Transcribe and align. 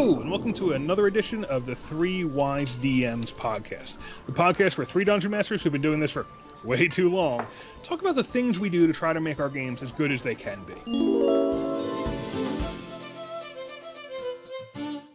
Hello, 0.00 0.18
and 0.18 0.30
welcome 0.30 0.54
to 0.54 0.72
another 0.72 1.08
edition 1.08 1.44
of 1.44 1.66
the 1.66 1.74
Three 1.74 2.24
Wise 2.24 2.70
DMs 2.76 3.34
podcast. 3.34 3.98
The 4.24 4.32
podcast 4.32 4.78
where 4.78 4.86
three 4.86 5.04
dungeon 5.04 5.30
masters 5.30 5.62
who've 5.62 5.74
been 5.74 5.82
doing 5.82 6.00
this 6.00 6.10
for 6.10 6.24
way 6.64 6.88
too 6.88 7.10
long 7.10 7.46
talk 7.82 8.00
about 8.00 8.14
the 8.14 8.24
things 8.24 8.58
we 8.58 8.70
do 8.70 8.86
to 8.86 8.94
try 8.94 9.12
to 9.12 9.20
make 9.20 9.38
our 9.40 9.50
games 9.50 9.82
as 9.82 9.92
good 9.92 10.10
as 10.10 10.22
they 10.22 10.34
can 10.34 10.64
be. 10.64 10.72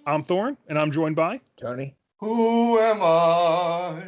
I'm 0.06 0.24
Thorn, 0.24 0.56
and 0.68 0.78
I'm 0.78 0.92
joined 0.92 1.16
by 1.16 1.42
Tony. 1.58 1.96
Who 2.20 2.78
am 2.78 3.02
I? 3.02 4.04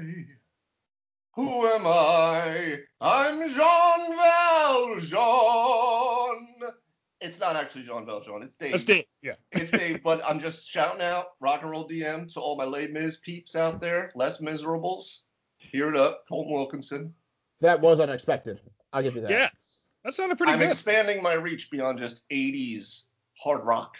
Who 1.33 1.65
am 1.69 1.87
I? 1.87 2.81
I'm 3.01 3.49
Jean 3.49 4.15
Valjean. 4.15 5.96
It's 7.19 7.39
not 7.39 7.55
actually 7.55 7.83
Jean 7.83 8.05
Valjean. 8.05 8.43
It's 8.43 8.55
Dave. 8.55 8.71
That's 8.71 8.83
Dave. 8.83 9.05
Yeah. 9.21 9.33
it's 9.51 9.71
Dave, 9.71 10.03
but 10.03 10.21
I'm 10.25 10.39
just 10.39 10.69
shouting 10.69 11.01
out 11.01 11.27
rock 11.39 11.61
and 11.63 11.71
roll 11.71 11.87
DM 11.87 12.31
to 12.33 12.39
all 12.39 12.55
my 12.55 12.65
Les 12.65 12.87
Mis 12.87 13.17
peeps 13.17 13.55
out 13.55 13.81
there, 13.81 14.11
less 14.15 14.39
miserables. 14.39 15.23
Hear 15.57 15.89
it 15.89 15.95
up, 15.95 16.25
Colm 16.31 16.49
Wilkinson. 16.49 17.13
That 17.61 17.81
was 17.81 17.99
unexpected. 17.99 18.61
I'll 18.93 19.01
give 19.01 19.15
you 19.15 19.21
that. 19.21 19.31
Yeah. 19.31 19.49
That 20.03 20.13
sounded 20.13 20.37
pretty 20.37 20.53
I'm 20.53 20.59
good. 20.59 20.69
expanding 20.69 21.21
my 21.21 21.33
reach 21.33 21.71
beyond 21.71 21.99
just 21.99 22.27
80s 22.29 23.05
hard 23.41 23.65
rock. 23.65 23.95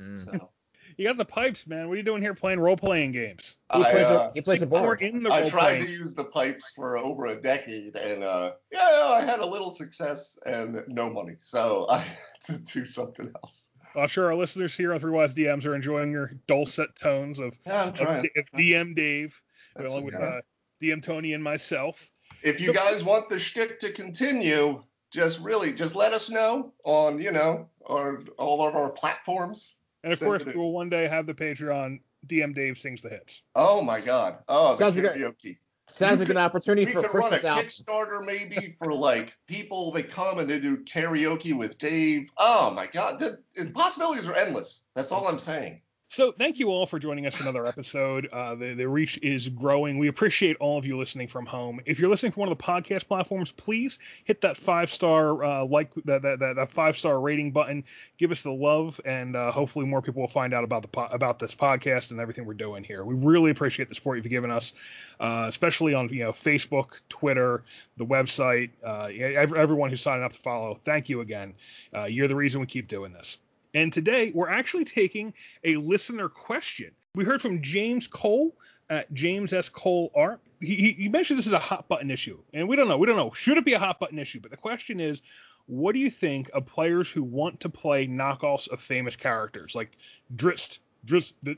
Mm. 0.00 0.22
So 0.22 0.50
you 1.00 1.06
got 1.06 1.16
the 1.16 1.24
pipes, 1.24 1.66
man. 1.66 1.88
What 1.88 1.94
are 1.94 1.96
you 1.96 2.02
doing 2.02 2.20
here 2.20 2.34
playing 2.34 2.60
role 2.60 2.76
playing 2.76 3.12
games? 3.12 3.56
He 3.72 3.82
I, 3.82 3.90
plays, 3.90 4.06
uh, 4.06 4.28
a, 4.28 4.32
he 4.34 4.42
plays 4.42 4.60
a 4.60 4.66
board. 4.66 5.00
in 5.00 5.22
the 5.22 5.32
I 5.32 5.48
tried 5.48 5.78
playing. 5.78 5.86
to 5.86 5.90
use 5.90 6.14
the 6.14 6.24
pipes 6.24 6.72
for 6.76 6.98
over 6.98 7.24
a 7.24 7.40
decade, 7.40 7.96
and 7.96 8.22
uh, 8.22 8.52
yeah, 8.70 9.08
I 9.10 9.22
had 9.22 9.40
a 9.40 9.46
little 9.46 9.70
success 9.70 10.38
and 10.44 10.82
no 10.88 11.08
money, 11.08 11.36
so 11.38 11.86
I 11.90 12.00
had 12.00 12.16
to 12.48 12.58
do 12.58 12.84
something 12.84 13.32
else. 13.36 13.70
I'm 13.96 14.08
sure 14.08 14.26
our 14.26 14.34
listeners 14.34 14.76
here 14.76 14.92
on 14.92 15.00
Three 15.00 15.10
Wise 15.10 15.32
DMs 15.32 15.64
are 15.64 15.74
enjoying 15.74 16.12
your 16.12 16.32
dulcet 16.46 16.94
tones 16.96 17.38
of, 17.38 17.54
Yeah, 17.66 17.88
of, 17.88 17.98
of 17.98 18.46
DM 18.54 18.94
Dave, 18.94 19.40
That's 19.76 19.90
along 19.90 20.04
with 20.04 20.16
uh, 20.16 20.42
DM 20.82 21.02
Tony 21.02 21.32
and 21.32 21.42
myself. 21.42 22.10
If 22.42 22.60
you 22.60 22.74
guys 22.74 23.02
want 23.02 23.30
the 23.30 23.38
shtick 23.38 23.80
to 23.80 23.92
continue, 23.92 24.82
just 25.10 25.40
really 25.40 25.72
just 25.72 25.96
let 25.96 26.12
us 26.12 26.28
know 26.28 26.74
on 26.84 27.20
you 27.20 27.32
know 27.32 27.70
our 27.86 28.20
all 28.38 28.68
of 28.68 28.76
our 28.76 28.90
platforms. 28.90 29.76
And 30.02 30.12
of 30.12 30.18
Send 30.18 30.28
course, 30.44 30.54
we'll 30.54 30.72
one 30.72 30.88
day 30.88 31.06
have 31.08 31.26
the 31.26 31.34
Patreon 31.34 32.00
DM 32.26 32.54
Dave 32.54 32.78
sings 32.78 33.02
the 33.02 33.08
hits. 33.10 33.42
Oh 33.54 33.82
my 33.82 34.00
God! 34.00 34.38
Oh, 34.48 34.72
the 34.72 34.78
Sounds 34.78 34.96
like 34.96 35.04
a- 35.06 35.18
karaoke. 35.18 35.58
Sounds 35.92 36.12
you 36.12 36.18
like 36.20 36.26
could- 36.28 36.36
an 36.36 36.42
opportunity 36.42 36.86
We 36.86 36.92
for 36.92 37.00
a 37.00 37.02
could 37.08 37.14
run 37.14 37.24
a 37.26 37.28
Christmas 37.40 37.44
album. 37.44 37.66
Kickstarter 37.66 38.24
maybe 38.24 38.76
for 38.78 38.92
like 38.94 39.34
people 39.48 39.90
they 39.92 40.02
come 40.04 40.38
and 40.38 40.48
they 40.48 40.60
do 40.60 40.78
karaoke 40.84 41.52
with 41.56 41.78
Dave. 41.78 42.30
Oh 42.38 42.70
my 42.70 42.86
God! 42.86 43.18
The, 43.20 43.40
the 43.56 43.70
possibilities 43.70 44.26
are 44.26 44.34
endless. 44.34 44.86
That's 44.94 45.10
all 45.12 45.26
I'm 45.28 45.38
saying. 45.38 45.82
So 46.12 46.32
thank 46.32 46.58
you 46.58 46.70
all 46.70 46.86
for 46.86 46.98
joining 46.98 47.28
us 47.28 47.36
for 47.36 47.44
another 47.44 47.64
episode. 47.64 48.28
Uh, 48.32 48.56
the, 48.56 48.74
the 48.74 48.88
reach 48.88 49.16
is 49.22 49.48
growing. 49.48 49.96
We 49.96 50.08
appreciate 50.08 50.56
all 50.56 50.76
of 50.76 50.84
you 50.84 50.98
listening 50.98 51.28
from 51.28 51.46
home. 51.46 51.78
If 51.86 52.00
you're 52.00 52.10
listening 52.10 52.32
from 52.32 52.40
one 52.40 52.48
of 52.50 52.58
the 52.58 52.64
podcast 52.64 53.06
platforms, 53.06 53.52
please 53.52 53.96
hit 54.24 54.40
that 54.40 54.56
five 54.56 54.92
star 54.92 55.44
uh, 55.44 55.64
like 55.66 55.94
that, 56.06 56.22
that, 56.22 56.40
that, 56.40 56.72
five 56.72 56.98
star 56.98 57.20
rating 57.20 57.52
button. 57.52 57.84
Give 58.18 58.32
us 58.32 58.42
the 58.42 58.50
love, 58.50 59.00
and 59.04 59.36
uh, 59.36 59.52
hopefully 59.52 59.86
more 59.86 60.02
people 60.02 60.20
will 60.20 60.28
find 60.28 60.52
out 60.52 60.64
about 60.64 60.82
the 60.82 60.88
po- 60.88 61.06
about 61.12 61.38
this 61.38 61.54
podcast 61.54 62.10
and 62.10 62.18
everything 62.18 62.44
we're 62.44 62.54
doing 62.54 62.82
here. 62.82 63.04
We 63.04 63.14
really 63.14 63.52
appreciate 63.52 63.88
the 63.88 63.94
support 63.94 64.16
you've 64.16 64.28
given 64.28 64.50
us, 64.50 64.72
uh, 65.20 65.46
especially 65.48 65.94
on 65.94 66.08
you 66.08 66.24
know 66.24 66.32
Facebook, 66.32 66.98
Twitter, 67.08 67.62
the 67.98 68.04
website. 68.04 68.70
Uh, 68.82 69.10
yeah, 69.12 69.46
everyone 69.56 69.90
who's 69.90 70.00
signed 70.00 70.24
up 70.24 70.32
to 70.32 70.40
follow. 70.40 70.74
Thank 70.74 71.08
you 71.08 71.20
again. 71.20 71.54
Uh, 71.96 72.06
you're 72.06 72.26
the 72.26 72.34
reason 72.34 72.60
we 72.60 72.66
keep 72.66 72.88
doing 72.88 73.12
this. 73.12 73.38
And 73.74 73.92
today 73.92 74.32
we're 74.34 74.50
actually 74.50 74.84
taking 74.84 75.34
a 75.64 75.76
listener 75.76 76.28
question. 76.28 76.90
We 77.14 77.24
heard 77.24 77.42
from 77.42 77.62
James 77.62 78.06
Cole 78.06 78.54
at 78.88 79.12
James 79.12 79.52
S. 79.52 79.68
Cole 79.68 80.10
Art. 80.14 80.40
He, 80.60 80.74
he, 80.74 80.92
he 80.92 81.08
mentioned 81.08 81.38
this 81.38 81.46
is 81.46 81.52
a 81.52 81.58
hot 81.58 81.88
button 81.88 82.10
issue, 82.10 82.38
and 82.52 82.68
we 82.68 82.76
don't 82.76 82.88
know. 82.88 82.98
We 82.98 83.06
don't 83.06 83.16
know. 83.16 83.32
Should 83.32 83.58
it 83.58 83.64
be 83.64 83.72
a 83.72 83.78
hot 83.78 83.98
button 83.98 84.18
issue? 84.18 84.40
But 84.40 84.50
the 84.50 84.56
question 84.56 85.00
is, 85.00 85.22
what 85.66 85.92
do 85.92 86.00
you 86.00 86.10
think 86.10 86.50
of 86.52 86.66
players 86.66 87.08
who 87.08 87.22
want 87.22 87.60
to 87.60 87.68
play 87.68 88.06
knockoffs 88.06 88.68
of 88.68 88.80
famous 88.80 89.16
characters 89.16 89.74
like 89.74 89.96
Drist? 90.34 90.80
Drist. 91.06 91.32
The, 91.42 91.56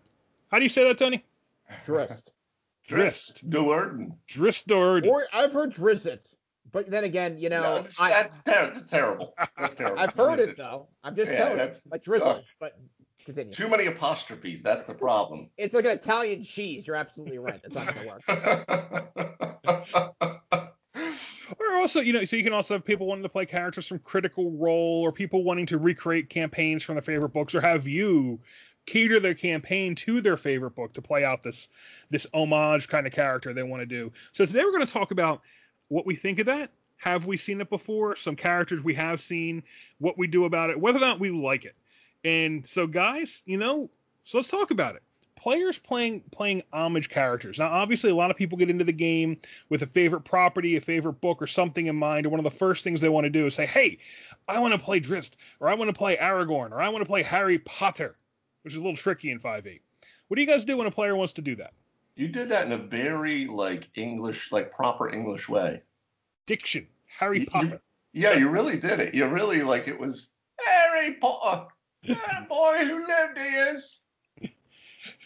how 0.51 0.59
do 0.59 0.65
you 0.65 0.69
say 0.69 0.85
that, 0.85 0.99
Tony? 0.99 1.25
Drist. 1.85 2.31
Drist, 2.89 3.49
Duerden. 3.49 4.17
Drist 4.29 4.67
Doherty. 4.67 5.09
Or 5.09 5.25
I've 5.33 5.53
heard 5.53 5.73
Drizzt, 5.73 6.35
but 6.73 6.91
then 6.91 7.05
again, 7.05 7.39
you 7.39 7.49
know, 7.49 7.63
No, 7.63 7.83
that's, 7.83 8.01
I, 8.01 8.09
that's, 8.11 8.43
ter- 8.43 8.67
that's 8.67 8.83
terrible. 8.87 9.35
That's 9.59 9.75
terrible. 9.75 9.99
I've 10.01 10.15
heard 10.15 10.39
it 10.39 10.57
though. 10.57 10.89
I'm 11.05 11.15
just 11.15 11.31
Yeah, 11.31 11.39
telling 11.39 11.53
you, 11.53 11.59
that's- 11.59 11.87
like 11.91 12.03
Drizzle. 12.03 12.29
uh, 12.31 12.41
but 12.59 12.79
continue. 13.25 13.53
Too 13.53 13.69
many 13.69 13.87
apostrophes. 13.87 14.63
That's 14.63 14.85
the 14.85 14.95
problem. 14.95 15.49
It's 15.59 15.75
like 15.75 15.85
an 15.85 15.93
Italian 15.93 16.43
cheese. 16.45 16.87
You're 16.87 16.97
absolutely 16.97 17.39
right. 17.39 17.61
That's 17.63 17.75
not 17.75 17.95
gonna 17.95 18.09
work. 18.09 18.23
Or 21.59 21.75
also, 21.77 22.01
you 22.01 22.13
know, 22.15 22.25
so 22.25 22.35
you 22.37 22.43
can 22.43 22.53
also 22.55 22.75
have 22.75 22.85
people 22.85 23.07
wanting 23.07 23.23
to 23.25 23.29
play 23.29 23.45
characters 23.47 23.87
from 23.87 23.99
Critical 24.01 24.51
Role, 24.53 25.03
or 25.03 25.13
people 25.13 25.45
wanting 25.45 25.67
to 25.67 25.79
recreate 25.79 26.29
campaigns 26.31 26.83
from 26.83 26.95
their 26.97 27.03
favorite 27.03 27.29
books, 27.33 27.55
or 27.55 27.61
have 27.61 27.87
you 27.87 28.41
cater 28.87 29.21
their 29.21 29.35
campaign 29.35 29.95
to 29.95 30.21
their 30.21 30.37
favorite 30.37 30.75
book 30.75 30.93
to 30.95 31.03
play 31.03 31.25
out 31.25 31.43
this 31.43 31.69
this 32.11 32.27
homage 32.35 32.89
kind 32.89 33.07
of 33.07 33.13
character 33.13 33.53
they 33.53 33.63
want 33.63 33.81
to 33.81 33.87
do. 33.87 34.11
So 34.33 34.45
today 34.47 34.65
we're 34.65 34.73
going 34.73 34.87
to 34.87 34.93
talk 34.93 35.11
about 35.13 35.43
what 35.93 36.07
we 36.07 36.15
think 36.15 36.39
of 36.39 36.47
that. 36.47 36.71
Have 36.97 37.27
we 37.27 37.37
seen 37.37 37.61
it 37.61 37.69
before? 37.69 38.17
Some 38.17 38.35
characters 38.35 38.83
we 38.83 38.95
have 38.95 39.21
seen, 39.21 39.63
what 39.99 40.17
we 40.17 40.27
do 40.27 40.47
about 40.47 40.71
it, 40.71 40.81
whether 40.81 40.99
or 40.99 41.03
not 41.03 41.21
we 41.21 41.31
like 41.31 41.65
it. 41.65 41.75
And 42.25 42.67
so, 42.67 42.87
guys, 42.87 43.43
you 43.45 43.59
know, 43.59 43.91
so 44.25 44.39
let's 44.39 44.49
talk 44.49 44.71
about 44.71 44.97
it. 44.97 45.03
Players 45.37 45.77
playing 45.77 46.21
playing 46.31 46.63
homage 46.73 47.11
characters. 47.11 47.59
Now, 47.59 47.69
obviously, 47.69 48.11
a 48.11 48.15
lot 48.15 48.31
of 48.31 48.37
people 48.37 48.57
get 48.57 48.71
into 48.71 48.85
the 48.85 48.93
game 48.93 49.39
with 49.69 49.83
a 49.83 49.87
favorite 49.87 50.21
property, 50.21 50.77
a 50.77 50.81
favorite 50.81 51.21
book, 51.21 51.43
or 51.43 51.49
something 51.49 51.89
in 51.89 51.97
mind, 51.97 52.27
and 52.27 52.31
one 52.31 52.39
of 52.39 52.45
the 52.45 52.59
first 52.59 52.85
things 52.85 53.01
they 53.01 53.09
want 53.09 53.25
to 53.25 53.31
do 53.31 53.47
is 53.47 53.55
say, 53.55 53.67
"Hey, 53.67 53.99
I 54.47 54.61
want 54.61 54.73
to 54.73 54.79
play 54.79 55.01
Drist, 55.01 55.37
or 55.59 55.69
I 55.69 55.75
want 55.75 55.89
to 55.89 55.99
play 55.99 56.17
Aragorn, 56.17 56.71
or 56.71 56.81
I 56.81 56.91
want 56.91 57.03
to 57.03 57.09
play 57.09 57.23
Harry 57.23 57.59
Potter," 57.59 58.17
which 58.63 58.73
is 58.73 58.79
a 58.79 58.83
little 58.83 58.97
tricky 58.97 59.31
in 59.31 59.41
5e. 59.41 59.81
What 60.29 60.37
do 60.37 60.41
you 60.41 60.47
guys 60.47 60.65
do 60.65 60.77
when 60.77 60.87
a 60.87 60.93
player 60.93 61.17
wants 61.17 61.33
to 61.35 61.43
do 61.43 61.57
that? 61.57 61.75
You 62.17 62.29
did 62.29 62.49
that 62.51 62.67
in 62.67 62.73
a 62.73 62.79
very 62.79 63.47
like 63.47 63.91
English, 63.97 64.53
like 64.53 64.73
proper 64.73 65.09
English 65.09 65.49
way. 65.49 65.83
Diction, 66.47 66.87
Harry 67.19 67.41
You- 67.41 67.47
Potter. 67.47 67.81
Yeah, 68.15 68.35
you 68.35 68.51
really 68.51 68.79
did 68.79 69.01
it. 69.01 69.15
You 69.15 69.27
really 69.27 69.63
like 69.63 69.89
it 69.89 69.99
was 69.99 70.29
Harry 70.67 71.15
Potter, 71.15 71.69
that 72.07 72.47
boy 72.49 72.77
who 72.85 73.07
lived 73.07 73.39
years. 73.39 74.01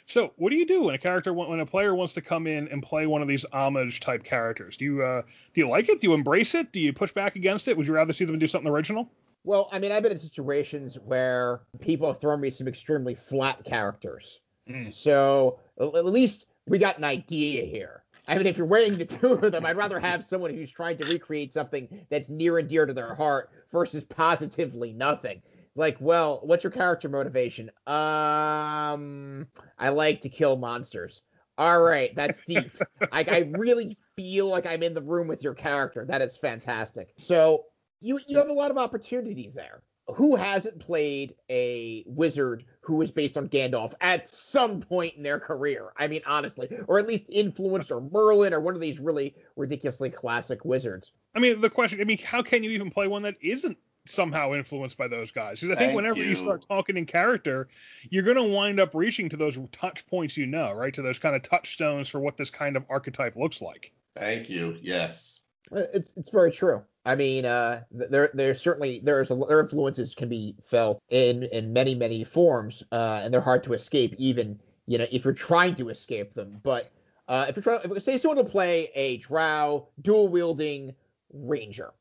So, 0.09 0.33
what 0.37 0.51
do 0.51 0.57
you 0.57 0.67
do 0.67 0.85
when 0.85 0.95
a 0.95 0.99
character 0.99 1.33
when 1.35 1.59
a 1.59 1.67
player 1.67 1.93
wants 1.93 2.15
to 2.15 2.21
come 2.21 2.47
in 2.47 2.69
and 2.69 2.81
play 2.81 3.09
one 3.09 3.23
of 3.23 3.29
these 3.29 3.45
homage 3.53 3.99
type 3.99 4.23
characters? 4.23 4.77
Do 4.77 4.85
you 4.85 5.03
uh, 5.03 5.23
do 5.53 5.61
you 5.61 5.69
like 5.69 5.89
it? 5.89 6.01
Do 6.01 6.07
you 6.07 6.15
embrace 6.15 6.55
it? 6.55 6.71
Do 6.71 6.79
you 6.79 6.93
push 6.93 7.11
back 7.11 7.35
against 7.35 7.67
it? 7.67 7.77
Would 7.77 7.89
you 7.89 7.93
rather 7.93 8.13
see 8.13 8.25
them 8.25 8.39
do 8.39 8.47
something 8.47 8.71
original? 8.71 9.11
Well, 9.43 9.69
I 9.73 9.81
mean, 9.81 9.91
I've 9.91 10.05
been 10.05 10.13
in 10.13 10.19
situations 10.19 10.97
where 10.97 11.63
people 11.81 12.07
have 12.07 12.21
thrown 12.21 12.41
me 12.41 12.51
some 12.51 12.69
extremely 12.69 13.17
flat 13.17 13.65
characters. 13.65 14.43
Mm. 14.71 14.95
So 14.95 15.59
at 15.81 15.93
at 15.93 16.05
least 16.05 16.47
we 16.67 16.79
got 16.79 16.99
an 16.99 17.05
idea 17.05 17.65
here. 17.65 18.03
I 18.29 18.37
mean, 18.37 18.47
if 18.47 18.59
you're 18.59 18.67
weighing 18.67 18.99
the 18.99 19.05
two 19.05 19.35
of 19.35 19.53
them, 19.53 19.65
I'd 19.65 19.77
rather 19.77 20.01
have 20.01 20.25
someone 20.25 20.53
who's 20.53 20.71
trying 20.71 20.97
to 20.99 21.05
recreate 21.05 21.53
something 21.53 21.89
that's 22.11 22.29
near 22.29 22.59
and 22.59 22.69
dear 22.69 22.85
to 22.85 22.93
their 22.93 23.15
heart 23.15 23.51
versus 23.71 24.05
positively 24.05 24.93
nothing. 24.93 25.43
Like, 25.77 25.99
well, 26.01 26.41
what's 26.43 26.65
your 26.65 26.73
character 26.73 27.09
motivation? 27.09 27.71
Um, 27.87 29.47
I 29.79 29.91
like 29.91 30.23
to 30.23 30.29
kill 30.29 30.57
monsters. 30.57 31.23
All 31.59 31.81
right, 31.81 32.15
that's 32.15 32.43
deep. 32.47 32.71
I, 33.13 33.25
I 33.29 33.51
really 33.57 33.97
feel 34.17 34.47
like 34.47 34.67
I'm 34.67 34.83
in 34.83 34.95
the 34.95 35.03
room 35.03 35.29
with 35.29 35.45
your 35.45 35.55
character. 35.55 36.05
That 36.05 36.23
is 36.23 36.37
fantastic. 36.37 37.13
So 37.17 37.65
you 38.01 38.19
you 38.27 38.39
have 38.39 38.49
a 38.49 38.53
lot 38.53 38.71
of 38.71 38.79
opportunities 38.79 39.55
there. 39.55 39.83
Who 40.15 40.37
hasn't 40.37 40.79
played 40.79 41.35
a 41.51 42.05
wizard 42.07 42.65
who 42.81 43.03
is 43.03 43.11
based 43.11 43.37
on 43.37 43.49
Gandalf 43.49 43.93
at 44.01 44.29
some 44.29 44.81
point 44.81 45.15
in 45.17 45.25
their 45.25 45.41
career? 45.41 45.93
I 45.97 46.07
mean, 46.07 46.21
honestly, 46.27 46.69
or 46.87 47.01
at 47.01 47.09
least 47.09 47.27
influenced 47.29 47.91
or 47.91 48.01
Merlin 48.01 48.55
or 48.55 48.61
one 48.61 48.77
of 48.77 48.81
these 48.81 49.01
really 49.01 49.35
ridiculously 49.57 50.11
classic 50.11 50.65
wizards. 50.65 51.13
I 51.35 51.41
mean, 51.41 51.61
the 51.61 51.71
question. 51.71 52.01
I 52.01 52.05
mean, 52.05 52.19
how 52.19 52.43
can 52.43 52.63
you 52.63 52.71
even 52.71 52.91
play 52.91 53.09
one 53.09 53.23
that 53.23 53.35
isn't 53.41 53.77
somehow 54.07 54.55
influenced 54.55 54.97
by 54.97 55.09
those 55.09 55.33
guys? 55.33 55.61
Because 55.61 55.75
I 55.75 55.79
think 55.79 55.89
Thank 55.89 55.97
whenever 55.97 56.19
you. 56.19 56.27
you. 56.31 56.37
start 56.37 56.65
talking 56.69 56.97
in 56.97 57.07
character, 57.07 57.69
you're 58.09 58.23
going 58.23 58.37
to 58.37 58.45
wind 58.45 58.79
up 58.79 58.95
reaching 58.95 59.29
to 59.31 59.37
those 59.37 59.59
touch 59.73 60.07
points 60.07 60.37
you 60.37 60.47
know, 60.47 60.73
right? 60.73 60.95
To 60.95 61.03
those 61.03 61.19
kind 61.19 61.35
of 61.35 61.43
touchstones 61.43 62.09
for 62.09 62.21
what 62.21 62.37
this 62.37 62.51
kind 62.51 62.77
of 62.77 62.85
archetype 62.89 63.37
looks 63.37 63.61
like. 63.61 63.93
Thank 64.17 64.49
you. 64.49 64.79
Yes. 64.81 65.36
Uh, 65.73 65.85
It's 65.95 66.13
it's 66.17 66.31
very 66.31 66.51
true. 66.51 66.83
I 67.05 67.15
mean, 67.15 67.45
uh, 67.45 67.83
there 67.91 68.31
there's 68.35 68.61
certainly 68.61 69.01
there's 69.03 69.31
a, 69.31 69.35
their 69.35 69.61
influences 69.61 70.15
can 70.15 70.29
be 70.29 70.57
felt 70.63 71.01
in 71.09 71.45
in 71.45 71.73
many 71.73 71.95
many 71.95 72.25
forms, 72.25 72.83
uh, 72.93 73.21
and 73.23 73.33
they're 73.33 73.41
hard 73.41 73.65
to 73.65 73.73
escape 73.75 74.15
even 74.19 74.61
you 74.87 74.99
know 74.99 75.07
if 75.11 75.25
you're 75.25 75.35
trying 75.35 75.75
to 75.77 75.89
escape 75.89 76.35
them. 76.35 76.61
But 76.63 76.91
uh, 77.29 77.47
if 77.49 77.57
you're 77.57 77.63
trying, 77.63 77.91
if 77.97 78.03
say 78.03 78.19
someone 78.19 78.39
will 78.39 78.51
play 78.51 78.91
a 78.95 79.19
Drow 79.19 79.89
dual 80.01 80.29
wielding 80.29 80.95
ranger, 81.33 81.93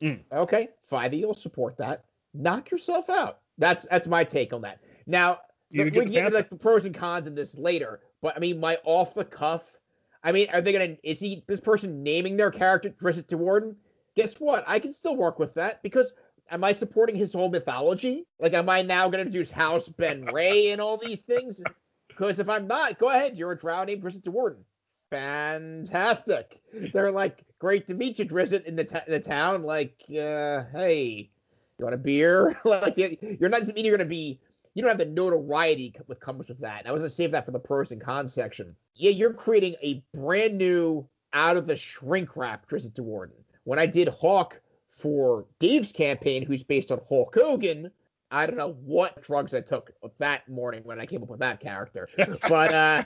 Mm. 0.00 0.20
okay, 0.32 0.68
five 0.82 1.14
E 1.14 1.24
will 1.24 1.34
support 1.34 1.76
that. 1.78 2.04
Knock 2.34 2.70
yourself 2.70 3.08
out. 3.08 3.38
That's 3.58 3.84
that's 3.86 4.06
my 4.08 4.24
take 4.24 4.52
on 4.52 4.62
that. 4.62 4.80
Now 5.06 5.40
we 5.70 5.78
get 5.78 5.92
can 5.92 6.04
the 6.06 6.12
get 6.12 6.24
into 6.26 6.36
like 6.36 6.50
the 6.50 6.56
pros 6.56 6.84
and 6.84 6.94
cons 6.94 7.26
of 7.26 7.36
this 7.36 7.56
later, 7.56 8.00
but 8.20 8.36
I 8.36 8.40
mean, 8.40 8.58
my 8.60 8.78
off 8.84 9.14
the 9.14 9.24
cuff. 9.24 9.78
I 10.22 10.32
mean, 10.32 10.48
are 10.52 10.60
they 10.60 10.72
gonna? 10.72 10.96
Is 11.02 11.20
he 11.20 11.44
this 11.46 11.60
person 11.60 12.02
naming 12.02 12.36
their 12.36 12.50
character 12.50 12.90
Drizzt 12.90 13.26
Do'Urden? 13.26 13.76
Guess 14.16 14.36
what? 14.36 14.64
I 14.66 14.78
can 14.78 14.92
still 14.92 15.16
work 15.16 15.38
with 15.38 15.54
that 15.54 15.82
because 15.82 16.14
am 16.50 16.64
I 16.64 16.72
supporting 16.72 17.16
his 17.16 17.32
whole 17.32 17.48
mythology? 17.48 18.26
Like, 18.38 18.52
am 18.52 18.68
I 18.68 18.82
now 18.82 19.08
gonna 19.08 19.22
introduce 19.22 19.50
House 19.50 19.88
Ben 19.88 20.24
Ray 20.32 20.70
and 20.70 20.80
all 20.80 20.96
these 20.96 21.22
things? 21.22 21.62
Because 22.08 22.38
if 22.38 22.48
I'm 22.48 22.66
not, 22.66 22.98
go 22.98 23.08
ahead. 23.08 23.38
You're 23.38 23.52
a 23.52 23.58
drow 23.58 23.84
named 23.84 24.02
Drizzt 24.02 24.22
Do'Urden. 24.22 24.64
Fantastic. 25.10 26.60
They're 26.94 27.10
like, 27.10 27.44
great 27.58 27.86
to 27.88 27.94
meet 27.94 28.18
you, 28.18 28.24
Drizzt, 28.24 28.64
in 28.64 28.76
the, 28.76 28.84
t- 28.84 28.98
the 29.06 29.20
town. 29.20 29.62
Like, 29.62 30.00
uh, 30.10 30.64
hey, 30.72 31.30
you 31.78 31.84
want 31.84 31.94
a 31.94 31.98
beer? 31.98 32.58
like, 32.64 32.96
you're 32.96 33.50
not 33.50 33.60
just 33.60 33.74
mean 33.74 33.84
you're 33.84 33.96
gonna 33.96 34.08
be. 34.08 34.40
You 34.74 34.82
don't 34.82 34.90
have 34.90 34.98
the 34.98 35.06
notoriety 35.06 35.94
that 36.08 36.20
comes 36.20 36.48
with 36.48 36.60
that. 36.60 36.80
And 36.80 36.88
I 36.88 36.92
was 36.92 37.02
gonna 37.02 37.10
save 37.10 37.32
that 37.32 37.44
for 37.44 37.52
the 37.52 37.58
pros 37.58 37.92
and 37.92 38.00
cons 38.00 38.32
section. 38.32 38.74
Yeah, 38.94 39.10
you're 39.10 39.32
creating 39.32 39.76
a 39.82 40.02
brand 40.14 40.56
new, 40.56 41.08
out 41.32 41.56
of 41.56 41.66
the 41.66 41.76
shrink 41.76 42.36
wrap 42.36 42.68
Drizzt 42.68 42.92
Do'Urden. 42.92 43.42
When 43.64 43.78
I 43.78 43.86
did 43.86 44.08
Hawk 44.08 44.60
for 44.90 45.46
Dave's 45.58 45.92
campaign, 45.92 46.44
who's 46.44 46.62
based 46.62 46.90
on 46.92 47.00
Hulk 47.08 47.34
Hogan, 47.34 47.90
I 48.30 48.46
don't 48.46 48.56
know 48.56 48.76
what 48.84 49.22
drugs 49.22 49.54
I 49.54 49.60
took 49.60 49.92
that 50.18 50.48
morning 50.48 50.82
when 50.84 51.00
I 51.00 51.06
came 51.06 51.22
up 51.22 51.28
with 51.28 51.40
that 51.40 51.60
character. 51.60 52.08
But 52.48 52.72
uh, 52.72 53.02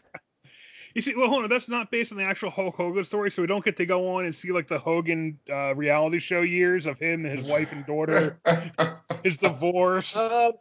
You 0.96 1.02
see, 1.02 1.14
well, 1.14 1.28
hold 1.28 1.44
on. 1.44 1.50
That's 1.50 1.68
not 1.68 1.90
based 1.90 2.10
on 2.10 2.16
the 2.16 2.24
actual 2.24 2.48
Hulk 2.48 2.74
Hogan 2.74 3.04
story, 3.04 3.30
so 3.30 3.42
we 3.42 3.46
don't 3.46 3.62
get 3.62 3.76
to 3.76 3.84
go 3.84 4.14
on 4.14 4.24
and 4.24 4.34
see 4.34 4.50
like 4.50 4.66
the 4.66 4.78
Hogan 4.78 5.38
uh, 5.52 5.74
reality 5.74 6.18
show 6.18 6.40
years 6.40 6.86
of 6.86 6.98
him 6.98 7.26
and 7.26 7.38
his 7.38 7.50
wife 7.50 7.70
and 7.72 7.84
daughter, 7.84 8.38
his 9.22 9.36
divorce. 9.36 10.16
Um, 10.16 10.52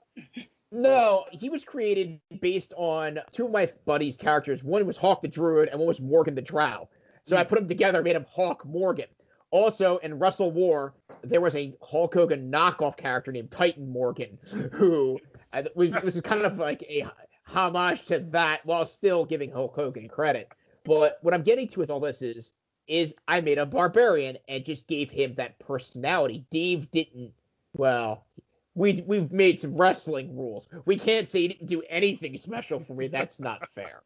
no, 0.72 1.26
he 1.32 1.50
was 1.50 1.64
created 1.64 2.20
based 2.42 2.74
on 2.76 3.20
two 3.32 3.46
of 3.46 3.52
my 3.52 3.70
buddies' 3.86 4.18
characters. 4.18 4.64
One 4.64 4.86
was 4.86 4.98
Hawk 4.98 5.22
the 5.22 5.28
Druid, 5.28 5.70
and 5.70 5.80
one 5.80 5.88
was 5.88 6.02
Morgan 6.02 6.36
the 6.36 6.42
Drow. 6.42 6.90
So 7.24 7.38
I 7.38 7.44
put 7.44 7.60
them 7.60 7.68
together, 7.68 8.04
made 8.04 8.16
him 8.16 8.26
Hawk 8.30 8.66
Morgan. 8.66 9.08
Also, 9.52 9.98
in 9.98 10.20
WrestleWar, 10.20 10.92
there 11.24 11.42
was 11.42 11.56
a 11.56 11.74
Hulk 11.82 12.14
Hogan 12.14 12.52
knockoff 12.52 12.98
character 12.98 13.32
named 13.32 13.52
Titan 13.52 13.90
Morgan, 13.90 14.38
who 14.74 15.20
uh, 15.54 15.64
was 15.76 15.96
was 16.02 16.20
kind 16.22 16.42
of 16.42 16.58
like 16.58 16.84
a 16.84 17.06
homage 17.46 18.04
to 18.06 18.20
that, 18.20 18.66
while 18.66 18.86
still 18.86 19.24
giving 19.24 19.52
Hulk 19.52 19.76
Hogan 19.76 20.08
credit. 20.08 20.50
But 20.84 21.20
what 21.22 21.34
I'm 21.34 21.44
getting 21.44 21.68
to 21.70 21.80
with 21.80 21.90
all 21.90 22.00
this 22.00 22.22
is, 22.22 22.54
is 22.88 23.16
I 23.28 23.42
made 23.42 23.58
a 23.58 23.66
barbarian 23.66 24.38
and 24.48 24.66
just 24.66 24.88
gave 24.88 25.10
him 25.10 25.36
that 25.36 25.58
personality. 25.60 26.46
Dave 26.52 26.92
didn't. 26.92 27.32
Well, 27.78 28.26
we 28.75 29.01
we've 29.07 29.31
made 29.31 29.60
some 29.60 29.75
wrestling 29.75 30.36
rules. 30.36 30.68
We 30.86 30.98
can't 30.98 31.27
say 31.27 31.42
he 31.42 31.48
didn't 31.48 31.68
do 31.68 31.81
anything 31.89 32.38
special 32.38 32.80
for 32.80 32.94
me. 32.94 33.07
That's 33.07 33.39
not 33.39 33.68
fair. 33.69 34.04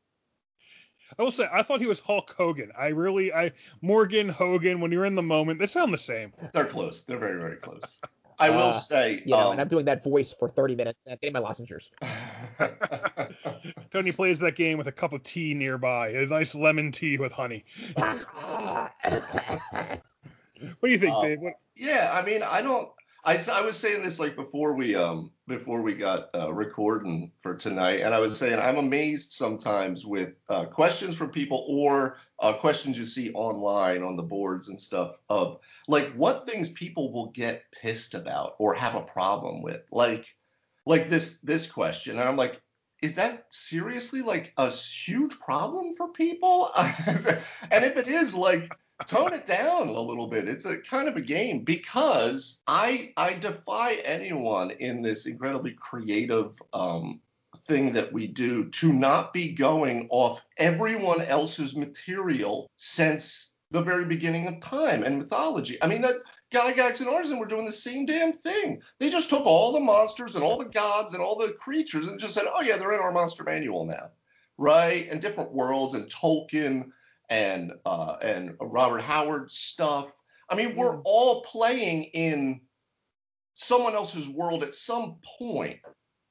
I 1.17 1.23
will 1.23 1.31
say, 1.31 1.47
I 1.51 1.63
thought 1.63 1.81
he 1.81 1.87
was 1.87 1.99
Hulk 1.99 2.35
Hogan. 2.37 2.71
I 2.77 2.89
really, 2.89 3.33
I 3.33 3.51
Morgan 3.81 4.29
Hogan. 4.29 4.79
When 4.79 4.91
you're 4.91 5.05
in 5.05 5.15
the 5.15 5.23
moment, 5.23 5.59
they 5.59 5.65
sound 5.65 5.91
the 5.91 5.97
same. 5.97 6.31
They're 6.53 6.65
close. 6.65 7.01
They're 7.03 7.17
very, 7.17 7.39
very 7.39 7.55
close. 7.55 7.99
I 8.41 8.51
will 8.51 8.67
Uh, 8.67 8.71
say, 8.73 9.23
You 9.25 9.31
know, 9.31 9.47
um, 9.47 9.51
and 9.53 9.61
I'm 9.61 9.67
doing 9.67 9.85
that 9.85 10.01
voice 10.01 10.31
for 10.31 10.47
30 10.47 10.75
minutes 10.75 10.97
I'm 11.09 11.17
getting 11.21 11.33
my 11.33 11.39
lozenges. 11.39 11.91
Tony 13.91 14.13
plays 14.13 14.39
that 14.39 14.55
game 14.55 14.77
with 14.77 14.87
a 14.87 14.93
cup 14.93 15.11
of 15.11 15.23
tea 15.23 15.53
nearby, 15.53 16.09
a 16.09 16.25
nice 16.25 16.55
lemon 16.55 16.91
tea 16.93 17.17
with 17.17 17.31
honey. 17.33 17.65
What 20.81 20.89
do 20.89 20.91
you 20.91 20.99
think, 20.99 21.15
Uh, 21.15 21.21
Dave? 21.21 21.39
What, 21.39 21.53
Yeah, 21.75 22.11
I 22.13 22.25
mean, 22.25 22.43
I 22.43 22.61
don't. 22.61 22.89
I, 23.23 23.37
I 23.51 23.61
was 23.61 23.77
saying 23.77 24.03
this 24.03 24.19
like 24.19 24.35
before 24.35 24.75
we 24.75 24.95
um 24.95 25.31
before 25.47 25.81
we 25.81 25.93
got 25.93 26.29
uh, 26.33 26.53
recording 26.53 27.31
for 27.41 27.55
tonight, 27.55 28.01
and 28.01 28.13
I 28.13 28.19
was 28.19 28.37
saying 28.37 28.59
I'm 28.59 28.77
amazed 28.77 29.33
sometimes 29.33 30.05
with 30.05 30.33
uh, 30.47 30.65
questions 30.65 31.15
from 31.15 31.31
people 31.31 31.65
or 31.67 32.17
uh, 32.39 32.53
questions 32.53 32.97
you 32.97 33.05
see 33.05 33.31
online 33.33 34.03
on 34.03 34.15
the 34.15 34.23
boards 34.23 34.69
and 34.69 34.79
stuff 34.79 35.17
of 35.29 35.59
like 35.87 36.07
what 36.13 36.45
things 36.45 36.69
people 36.69 37.11
will 37.11 37.31
get 37.31 37.63
pissed 37.81 38.13
about 38.13 38.55
or 38.57 38.73
have 38.73 38.95
a 38.95 39.01
problem 39.01 39.61
with, 39.61 39.81
like 39.91 40.33
like 40.85 41.09
this 41.09 41.39
this 41.39 41.69
question, 41.71 42.19
and 42.19 42.27
I'm 42.27 42.37
like. 42.37 42.61
Is 43.01 43.15
that 43.15 43.45
seriously 43.49 44.21
like 44.21 44.51
a 44.57 44.69
huge 44.69 45.39
problem 45.39 45.93
for 45.93 46.09
people? 46.09 46.69
and 46.75 47.85
if 47.85 47.95
it 47.95 48.09
is, 48.09 48.35
like, 48.35 48.69
tone 49.05 49.33
it 49.33 49.45
down 49.45 49.87
a 49.87 50.01
little 50.01 50.27
bit. 50.27 50.47
It's 50.47 50.65
a 50.65 50.77
kind 50.77 51.07
of 51.07 51.15
a 51.15 51.21
game 51.21 51.63
because 51.63 52.61
I 52.67 53.13
I 53.17 53.33
defy 53.33 53.93
anyone 54.05 54.71
in 54.71 55.01
this 55.01 55.25
incredibly 55.25 55.71
creative 55.71 56.59
um, 56.73 57.21
thing 57.65 57.93
that 57.93 58.11
we 58.11 58.27
do 58.27 58.69
to 58.69 58.93
not 58.93 59.33
be 59.33 59.53
going 59.53 60.07
off 60.09 60.45
everyone 60.57 61.21
else's 61.21 61.75
material 61.75 62.69
since 62.75 63.51
the 63.71 63.81
very 63.81 64.05
beginning 64.05 64.47
of 64.47 64.59
time 64.59 65.03
and 65.03 65.17
mythology. 65.17 65.77
I 65.81 65.87
mean 65.87 66.01
that 66.01 66.15
Gygax 66.51 66.99
and 66.99 67.09
Arneson 67.09 67.39
were 67.39 67.45
doing 67.45 67.65
the 67.65 67.71
same 67.71 68.05
damn 68.05 68.33
thing. 68.33 68.81
They 68.99 69.09
just 69.09 69.29
took 69.29 69.45
all 69.45 69.71
the 69.71 69.79
monsters 69.79 70.35
and 70.35 70.43
all 70.43 70.57
the 70.57 70.65
gods 70.65 71.13
and 71.13 71.21
all 71.21 71.37
the 71.37 71.53
creatures 71.53 72.07
and 72.07 72.19
just 72.19 72.33
said, 72.33 72.45
oh 72.53 72.61
yeah, 72.61 72.77
they're 72.77 72.93
in 72.93 72.99
our 72.99 73.11
monster 73.11 73.43
manual 73.43 73.85
now, 73.85 74.09
right? 74.57 75.07
And 75.09 75.21
different 75.21 75.53
worlds 75.53 75.93
and 75.93 76.09
Tolkien 76.09 76.91
and 77.29 77.73
uh, 77.85 78.15
and 78.21 78.55
Robert 78.59 79.01
Howard 79.01 79.51
stuff. 79.51 80.11
I 80.49 80.55
mean, 80.55 80.75
we're 80.75 81.01
all 81.03 81.43
playing 81.43 82.05
in 82.05 82.61
someone 83.53 83.93
else's 83.93 84.27
world 84.27 84.63
at 84.63 84.73
some 84.73 85.17
point, 85.37 85.79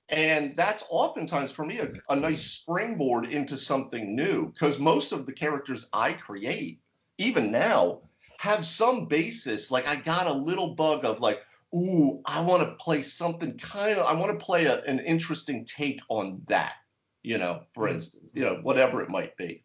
and 0.09 0.57
that's 0.57 0.85
oftentimes 0.91 1.53
for 1.53 1.65
me 1.65 1.79
a, 1.79 1.93
a 2.09 2.17
nice 2.17 2.43
springboard 2.43 3.27
into 3.27 3.57
something 3.57 4.17
new. 4.17 4.47
Because 4.47 4.79
most 4.79 5.13
of 5.13 5.27
the 5.27 5.33
characters 5.33 5.89
I 5.93 6.15
create, 6.15 6.81
even 7.19 7.53
now, 7.53 8.01
have 8.39 8.67
some 8.67 9.07
basis. 9.07 9.71
Like 9.71 9.87
I 9.87 9.97
got 9.97 10.27
a 10.27 10.33
little 10.33 10.75
bug 10.75 11.05
of 11.05 11.21
like, 11.21 11.43
ooh, 11.75 12.23
I 12.25 12.41
want 12.41 12.63
to 12.63 12.75
play 12.83 13.03
something 13.03 13.59
kind 13.59 13.99
of. 13.99 14.07
I 14.07 14.19
want 14.19 14.37
to 14.37 14.45
play 14.45 14.65
a, 14.65 14.83
an 14.83 15.01
interesting 15.01 15.65
take 15.65 16.01
on 16.09 16.43
that. 16.47 16.75
You 17.23 17.39
know, 17.39 17.65
for 17.75 17.89
instance, 17.89 18.31
you 18.33 18.45
know, 18.45 18.61
whatever 18.63 19.03
it 19.03 19.11
might 19.11 19.37
be. 19.37 19.65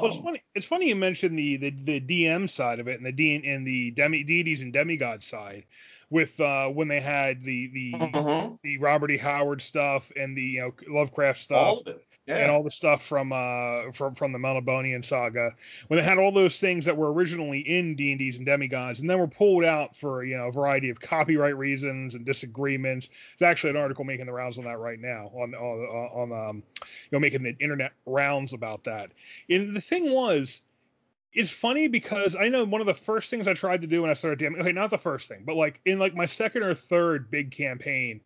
Well, 0.00 0.10
it's 0.10 0.18
Um, 0.18 0.20
funny. 0.20 0.42
It's 0.54 0.66
funny 0.66 0.88
you 0.88 0.96
mentioned 0.96 1.38
the, 1.38 1.56
the 1.56 1.70
the 1.70 2.00
DM 2.00 2.48
side 2.48 2.80
of 2.80 2.88
it 2.88 2.98
and 2.98 3.06
the 3.06 3.12
D 3.12 3.34
and 3.44 3.66
the 3.66 3.90
demi 3.92 4.24
deities 4.24 4.62
and 4.62 4.72
demigods 4.72 5.26
side, 5.26 5.64
with 6.10 6.38
uh, 6.40 6.66
when 6.68 6.88
they 6.88 7.00
had 7.00 7.42
the 7.42 7.68
the 7.68 7.92
mhm. 7.92 8.58
the 8.62 8.78
Robert 8.78 9.10
E. 9.12 9.16
Howard 9.16 9.62
stuff 9.62 10.10
and 10.16 10.36
the 10.36 10.42
you 10.42 10.60
know 10.60 10.74
Lovecraft 10.88 11.40
stuff. 11.40 11.58
all 11.58 11.80
of 11.80 11.86
it. 11.86 12.04
Yeah. 12.26 12.36
and 12.36 12.50
all 12.50 12.62
the 12.62 12.70
stuff 12.70 13.02
from 13.02 13.32
uh 13.32 13.90
from 13.92 14.14
from 14.14 14.32
the 14.32 14.38
Melnibonéan 14.38 15.04
saga 15.04 15.52
when 15.88 15.98
they 15.98 16.04
had 16.04 16.18
all 16.18 16.30
those 16.30 16.60
things 16.60 16.84
that 16.84 16.96
were 16.96 17.12
originally 17.12 17.60
in 17.60 17.96
Deities 17.96 18.36
and 18.36 18.46
Demigods 18.46 19.00
and 19.00 19.10
then 19.10 19.18
were 19.18 19.26
pulled 19.26 19.64
out 19.64 19.96
for 19.96 20.22
you 20.22 20.36
know 20.36 20.48
a 20.48 20.52
variety 20.52 20.90
of 20.90 21.00
copyright 21.00 21.56
reasons 21.56 22.14
and 22.14 22.24
disagreements 22.24 23.08
there's 23.38 23.50
actually 23.50 23.70
an 23.70 23.78
article 23.78 24.04
making 24.04 24.26
the 24.26 24.32
rounds 24.32 24.58
on 24.58 24.64
that 24.64 24.78
right 24.78 25.00
now 25.00 25.32
on 25.34 25.54
on 25.54 26.30
on 26.30 26.48
um 26.48 26.62
you 26.76 27.10
know 27.10 27.18
making 27.18 27.42
the 27.42 27.56
internet 27.58 27.92
rounds 28.06 28.52
about 28.52 28.84
that 28.84 29.10
and 29.48 29.74
the 29.74 29.80
thing 29.80 30.12
was 30.12 30.60
it's 31.32 31.50
funny 31.50 31.88
because 31.88 32.34
I 32.34 32.48
know 32.48 32.64
one 32.64 32.80
of 32.80 32.86
the 32.86 32.94
first 32.94 33.30
things 33.30 33.46
I 33.46 33.54
tried 33.54 33.82
to 33.82 33.86
do 33.86 34.02
when 34.02 34.10
I 34.10 34.14
started 34.14 34.38
DMing, 34.38 34.60
okay, 34.60 34.72
not 34.72 34.90
the 34.90 34.98
first 34.98 35.28
thing, 35.28 35.44
but 35.44 35.56
like 35.56 35.80
in 35.84 35.98
like 35.98 36.14
my 36.14 36.26
second 36.26 36.62
or 36.62 36.74
third 36.74 37.30
big 37.30 37.52
campaign, 37.52 38.20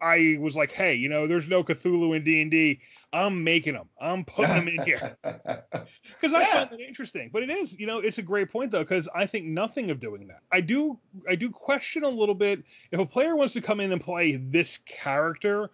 I 0.00 0.36
was 0.38 0.54
like, 0.56 0.70
hey, 0.72 0.94
you 0.94 1.08
know, 1.08 1.26
there's 1.26 1.48
no 1.48 1.64
Cthulhu 1.64 2.16
in 2.16 2.22
D 2.24 2.40
and 2.40 2.50
D. 2.50 2.80
I'm 3.12 3.42
making 3.42 3.74
them. 3.74 3.88
I'm 4.00 4.24
putting 4.24 4.54
them 4.54 4.68
in 4.68 4.82
here 4.82 5.16
because 5.22 6.34
I 6.34 6.40
Yeah. 6.40 6.52
find 6.52 6.70
that 6.70 6.80
interesting. 6.80 7.30
But 7.32 7.42
it 7.42 7.50
is, 7.50 7.72
you 7.78 7.86
know, 7.86 7.98
it's 7.98 8.18
a 8.18 8.22
great 8.22 8.50
point 8.50 8.70
though 8.70 8.84
because 8.84 9.08
I 9.14 9.26
think 9.26 9.46
nothing 9.46 9.90
of 9.90 9.98
doing 9.98 10.28
that. 10.28 10.40
I 10.52 10.60
do, 10.60 10.98
I 11.28 11.34
do 11.34 11.50
question 11.50 12.04
a 12.04 12.08
little 12.08 12.34
bit 12.34 12.62
if 12.92 13.00
a 13.00 13.06
player 13.06 13.34
wants 13.34 13.54
to 13.54 13.60
come 13.60 13.80
in 13.80 13.90
and 13.92 14.00
play 14.00 14.36
this 14.36 14.78
character. 14.86 15.70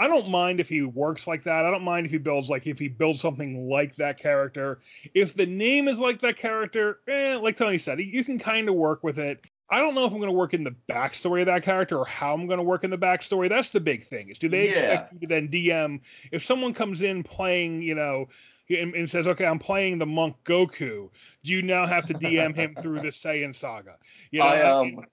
I 0.00 0.08
don't 0.08 0.30
mind 0.30 0.60
if 0.60 0.68
he 0.70 0.80
works 0.80 1.26
like 1.26 1.42
that. 1.42 1.66
I 1.66 1.70
don't 1.70 1.84
mind 1.84 2.06
if 2.06 2.12
he 2.12 2.16
builds 2.16 2.48
like 2.48 2.66
if 2.66 2.78
he 2.78 2.88
builds 2.88 3.20
something 3.20 3.68
like 3.68 3.94
that 3.96 4.18
character. 4.18 4.78
If 5.12 5.34
the 5.34 5.44
name 5.44 5.88
is 5.88 5.98
like 5.98 6.20
that 6.20 6.38
character, 6.38 7.00
eh, 7.06 7.36
like 7.36 7.58
Tony 7.58 7.76
said, 7.76 8.00
you 8.00 8.24
can 8.24 8.38
kind 8.38 8.70
of 8.70 8.76
work 8.76 9.04
with 9.04 9.18
it. 9.18 9.44
I 9.68 9.78
don't 9.78 9.94
know 9.94 10.06
if 10.06 10.12
I'm 10.12 10.18
going 10.18 10.30
to 10.30 10.36
work 10.36 10.54
in 10.54 10.64
the 10.64 10.74
backstory 10.88 11.40
of 11.42 11.46
that 11.46 11.62
character 11.62 11.98
or 11.98 12.06
how 12.06 12.32
I'm 12.32 12.46
going 12.46 12.56
to 12.56 12.64
work 12.64 12.82
in 12.82 12.90
the 12.90 12.96
backstory. 12.96 13.50
That's 13.50 13.70
the 13.70 13.80
big 13.80 14.08
thing. 14.08 14.30
Is 14.30 14.38
do 14.38 14.48
they 14.48 14.64
Yeah. 14.64 14.70
expect 14.70 15.12
you 15.12 15.20
to 15.20 15.26
then 15.26 15.48
DM 15.48 16.00
if 16.32 16.44
someone 16.46 16.72
comes 16.72 17.02
in 17.02 17.22
playing, 17.22 17.82
you 17.82 17.94
know, 17.94 18.28
and, 18.70 18.94
and 18.94 19.08
says, 19.08 19.28
okay, 19.28 19.44
I'm 19.44 19.58
playing 19.58 19.98
the 19.98 20.06
monk 20.06 20.36
Goku. 20.44 21.10
Do 21.44 21.52
you 21.52 21.60
now 21.60 21.86
have 21.86 22.06
to 22.06 22.14
DM 22.14 22.54
him 22.56 22.74
through 22.80 23.00
the 23.00 23.08
Saiyan 23.08 23.54
saga? 23.54 23.96
You 24.30 24.40
know, 24.40 24.46
I 24.46 24.62
I 24.62 24.80
um 24.80 24.86
mean, 24.86 25.06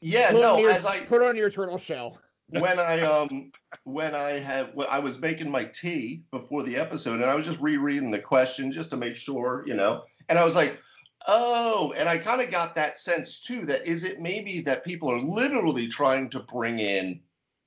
yeah 0.00 0.32
put, 0.32 0.40
no 0.42 0.58
your, 0.58 0.70
as 0.72 0.84
I 0.84 1.00
put 1.00 1.22
on 1.22 1.36
your 1.36 1.50
turtle 1.50 1.78
shell. 1.78 2.18
When 2.48 2.78
I 2.78 3.00
um 3.00 3.52
when 3.84 4.14
I 4.14 4.32
had 4.32 4.74
when 4.74 4.86
I 4.90 4.98
was 4.98 5.20
making 5.20 5.50
my 5.50 5.64
tea 5.64 6.22
before 6.30 6.62
the 6.62 6.76
episode 6.76 7.20
and 7.20 7.30
I 7.30 7.34
was 7.34 7.46
just 7.46 7.60
rereading 7.60 8.10
the 8.10 8.18
question 8.18 8.72
just 8.72 8.90
to 8.90 8.96
make 8.96 9.16
sure, 9.16 9.64
you 9.66 9.74
know, 9.74 10.04
and 10.28 10.38
I 10.38 10.44
was 10.44 10.54
like, 10.54 10.80
oh, 11.26 11.94
and 11.96 12.08
I 12.08 12.18
kind 12.18 12.40
of 12.40 12.50
got 12.50 12.74
that 12.74 12.98
sense 12.98 13.40
too 13.40 13.66
that 13.66 13.86
is 13.86 14.04
it 14.04 14.20
maybe 14.20 14.60
that 14.60 14.84
people 14.84 15.10
are 15.10 15.20
literally 15.20 15.88
trying 15.88 16.30
to 16.30 16.40
bring 16.40 16.78
in 16.78 17.20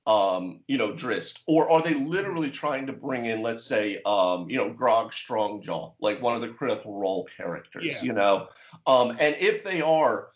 um, 0.06 0.60
you 0.66 0.78
know, 0.78 0.94
Drizzt, 0.94 1.42
or 1.46 1.70
are 1.70 1.82
they 1.82 1.92
literally 1.92 2.50
trying 2.50 2.86
to 2.86 2.94
bring 2.94 3.26
in, 3.26 3.42
let's 3.42 3.62
say, 3.62 4.00
um, 4.06 4.48
you 4.48 4.56
know, 4.56 4.72
Grog 4.72 5.12
Strongjaw, 5.12 5.96
like 6.00 6.22
one 6.22 6.34
of 6.34 6.40
the 6.40 6.48
critical 6.48 6.98
role 6.98 7.28
characters, 7.36 7.84
Yeah. 7.84 8.02
you 8.02 8.12
know? 8.14 8.48
Um, 8.86 9.10
and 9.10 9.36
if 9.38 9.64
they 9.64 9.82
are, 9.82 10.28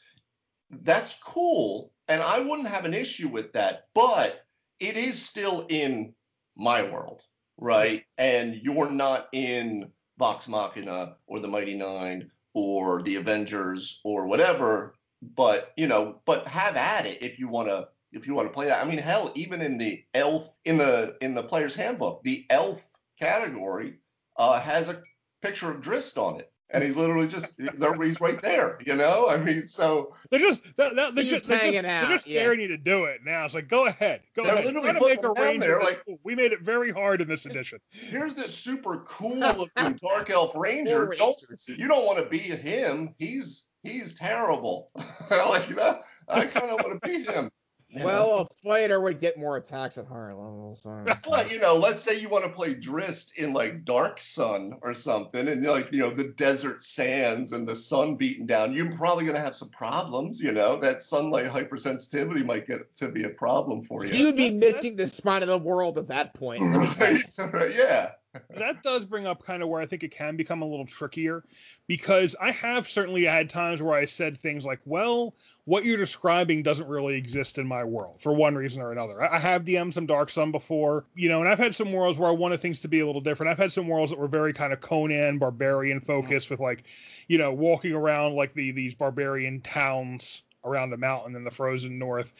that's 0.70 1.14
cool, 1.14 1.90
and 2.12 2.20
I 2.20 2.40
wouldn't 2.40 2.68
have 2.68 2.84
an 2.84 2.92
issue 2.92 3.28
with 3.28 3.54
that, 3.54 3.86
but 3.94 4.44
it 4.78 4.98
is 4.98 5.20
still 5.20 5.66
in 5.70 6.12
my 6.54 6.82
world, 6.82 7.22
right? 7.56 8.04
And 8.18 8.54
you're 8.56 8.90
not 8.90 9.28
in 9.32 9.90
Vox 10.18 10.46
Machina 10.46 11.16
or 11.26 11.40
the 11.40 11.48
Mighty 11.48 11.74
Nein 11.74 12.30
or 12.52 13.00
the 13.02 13.16
Avengers 13.16 14.02
or 14.04 14.26
whatever, 14.26 14.94
but 15.22 15.72
you 15.78 15.86
know, 15.86 16.20
but 16.26 16.46
have 16.46 16.76
at 16.76 17.06
it 17.06 17.22
if 17.22 17.38
you 17.38 17.48
want 17.48 17.68
to 17.68 17.88
if 18.12 18.26
you 18.26 18.34
want 18.34 18.46
to 18.46 18.52
play 18.52 18.66
that. 18.66 18.84
I 18.84 18.88
mean, 18.88 18.98
hell, 18.98 19.32
even 19.34 19.62
in 19.62 19.78
the 19.78 20.04
elf 20.12 20.52
in 20.66 20.76
the 20.76 21.16
in 21.22 21.32
the 21.32 21.42
player's 21.42 21.74
handbook, 21.74 22.22
the 22.24 22.44
elf 22.50 22.86
category 23.18 23.94
uh, 24.36 24.60
has 24.60 24.90
a 24.90 25.00
picture 25.40 25.70
of 25.70 25.80
Drizzt 25.80 26.18
on 26.18 26.40
it, 26.40 26.51
and 26.72 26.82
he's 26.82 26.96
literally 26.96 27.28
just. 27.28 27.54
He's 27.58 28.20
right 28.20 28.40
there, 28.42 28.78
you 28.84 28.96
know. 28.96 29.28
I 29.28 29.36
mean, 29.36 29.66
so 29.66 30.14
They're 30.30 30.40
just 30.40 30.62
they're, 30.76 30.94
they're, 30.94 31.12
they're 31.12 31.24
He's 31.24 31.32
just, 31.32 31.46
they're 31.46 31.56
just, 31.58 31.64
hanging 31.64 31.82
they're 31.82 32.04
out, 32.04 32.08
just 32.10 32.26
yeah. 32.26 32.42
daring 32.42 32.60
you 32.60 32.68
to 32.68 32.76
do 32.76 33.04
it 33.04 33.20
now. 33.24 33.44
It's 33.44 33.54
like 33.54 33.68
go 33.68 33.86
ahead, 33.86 34.20
go 34.34 34.42
They're 34.42 34.54
ahead. 34.54 34.66
literally 34.66 34.90
Try 34.90 34.92
make 35.00 35.22
putting 35.22 35.24
a 35.30 35.34
them 35.52 35.60
there, 35.60 35.80
like- 35.80 36.02
cool. 36.04 36.18
we 36.24 36.34
made 36.34 36.52
it 36.52 36.60
very 36.62 36.90
hard 36.90 37.20
in 37.20 37.28
this 37.28 37.46
edition. 37.46 37.78
here's 37.90 38.34
this 38.34 38.54
super 38.54 38.98
cool 39.06 39.36
looking 39.56 39.92
dark 39.94 40.30
elf 40.30 40.54
ranger. 40.56 41.14
Don't 41.16 41.42
you 41.68 41.86
don't 41.88 42.04
want 42.06 42.18
to 42.18 42.26
be 42.26 42.38
him? 42.38 43.14
He's 43.18 43.64
he's 43.82 44.14
terrible. 44.14 44.90
like 45.30 45.68
that. 45.76 46.02
I 46.28 46.46
kind 46.46 46.70
of 46.70 46.80
want 46.84 47.02
to 47.02 47.08
be 47.08 47.24
him. 47.24 47.50
You 47.92 47.98
know? 47.98 48.06
Well, 48.06 48.38
a 48.38 48.46
fighter 48.66 49.00
would 49.00 49.20
get 49.20 49.38
more 49.38 49.56
attacks 49.56 49.98
at 49.98 50.06
higher 50.06 50.34
levels. 50.34 50.86
Well, 51.28 51.46
you 51.46 51.60
know, 51.60 51.76
let's 51.76 52.02
say 52.02 52.18
you 52.18 52.28
want 52.28 52.44
to 52.44 52.50
play 52.50 52.74
Drizzt 52.74 53.34
in 53.36 53.52
like 53.52 53.84
Dark 53.84 54.20
Sun 54.20 54.74
or 54.82 54.94
something, 54.94 55.46
and 55.46 55.64
like 55.64 55.92
you 55.92 56.00
know 56.00 56.10
the 56.10 56.28
desert 56.36 56.82
sands 56.82 57.52
and 57.52 57.68
the 57.68 57.76
sun 57.76 58.16
beating 58.16 58.46
down. 58.46 58.72
You're 58.72 58.90
probably 58.90 59.24
going 59.24 59.36
to 59.36 59.42
have 59.42 59.56
some 59.56 59.70
problems. 59.70 60.40
You 60.40 60.52
know, 60.52 60.76
that 60.80 61.02
sunlight 61.02 61.46
hypersensitivity 61.46 62.44
might 62.44 62.66
get 62.66 62.94
to 62.96 63.08
be 63.08 63.24
a 63.24 63.30
problem 63.30 63.82
for 63.82 64.04
you. 64.04 64.16
you. 64.16 64.26
would 64.26 64.36
be 64.36 64.50
missing 64.58 64.96
the 64.96 65.06
spot 65.06 65.42
of 65.42 65.48
the 65.48 65.58
world 65.58 65.98
at 65.98 66.08
that 66.08 66.34
point. 66.34 66.62
Let 66.62 66.80
me 66.80 66.86
tell 66.94 67.12
you. 67.12 67.22
Right? 67.38 67.52
Right, 67.52 67.74
yeah. 67.76 68.12
That 68.56 68.82
does 68.82 69.04
bring 69.04 69.26
up 69.26 69.44
kind 69.44 69.62
of 69.62 69.68
where 69.68 69.80
I 69.80 69.86
think 69.86 70.02
it 70.02 70.10
can 70.10 70.36
become 70.36 70.62
a 70.62 70.66
little 70.66 70.86
trickier 70.86 71.44
because 71.86 72.34
I 72.40 72.50
have 72.50 72.88
certainly 72.88 73.24
had 73.24 73.50
times 73.50 73.82
where 73.82 73.94
I 73.94 74.06
said 74.06 74.38
things 74.38 74.64
like, 74.64 74.80
well, 74.84 75.34
what 75.64 75.84
you're 75.84 75.98
describing 75.98 76.62
doesn't 76.62 76.88
really 76.88 77.14
exist 77.14 77.58
in 77.58 77.66
my 77.66 77.84
world 77.84 78.20
for 78.20 78.32
one 78.32 78.54
reason 78.54 78.80
or 78.80 78.92
another. 78.92 79.22
I 79.22 79.38
have 79.38 79.64
DM'd 79.64 79.94
some 79.94 80.06
Dark 80.06 80.30
Sun 80.30 80.50
before, 80.50 81.04
you 81.14 81.28
know, 81.28 81.40
and 81.40 81.48
I've 81.48 81.58
had 81.58 81.74
some 81.74 81.92
worlds 81.92 82.18
where 82.18 82.28
I 82.28 82.32
wanted 82.32 82.62
things 82.62 82.80
to 82.80 82.88
be 82.88 83.00
a 83.00 83.06
little 83.06 83.20
different. 83.20 83.50
I've 83.50 83.58
had 83.58 83.72
some 83.72 83.88
worlds 83.88 84.10
that 84.10 84.18
were 84.18 84.28
very 84.28 84.52
kind 84.52 84.72
of 84.72 84.80
Conan 84.80 85.38
barbarian 85.38 86.00
focused 86.00 86.48
with 86.50 86.60
like, 86.60 86.84
you 87.28 87.38
know, 87.38 87.52
walking 87.52 87.92
around 87.92 88.34
like 88.34 88.54
the 88.54 88.72
these 88.72 88.94
barbarian 88.94 89.60
towns 89.60 90.42
around 90.64 90.90
the 90.90 90.96
mountain 90.96 91.36
in 91.36 91.44
the 91.44 91.50
frozen 91.50 91.98
north. 91.98 92.32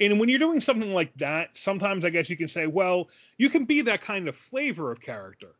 And 0.00 0.18
when 0.18 0.28
you're 0.28 0.38
doing 0.38 0.60
something 0.60 0.92
like 0.92 1.16
that, 1.18 1.56
sometimes 1.56 2.04
I 2.04 2.10
guess 2.10 2.28
you 2.28 2.36
can 2.36 2.48
say, 2.48 2.66
well, 2.66 3.08
you 3.36 3.50
can 3.50 3.64
be 3.64 3.82
that 3.82 4.02
kind 4.02 4.28
of 4.28 4.36
flavor 4.36 4.90
of 4.90 5.00
character, 5.00 5.54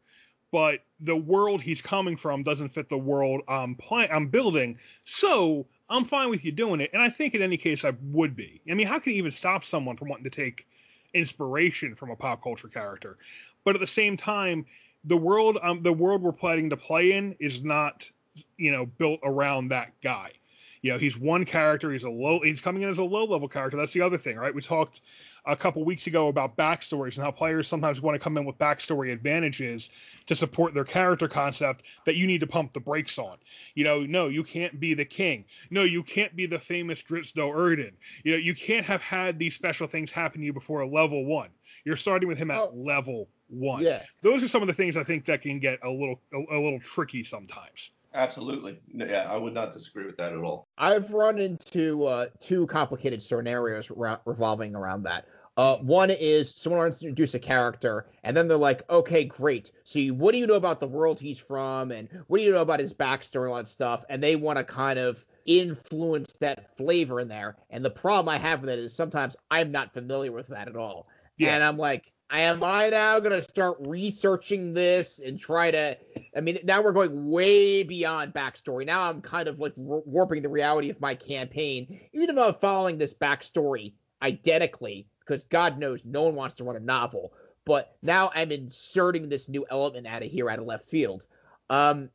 but 0.51 0.81
the 1.01 1.17
world 1.17 1.63
he's 1.63 1.83
coming 1.83 2.17
from 2.17 2.43
doesn't 2.43 2.71
fit 2.71 2.89
the 2.89 2.99
world 2.99 3.43
I'm 3.49 3.77
I'm 3.91 4.29
building. 4.29 4.79
So 5.05 5.67
I'm 5.89 6.05
fine 6.05 6.31
with 6.31 6.45
you 6.45 6.53
doing 6.53 6.81
it. 6.81 6.91
And 6.93 7.03
I 7.03 7.11
think 7.11 7.35
in 7.35 7.43
any 7.43 7.57
case 7.57 7.85
I 7.85 7.93
would 8.03 8.37
be. 8.37 8.61
I 8.71 8.75
mean, 8.75 8.87
how 8.87 8.99
can 8.99 9.13
you 9.13 9.19
even 9.19 9.33
stop 9.33 9.65
someone 9.65 9.97
from 9.97 10.09
wanting 10.09 10.25
to 10.25 10.31
take 10.31 10.67
inspiration 11.15 11.95
from 11.95 12.11
a 12.11 12.17
pop 12.17 12.43
culture 12.43 12.69
character? 12.69 13.19
But 13.65 13.75
at 13.75 13.81
the 13.81 13.87
same 13.87 14.17
time, 14.17 14.67
the 15.05 15.17
world 15.17 15.59
um, 15.63 15.83
the 15.83 15.93
world 15.93 16.23
we're 16.23 16.33
planning 16.33 16.71
to 16.71 16.77
play 16.77 17.13
in 17.13 17.37
is 17.39 17.63
not, 17.63 18.11
you 18.57 18.73
know, 18.73 18.87
built 18.87 19.21
around 19.23 19.69
that 19.69 19.93
guy. 20.03 20.33
You 20.83 20.93
know, 20.93 20.99
he's 20.99 21.17
one 21.17 21.45
character. 21.45 21.91
He's 21.93 22.05
a 22.05 22.11
low. 22.11 22.41
He's 22.41 22.61
coming 22.61 22.83
in 22.83 22.89
as 22.89 22.99
a 22.99 23.05
low 23.05 23.25
level 23.25 23.49
character. 23.49 23.77
That's 23.77 23.93
the 23.93 24.03
other 24.03 24.17
thing, 24.17 24.37
right? 24.37 24.55
We 24.55 24.63
talked 24.63 25.01
a 25.45 25.57
couple 25.57 25.85
weeks 25.85 26.07
ago 26.07 26.29
about 26.29 26.57
backstories 26.57 27.17
and 27.17 27.25
how 27.25 27.31
players 27.31 27.67
sometimes 27.67 28.01
want 28.01 28.15
to 28.15 28.19
come 28.19 28.37
in 28.37 28.45
with 28.45 28.59
backstory 28.59 29.13
advantages 29.13 29.91
to 30.27 30.37
support 30.37 30.75
their 30.75 30.85
character 30.85 31.27
concept 31.27 31.85
that 32.07 32.17
you 32.17 32.27
need 32.27 32.41
to 32.41 32.47
pump 32.47 32.73
the 32.75 32.81
brakes 32.81 33.19
on. 33.19 33.39
You 33.75 33.85
know, 33.85 34.05
no, 34.05 34.29
you 34.29 34.45
can't 34.45 34.79
be 34.79 34.95
the 34.95 35.05
king. 35.05 35.45
No, 35.71 35.83
you 35.83 36.03
can't 36.03 36.35
be 36.37 36.47
the 36.47 36.59
famous 36.59 37.03
Drizzt 37.03 37.39
Erden. 37.39 37.93
You 38.25 38.33
know, 38.33 38.39
you 38.39 38.55
can't 38.55 38.87
have 38.87 39.03
had 39.03 39.39
these 39.39 39.55
special 39.55 39.87
things 39.87 40.11
happen 40.11 40.41
to 40.41 40.47
you 40.47 40.53
before 40.53 40.81
a 40.81 40.89
level 40.89 41.25
one. 41.25 41.49
You're 41.85 41.97
starting 41.97 42.29
with 42.29 42.39
him 42.39 42.51
at 42.51 42.59
Oh. 42.61 42.73
level 42.75 43.29
one. 43.49 43.83
Yeah. 43.83 44.03
Those 44.23 44.43
are 44.43 44.49
some 44.49 44.63
of 44.63 44.69
the 44.69 44.75
things 44.75 44.97
I 44.97 45.05
think 45.05 45.25
that 45.27 45.43
can 45.43 45.59
get 45.59 45.79
a 45.83 45.89
little 45.91 46.21
a, 46.33 46.39
a 46.39 46.61
little 46.61 46.81
tricky 46.81 47.25
sometimes. 47.25 47.91
Absolutely. 48.15 48.81
Yeah, 48.93 49.27
I 49.31 49.37
would 49.37 49.55
not 49.55 49.73
disagree 49.73 50.07
with 50.07 50.17
that 50.17 50.33
at 50.33 50.39
all. 50.39 50.67
I've 50.79 51.13
run 51.13 51.39
into 51.39 52.07
uh, 52.07 52.27
two 52.41 52.67
complicated 52.67 53.23
scenarios 53.23 53.91
re- 53.91 54.17
revolving 54.25 54.75
around 54.75 55.03
that. 55.05 55.27
Uh, 55.59 55.77
one 55.79 56.09
is 56.09 56.55
someone 56.55 56.79
wants 56.79 57.01
to 57.01 57.07
introduce 57.07 57.35
a 57.35 57.39
character, 57.39 58.07
and 58.23 58.37
then 58.37 58.47
they're 58.47 58.57
like, 58.57 58.89
"Okay, 58.91 59.25
great. 59.25 59.73
So, 59.83 59.99
you, 59.99 60.15
what 60.15 60.33
do 60.33 60.39
you 60.39 60.47
know 60.47 60.55
about 60.55 60.79
the 60.79 60.87
world 60.87 61.19
he's 61.19 61.41
from, 61.41 61.91
and 61.91 62.09
what 62.29 62.39
do 62.39 62.45
you 62.45 62.53
know 62.53 62.63
about 62.63 62.79
his 62.79 62.95
backstory 62.95 63.43
and 63.43 63.51
all 63.51 63.57
that 63.57 63.67
stuff?" 63.67 64.05
And 64.09 64.23
they 64.23 64.37
want 64.37 64.59
to 64.59 64.65
kind 64.65 65.01
of 65.01 65.27
influence 65.47 66.33
that 66.35 66.77
flavor 66.77 67.19
in 67.19 67.27
there. 67.27 67.57
And 67.71 67.85
the 67.85 67.91
problem 67.91 68.33
I 68.33 68.39
have 68.39 68.61
with 68.61 68.71
it 68.71 68.79
is 68.79 68.95
sometimes 68.95 69.35
I'm 69.51 69.73
not 69.73 69.93
familiar 69.93 70.31
with 70.31 70.47
that 70.47 70.69
at 70.69 70.77
all, 70.77 71.09
Yeah. 71.39 71.55
and 71.55 71.65
I'm 71.65 71.79
like, 71.79 72.13
"Am 72.31 72.63
I 72.63 72.89
now 72.89 73.21
gonna 73.21 73.43
start 73.43 73.79
researching 73.81 74.75
this 74.75 75.19
and 75.19 75.39
try 75.41 75.71
to?" 75.71 75.97
I 76.37 76.41
mean, 76.41 76.59
now 76.65 76.83
we're 76.83 76.93
going 76.93 77.29
way 77.31 77.83
beyond 77.83 78.35
backstory. 78.35 78.85
Now 78.85 79.09
I'm 79.09 79.21
kind 79.21 79.49
of 79.49 79.61
like 79.61 79.75
warping 79.77 80.43
the 80.43 80.49
reality 80.49 80.91
of 80.91 81.01
my 81.01 81.15
campaign, 81.15 82.01
even 82.13 82.37
if 82.37 82.45
I'm 82.45 82.55
following 82.55 82.99
this 82.99 83.15
backstory 83.15 83.95
identically, 84.23 85.07
because 85.21 85.45
God 85.45 85.79
knows 85.79 86.05
no 86.05 86.23
one 86.23 86.35
wants 86.35 86.57
to 86.57 86.65
run 86.65 86.77
a 86.77 86.81
novel. 86.81 87.33
But 87.65 87.97
now 88.03 88.31
I'm 88.35 88.51
inserting 88.51 89.29
this 89.29 89.49
new 89.49 89.67
element 89.71 90.07
out 90.07 90.23
of 90.23 90.31
here, 90.31 90.49
out 90.49 90.59
of 90.59 90.65
left 90.65 90.87
field. 90.87 91.27
Um, 91.71 92.11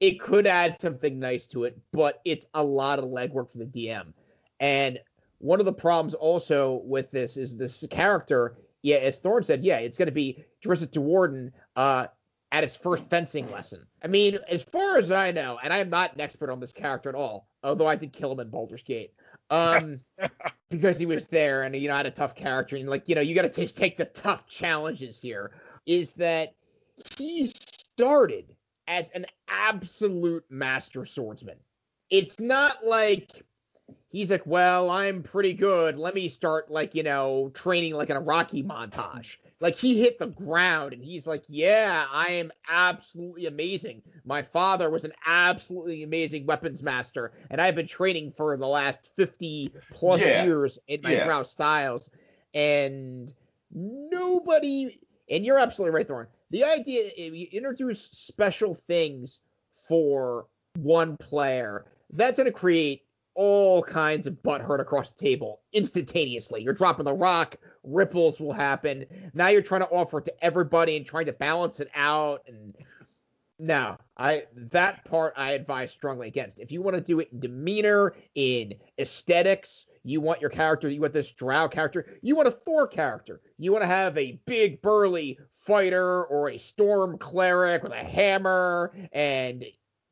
it 0.00 0.20
could 0.20 0.46
add 0.46 0.80
something 0.80 1.18
nice 1.18 1.46
to 1.48 1.64
it, 1.64 1.78
but 1.92 2.20
it's 2.24 2.46
a 2.54 2.62
lot 2.62 2.98
of 2.98 3.06
legwork 3.06 3.50
for 3.50 3.58
the 3.58 3.66
DM. 3.66 4.12
And 4.60 4.98
one 5.38 5.60
of 5.60 5.66
the 5.66 5.72
problems 5.72 6.14
also 6.14 6.80
with 6.84 7.10
this 7.10 7.36
is 7.36 7.56
this 7.56 7.86
character. 7.90 8.56
Yeah, 8.82 8.96
as 8.96 9.18
Thorne 9.18 9.42
said, 9.42 9.64
yeah, 9.64 9.78
it's 9.78 9.98
going 9.98 10.06
to 10.06 10.12
be 10.12 10.44
Drizzt 10.64 10.92
Do'Urden 10.92 11.52
uh, 11.74 12.06
at 12.52 12.62
his 12.62 12.76
first 12.76 13.08
fencing 13.10 13.50
lesson. 13.50 13.86
I 14.02 14.06
mean, 14.06 14.38
as 14.48 14.62
far 14.62 14.98
as 14.98 15.10
I 15.10 15.32
know, 15.32 15.58
and 15.62 15.72
I'm 15.72 15.90
not 15.90 16.14
an 16.14 16.20
expert 16.20 16.50
on 16.50 16.60
this 16.60 16.72
character 16.72 17.08
at 17.08 17.14
all, 17.14 17.48
although 17.62 17.86
I 17.86 17.96
did 17.96 18.12
kill 18.12 18.32
him 18.32 18.40
in 18.40 18.50
Baldur's 18.50 18.82
Gate, 18.82 19.12
um, 19.50 20.00
because 20.70 20.98
he 20.98 21.06
was 21.06 21.26
there 21.28 21.62
and 21.62 21.74
you 21.74 21.88
know 21.88 21.96
had 21.96 22.06
a 22.06 22.10
tough 22.10 22.34
character 22.34 22.76
and 22.76 22.88
like 22.88 23.08
you 23.08 23.14
know 23.14 23.20
you 23.20 23.34
got 23.34 23.42
to 23.42 23.60
just 23.60 23.76
take 23.76 23.96
the 23.96 24.04
tough 24.04 24.46
challenges 24.46 25.20
here. 25.20 25.52
Is 25.86 26.14
that 26.14 26.54
he 27.18 27.46
started 27.46 28.54
as 28.88 29.10
an 29.10 29.26
absolute 29.48 30.44
master 30.48 31.04
swordsman. 31.04 31.56
It's 32.10 32.40
not 32.40 32.84
like 32.84 33.44
he's 34.08 34.30
like, 34.30 34.46
well, 34.46 34.90
I'm 34.90 35.22
pretty 35.22 35.52
good. 35.52 35.96
Let 35.96 36.14
me 36.14 36.28
start 36.28 36.70
like, 36.70 36.94
you 36.94 37.02
know, 37.02 37.50
training 37.54 37.94
like 37.94 38.10
in 38.10 38.16
a 38.16 38.20
Rocky 38.20 38.62
montage. 38.62 39.36
Like 39.60 39.74
he 39.74 40.00
hit 40.00 40.18
the 40.18 40.26
ground 40.26 40.92
and 40.92 41.02
he's 41.02 41.26
like, 41.26 41.44
yeah, 41.48 42.06
I 42.10 42.28
am 42.32 42.52
absolutely 42.68 43.46
amazing. 43.46 44.02
My 44.24 44.42
father 44.42 44.90
was 44.90 45.04
an 45.04 45.12
absolutely 45.24 46.02
amazing 46.02 46.46
weapons 46.46 46.82
master, 46.82 47.32
and 47.50 47.60
I've 47.60 47.74
been 47.74 47.86
training 47.86 48.32
for 48.32 48.56
the 48.56 48.68
last 48.68 49.14
50 49.16 49.72
plus 49.90 50.20
Yeah. 50.20 50.44
years 50.44 50.78
in 50.88 51.00
my 51.02 51.12
Yeah. 51.12 51.42
styles. 51.42 52.10
And 52.52 53.32
nobody, 53.72 55.00
and 55.30 55.44
you're 55.44 55.58
absolutely 55.58 55.96
right, 55.96 56.06
Thorne. 56.06 56.28
The 56.50 56.64
idea, 56.64 57.10
if 57.16 57.34
you 57.34 57.48
introduce 57.52 58.02
special 58.02 58.74
things 58.74 59.40
for 59.72 60.46
one 60.78 61.16
player, 61.16 61.86
that's 62.10 62.36
going 62.36 62.46
to 62.46 62.52
create 62.52 63.05
all 63.36 63.82
kinds 63.82 64.26
of 64.26 64.42
butthurt 64.42 64.80
across 64.80 65.12
the 65.12 65.22
table 65.22 65.60
instantaneously. 65.72 66.62
You're 66.62 66.72
dropping 66.72 67.04
the 67.04 67.12
rock, 67.12 67.56
ripples 67.84 68.40
will 68.40 68.52
happen. 68.52 69.06
Now 69.34 69.48
you're 69.48 69.62
trying 69.62 69.82
to 69.82 69.88
offer 69.88 70.18
it 70.18 70.24
to 70.24 70.44
everybody 70.44 70.96
and 70.96 71.06
trying 71.06 71.26
to 71.26 71.32
balance 71.32 71.78
it 71.80 71.90
out. 71.94 72.42
And 72.48 72.74
no, 73.58 73.96
I 74.16 74.44
that 74.56 75.04
part 75.04 75.34
I 75.36 75.52
advise 75.52 75.92
strongly 75.92 76.28
against. 76.28 76.60
If 76.60 76.72
you 76.72 76.82
want 76.82 76.96
to 76.96 77.02
do 77.02 77.20
it 77.20 77.28
in 77.32 77.40
demeanor, 77.40 78.14
in 78.34 78.74
aesthetics, 78.98 79.86
you 80.02 80.20
want 80.20 80.40
your 80.40 80.50
character, 80.50 80.88
you 80.88 81.00
want 81.00 81.12
this 81.12 81.30
drow 81.32 81.68
character, 81.68 82.06
you 82.22 82.36
want 82.36 82.48
a 82.48 82.52
Thor 82.52 82.86
character. 82.86 83.40
You 83.58 83.72
want 83.72 83.82
to 83.82 83.88
have 83.88 84.16
a 84.18 84.40
big 84.46 84.82
burly 84.82 85.38
fighter 85.50 86.24
or 86.24 86.50
a 86.50 86.58
storm 86.58 87.18
cleric 87.18 87.82
with 87.82 87.92
a 87.92 88.04
hammer 88.04 88.94
and 89.12 89.64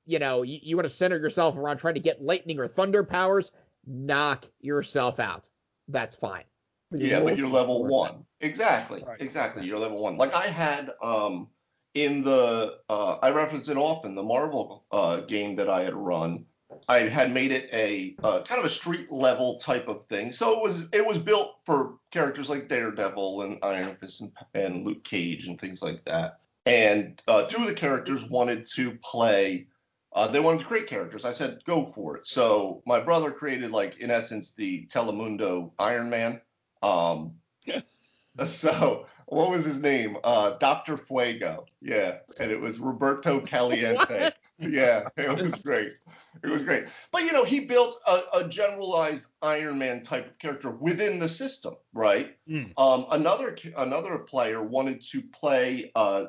you 0.07 0.19
know, 0.19 0.43
you, 0.43 0.59
you 0.63 0.77
want 0.77 0.89
to 0.89 0.95
center 0.95 1.19
yourself 1.19 1.57
around 1.57 1.79
trying 1.79 1.95
to 1.95 2.01
get 2.01 2.23
lightning 2.23 2.59
or 2.59 2.69
thunder 2.69 3.05
powers, 3.05 3.53
knock 3.87 4.45
yourself 4.61 5.21
out. 5.21 5.49
That's 5.89 6.17
fine. 6.17 6.45
Yeah, 6.91 7.21
but 7.21 7.37
you're 7.37 7.49
level 7.49 7.87
one. 7.87 8.25
Exactly. 8.41 9.03
Right. 9.07 9.21
Exactly. 9.21 9.67
You're 9.67 9.79
level 9.79 9.99
one. 9.99 10.17
Like 10.17 10.35
I 10.35 10.47
had 10.47 10.93
um 11.03 11.49
in 11.95 12.23
the 12.23 12.79
uh 12.89 13.19
I 13.23 13.31
reference 13.31 13.69
it 13.69 13.77
often, 13.77 14.15
the 14.15 14.23
Marvel 14.23 14.85
uh 14.91 15.21
game 15.21 15.57
that 15.57 15.69
I 15.69 15.83
had 15.83 15.95
run. 15.95 16.45
I 16.89 17.01
had 17.01 17.33
made 17.33 17.53
it 17.53 17.69
a 17.73 18.17
uh, 18.23 18.43
kind 18.43 18.59
of 18.59 18.65
a 18.65 18.71
street 18.71 19.11
level 19.11 19.59
type 19.59 19.87
of 19.87 20.05
thing. 20.05 20.33
So 20.33 20.57
it 20.57 20.63
was 20.63 20.89
it 20.93 21.07
was 21.07 21.19
built 21.19 21.57
for 21.65 21.99
characters 22.11 22.51
like 22.51 22.69
Daredevil 22.69 23.43
and 23.43 23.59
Iron 23.63 23.97
Fist 23.97 24.21
and, 24.23 24.33
and 24.55 24.85
Luke 24.85 25.05
Cage 25.05 25.47
and 25.47 25.61
things 25.61 25.83
like 25.83 26.05
that. 26.05 26.41
And 26.67 27.21
uh, 27.29 27.45
two 27.47 27.63
of 27.63 27.69
the 27.69 27.75
characters 27.75 28.25
wanted 28.25 28.67
to 28.75 28.93
play. 29.03 29.69
Uh, 30.15 30.29
they 30.29 30.41
wanted 30.41 30.61
to 30.61 30.67
create 30.67 30.87
characters. 30.87 31.25
I 31.25 31.33
said, 31.33 31.59
go 31.65 31.85
for 31.85 32.17
it. 32.17 32.27
So 32.27 32.83
my 32.87 33.01
brother 33.01 33.33
created, 33.33 33.73
like 33.73 33.99
in 33.99 34.11
essence, 34.11 34.53
the 34.53 34.87
Telemundo 34.87 35.73
Iron 35.79 36.09
Man. 36.09 36.41
Um, 36.83 37.35
so 38.47 39.07
what 39.27 39.51
was 39.51 39.65
his 39.65 39.81
name? 39.81 40.17
Uh, 40.23 40.57
Doctor 40.59 40.97
Fuego. 40.97 41.67
Yeah, 41.81 42.19
and 42.41 42.51
it 42.51 42.61
was 42.61 42.79
Roberto 42.79 43.41
Caliente. 43.47 44.31
yeah, 44.59 45.09
it 45.17 45.43
was 45.43 45.55
great. 45.57 45.95
It 46.43 46.51
was 46.51 46.63
great. 46.63 46.87
But 47.11 47.25
you 47.25 47.33
know, 47.33 47.45
he 47.45 47.61
built 47.61 47.99
a, 48.07 48.23
a 48.35 48.49
generalized 48.49 49.27
Iron 49.43 49.79
Man 49.79 50.03
type 50.03 50.31
of 50.31 50.39
character 50.39 50.71
within 50.71 51.19
the 51.19 51.29
system, 51.29 51.75
right? 51.93 52.37
Mm. 52.49 52.73
Um, 52.79 53.07
another 53.11 53.57
another 53.77 54.19
player 54.19 54.63
wanted 54.63 55.03
to 55.11 55.23
play 55.23 55.91
uh, 55.97 56.27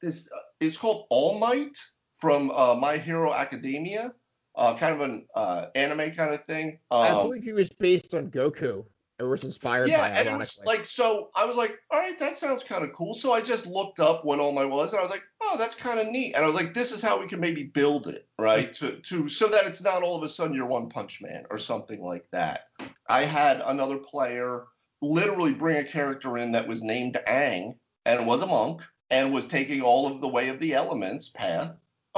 this. 0.00 0.30
It's 0.60 0.78
called 0.78 1.06
All 1.10 1.38
Might 1.38 1.76
from 2.18 2.50
uh, 2.50 2.74
My 2.74 2.98
Hero 2.98 3.32
Academia, 3.32 4.12
uh, 4.56 4.76
kind 4.76 4.94
of 4.94 5.00
an 5.00 5.26
uh, 5.34 5.66
anime 5.74 6.10
kind 6.12 6.34
of 6.34 6.44
thing. 6.44 6.78
Um, 6.90 7.02
I 7.02 7.10
believe 7.22 7.44
he 7.44 7.52
was 7.52 7.70
based 7.70 8.14
on 8.14 8.30
Goku. 8.30 8.84
It 9.18 9.24
was 9.24 9.42
inspired 9.42 9.88
yeah, 9.88 9.98
by, 9.98 10.10
and 10.10 10.28
it 10.28 10.36
was 10.36 10.62
like 10.64 10.86
so. 10.86 11.30
I 11.34 11.44
was 11.44 11.56
like, 11.56 11.76
all 11.90 11.98
right, 11.98 12.16
that 12.20 12.36
sounds 12.36 12.62
kind 12.62 12.84
of 12.84 12.92
cool. 12.92 13.14
So 13.14 13.32
I 13.32 13.40
just 13.40 13.66
looked 13.66 13.98
up 13.98 14.24
what 14.24 14.38
All 14.38 14.52
Might 14.52 14.66
was, 14.66 14.92
and 14.92 15.00
I 15.00 15.02
was 15.02 15.10
like, 15.10 15.24
oh, 15.42 15.56
that's 15.58 15.74
kind 15.74 15.98
of 15.98 16.06
neat. 16.06 16.34
And 16.34 16.44
I 16.44 16.46
was 16.46 16.54
like, 16.54 16.72
this 16.72 16.92
is 16.92 17.02
how 17.02 17.18
we 17.18 17.26
can 17.26 17.40
maybe 17.40 17.64
build 17.64 18.06
it, 18.06 18.28
right? 18.38 18.72
to 18.74 18.92
to 18.92 19.28
so 19.28 19.48
that 19.48 19.66
it's 19.66 19.82
not 19.82 20.04
all 20.04 20.16
of 20.16 20.22
a 20.22 20.28
sudden 20.28 20.54
you're 20.54 20.66
One 20.66 20.88
Punch 20.88 21.20
Man 21.20 21.46
or 21.50 21.58
something 21.58 22.00
like 22.00 22.28
that. 22.30 22.66
I 23.08 23.24
had 23.24 23.60
another 23.66 23.98
player 23.98 24.66
literally 25.02 25.54
bring 25.54 25.78
a 25.78 25.84
character 25.84 26.38
in 26.38 26.52
that 26.52 26.68
was 26.68 26.84
named 26.84 27.18
Aang 27.26 27.72
and 28.04 28.26
was 28.26 28.42
a 28.42 28.46
monk 28.46 28.82
and 29.10 29.32
was 29.32 29.46
taking 29.46 29.82
all 29.82 30.06
of 30.06 30.20
the 30.20 30.28
way 30.28 30.48
of 30.48 30.60
the 30.60 30.74
elements 30.74 31.28
path. 31.28 31.76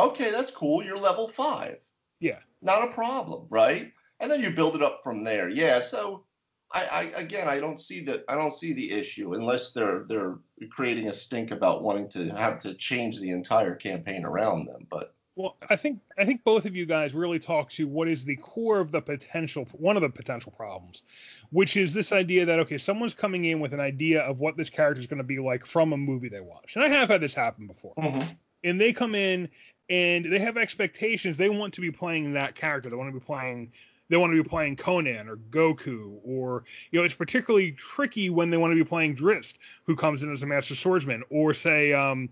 Okay, 0.08 0.30
that's 0.30 0.50
cool. 0.50 0.82
You're 0.82 0.98
level 0.98 1.28
five. 1.28 1.78
Yeah. 2.20 2.38
Not 2.62 2.88
a 2.88 2.92
problem, 2.92 3.46
right? 3.50 3.92
And 4.20 4.30
then 4.30 4.42
you 4.42 4.50
build 4.50 4.76
it 4.76 4.82
up 4.82 5.00
from 5.02 5.24
there. 5.24 5.48
Yeah. 5.48 5.80
So 5.80 6.24
I, 6.72 6.84
I 6.84 7.02
again 7.20 7.48
I 7.48 7.58
don't 7.58 7.78
see 7.78 8.04
that 8.04 8.24
I 8.28 8.34
don't 8.36 8.52
see 8.52 8.72
the 8.72 8.92
issue 8.92 9.34
unless 9.34 9.72
they're 9.72 10.04
they're 10.08 10.38
creating 10.70 11.08
a 11.08 11.12
stink 11.12 11.50
about 11.50 11.82
wanting 11.82 12.08
to 12.10 12.28
have 12.36 12.60
to 12.60 12.74
change 12.74 13.18
the 13.18 13.30
entire 13.30 13.74
campaign 13.74 14.24
around 14.24 14.66
them. 14.66 14.86
But 14.88 15.14
Well, 15.34 15.56
I 15.68 15.76
think 15.76 16.00
I 16.16 16.24
think 16.24 16.44
both 16.44 16.66
of 16.66 16.76
you 16.76 16.86
guys 16.86 17.12
really 17.12 17.38
talk 17.40 17.70
to 17.70 17.88
what 17.88 18.08
is 18.08 18.24
the 18.24 18.36
core 18.36 18.78
of 18.78 18.92
the 18.92 19.00
potential 19.00 19.66
one 19.72 19.96
of 19.96 20.02
the 20.02 20.10
potential 20.10 20.52
problems, 20.52 21.02
which 21.50 21.76
is 21.76 21.92
this 21.92 22.12
idea 22.12 22.44
that 22.46 22.60
okay, 22.60 22.78
someone's 22.78 23.14
coming 23.14 23.46
in 23.46 23.58
with 23.58 23.72
an 23.72 23.80
idea 23.80 24.20
of 24.22 24.38
what 24.38 24.56
this 24.56 24.70
character 24.70 25.00
is 25.00 25.06
going 25.06 25.18
to 25.18 25.24
be 25.24 25.38
like 25.40 25.66
from 25.66 25.92
a 25.92 25.96
movie 25.96 26.28
they 26.28 26.40
watch. 26.40 26.76
And 26.76 26.84
I 26.84 26.88
have 26.88 27.08
had 27.08 27.20
this 27.20 27.34
happen 27.34 27.66
before. 27.66 27.94
Mm-hmm. 27.96 28.32
And 28.62 28.80
they 28.80 28.92
come 28.92 29.14
in 29.14 29.48
and 29.90 30.32
they 30.32 30.38
have 30.38 30.56
expectations. 30.56 31.36
They 31.36 31.50
want 31.50 31.74
to 31.74 31.80
be 31.80 31.90
playing 31.90 32.32
that 32.34 32.54
character. 32.54 32.88
They 32.88 32.96
want 32.96 33.12
to 33.12 33.18
be 33.18 33.24
playing 33.24 33.72
they 34.08 34.16
want 34.16 34.32
to 34.32 34.42
be 34.42 34.48
playing 34.48 34.76
Conan 34.76 35.28
or 35.28 35.36
Goku 35.36 36.18
or 36.24 36.64
you 36.90 36.98
know 36.98 37.04
it's 37.04 37.14
particularly 37.14 37.72
tricky 37.72 38.28
when 38.28 38.50
they 38.50 38.56
want 38.56 38.72
to 38.72 38.74
be 38.74 38.84
playing 38.84 39.16
Drizzt 39.16 39.54
who 39.84 39.96
comes 39.96 40.22
in 40.22 40.32
as 40.32 40.42
a 40.42 40.46
master 40.46 40.74
swordsman 40.74 41.22
or 41.30 41.54
say 41.54 41.92
um 41.92 42.28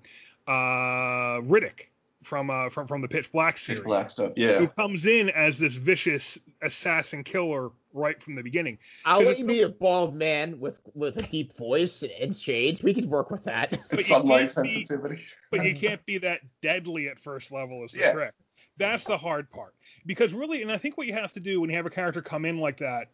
uh 0.46 1.40
Riddick 1.40 1.87
from 2.28 2.50
uh 2.50 2.68
from 2.68 2.86
from 2.86 3.00
the 3.00 3.08
Pitch 3.08 3.32
Black 3.32 3.56
series 3.58 3.80
Pitch 3.80 3.86
black 3.86 4.10
stuff. 4.10 4.32
who 4.36 4.68
comes 4.68 5.06
in 5.06 5.30
as 5.30 5.58
this 5.58 5.74
vicious 5.74 6.38
assassin 6.62 7.24
killer 7.24 7.70
right 7.94 8.22
from 8.22 8.34
the 8.36 8.42
beginning. 8.42 8.78
I'll 9.04 9.22
let 9.22 9.38
you 9.38 9.46
be 9.46 9.62
a 9.62 9.68
bald 9.70 10.14
man 10.14 10.60
with 10.60 10.78
with 10.94 11.16
a 11.16 11.22
deep 11.22 11.56
voice 11.56 12.04
and 12.20 12.36
shades. 12.36 12.82
We 12.82 12.92
could 12.92 13.06
work 13.06 13.30
with 13.30 13.44
that. 13.44 13.70
But 13.90 13.98
you 13.98 14.04
Sunlight 14.04 14.52
can't 14.54 14.62
be- 14.64 14.70
sensitivity. 14.72 15.24
but 15.50 15.64
you 15.64 15.74
can't 15.74 16.04
be 16.04 16.18
that 16.18 16.40
deadly 16.60 17.08
at 17.08 17.18
first 17.18 17.50
level 17.50 17.84
is 17.84 17.92
the 17.92 17.98
Yeah. 18.00 18.12
trick. 18.12 18.32
That's 18.76 19.04
the 19.04 19.16
hard 19.18 19.50
part. 19.50 19.74
Because 20.06 20.32
really, 20.32 20.62
and 20.62 20.70
I 20.70 20.78
think 20.78 20.96
what 20.96 21.06
you 21.08 21.14
have 21.14 21.32
to 21.32 21.40
do 21.40 21.60
when 21.60 21.70
you 21.70 21.76
have 21.76 21.86
a 21.86 21.90
character 21.90 22.22
come 22.22 22.44
in 22.44 22.58
like 22.58 22.76
that, 22.78 23.08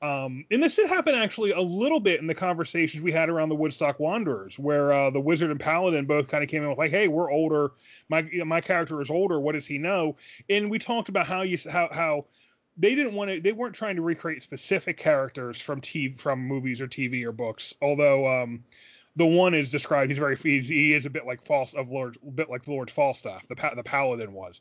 um, 0.00 0.44
and 0.50 0.62
this 0.62 0.76
did 0.76 0.88
happen 0.88 1.14
actually 1.14 1.50
a 1.50 1.60
little 1.60 1.98
bit 1.98 2.20
in 2.20 2.28
the 2.28 2.34
conversations 2.34 3.02
we 3.02 3.10
had 3.10 3.28
around 3.28 3.48
the 3.48 3.56
Woodstock 3.56 3.98
Wanderers, 3.98 4.58
where 4.58 4.92
uh, 4.92 5.10
the 5.10 5.20
Wizard 5.20 5.50
and 5.50 5.58
Paladin 5.58 6.06
both 6.06 6.28
kind 6.28 6.44
of 6.44 6.48
came 6.48 6.62
in 6.62 6.68
with 6.68 6.78
like, 6.78 6.90
"Hey, 6.90 7.08
we're 7.08 7.30
older. 7.30 7.72
My 8.08 8.20
you 8.20 8.38
know, 8.38 8.44
my 8.44 8.60
character 8.60 9.00
is 9.00 9.10
older. 9.10 9.40
What 9.40 9.52
does 9.52 9.66
he 9.66 9.78
know?" 9.78 10.16
And 10.48 10.70
we 10.70 10.78
talked 10.78 11.08
about 11.08 11.26
how 11.26 11.42
you 11.42 11.58
how 11.68 11.88
how 11.90 12.26
they 12.76 12.94
didn't 12.94 13.14
want 13.14 13.30
to 13.30 13.40
they 13.40 13.52
weren't 13.52 13.74
trying 13.74 13.96
to 13.96 14.02
recreate 14.02 14.44
specific 14.44 14.98
characters 14.98 15.60
from 15.60 15.80
TV 15.80 16.16
from 16.18 16.40
movies 16.46 16.80
or 16.80 16.86
TV 16.86 17.24
or 17.24 17.32
books, 17.32 17.74
although 17.82 18.42
um, 18.42 18.62
the 19.16 19.26
one 19.26 19.52
is 19.52 19.68
described. 19.68 20.10
He's 20.10 20.18
very 20.18 20.36
he's, 20.36 20.68
he 20.68 20.94
is 20.94 21.06
a 21.06 21.10
bit 21.10 21.26
like 21.26 21.44
false 21.44 21.74
of 21.74 21.90
Lord, 21.90 22.18
a 22.24 22.30
bit 22.30 22.48
like 22.48 22.68
Lord 22.68 22.88
Falstaff, 22.88 23.46
the 23.48 23.56
the 23.74 23.82
paladin 23.82 24.32
was. 24.32 24.60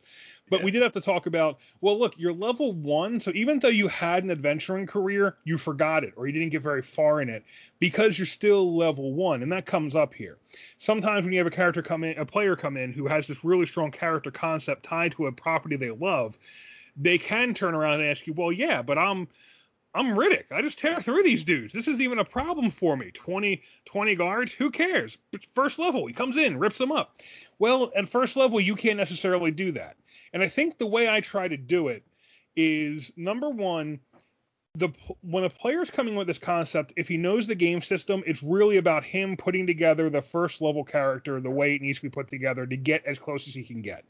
But 0.50 0.60
Yeah. 0.60 0.66
we 0.66 0.72
did 0.72 0.82
have 0.82 0.94
to 0.94 1.02
talk 1.02 1.26
about. 1.26 1.60
Well, 1.82 2.00
look, 2.00 2.14
you're 2.18 2.34
level 2.34 2.74
one, 2.74 3.20
so 3.20 3.32
even 3.36 3.60
though 3.60 3.68
you 3.68 3.88
had 3.88 4.24
an 4.24 4.32
adventuring 4.32 4.86
career, 4.86 5.38
you 5.44 5.58
forgot 5.58 6.04
it 6.04 6.14
or 6.16 6.28
you 6.28 6.34
didn't 6.34 6.50
get 6.50 6.62
very 6.62 6.82
far 6.82 7.22
in 7.22 7.30
it 7.30 7.44
because 7.80 8.18
you're 8.18 8.26
still 8.26 8.76
level 8.76 9.14
one, 9.14 9.44
and 9.44 9.52
that 9.52 9.66
comes 9.66 9.96
up 9.96 10.14
here. 10.14 10.38
Sometimes 10.78 11.24
when 11.24 11.34
you 11.34 11.40
have 11.40 11.48
a 11.48 11.52
character 11.52 11.82
come 11.82 12.04
in, 12.04 12.18
a 12.18 12.26
player 12.26 12.56
come 12.56 12.78
in 12.78 12.94
who 12.94 13.08
has 13.08 13.28
this 13.28 13.44
really 13.44 13.66
strong 13.66 13.92
character 13.92 14.32
concept 14.32 14.84
tied 14.84 15.12
to 15.14 15.28
a 15.28 15.32
property 15.32 15.76
they 15.76 15.92
love, 15.92 16.38
they 16.96 17.18
can 17.18 17.54
turn 17.54 17.76
around 17.76 18.00
and 18.00 18.10
ask 18.10 18.26
you, 18.26 18.34
well, 18.34 18.52
yeah, 18.52 18.82
but 18.82 18.98
I'm 18.98 19.28
I'm 19.94 20.16
Riddick. 20.16 20.52
I 20.52 20.62
just 20.62 20.78
tear 20.78 21.02
through 21.02 21.24
these 21.24 21.44
dudes. 21.44 21.74
This 21.74 21.88
isn't 21.88 22.02
even 22.02 22.20
a 22.20 22.24
problem 22.26 22.70
for 22.70 22.96
me. 22.96 23.10
20, 23.12 23.64
20 23.86 24.16
guards, 24.16 24.54
who 24.54 24.70
cares? 24.70 25.18
First 25.56 25.80
level, 25.80 26.06
he 26.06 26.14
comes 26.14 26.38
in, 26.38 26.60
rips 26.60 26.78
them 26.78 26.92
up. 26.92 27.20
Well, 27.58 27.92
at 27.96 28.08
first 28.08 28.38
level, 28.38 28.60
you 28.60 28.76
can't 28.76 28.98
necessarily 28.98 29.50
do 29.50 29.72
that. 29.72 29.96
And 30.34 30.44
I 30.44 30.48
think 30.48 30.78
the 30.78 30.88
way 30.88 31.10
I 31.10 31.22
try 31.22 31.48
to 31.48 31.58
do 31.58 31.88
it 31.88 32.04
is 32.56 33.12
number 33.16 33.50
one, 33.50 34.00
the 34.76 34.90
when 35.22 35.44
a 35.44 35.50
player's 35.50 35.90
coming 35.90 36.16
with 36.16 36.28
this 36.28 36.38
concept, 36.38 36.94
if 36.98 37.08
he 37.08 37.18
knows 37.18 37.48
the 37.48 37.56
game 37.56 37.82
system, 37.82 38.24
it's 38.28 38.44
really 38.44 38.78
about 38.78 39.04
him 39.04 39.36
putting 39.36 39.66
together 39.66 40.10
the 40.10 40.22
first 40.22 40.62
level 40.62 40.84
character 40.84 41.42
the 41.42 41.50
way 41.50 41.76
it 41.76 41.82
needs 41.82 42.00
to 42.00 42.04
be 42.04 42.10
put 42.10 42.28
together 42.28 42.66
to 42.66 42.78
get 42.78 43.04
as 43.06 43.18
close 43.18 43.48
as 43.48 43.56
he 43.56 43.64
can 43.64 43.82
get. 43.82 44.06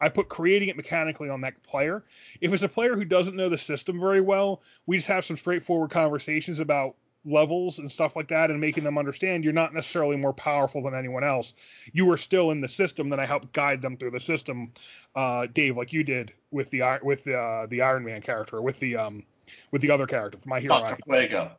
I 0.00 0.08
put 0.08 0.28
creating 0.28 0.68
it 0.68 0.76
mechanically 0.76 1.28
on 1.28 1.40
that 1.42 1.62
player. 1.62 2.04
If 2.40 2.52
it's 2.52 2.62
a 2.62 2.68
player 2.68 2.94
who 2.94 3.04
doesn't 3.04 3.36
know 3.36 3.48
the 3.48 3.58
system 3.58 4.00
very 4.00 4.20
well, 4.20 4.62
we 4.86 4.96
just 4.96 5.08
have 5.08 5.24
some 5.24 5.36
straightforward 5.36 5.90
conversations 5.90 6.60
about 6.60 6.94
levels 7.28 7.78
and 7.78 7.90
stuff 7.90 8.16
like 8.16 8.28
that 8.28 8.50
and 8.50 8.60
making 8.60 8.84
them 8.84 8.98
understand 8.98 9.44
you're 9.44 9.52
not 9.52 9.74
necessarily 9.74 10.16
more 10.16 10.32
powerful 10.32 10.82
than 10.82 10.94
anyone 10.94 11.24
else. 11.24 11.52
You 11.92 12.10
are 12.10 12.16
still 12.16 12.50
in 12.50 12.60
the 12.60 12.68
system, 12.68 13.08
then 13.10 13.20
I 13.20 13.26
help 13.26 13.52
guide 13.52 13.82
them 13.82 13.96
through 13.96 14.12
the 14.12 14.20
system, 14.20 14.72
uh, 15.14 15.46
Dave, 15.52 15.76
like 15.76 15.92
you 15.92 16.04
did 16.04 16.32
with 16.50 16.70
the 16.70 16.98
with 17.02 17.26
uh, 17.28 17.66
the 17.68 17.82
Iron 17.82 18.04
Man 18.04 18.22
character, 18.22 18.60
with 18.62 18.78
the 18.80 18.96
um 18.96 19.24
with 19.70 19.82
the 19.82 19.90
other 19.90 20.06
character, 20.06 20.38
my 20.44 20.60
hero. 20.60 20.80
Dr. 20.80 20.98
Fuego. 21.04 21.52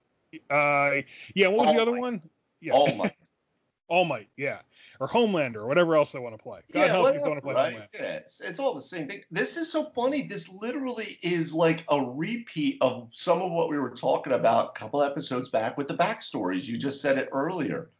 Uh, 0.50 1.02
yeah, 1.34 1.48
what 1.48 1.60
was 1.60 1.68
All 1.68 1.74
the 1.74 1.82
other 1.82 1.92
Might. 1.92 2.00
one? 2.00 2.22
Yeah, 2.62 2.74
All 2.74 2.96
Might. 2.96 3.16
All 3.88 4.06
Might, 4.06 4.30
yeah, 4.38 4.60
or 5.00 5.08
Homelander, 5.08 5.58
or 5.58 5.68
whatever 5.68 5.96
else 5.96 6.12
they 6.12 6.20
want 6.20 6.36
to 6.36 6.44
play. 6.44 6.60
God 6.74 6.80
yeah, 6.80 6.88
help 6.88 7.04
you 7.04 7.10
if 7.10 7.16
you 7.16 7.22
whatever, 7.22 7.30
want 7.30 7.38
to 7.38 7.42
play 7.42 7.54
right? 7.54 7.74
Homelander. 7.74 7.88
Yeah, 7.94 8.14
it's, 8.18 8.42
it's 8.42 8.60
all 8.60 8.76
the 8.76 8.82
same 8.82 9.08
thing. 9.08 9.22
This 9.32 9.56
is 9.56 9.72
so 9.72 9.86
funny. 9.86 10.28
This 10.28 10.50
literally 10.50 11.18
is 11.24 11.54
like 11.54 11.86
a 11.90 12.02
repeat 12.02 12.80
of 12.82 13.10
some 13.14 13.42
of 13.42 13.52
what 13.52 13.70
we 13.70 13.78
were 13.78 13.92
talking 13.92 14.34
about 14.34 14.72
a 14.76 14.80
couple 14.80 15.02
episodes 15.02 15.50
back 15.50 15.78
with 15.78 15.88
the 15.88 15.96
backstories. 15.96 16.68
You 16.68 16.78
just 16.78 17.02
said 17.02 17.18
it 17.18 17.30
earlier. 17.32 17.92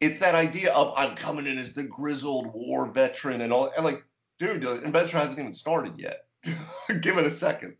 It's 0.00 0.20
that 0.20 0.34
idea 0.34 0.72
of 0.72 0.92
I'm 0.96 1.14
coming 1.14 1.46
in 1.46 1.56
as 1.56 1.72
the 1.72 1.84
grizzled 1.84 2.52
war 2.52 2.90
veteran 2.90 3.42
and 3.42 3.52
all. 3.52 3.70
And 3.76 3.84
like, 3.84 4.04
dude, 4.38 4.64
uh, 4.64 4.74
the 4.74 4.86
adventure 4.86 5.18
hasn't 5.18 5.38
even 5.38 5.52
started 5.52 5.98
yet. 5.98 6.24
Give 7.00 7.16
it 7.18 7.26
a 7.26 7.30
second. 7.30 7.76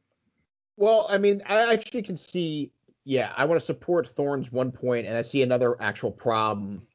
Well, 0.76 1.06
I 1.10 1.18
mean, 1.18 1.42
I 1.46 1.72
actually 1.72 2.02
can 2.02 2.16
see. 2.16 2.72
Yeah, 3.04 3.32
I 3.34 3.46
want 3.46 3.58
to 3.58 3.64
support 3.64 4.06
Thorne's 4.06 4.52
one 4.52 4.70
point, 4.70 5.06
and 5.06 5.16
I 5.16 5.22
see 5.22 5.42
another 5.42 5.74
actual 5.80 6.12
problem 6.12 6.86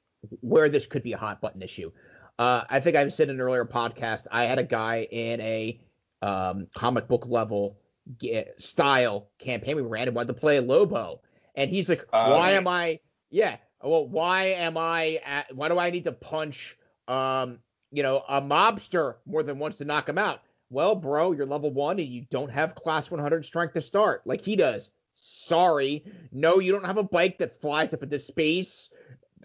where 0.41 0.69
this 0.69 0.85
could 0.85 1.03
be 1.03 1.13
a 1.13 1.17
hot 1.17 1.41
button 1.41 1.61
issue. 1.61 1.91
Uh, 2.37 2.63
I 2.69 2.79
think 2.79 2.95
I've 2.95 3.13
said 3.13 3.29
in 3.29 3.35
an 3.35 3.41
earlier 3.41 3.65
podcast, 3.65 4.27
I 4.31 4.45
had 4.45 4.59
a 4.59 4.63
guy 4.63 5.07
in 5.09 5.39
a 5.41 5.79
um, 6.21 6.65
comic 6.75 7.07
book 7.07 7.25
level 7.27 7.77
ge- 8.21 8.45
style 8.57 9.29
campaign 9.39 9.75
we 9.75 9.81
ran 9.81 10.07
and 10.07 10.15
wanted 10.15 10.33
to 10.33 10.39
play 10.39 10.59
Lobo, 10.59 11.21
and 11.55 11.69
he's 11.69 11.87
like, 11.87 12.05
Oh, 12.11 12.31
"Why 12.31 12.51
yeah. 12.51 12.57
am 12.57 12.67
I? 12.67 12.99
Yeah, 13.29 13.57
well, 13.81 14.07
why 14.07 14.45
am 14.47 14.77
I? 14.77 15.21
At, 15.25 15.55
why 15.55 15.69
do 15.69 15.79
I 15.79 15.89
need 15.91 16.03
to 16.05 16.11
punch, 16.11 16.77
um, 17.07 17.59
you 17.91 18.03
know, 18.03 18.23
a 18.27 18.41
mobster 18.41 19.15
more 19.25 19.43
than 19.43 19.59
once 19.59 19.77
to 19.77 19.85
knock 19.85 20.09
him 20.09 20.17
out?" 20.17 20.41
Well, 20.69 20.95
bro, 20.95 21.31
you're 21.31 21.45
level 21.45 21.71
one 21.71 21.99
and 21.99 22.07
you 22.07 22.25
don't 22.29 22.51
have 22.51 22.75
class 22.75 23.09
100 23.09 23.45
strength 23.45 23.75
to 23.75 23.81
start 23.81 24.23
like 24.25 24.41
he 24.41 24.55
does. 24.55 24.91
sorry. 25.13 26.03
No, 26.31 26.59
you 26.59 26.71
don't 26.73 26.85
have 26.85 26.97
a 26.97 27.03
bike 27.03 27.37
that 27.37 27.61
flies 27.61 27.93
up 27.93 28.03
into 28.03 28.19
space. 28.19 28.89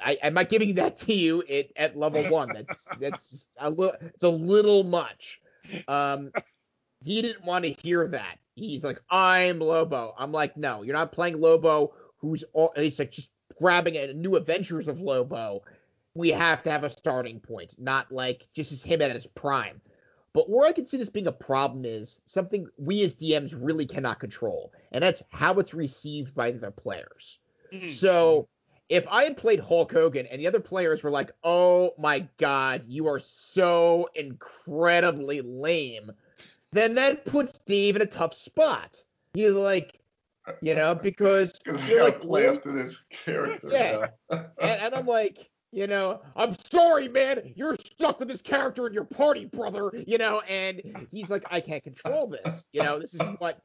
I, 0.03 0.19
I'm 0.23 0.35
not 0.35 0.49
giving 0.49 0.75
that 0.77 0.97
to 0.99 1.15
you 1.15 1.43
at, 1.43 1.67
at 1.77 1.97
level 1.97 2.23
one. 2.31 2.51
That's 2.53 2.89
that's 2.99 3.49
a 3.59 3.71
little 3.71 3.95
it's 4.01 4.25
a 4.25 4.29
little 4.29 4.85
much. 4.85 5.41
Um, 5.89 6.33
he 7.05 7.23
didn't 7.23 7.45
want 7.45 7.65
to 7.65 7.75
hear 7.83 8.09
that. 8.09 8.39
He's 8.55 8.85
like, 8.85 9.01
I'm 9.11 9.59
Lobo. 9.59 10.15
I'm 10.19 10.33
like, 10.33 10.57
no, 10.57 10.83
you're 10.83 10.95
not 10.95 11.13
playing 11.13 11.41
Lobo. 11.41 11.95
Who's 12.19 12.45
all? 12.53 12.73
He's 12.77 12.99
like 12.99 13.11
just 13.11 13.31
grabbing 13.59 13.97
a 13.97 14.13
new 14.13 14.37
Adventures 14.37 14.89
of 14.89 15.01
Lobo. 15.01 15.63
We 16.15 16.31
have 16.31 16.63
to 16.65 16.71
have 16.71 16.85
a 16.85 16.91
starting 16.91 17.41
point, 17.41 17.75
not 17.79 18.11
like 18.11 18.47
just 18.55 18.73
as 18.73 18.83
him 18.83 19.01
at 19.01 19.13
his 19.13 19.27
prime. 19.27 19.81
But 20.33 20.49
where 20.49 20.69
I 20.69 20.73
can 20.73 20.87
see 20.87 20.97
this 20.97 21.09
being 21.09 21.27
a 21.27 21.33
problem 21.33 21.85
is 21.85 22.21
something 22.25 22.69
we 22.77 23.03
as 23.03 23.17
DMs 23.17 23.57
really 23.59 23.87
cannot 23.87 24.21
control, 24.21 24.73
and 24.93 25.03
that's 25.03 25.23
how 25.31 25.55
it's 25.55 25.75
received 25.75 26.35
by 26.35 26.53
the 26.53 26.71
players. 26.71 27.39
Mm-hmm. 27.73 27.89
So 27.89 28.49
if 28.91 29.07
I 29.09 29.23
had 29.23 29.37
played 29.37 29.61
Hulk 29.61 29.93
Hogan 29.93 30.27
and 30.27 30.41
the 30.41 30.49
other 30.49 30.61
players 30.61 31.03
were 31.03 31.13
like, 31.13 31.31
"Oh 31.45 31.95
my 31.97 32.29
God, 32.39 32.83
you 32.87 33.07
are 33.07 33.21
so 33.21 34.11
incredibly 34.15 35.41
lame," 35.41 36.11
then 36.73 36.97
that 36.97 37.25
puts 37.25 37.55
Steve 37.55 37.97
in 37.97 38.03
a 38.03 38.07
tough 38.07 38.35
spot. 38.35 39.03
He's 39.33 39.53
like, 39.53 40.01
you 40.61 40.75
know, 40.75 40.97
because 40.97 41.59
you're 41.89 42.03
like 42.03 42.21
play 42.21 42.49
after 42.49 42.73
this 42.73 43.01
character. 43.11 43.69
Yeah, 43.71 44.09
and, 44.31 44.51
and 44.59 44.95
I'm 44.95 45.07
like, 45.07 45.39
you 45.71 45.87
know, 45.87 46.21
I'm 46.35 46.57
sorry, 46.59 47.07
man. 47.07 47.53
You're 47.55 47.77
stuck 47.77 48.19
with 48.19 48.29
this 48.29 48.43
character 48.43 48.89
in 48.89 48.93
your 48.93 49.05
party, 49.05 49.45
brother. 49.45 49.93
You 50.07 50.19
know, 50.19 50.43
and 50.49 50.83
he's 51.13 51.31
like, 51.31 51.45
I 51.49 51.61
can't 51.61 51.85
control 51.85 52.27
this. 52.27 52.67
You 52.73 52.83
know, 52.83 52.99
this 52.99 53.15
is 53.15 53.21
what, 53.39 53.63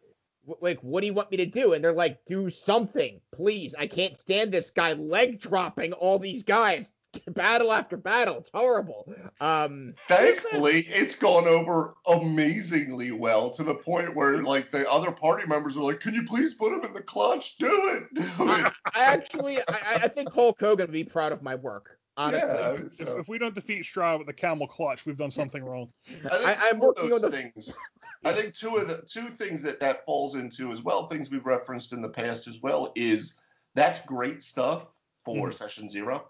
like, 0.61 0.79
what 0.81 1.01
do 1.01 1.07
you 1.07 1.13
want 1.13 1.31
me 1.31 1.37
to 1.37 1.45
do? 1.45 1.73
And 1.73 1.83
they're 1.83 1.93
like, 1.93 2.25
do 2.25 2.49
something, 2.49 3.19
please. 3.33 3.75
I 3.77 3.87
can't 3.87 4.15
stand 4.15 4.51
this 4.51 4.71
guy 4.71 4.93
leg 4.93 5.39
dropping 5.39 5.93
all 5.93 6.19
these 6.19 6.43
guys 6.43 6.91
battle 7.27 7.71
after 7.71 7.97
battle. 7.97 8.37
It's 8.37 8.49
horrible. 8.53 9.11
Um, 9.39 9.95
Thankfully, 10.07 10.85
it's 10.89 11.15
gone 11.15 11.47
over 11.47 11.95
amazingly 12.07 13.11
well 13.11 13.49
to 13.51 13.63
the 13.63 13.75
point 13.75 14.15
where 14.15 14.41
like 14.41 14.71
the 14.71 14.89
other 14.89 15.11
party 15.11 15.47
members 15.47 15.77
are 15.77 15.83
like, 15.83 15.99
"Can 15.99 16.13
you 16.13 16.25
please 16.25 16.53
put 16.53 16.73
him 16.73 16.83
in 16.83 16.93
the 16.93 17.01
clutch? 17.01 17.57
Do 17.57 17.67
it, 17.67 18.13
do 18.13 18.21
it." 18.21 18.39
I, 18.39 18.71
I 18.93 19.03
actually, 19.05 19.57
I, 19.59 19.99
I, 20.03 20.07
think 20.07 20.31
Hulk 20.33 20.59
Hogan 20.59 20.87
would 20.87 20.93
be 20.93 21.03
proud 21.03 21.31
of 21.31 21.41
my 21.41 21.55
work. 21.55 21.99
Honestly, 22.17 22.47
yeah, 22.47 22.77
so. 22.91 23.19
if, 23.19 23.27
we 23.27 23.37
don't 23.37 23.53
defeat 23.53 23.83
Strahd 23.83 24.19
with 24.19 24.27
the 24.27 24.33
camel 24.33 24.67
clutch, 24.67 25.05
we've 25.05 25.17
done 25.17 25.31
something 25.31 25.63
wrong. 25.63 25.89
I 26.31 26.69
am 26.71 26.79
working 26.79 27.11
on 27.11 27.21
the 27.21 27.29
things. 27.29 27.75
I 28.23 28.31
think 28.31 28.53
two 28.53 28.77
of 28.77 28.87
the 28.87 29.03
two 29.07 29.27
things 29.27 29.61
that 29.63 29.81
that 29.81 30.05
falls 30.05 30.35
into 30.35 30.71
as 30.71 30.81
well, 30.81 31.07
things 31.07 31.29
we've 31.29 31.45
referenced 31.45 31.91
in 31.91 32.01
the 32.01 32.09
past 32.09 32.47
as 32.47 32.61
well, 32.61 32.93
is 32.95 33.35
that's 33.73 34.05
great 34.05 34.41
stuff 34.41 34.87
for 35.25 35.49
mm-hmm. 35.49 35.51
session 35.51 35.89
zero 35.89 36.25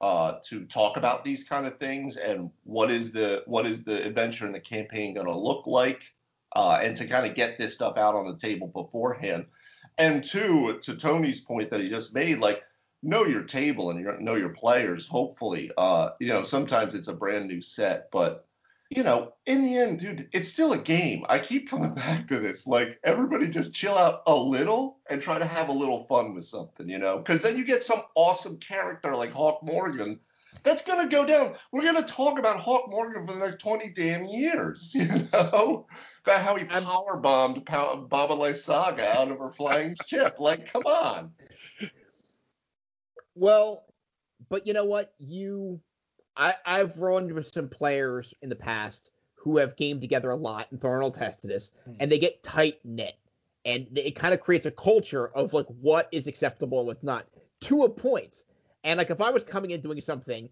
uh, 0.00 0.38
to 0.44 0.64
talk 0.64 0.96
about 0.96 1.24
these 1.24 1.44
kind 1.44 1.66
of 1.66 1.78
things 1.78 2.16
and 2.16 2.50
what 2.64 2.90
is 2.90 3.12
the 3.12 3.42
what 3.46 3.66
is 3.66 3.84
the 3.84 4.04
adventure 4.04 4.46
and 4.46 4.54
the 4.54 4.60
campaign 4.60 5.14
going 5.14 5.26
to 5.26 5.36
look 5.36 5.66
like, 5.66 6.02
uh, 6.56 6.80
and 6.82 6.96
to 6.96 7.06
kind 7.06 7.26
of 7.26 7.34
get 7.34 7.58
this 7.58 7.74
stuff 7.74 7.96
out 7.96 8.14
on 8.14 8.26
the 8.26 8.36
table 8.36 8.66
beforehand. 8.66 9.46
And 9.98 10.24
two, 10.24 10.78
to 10.82 10.96
Tony's 10.96 11.42
point 11.42 11.70
that 11.70 11.80
he 11.80 11.88
just 11.88 12.14
made, 12.14 12.38
like 12.38 12.62
know 13.02 13.24
your 13.24 13.42
table 13.42 13.90
and 13.90 14.20
know 14.20 14.34
your 14.34 14.50
players. 14.50 15.08
Hopefully, 15.08 15.70
uh, 15.76 16.10
you 16.20 16.28
know 16.28 16.42
sometimes 16.42 16.94
it's 16.94 17.08
a 17.08 17.14
brand 17.14 17.48
new 17.48 17.60
set, 17.60 18.10
but 18.10 18.46
you 18.90 19.04
know, 19.04 19.32
in 19.46 19.62
the 19.62 19.78
end, 19.78 20.00
dude, 20.00 20.28
it's 20.32 20.52
still 20.52 20.72
a 20.72 20.78
game. 20.78 21.24
I 21.28 21.38
keep 21.38 21.70
coming 21.70 21.94
back 21.94 22.28
to 22.28 22.40
this. 22.40 22.66
Like, 22.66 22.98
everybody 23.04 23.48
just 23.48 23.74
chill 23.74 23.96
out 23.96 24.22
a 24.26 24.34
little 24.34 24.98
and 25.08 25.22
try 25.22 25.38
to 25.38 25.46
have 25.46 25.68
a 25.68 25.72
little 25.72 26.04
fun 26.04 26.34
with 26.34 26.44
something, 26.44 26.88
you 26.88 26.98
know? 26.98 27.18
Because 27.18 27.40
then 27.40 27.56
you 27.56 27.64
get 27.64 27.84
some 27.84 28.02
awesome 28.16 28.58
character 28.58 29.14
like 29.14 29.30
Hawk 29.30 29.60
Morgan 29.62 30.18
that's 30.64 30.82
going 30.82 31.08
to 31.08 31.14
go 31.14 31.24
down. 31.24 31.54
We're 31.70 31.82
going 31.82 32.02
to 32.04 32.12
talk 32.12 32.38
about 32.38 32.58
Hawk 32.58 32.90
Morgan 32.90 33.24
for 33.24 33.34
the 33.34 33.38
next 33.38 33.60
20 33.60 33.90
damn 33.90 34.24
years, 34.24 34.92
you 34.94 35.06
know? 35.32 35.86
About 36.24 36.42
how 36.42 36.56
he 36.56 36.64
power 36.64 37.16
bombed 37.16 37.64
Baba 37.64 38.34
Lysaga 38.34 39.16
out 39.16 39.30
of 39.30 39.38
her 39.38 39.52
flying 39.52 39.96
ship. 40.06 40.36
Like, 40.38 40.70
come 40.70 40.82
on. 40.82 41.30
Well, 43.34 43.84
but 44.48 44.66
you 44.66 44.72
know 44.72 44.84
what? 44.84 45.14
You 45.18 45.80
I, 46.36 46.54
I've 46.64 46.98
run 46.98 47.34
with 47.34 47.46
some 47.46 47.68
players 47.68 48.34
in 48.42 48.48
the 48.48 48.56
past 48.56 49.10
who 49.34 49.56
have 49.58 49.76
gamed 49.76 50.00
together 50.00 50.30
a 50.30 50.36
lot, 50.36 50.68
and 50.70 50.80
Thornell 50.80 51.12
tested 51.12 51.50
this, 51.50 51.72
mm. 51.88 51.96
and 51.98 52.10
they 52.10 52.18
get 52.18 52.42
tight 52.42 52.78
knit, 52.84 53.16
and 53.64 53.86
it 53.96 54.14
kind 54.16 54.34
of 54.34 54.40
creates 54.40 54.66
a 54.66 54.70
culture 54.70 55.28
of 55.28 55.52
like 55.52 55.66
what 55.80 56.08
is 56.12 56.26
acceptable 56.26 56.78
and 56.78 56.86
what's 56.86 57.02
not 57.02 57.26
to 57.62 57.84
a 57.84 57.90
point. 57.90 58.42
And 58.84 58.98
like 58.98 59.10
if 59.10 59.20
I 59.20 59.30
was 59.30 59.44
coming 59.44 59.70
in 59.70 59.80
doing 59.80 60.00
something 60.00 60.48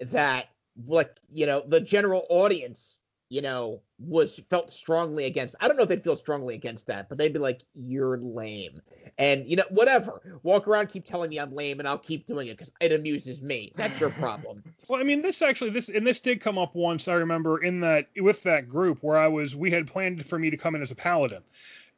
that 0.00 0.48
like 0.86 1.16
you 1.32 1.46
know 1.46 1.62
the 1.66 1.80
general 1.80 2.26
audience 2.28 2.97
you 3.28 3.42
know, 3.42 3.82
was 3.98 4.40
felt 4.48 4.70
strongly 4.70 5.24
against. 5.24 5.54
I 5.60 5.68
don't 5.68 5.76
know 5.76 5.82
if 5.82 5.88
they'd 5.88 6.02
feel 6.02 6.16
strongly 6.16 6.54
against 6.54 6.86
that, 6.86 7.08
but 7.08 7.18
they'd 7.18 7.32
be 7.32 7.38
like, 7.38 7.62
"You're 7.74 8.18
lame," 8.18 8.80
and 9.18 9.46
you 9.46 9.56
know, 9.56 9.64
whatever. 9.70 10.40
Walk 10.42 10.66
around, 10.66 10.88
keep 10.88 11.04
telling 11.04 11.30
me 11.30 11.38
I'm 11.38 11.54
lame, 11.54 11.78
and 11.78 11.88
I'll 11.88 11.98
keep 11.98 12.26
doing 12.26 12.48
it 12.48 12.56
because 12.56 12.72
it 12.80 12.92
amuses 12.92 13.42
me. 13.42 13.72
That's 13.76 13.98
your 14.00 14.10
problem. 14.10 14.62
well, 14.88 15.00
I 15.00 15.04
mean, 15.04 15.22
this 15.22 15.42
actually, 15.42 15.70
this 15.70 15.88
and 15.88 16.06
this 16.06 16.20
did 16.20 16.40
come 16.40 16.58
up 16.58 16.74
once. 16.74 17.08
I 17.08 17.14
remember 17.14 17.62
in 17.62 17.80
that 17.80 18.08
with 18.16 18.42
that 18.44 18.68
group 18.68 19.02
where 19.02 19.18
I 19.18 19.28
was, 19.28 19.54
we 19.54 19.70
had 19.70 19.86
planned 19.86 20.24
for 20.26 20.38
me 20.38 20.50
to 20.50 20.56
come 20.56 20.74
in 20.74 20.82
as 20.82 20.90
a 20.90 20.96
paladin, 20.96 21.42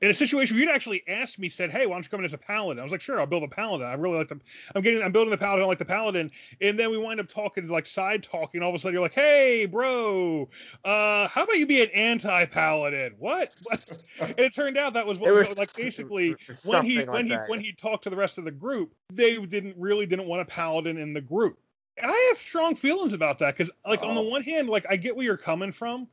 in 0.02 0.10
a 0.10 0.14
situation 0.14 0.56
where 0.56 0.64
you'd 0.64 0.72
actually 0.72 1.02
asked 1.08 1.38
me, 1.38 1.50
said, 1.50 1.70
"Hey, 1.70 1.84
why 1.84 1.94
don't 1.94 2.04
you 2.04 2.08
come 2.08 2.20
in 2.20 2.26
as 2.26 2.32
a 2.32 2.38
paladin?" 2.38 2.80
I 2.80 2.82
was 2.82 2.92
like, 2.92 3.02
"Sure, 3.02 3.20
I'll 3.20 3.26
build 3.26 3.42
a 3.42 3.48
paladin. 3.48 3.86
I 3.86 3.92
really 3.94 4.16
like 4.16 4.28
the. 4.28 4.40
I'm 4.74 4.80
getting. 4.80 5.02
I'm 5.02 5.12
building 5.12 5.30
the 5.30 5.36
paladin. 5.36 5.64
I 5.64 5.66
like 5.66 5.78
the 5.78 5.84
paladin." 5.84 6.30
And 6.60 6.78
then 6.78 6.90
we 6.90 6.96
wind 6.96 7.20
up 7.20 7.28
talking, 7.28 7.68
like 7.68 7.86
side 7.86 8.22
talking. 8.22 8.62
All 8.62 8.70
of 8.70 8.74
a 8.74 8.78
sudden, 8.78 8.94
you're 8.94 9.02
like, 9.02 9.12
"Hey, 9.12 9.66
bro, 9.66 10.48
uh, 10.84 11.28
how 11.28 11.44
about 11.44 11.58
you 11.58 11.66
be 11.66 11.82
an 11.82 11.90
anti-paladin?" 11.90 13.14
What? 13.18 13.54
what? 13.64 14.04
and 14.20 14.38
it 14.38 14.54
turned 14.54 14.78
out 14.78 14.94
that 14.94 15.06
was 15.06 15.18
what 15.18 15.34
was, 15.34 15.56
like 15.58 15.74
basically 15.74 16.34
when 16.64 16.84
he 16.84 16.98
like 16.98 17.08
when 17.08 17.28
that. 17.28 17.44
he 17.44 17.50
when 17.50 17.60
he 17.60 17.72
talked 17.72 18.04
to 18.04 18.10
the 18.10 18.16
rest 18.16 18.38
of 18.38 18.44
the 18.44 18.50
group, 18.50 18.94
they 19.12 19.36
didn't 19.36 19.76
really 19.76 20.06
didn't 20.06 20.26
want 20.26 20.40
a 20.40 20.46
paladin 20.46 20.96
in 20.96 21.12
the 21.12 21.20
group. 21.20 21.58
And 21.98 22.10
I 22.10 22.26
have 22.30 22.38
strong 22.38 22.74
feelings 22.74 23.12
about 23.12 23.38
that 23.40 23.54
because, 23.54 23.70
like, 23.86 24.00
oh. 24.02 24.08
on 24.08 24.14
the 24.14 24.22
one 24.22 24.42
hand, 24.42 24.70
like 24.70 24.86
I 24.88 24.96
get 24.96 25.14
where 25.14 25.26
you're 25.26 25.36
coming 25.36 25.72
from. 25.72 26.08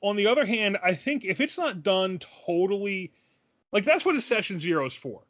On 0.00 0.16
the 0.16 0.26
other 0.26 0.46
hand, 0.46 0.78
I 0.82 0.94
think 0.94 1.24
if 1.24 1.40
it's 1.40 1.58
not 1.58 1.82
done 1.82 2.20
totally 2.46 3.12
like 3.72 3.84
that's 3.84 4.04
what 4.04 4.16
a 4.16 4.22
session 4.22 4.58
zero 4.58 4.86
is 4.86 4.94
for. 4.94 5.22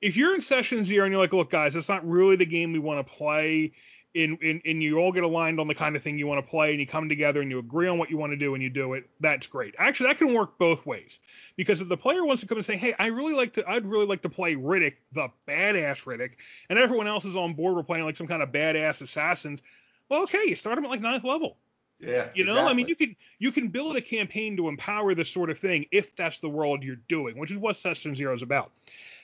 If 0.00 0.16
you're 0.16 0.34
in 0.34 0.42
session 0.42 0.84
zero 0.84 1.04
and 1.04 1.12
you're 1.12 1.20
like, 1.20 1.32
look, 1.32 1.50
guys, 1.50 1.74
that's 1.74 1.88
not 1.88 2.06
really 2.08 2.36
the 2.36 2.46
game 2.46 2.72
we 2.72 2.78
want 2.80 3.06
to 3.06 3.12
play, 3.12 3.72
and, 4.14 4.36
and, 4.42 4.60
and 4.66 4.82
you 4.82 4.98
all 4.98 5.12
get 5.12 5.22
aligned 5.22 5.58
on 5.58 5.68
the 5.68 5.74
kind 5.74 5.96
of 5.96 6.02
thing 6.02 6.18
you 6.18 6.26
want 6.26 6.44
to 6.44 6.50
play, 6.50 6.72
and 6.72 6.80
you 6.80 6.86
come 6.86 7.08
together 7.08 7.40
and 7.40 7.50
you 7.50 7.58
agree 7.58 7.88
on 7.88 7.98
what 7.98 8.10
you 8.10 8.18
want 8.18 8.32
to 8.32 8.36
do 8.36 8.54
and 8.54 8.62
you 8.62 8.68
do 8.68 8.92
it, 8.94 9.08
that's 9.20 9.46
great. 9.46 9.74
Actually, 9.78 10.08
that 10.08 10.18
can 10.18 10.34
work 10.34 10.58
both 10.58 10.84
ways. 10.84 11.18
Because 11.56 11.80
if 11.80 11.88
the 11.88 11.96
player 11.96 12.24
wants 12.24 12.42
to 12.42 12.46
come 12.46 12.58
and 12.58 12.66
say, 12.66 12.76
hey, 12.76 12.94
I 12.98 13.06
really 13.06 13.32
like 13.32 13.54
to, 13.54 13.68
I'd 13.68 13.86
really 13.86 14.06
like 14.06 14.22
to 14.22 14.28
play 14.28 14.54
Riddick, 14.54 14.94
the 15.12 15.28
badass 15.48 16.04
Riddick, 16.04 16.32
and 16.68 16.78
everyone 16.78 17.06
else 17.06 17.24
is 17.24 17.36
on 17.36 17.54
board, 17.54 17.74
we're 17.74 17.82
playing 17.82 18.04
like 18.04 18.16
some 18.16 18.26
kind 18.26 18.42
of 18.42 18.50
badass 18.50 19.00
assassins. 19.00 19.62
Well, 20.08 20.24
okay, 20.24 20.44
you 20.46 20.56
start 20.56 20.76
them 20.76 20.84
at 20.84 20.90
like 20.90 21.00
ninth 21.00 21.24
level. 21.24 21.56
Yeah. 22.02 22.28
You 22.34 22.44
know, 22.44 22.52
exactly. 22.52 22.70
I 22.70 22.74
mean, 22.74 22.88
you 22.88 22.96
can 22.96 23.16
you 23.38 23.52
can 23.52 23.68
build 23.68 23.96
a 23.96 24.00
campaign 24.00 24.56
to 24.56 24.68
empower 24.68 25.14
this 25.14 25.30
sort 25.30 25.50
of 25.50 25.58
thing 25.58 25.86
if 25.92 26.14
that's 26.16 26.40
the 26.40 26.48
world 26.48 26.82
you're 26.82 26.96
doing, 27.08 27.38
which 27.38 27.50
is 27.50 27.58
what 27.58 27.76
Session 27.76 28.16
Zero 28.16 28.34
is 28.34 28.42
about. 28.42 28.72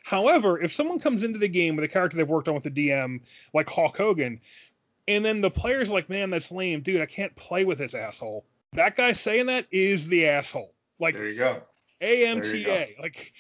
However, 0.05 0.61
if 0.61 0.73
someone 0.73 1.01
comes 1.01 1.25
into 1.25 1.39
the 1.39 1.49
game 1.49 1.77
with 1.77 1.85
a 1.85 1.89
character 1.89 2.17
they've 2.17 2.29
worked 2.29 2.49
on 2.49 2.55
with 2.55 2.65
the 2.65 2.71
DM, 2.71 3.21
like 3.53 3.69
Hulk 3.69 3.97
Hogan, 3.97 4.41
and 5.09 5.25
then 5.25 5.41
the 5.41 5.51
player's 5.51 5.91
like, 5.91 6.09
man, 6.09 6.31
that's 6.31 6.53
lame, 6.53 6.81
dude, 6.81 7.01
I 7.01 7.07
can't 7.07 7.35
play 7.35 7.65
with 7.65 7.79
this 7.79 7.95
asshole. 7.95 8.45
That 8.75 8.95
guy 8.97 9.13
saying 9.13 9.47
that 9.47 9.67
is 9.73 10.07
the 10.07 10.29
asshole. 10.29 10.73
Like 11.01 11.15
there 11.15 11.29
you 11.29 11.39
go. 11.39 11.63
AMTA, 12.01 13.01
like 13.01 13.33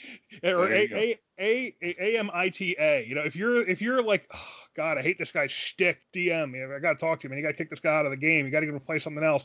or 0.42 0.72
A 0.72 0.88
A 0.92 1.18
A 1.38 1.74
A 1.80 2.18
M 2.18 2.30
I 2.34 2.48
T 2.48 2.74
A. 2.78 3.06
You 3.06 3.14
know, 3.14 3.22
if 3.22 3.36
you're 3.36 3.62
if 3.68 3.80
you're 3.80 4.02
like, 4.02 4.28
oh, 4.34 4.67
God, 4.78 4.96
I 4.96 5.02
hate 5.02 5.18
this 5.18 5.32
guy's 5.32 5.50
shtick. 5.50 5.98
DM, 6.14 6.54
I 6.54 6.78
got 6.78 6.92
to 6.92 6.98
talk 7.04 7.18
to 7.18 7.26
him, 7.26 7.32
and 7.32 7.40
You 7.40 7.44
got 7.44 7.50
to 7.50 7.56
kick 7.56 7.68
this 7.68 7.80
guy 7.80 7.96
out 7.96 8.06
of 8.06 8.12
the 8.12 8.16
game. 8.16 8.46
You 8.46 8.52
got 8.52 8.60
to 8.60 8.66
get 8.66 8.72
him 8.72 8.78
to 8.78 8.86
play 8.86 9.00
something 9.00 9.24
else. 9.24 9.44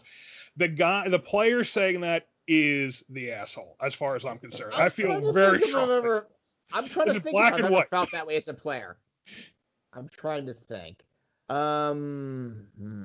The 0.57 0.67
guy, 0.67 1.09
the 1.09 1.17
player 1.17 1.63
saying 1.63 2.01
that 2.01 2.27
is 2.47 3.03
the 3.09 3.31
asshole, 3.31 3.75
as 3.81 3.95
far 3.95 4.15
as 4.15 4.25
I'm 4.25 4.37
concerned. 4.37 4.73
I'm 4.75 4.85
i 4.85 4.89
feel 4.89 5.33
very 5.33 5.59
strong. 5.61 5.89
Remember, 5.89 6.27
I'm 6.71 6.87
trying 6.87 7.07
this 7.07 7.15
to 7.15 7.21
think 7.21 7.33
black 7.33 7.57
if 7.57 7.65
I've 7.65 7.71
ever 7.71 7.87
felt 7.89 8.11
that 8.11 8.27
way 8.27 8.35
as 8.35 8.47
a 8.47 8.53
player. 8.53 8.97
I'm 9.91 10.07
trying 10.07 10.45
to 10.45 10.53
think. 10.53 10.99
Um. 11.49 12.67
Hmm. 12.77 13.03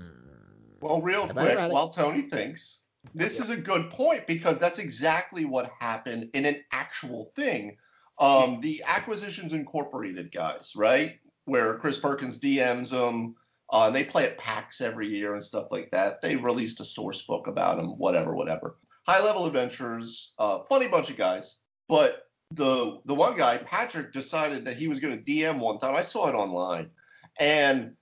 Well, 0.83 1.01
real 1.01 1.27
Have 1.29 1.35
quick, 1.35 1.73
while 1.73 1.89
Tony 1.89 2.21
thinks, 2.21 2.83
this 3.15 3.41
is 3.41 3.49
a 3.49 3.57
good 3.57 3.89
point 3.89 4.27
because 4.27 4.59
that's 4.59 4.79
exactly 4.79 5.47
what 5.47 5.71
happened 5.81 6.29
in 6.35 6.45
an 6.45 6.63
actual 6.73 7.33
thing. 7.35 7.79
Um, 8.19 8.61
the 8.61 8.83
Acquisitions 8.87 9.55
Incorporated 9.55 10.31
guys, 10.31 10.75
right? 10.77 11.19
Where 11.49 11.79
Chris 11.79 11.99
Perkins 11.99 12.39
DMs 12.39 12.91
them. 12.91 13.35
Uh, 13.71 13.87
and 13.87 13.97
they 13.97 14.05
play 14.05 14.25
at 14.25 14.39
PAX 14.39 14.81
every 14.81 15.09
year 15.09 15.35
and 15.35 15.43
stuff 15.43 15.67
like 15.71 15.91
that. 15.91 16.23
They 16.23 16.37
released 16.37 16.81
a 16.81 16.85
source 16.85 17.23
book 17.23 17.49
about 17.49 17.77
them, 17.77 17.99
whatever, 17.99 18.35
whatever. 18.35 18.77
High 19.07 19.23
level 19.23 19.47
adventures, 19.47 20.33
uh, 20.39 20.61
funny 20.69 20.89
bunch 20.89 21.11
of 21.11 21.19
guys. 21.19 21.59
But 21.87 22.29
the 22.51 23.01
the 23.05 23.15
one 23.15 23.37
guy, 23.37 23.59
Patrick, 23.59 24.13
decided 24.13 24.65
that 24.65 24.77
he 24.77 24.89
was 24.89 25.01
going 25.01 25.23
to 25.23 25.31
DM 25.31 25.59
one 25.59 25.79
time. 25.79 25.95
I 25.95 26.03
saw 26.03 26.29
it 26.29 26.35
online, 26.35 26.91
and 27.39 27.95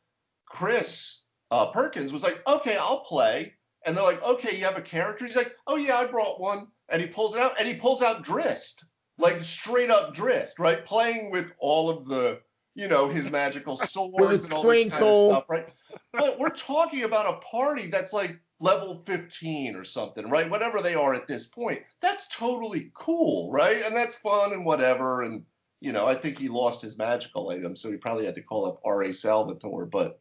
Chris 0.47 1.23
uh, 1.51 1.67
Perkins 1.67 2.13
was 2.13 2.23
like, 2.23 2.43
"Okay, 2.47 2.77
I'll 2.77 3.01
play." 3.01 3.55
And 3.85 3.97
they're 3.97 4.05
like, 4.05 4.23
"Okay, 4.23 4.57
you 4.57 4.65
have 4.65 4.77
a 4.77 4.83
character?" 4.83 5.25
He's 5.27 5.37
like, 5.37 5.55
"Oh 5.67 5.77
yeah, 5.77 5.97
I 5.97 6.07
brought 6.07 6.41
one." 6.41 6.69
And 6.89 7.01
he 7.03 7.09
pulls 7.09 7.35
it 7.35 7.43
out, 7.43 7.59
and 7.59 7.67
he 7.67 7.75
pulls 7.75 8.03
out 8.03 8.25
Drizzt, 8.25 8.85
like 9.19 9.43
straight 9.43 9.91
up 9.91 10.15
Drizzt, 10.15 10.59
right? 10.59 10.85
Playing 10.85 11.31
with 11.31 11.53
all 11.59 11.91
of 11.91 12.07
the, 12.07 12.41
you 12.77 12.89
know, 12.89 13.09
his 13.09 13.31
magical 13.31 13.77
swords 13.77 14.45
and 14.45 14.53
all 14.53 14.62
this 14.62 14.91
kind 14.91 15.03
of 15.03 15.31
stuff, 15.31 15.45
right? 15.49 15.67
But 16.12 16.39
we're 16.39 16.51
talking 16.51 17.03
about 17.03 17.35
a 17.35 17.39
party 17.39 17.87
that's 17.89 18.12
like 18.12 18.39
level 18.61 18.95
15 18.95 19.75
or 19.75 19.85
something, 19.85 20.29
right? 20.31 20.49
Whatever 20.49 20.83
they 20.83 20.95
are 20.95 21.15
at 21.15 21.27
this 21.27 21.47
point. 21.47 21.81
That's 22.01 22.29
totally 22.29 22.91
cool, 22.95 23.51
right? 23.51 23.83
And 23.85 23.97
that's 23.97 24.19
fun 24.19 24.53
and 24.53 24.65
whatever. 24.65 25.23
And, 25.23 25.45
you 25.81 25.93
know, 25.93 26.07
I 26.07 26.15
think 26.15 26.39
he 26.39 26.49
lost 26.49 26.83
his 26.83 26.99
magical 26.99 27.49
item, 27.49 27.77
so 27.77 27.91
he 27.91 27.97
probably 27.97 28.27
had 28.27 28.35
to 28.37 28.43
call 28.43 28.67
up 28.67 28.81
R.A. 28.85 29.12
Salvatore. 29.12 29.87
But, 29.87 30.19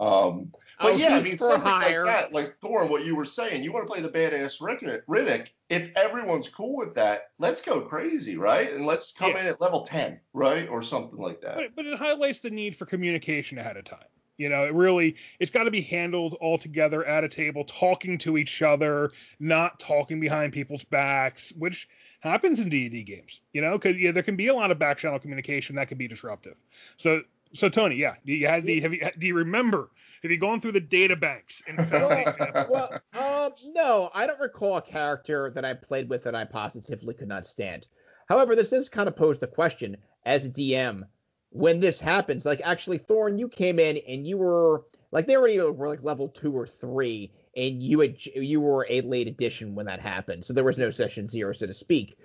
um, 0.00 0.52
but 0.80 0.92
Oh, 0.92 0.96
yeah, 0.96 1.16
I 1.16 1.22
mean, 1.22 1.36
something 1.38 1.60
hire. 1.60 2.04
like 2.04 2.14
that, 2.14 2.32
like 2.32 2.56
Thorn, 2.60 2.88
what 2.88 3.04
you 3.04 3.16
were 3.16 3.24
saying, 3.24 3.64
you 3.64 3.72
want 3.72 3.86
to 3.86 3.92
play 3.92 4.00
the 4.00 4.08
badass 4.08 4.60
Riddick, 4.60 5.00
Riddick. 5.08 5.48
If 5.68 5.90
everyone's 5.96 6.48
cool 6.48 6.76
with 6.76 6.94
that, 6.94 7.30
let's 7.38 7.60
go 7.62 7.80
crazy, 7.80 8.36
right? 8.36 8.70
And 8.72 8.86
let's 8.86 9.10
come 9.12 9.32
Yeah. 9.32 9.40
in 9.40 9.46
at 9.48 9.60
level 9.60 9.84
10, 9.84 10.20
right? 10.32 10.68
Or 10.68 10.82
something 10.82 11.18
like 11.18 11.40
that. 11.40 11.56
But, 11.56 11.74
but 11.74 11.86
it 11.86 11.98
highlights 11.98 12.40
the 12.40 12.50
need 12.50 12.76
for 12.76 12.86
communication 12.86 13.58
ahead 13.58 13.76
of 13.76 13.84
time. 13.86 14.06
You 14.36 14.48
know, 14.48 14.66
it 14.66 14.72
really 14.72 15.16
it's 15.40 15.50
got 15.50 15.64
to 15.64 15.70
be 15.72 15.80
handled 15.82 16.36
all 16.40 16.58
together 16.58 17.04
at 17.04 17.24
a 17.24 17.28
table, 17.28 17.64
talking 17.64 18.18
to 18.18 18.38
each 18.38 18.62
other, 18.62 19.10
not 19.40 19.80
talking 19.80 20.20
behind 20.20 20.52
people's 20.52 20.84
backs, 20.84 21.52
which 21.58 21.88
happens 22.20 22.60
in 22.60 22.68
D&D 22.68 23.02
games. 23.02 23.40
You 23.52 23.62
know, 23.62 23.72
because 23.76 23.96
yeah, 23.98 24.12
there 24.12 24.22
can 24.22 24.36
be 24.36 24.46
a 24.46 24.54
lot 24.54 24.70
of 24.70 24.78
back 24.78 24.98
channel 24.98 25.18
communication 25.18 25.74
that 25.74 25.88
can 25.88 25.98
be 25.98 26.06
disruptive. 26.06 26.54
So, 26.98 27.22
so 27.54 27.68
Tony, 27.68 27.96
yeah, 27.96 28.14
you 28.24 28.46
had 28.46 28.64
the 28.64 28.80
have 28.80 28.92
you 28.92 29.00
do 29.18 29.26
you 29.26 29.34
remember? 29.34 29.90
Have 30.22 30.30
you 30.30 30.36
gone 30.36 30.60
through 30.60 30.72
the 30.72 30.80
data 30.80 31.16
banks 31.16 31.62
and 31.66 31.76
found 31.88 32.16
these 32.16 32.66
well, 32.68 33.00
um, 33.14 33.52
no, 33.72 34.10
I 34.14 34.26
don't 34.26 34.40
recall 34.40 34.76
a 34.76 34.82
character 34.82 35.50
that 35.54 35.64
I 35.64 35.74
played 35.74 36.08
with 36.08 36.24
that 36.24 36.34
I 36.34 36.44
positively 36.44 37.14
could 37.14 37.28
not 37.28 37.46
stand. 37.46 37.88
However, 38.28 38.54
this 38.54 38.70
does 38.70 38.88
kind 38.88 39.08
of 39.08 39.16
pose 39.16 39.38
the 39.38 39.46
question 39.46 39.96
as 40.24 40.46
a 40.46 40.50
DM 40.50 41.04
when 41.50 41.80
this 41.80 42.00
happens. 42.00 42.44
Like, 42.44 42.60
actually, 42.64 42.98
Thorn, 42.98 43.38
you 43.38 43.48
came 43.48 43.78
in 43.78 43.98
and 44.08 44.26
you 44.26 44.38
were 44.38 44.84
like 45.10 45.26
they 45.26 45.36
already 45.36 45.60
were 45.60 45.88
like 45.88 46.02
level 46.02 46.28
two 46.28 46.52
or 46.52 46.66
three, 46.66 47.32
and 47.56 47.82
you 47.82 48.00
had 48.00 48.24
you 48.26 48.60
were 48.60 48.86
a 48.88 49.00
late 49.02 49.28
addition 49.28 49.74
when 49.74 49.86
that 49.86 50.00
happened, 50.00 50.44
so 50.44 50.52
there 50.52 50.64
was 50.64 50.78
no 50.78 50.90
session 50.90 51.28
zero, 51.28 51.52
so 51.52 51.66
to 51.66 51.74
speak. 51.74 52.18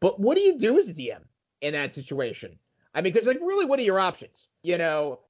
But 0.00 0.18
what 0.20 0.36
do 0.36 0.42
you 0.42 0.58
do 0.58 0.78
as 0.78 0.88
a 0.88 0.94
DM 0.94 1.22
in 1.60 1.72
that 1.74 1.92
situation? 1.92 2.58
I 2.96 3.02
mean, 3.02 3.12
because 3.12 3.28
like, 3.28 3.38
really, 3.40 3.66
what 3.66 3.78
are 3.78 3.82
your 3.82 4.00
options? 4.00 4.48
You 4.62 4.78
know, 4.78 5.20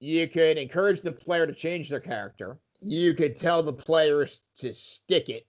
you 0.00 0.26
could 0.26 0.58
encourage 0.58 1.00
the 1.00 1.12
player 1.12 1.46
to 1.46 1.54
change 1.54 1.88
their 1.88 2.00
character. 2.00 2.58
You 2.80 3.14
could 3.14 3.38
tell 3.38 3.62
the 3.62 3.72
players 3.72 4.42
to 4.58 4.74
stick 4.74 5.28
it, 5.28 5.46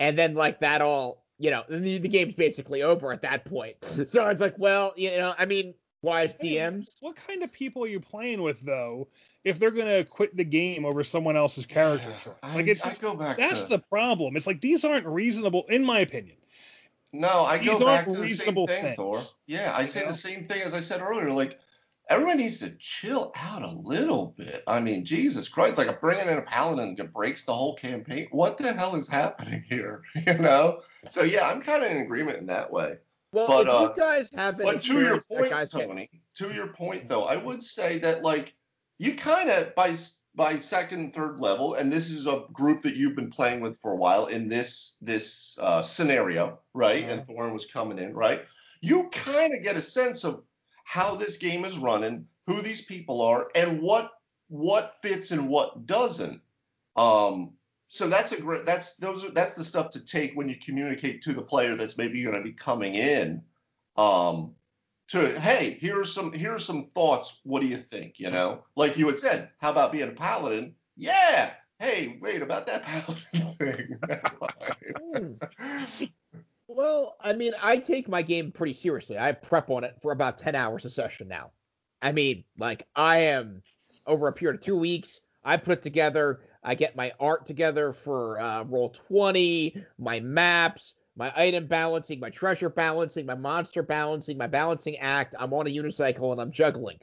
and 0.00 0.18
then 0.18 0.34
like 0.34 0.58
that 0.60 0.82
all, 0.82 1.24
you 1.38 1.52
know, 1.52 1.62
the, 1.68 1.98
the 1.98 2.08
game's 2.08 2.34
basically 2.34 2.82
over 2.82 3.12
at 3.12 3.22
that 3.22 3.44
point. 3.44 3.76
So 4.08 4.26
it's 4.26 4.40
like, 4.40 4.58
well, 4.58 4.92
you 4.96 5.12
know, 5.12 5.32
I 5.38 5.46
mean, 5.46 5.74
wise 6.02 6.36
Hey, 6.40 6.56
DMs. 6.56 6.96
What 7.00 7.14
kind 7.14 7.44
of 7.44 7.52
people 7.52 7.84
are 7.84 7.88
you 7.88 8.00
playing 8.00 8.42
with 8.42 8.60
though? 8.60 9.06
If 9.44 9.60
they're 9.60 9.70
gonna 9.70 10.04
quit 10.04 10.36
the 10.36 10.44
game 10.44 10.84
over 10.84 11.04
someone 11.04 11.36
else's 11.36 11.66
character 11.66 12.12
choice, 12.24 12.34
I, 12.42 12.54
like 12.56 12.66
it's 12.66 12.84
I 12.84 12.88
just, 12.88 13.00
go 13.00 13.14
back 13.14 13.36
that's 13.36 13.62
to 13.62 13.68
the 13.68 13.78
problem. 13.78 14.36
It's 14.36 14.48
like 14.48 14.60
these 14.60 14.84
aren't 14.84 15.06
reasonable, 15.06 15.66
in 15.68 15.84
my 15.84 16.00
opinion. 16.00 16.36
No, 17.20 17.44
I 17.44 17.58
These 17.58 17.68
go 17.68 17.84
back 17.84 18.08
to 18.08 18.16
the 18.16 18.28
same 18.28 18.54
thing, 18.54 18.66
things, 18.66 18.96
Thor. 18.96 19.20
Yeah, 19.46 19.72
I 19.74 19.84
say 19.84 20.00
know? 20.00 20.08
the 20.08 20.14
same 20.14 20.44
thing 20.44 20.62
as 20.62 20.74
I 20.74 20.80
said 20.80 21.00
earlier. 21.00 21.30
Like, 21.30 21.58
everyone 22.08 22.38
needs 22.38 22.58
to 22.58 22.70
chill 22.78 23.32
out 23.34 23.62
a 23.62 23.70
little 23.70 24.34
bit. 24.36 24.62
I 24.66 24.80
mean, 24.80 25.04
Jesus 25.04 25.48
Christ, 25.48 25.78
like 25.78 26.00
bringing 26.00 26.28
in 26.28 26.38
a 26.38 26.42
paladin 26.42 26.94
that 26.96 27.12
breaks 27.12 27.44
the 27.44 27.54
whole 27.54 27.74
campaign. 27.74 28.28
What 28.30 28.58
the 28.58 28.72
hell 28.72 28.94
is 28.96 29.08
happening 29.08 29.64
here? 29.68 30.02
You 30.14 30.38
know? 30.38 30.80
So 31.10 31.22
yeah, 31.22 31.48
I'm 31.48 31.62
kind 31.62 31.84
of 31.84 31.90
in 31.90 31.98
agreement 31.98 32.38
in 32.38 32.46
that 32.46 32.70
way. 32.72 32.98
Well, 33.32 33.48
But, 33.48 33.66
if 33.66 33.68
uh, 33.68 33.80
you 33.80 33.92
guys 33.96 34.30
haven't 34.34 34.64
But 34.64 34.82
to 34.82 34.92
your 34.94 35.16
that 35.16 35.28
point, 35.28 35.50
guys 35.50 35.72
get 35.72 35.88
Tony, 35.88 36.10
to 36.36 36.52
your 36.52 36.68
point 36.68 37.08
though, 37.08 37.24
I 37.24 37.36
would 37.36 37.62
say 37.62 37.98
that 38.00 38.22
like 38.22 38.54
you 38.98 39.14
kind 39.14 39.50
of 39.50 39.74
by 39.74 39.90
s- 39.90 40.22
by 40.36 40.56
second, 40.56 41.14
third 41.14 41.40
level, 41.40 41.74
and 41.74 41.90
this 41.90 42.10
is 42.10 42.26
a 42.26 42.44
group 42.52 42.82
that 42.82 42.94
you've 42.94 43.16
been 43.16 43.30
playing 43.30 43.60
with 43.60 43.80
for 43.80 43.92
a 43.92 43.96
while 43.96 44.26
in 44.26 44.48
this 44.48 44.96
this 45.00 45.56
uh, 45.60 45.80
scenario, 45.80 46.60
right? 46.74 47.04
Uh-huh. 47.04 47.12
And 47.12 47.26
Thorn 47.26 47.52
was 47.54 47.66
coming 47.66 47.98
in, 47.98 48.14
right? 48.14 48.42
You 48.82 49.08
kind 49.08 49.54
of 49.54 49.62
get 49.62 49.76
a 49.76 49.82
sense 49.82 50.24
of 50.24 50.42
how 50.84 51.14
this 51.16 51.38
game 51.38 51.64
is 51.64 51.78
running, 51.78 52.26
who 52.46 52.60
these 52.60 52.84
people 52.84 53.22
are, 53.22 53.48
and 53.54 53.80
what 53.80 54.12
what 54.48 54.96
fits 55.02 55.30
and 55.30 55.48
what 55.48 55.86
doesn't. 55.86 56.42
Um, 56.96 57.54
so 57.88 58.08
that's 58.08 58.32
a 58.32 58.40
great 58.40 58.66
that's 58.66 58.96
those 58.96 59.24
are 59.24 59.30
that's 59.30 59.54
the 59.54 59.64
stuff 59.64 59.90
to 59.90 60.04
take 60.04 60.34
when 60.34 60.50
you 60.50 60.56
communicate 60.56 61.22
to 61.22 61.32
the 61.32 61.42
player 61.42 61.76
that's 61.76 61.96
maybe 61.96 62.22
going 62.22 62.36
to 62.36 62.42
be 62.42 62.52
coming 62.52 62.94
in. 62.94 63.42
Um, 63.96 64.54
to 65.08 65.40
hey, 65.40 65.78
here 65.80 66.00
are 66.00 66.04
some 66.04 66.32
here 66.32 66.54
are 66.54 66.58
some 66.58 66.90
thoughts. 66.94 67.40
What 67.44 67.60
do 67.60 67.66
you 67.66 67.76
think? 67.76 68.18
You 68.18 68.30
know, 68.30 68.64
like 68.74 68.96
you 68.96 69.06
had 69.06 69.18
said, 69.18 69.50
how 69.58 69.70
about 69.70 69.92
being 69.92 70.08
a 70.08 70.12
paladin? 70.12 70.74
Yeah. 70.96 71.52
Hey, 71.78 72.18
wait 72.22 72.42
about 72.42 72.66
that 72.66 72.82
paladin 72.82 73.46
thing. 73.58 75.38
Hmm. 75.58 76.04
Well, 76.68 77.16
I 77.20 77.32
mean, 77.32 77.52
I 77.62 77.76
take 77.78 78.08
my 78.08 78.22
game 78.22 78.50
pretty 78.50 78.72
seriously. 78.72 79.18
I 79.18 79.32
prep 79.32 79.70
on 79.70 79.84
it 79.84 79.96
for 80.02 80.12
about 80.12 80.38
10 80.38 80.54
hours 80.54 80.84
a 80.84 80.90
session 80.90 81.28
now. 81.28 81.52
I 82.02 82.12
mean, 82.12 82.44
like, 82.58 82.86
I 82.94 83.18
am 83.18 83.62
over 84.06 84.28
a 84.28 84.32
period 84.32 84.56
of 84.56 84.60
two 84.62 84.76
weeks. 84.76 85.20
I 85.44 85.56
put 85.58 85.80
together, 85.80 86.40
I 86.62 86.74
get 86.74 86.96
my 86.96 87.12
art 87.20 87.46
together 87.46 87.92
for 87.92 88.40
uh, 88.40 88.64
roll 88.64 88.90
20, 88.90 89.84
my 89.98 90.20
maps, 90.20 90.96
my 91.16 91.32
item 91.34 91.66
balancing, 91.66 92.20
my 92.20 92.30
treasure 92.30 92.68
balancing, 92.68 93.26
my 93.26 93.34
monster 93.34 93.82
balancing, 93.82 94.36
my 94.36 94.46
balancing 94.46 94.96
act. 94.98 95.34
I'm 95.38 95.52
on 95.54 95.66
a 95.66 95.70
unicycle 95.70 96.32
and 96.32 96.40
I'm 96.40 96.52
juggling. 96.52 96.98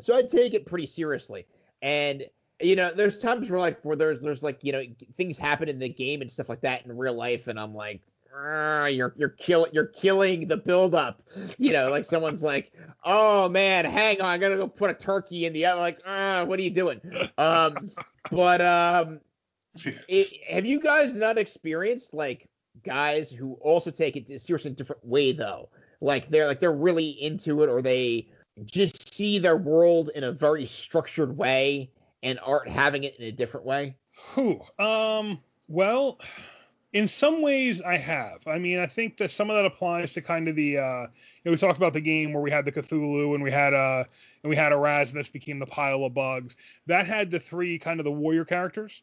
So 0.00 0.16
I 0.16 0.22
take 0.22 0.54
it 0.54 0.66
pretty 0.66 0.86
seriously. 0.86 1.46
And 1.82 2.24
you 2.60 2.76
know, 2.76 2.90
there's 2.92 3.18
times 3.18 3.50
where 3.50 3.60
like 3.60 3.80
where 3.82 3.96
there's 3.96 4.20
there's 4.20 4.42
like 4.42 4.64
you 4.64 4.72
know 4.72 4.82
things 5.14 5.36
happen 5.36 5.68
in 5.68 5.78
the 5.78 5.88
game 5.88 6.20
and 6.20 6.30
stuff 6.30 6.48
like 6.48 6.62
that 6.62 6.86
in 6.86 6.96
real 6.96 7.14
life, 7.14 7.48
and 7.48 7.58
I'm 7.58 7.74
like, 7.74 8.00
"Ah, 8.34 8.86
you're 8.86 9.12
you're 9.16 9.30
killing 9.30 9.70
you're 9.74 9.86
killing 9.86 10.48
the 10.48 10.56
build 10.56 10.94
up. 10.94 11.22
You 11.58 11.72
know, 11.72 11.90
like 11.90 12.04
someone's 12.04 12.42
like, 12.42 12.72
oh 13.04 13.48
man, 13.48 13.84
hang 13.84 14.20
on, 14.20 14.26
I 14.26 14.38
gotta 14.38 14.56
go 14.56 14.66
put 14.66 14.90
a 14.90 14.94
turkey 14.94 15.46
in 15.46 15.52
the 15.52 15.66
oven. 15.66 15.80
Like, 15.80 16.00
ah, 16.06 16.44
what 16.44 16.58
are 16.58 16.62
you 16.62 16.70
doing? 16.70 17.00
Um, 17.38 17.90
but 18.30 18.60
um, 18.60 19.20
it, 20.08 20.28
have 20.48 20.66
you 20.66 20.80
guys 20.80 21.14
not 21.14 21.38
experienced 21.38 22.14
like 22.14 22.48
guys 22.82 23.30
who 23.30 23.54
also 23.60 23.90
take 23.90 24.16
it 24.16 24.28
seriously 24.40 24.70
in 24.70 24.72
a 24.72 24.76
different 24.76 25.04
way 25.04 25.32
though? 25.32 25.68
Like 26.00 26.28
they're 26.28 26.46
like 26.46 26.60
they're 26.60 26.76
really 26.76 27.08
into 27.08 27.62
it, 27.62 27.68
or 27.68 27.82
they 27.82 28.28
just 28.64 29.14
see 29.14 29.38
their 29.38 29.56
world 29.56 30.10
in 30.14 30.24
a 30.24 30.32
very 30.32 30.66
structured 30.66 31.36
way, 31.36 31.90
and 32.22 32.38
aren't 32.44 32.68
having 32.68 33.04
it 33.04 33.16
in 33.16 33.26
a 33.26 33.32
different 33.32 33.66
way. 33.66 33.96
Whew. 34.34 34.60
Um. 34.78 35.40
Well, 35.66 36.20
in 36.92 37.08
some 37.08 37.42
ways, 37.42 37.82
I 37.82 37.96
have. 37.96 38.46
I 38.46 38.58
mean, 38.58 38.78
I 38.78 38.86
think 38.86 39.16
that 39.18 39.30
some 39.30 39.50
of 39.50 39.56
that 39.56 39.64
applies 39.64 40.12
to 40.14 40.22
kind 40.22 40.48
of 40.48 40.56
the. 40.56 40.78
Uh, 40.78 41.00
you 41.02 41.06
know, 41.44 41.50
we 41.50 41.56
talked 41.56 41.76
about 41.76 41.92
the 41.92 42.00
game 42.00 42.32
where 42.32 42.42
we 42.42 42.50
had 42.50 42.64
the 42.64 42.72
Cthulhu 42.72 43.34
and 43.34 43.42
we 43.42 43.50
had 43.50 43.74
uh 43.74 44.04
and 44.42 44.50
we 44.50 44.56
had 44.56 44.72
Erasmus 44.72 45.28
became 45.28 45.58
the 45.58 45.66
pile 45.66 46.04
of 46.04 46.14
bugs. 46.14 46.54
That 46.86 47.06
had 47.06 47.30
the 47.30 47.40
three 47.40 47.78
kind 47.78 47.98
of 47.98 48.04
the 48.04 48.12
warrior 48.12 48.44
characters 48.44 49.02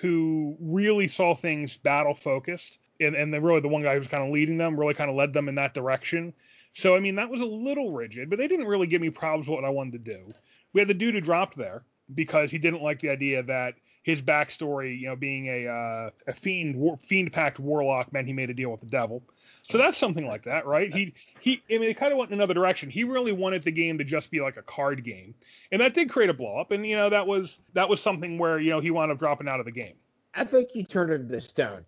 who 0.00 0.56
really 0.60 1.08
saw 1.08 1.34
things 1.34 1.76
battle 1.76 2.14
focused, 2.14 2.78
and 3.00 3.14
and 3.14 3.32
then 3.32 3.42
really 3.42 3.60
the 3.60 3.68
one 3.68 3.82
guy 3.82 3.94
who 3.94 4.00
was 4.00 4.08
kind 4.08 4.24
of 4.24 4.30
leading 4.30 4.58
them 4.58 4.78
really 4.78 4.94
kind 4.94 5.10
of 5.10 5.16
led 5.16 5.32
them 5.32 5.48
in 5.48 5.54
that 5.56 5.74
direction. 5.74 6.32
So 6.74 6.96
I 6.96 7.00
mean, 7.00 7.16
that 7.16 7.30
was 7.30 7.40
a 7.40 7.46
little 7.46 7.92
rigid, 7.92 8.30
but 8.30 8.38
they 8.38 8.48
didn't 8.48 8.66
really 8.66 8.86
give 8.86 9.00
me 9.00 9.10
problems 9.10 9.48
with 9.48 9.56
what 9.56 9.64
I 9.64 9.70
wanted 9.70 10.04
to 10.04 10.12
do. 10.14 10.34
We 10.72 10.80
had 10.80 10.88
the 10.88 10.94
dude 10.94 11.14
who 11.14 11.20
dropped 11.20 11.56
there 11.56 11.84
because 12.14 12.50
he 12.50 12.58
didn't 12.58 12.82
like 12.82 13.00
the 13.00 13.10
idea 13.10 13.42
that 13.44 13.74
his 14.08 14.22
backstory, 14.22 14.98
you 14.98 15.06
know, 15.06 15.16
being 15.16 15.48
a 15.48 15.66
uh, 15.66 16.10
a 16.26 16.32
fiend 16.32 16.76
war, 16.76 16.98
fiend 17.04 17.30
pact 17.32 17.58
warlock 17.58 18.10
meant 18.10 18.26
he 18.26 18.32
made 18.32 18.48
a 18.48 18.54
deal 18.54 18.70
with 18.70 18.80
the 18.80 18.86
devil. 18.86 19.22
So 19.62 19.76
that's 19.76 19.98
something 19.98 20.26
like 20.26 20.44
that, 20.44 20.66
right? 20.66 20.90
He 20.94 21.12
he. 21.40 21.62
I 21.70 21.78
mean, 21.78 21.90
it 21.90 21.98
kind 21.98 22.12
of 22.12 22.18
went 22.18 22.30
in 22.30 22.38
another 22.38 22.54
direction. 22.54 22.88
He 22.88 23.04
really 23.04 23.32
wanted 23.32 23.64
the 23.64 23.70
game 23.70 23.98
to 23.98 24.04
just 24.04 24.30
be 24.30 24.40
like 24.40 24.56
a 24.56 24.62
card 24.62 25.04
game, 25.04 25.34
and 25.72 25.82
that 25.82 25.92
did 25.92 26.08
create 26.08 26.30
a 26.30 26.34
blow 26.34 26.58
up. 26.58 26.70
And 26.70 26.86
you 26.86 26.96
know, 26.96 27.10
that 27.10 27.26
was 27.26 27.58
that 27.74 27.88
was 27.88 28.00
something 28.00 28.38
where 28.38 28.58
you 28.58 28.70
know 28.70 28.80
he 28.80 28.90
wound 28.90 29.12
up 29.12 29.18
dropping 29.18 29.46
out 29.46 29.60
of 29.60 29.66
the 29.66 29.72
game. 29.72 29.94
I 30.34 30.44
think 30.44 30.70
he 30.70 30.84
turned 30.84 31.12
into 31.12 31.40
stone. 31.40 31.84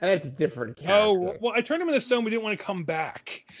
That's 0.00 0.24
a 0.24 0.30
different 0.30 0.78
character. 0.78 1.28
Oh 1.28 1.36
well, 1.40 1.52
I 1.54 1.60
turned 1.60 1.82
him 1.82 1.88
into 1.88 2.00
stone, 2.00 2.24
We 2.24 2.30
didn't 2.30 2.42
want 2.42 2.58
to 2.58 2.64
come 2.64 2.84
back. 2.84 3.44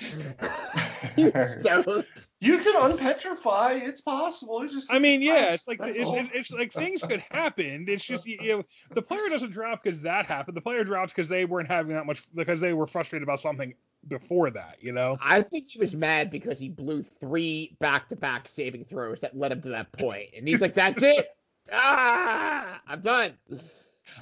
Stone. 1.10 2.04
you 2.40 2.58
can 2.58 2.74
unpetrify. 2.74 3.86
It's 3.86 4.00
possible. 4.00 4.62
It's 4.62 4.72
just 4.72 4.92
I 4.92 4.98
mean, 4.98 5.20
yeah, 5.20 5.44
press. 5.44 5.54
it's 5.54 5.68
like 5.68 5.80
it's, 5.82 5.98
it's, 5.98 6.30
it's 6.32 6.50
like 6.50 6.72
things 6.72 7.02
could 7.02 7.22
happen. 7.30 7.84
It's 7.88 8.04
just 8.04 8.26
you 8.26 8.56
know 8.56 8.64
the 8.92 9.02
player 9.02 9.28
doesn't 9.28 9.50
drop 9.50 9.82
because 9.82 10.00
that 10.02 10.26
happened. 10.26 10.56
The 10.56 10.62
player 10.62 10.82
drops 10.82 11.12
because 11.12 11.28
they 11.28 11.44
weren't 11.44 11.68
having 11.68 11.94
that 11.94 12.06
much 12.06 12.22
because 12.34 12.60
they 12.60 12.72
were 12.72 12.86
frustrated 12.86 13.22
about 13.22 13.40
something 13.40 13.74
before 14.08 14.50
that, 14.50 14.78
you 14.80 14.92
know? 14.92 15.18
I 15.20 15.42
think 15.42 15.68
he 15.68 15.78
was 15.78 15.94
mad 15.94 16.30
because 16.30 16.58
he 16.58 16.70
blew 16.70 17.02
three 17.02 17.76
back-to-back 17.80 18.48
saving 18.48 18.84
throws 18.84 19.20
that 19.20 19.36
led 19.36 19.52
him 19.52 19.60
to 19.62 19.68
that 19.70 19.92
point, 19.92 20.30
and 20.34 20.48
he's 20.48 20.62
like, 20.62 20.74
"That's 20.74 21.02
it, 21.02 21.28
ah, 21.72 22.80
I'm 22.86 23.00
done." 23.00 23.34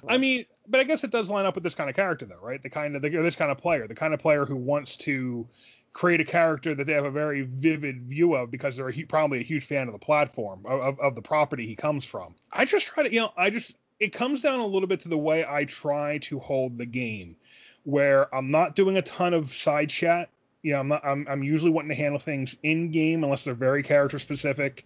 I 0.08 0.18
mean, 0.18 0.44
but 0.66 0.80
I 0.80 0.84
guess 0.84 1.04
it 1.04 1.10
does 1.10 1.30
line 1.30 1.46
up 1.46 1.54
with 1.54 1.64
this 1.64 1.74
kind 1.74 1.90
of 1.90 1.96
character, 1.96 2.26
though, 2.26 2.40
right? 2.40 2.62
The 2.62 2.70
kind 2.70 2.96
of 2.96 3.02
the, 3.02 3.08
this 3.08 3.36
kind 3.36 3.50
of 3.50 3.58
player, 3.58 3.86
the 3.86 3.94
kind 3.94 4.14
of 4.14 4.20
player 4.20 4.44
who 4.44 4.56
wants 4.56 4.96
to 4.98 5.46
create 5.92 6.20
a 6.20 6.24
character 6.24 6.74
that 6.74 6.86
they 6.86 6.92
have 6.92 7.04
a 7.04 7.10
very 7.10 7.42
vivid 7.42 8.02
view 8.02 8.34
of 8.34 8.50
because 8.50 8.76
they're 8.76 8.90
a, 8.90 9.02
probably 9.04 9.40
a 9.40 9.44
huge 9.44 9.64
fan 9.64 9.88
of 9.88 9.92
the 9.92 9.98
platform 9.98 10.60
of, 10.66 11.00
of 11.00 11.14
the 11.14 11.22
property 11.22 11.66
he 11.66 11.74
comes 11.74 12.04
from. 12.04 12.34
I 12.52 12.64
just 12.64 12.86
try 12.86 13.02
to, 13.02 13.12
you 13.12 13.20
know, 13.20 13.32
I 13.36 13.50
just 13.50 13.72
it 13.98 14.12
comes 14.12 14.42
down 14.42 14.60
a 14.60 14.66
little 14.66 14.86
bit 14.86 15.00
to 15.00 15.08
the 15.08 15.18
way 15.18 15.44
I 15.44 15.64
try 15.64 16.18
to 16.18 16.38
hold 16.38 16.78
the 16.78 16.86
game, 16.86 17.36
where 17.84 18.32
I'm 18.34 18.50
not 18.50 18.76
doing 18.76 18.96
a 18.96 19.02
ton 19.02 19.34
of 19.34 19.54
side 19.54 19.90
chat. 19.90 20.30
You 20.62 20.72
know, 20.72 20.80
I'm 20.80 20.88
not. 20.88 21.04
I'm, 21.04 21.26
I'm 21.28 21.42
usually 21.42 21.70
wanting 21.70 21.90
to 21.90 21.94
handle 21.94 22.18
things 22.18 22.56
in 22.62 22.90
game 22.90 23.24
unless 23.24 23.44
they're 23.44 23.54
very 23.54 23.82
character 23.82 24.18
specific. 24.18 24.84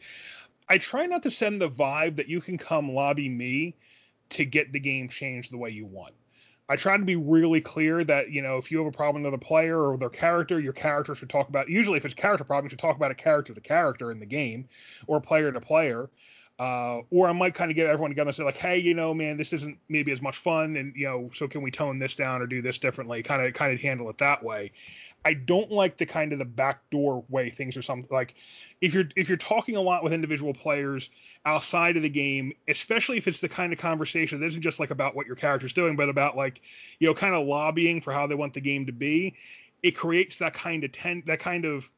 I 0.69 0.79
try 0.79 1.07
not 1.07 1.25
to 1.25 1.31
send 1.31 1.61
the 1.61 1.69
vibe 1.69 2.17
that 2.17 2.29
you 2.29 2.41
can 2.41 2.57
come 2.57 2.93
lobby 2.93 3.29
me 3.29 3.75
to 4.33 4.45
get 4.45 4.73
the 4.73 4.81
game 4.81 5.09
changed 5.09 5.53
the 5.53 5.59
way 5.59 5.71
you 5.71 5.87
want. 5.87 6.15
I 6.69 6.77
try 6.77 6.97
to 6.97 7.05
be 7.05 7.17
really 7.17 7.61
clear 7.61 8.03
that 8.05 8.31
you 8.31 8.41
know 8.41 8.57
if 8.57 8.71
you 8.71 8.79
have 8.79 8.87
a 8.87 8.97
problem 8.97 9.25
with 9.25 9.35
a 9.35 9.39
player 9.39 9.79
or 9.79 9.97
their 9.99 10.09
character, 10.09 10.61
your 10.61 10.73
character 10.73 11.15
should 11.15 11.29
talk 11.31 11.49
about. 11.49 11.69
Usually, 11.69 11.99
if 11.99 12.05
it's 12.05 12.15
character 12.15 12.45
problem, 12.45 12.67
you 12.67 12.71
should 12.71 12.79
talk 12.79 12.97
about 12.97 13.11
a 13.11 13.15
character 13.15 13.53
to 13.53 13.61
character 13.61 14.11
in 14.11 14.21
the 14.21 14.27
game, 14.27 14.69
or 15.07 15.21
player 15.21 15.53
to 15.53 15.61
player. 15.61 16.09
Uh, 16.59 17.01
or 17.11 17.29
I 17.29 17.33
might 17.33 17.55
kind 17.55 17.71
of 17.71 17.75
get 17.75 17.87
everyone 17.89 18.11
together 18.11 18.29
and 18.29 18.37
say 18.37 18.45
like, 18.45 18.57
hey, 18.57 18.79
you 18.79 18.95
know, 18.95 19.13
man, 19.13 19.37
this 19.37 19.53
isn't 19.53 19.79
maybe 19.89 20.13
as 20.13 20.23
much 20.23 20.39
fun, 20.39 20.77
and 20.77 20.95
you 20.95 21.07
know, 21.07 21.31
so 21.35 21.49
can 21.49 21.61
we 21.63 21.71
tone 21.71 21.99
this 21.99 22.15
down 22.15 22.41
or 22.41 22.47
do 22.47 22.63
this 22.63 22.79
differently? 22.79 23.23
Kind 23.23 23.45
of 23.45 23.53
kind 23.55 23.75
of 23.75 23.81
handle 23.81 24.09
it 24.11 24.19
that 24.19 24.43
way. 24.45 24.73
I 25.25 25.35
don't 25.35 25.71
like 25.71 25.99
the 25.99 26.07
kind 26.07 26.33
of 26.33 26.39
the 26.39 26.45
backdoor 26.45 27.25
way 27.29 27.51
things 27.51 27.77
are 27.77 27.83
something 27.83 28.09
like 28.11 28.35
if 28.81 28.93
you're 28.93 29.09
if 29.17 29.29
you're 29.29 29.39
talking 29.39 29.77
a 29.77 29.81
lot 29.81 30.03
with 30.03 30.13
individual 30.13 30.53
players 30.53 31.11
outside 31.45 31.97
of 31.97 32.03
the 32.03 32.09
game, 32.09 32.53
especially 32.69 33.19
if 33.19 33.29
it's 33.29 33.41
the 33.41 33.49
kind 33.49 33.73
of 33.73 33.79
conversation 33.79 34.41
that 34.41 34.47
isn't 34.47 34.63
just 34.63 34.81
like 34.81 34.91
about 34.91 35.15
what 35.15 35.27
your 35.27 35.37
character's 35.37 35.73
doing, 35.73 35.97
but 35.97 36.09
about 36.09 36.37
like 36.37 36.61
you 36.99 37.09
know 37.09 37.15
kind 37.15 37.35
of 37.35 37.47
lobbying 37.47 38.01
for 38.01 38.13
how 38.13 38.27
they 38.27 38.35
want 38.35 38.55
the 38.55 38.61
game 38.61 38.87
to 38.87 38.93
be, 38.93 39.35
it 39.83 39.93
creates 39.93 40.39
that 40.39 40.55
kind 40.55 40.85
of 40.85 40.93
ten 40.93 41.23
that 41.27 41.41
kind 41.41 41.65
of 41.65 41.89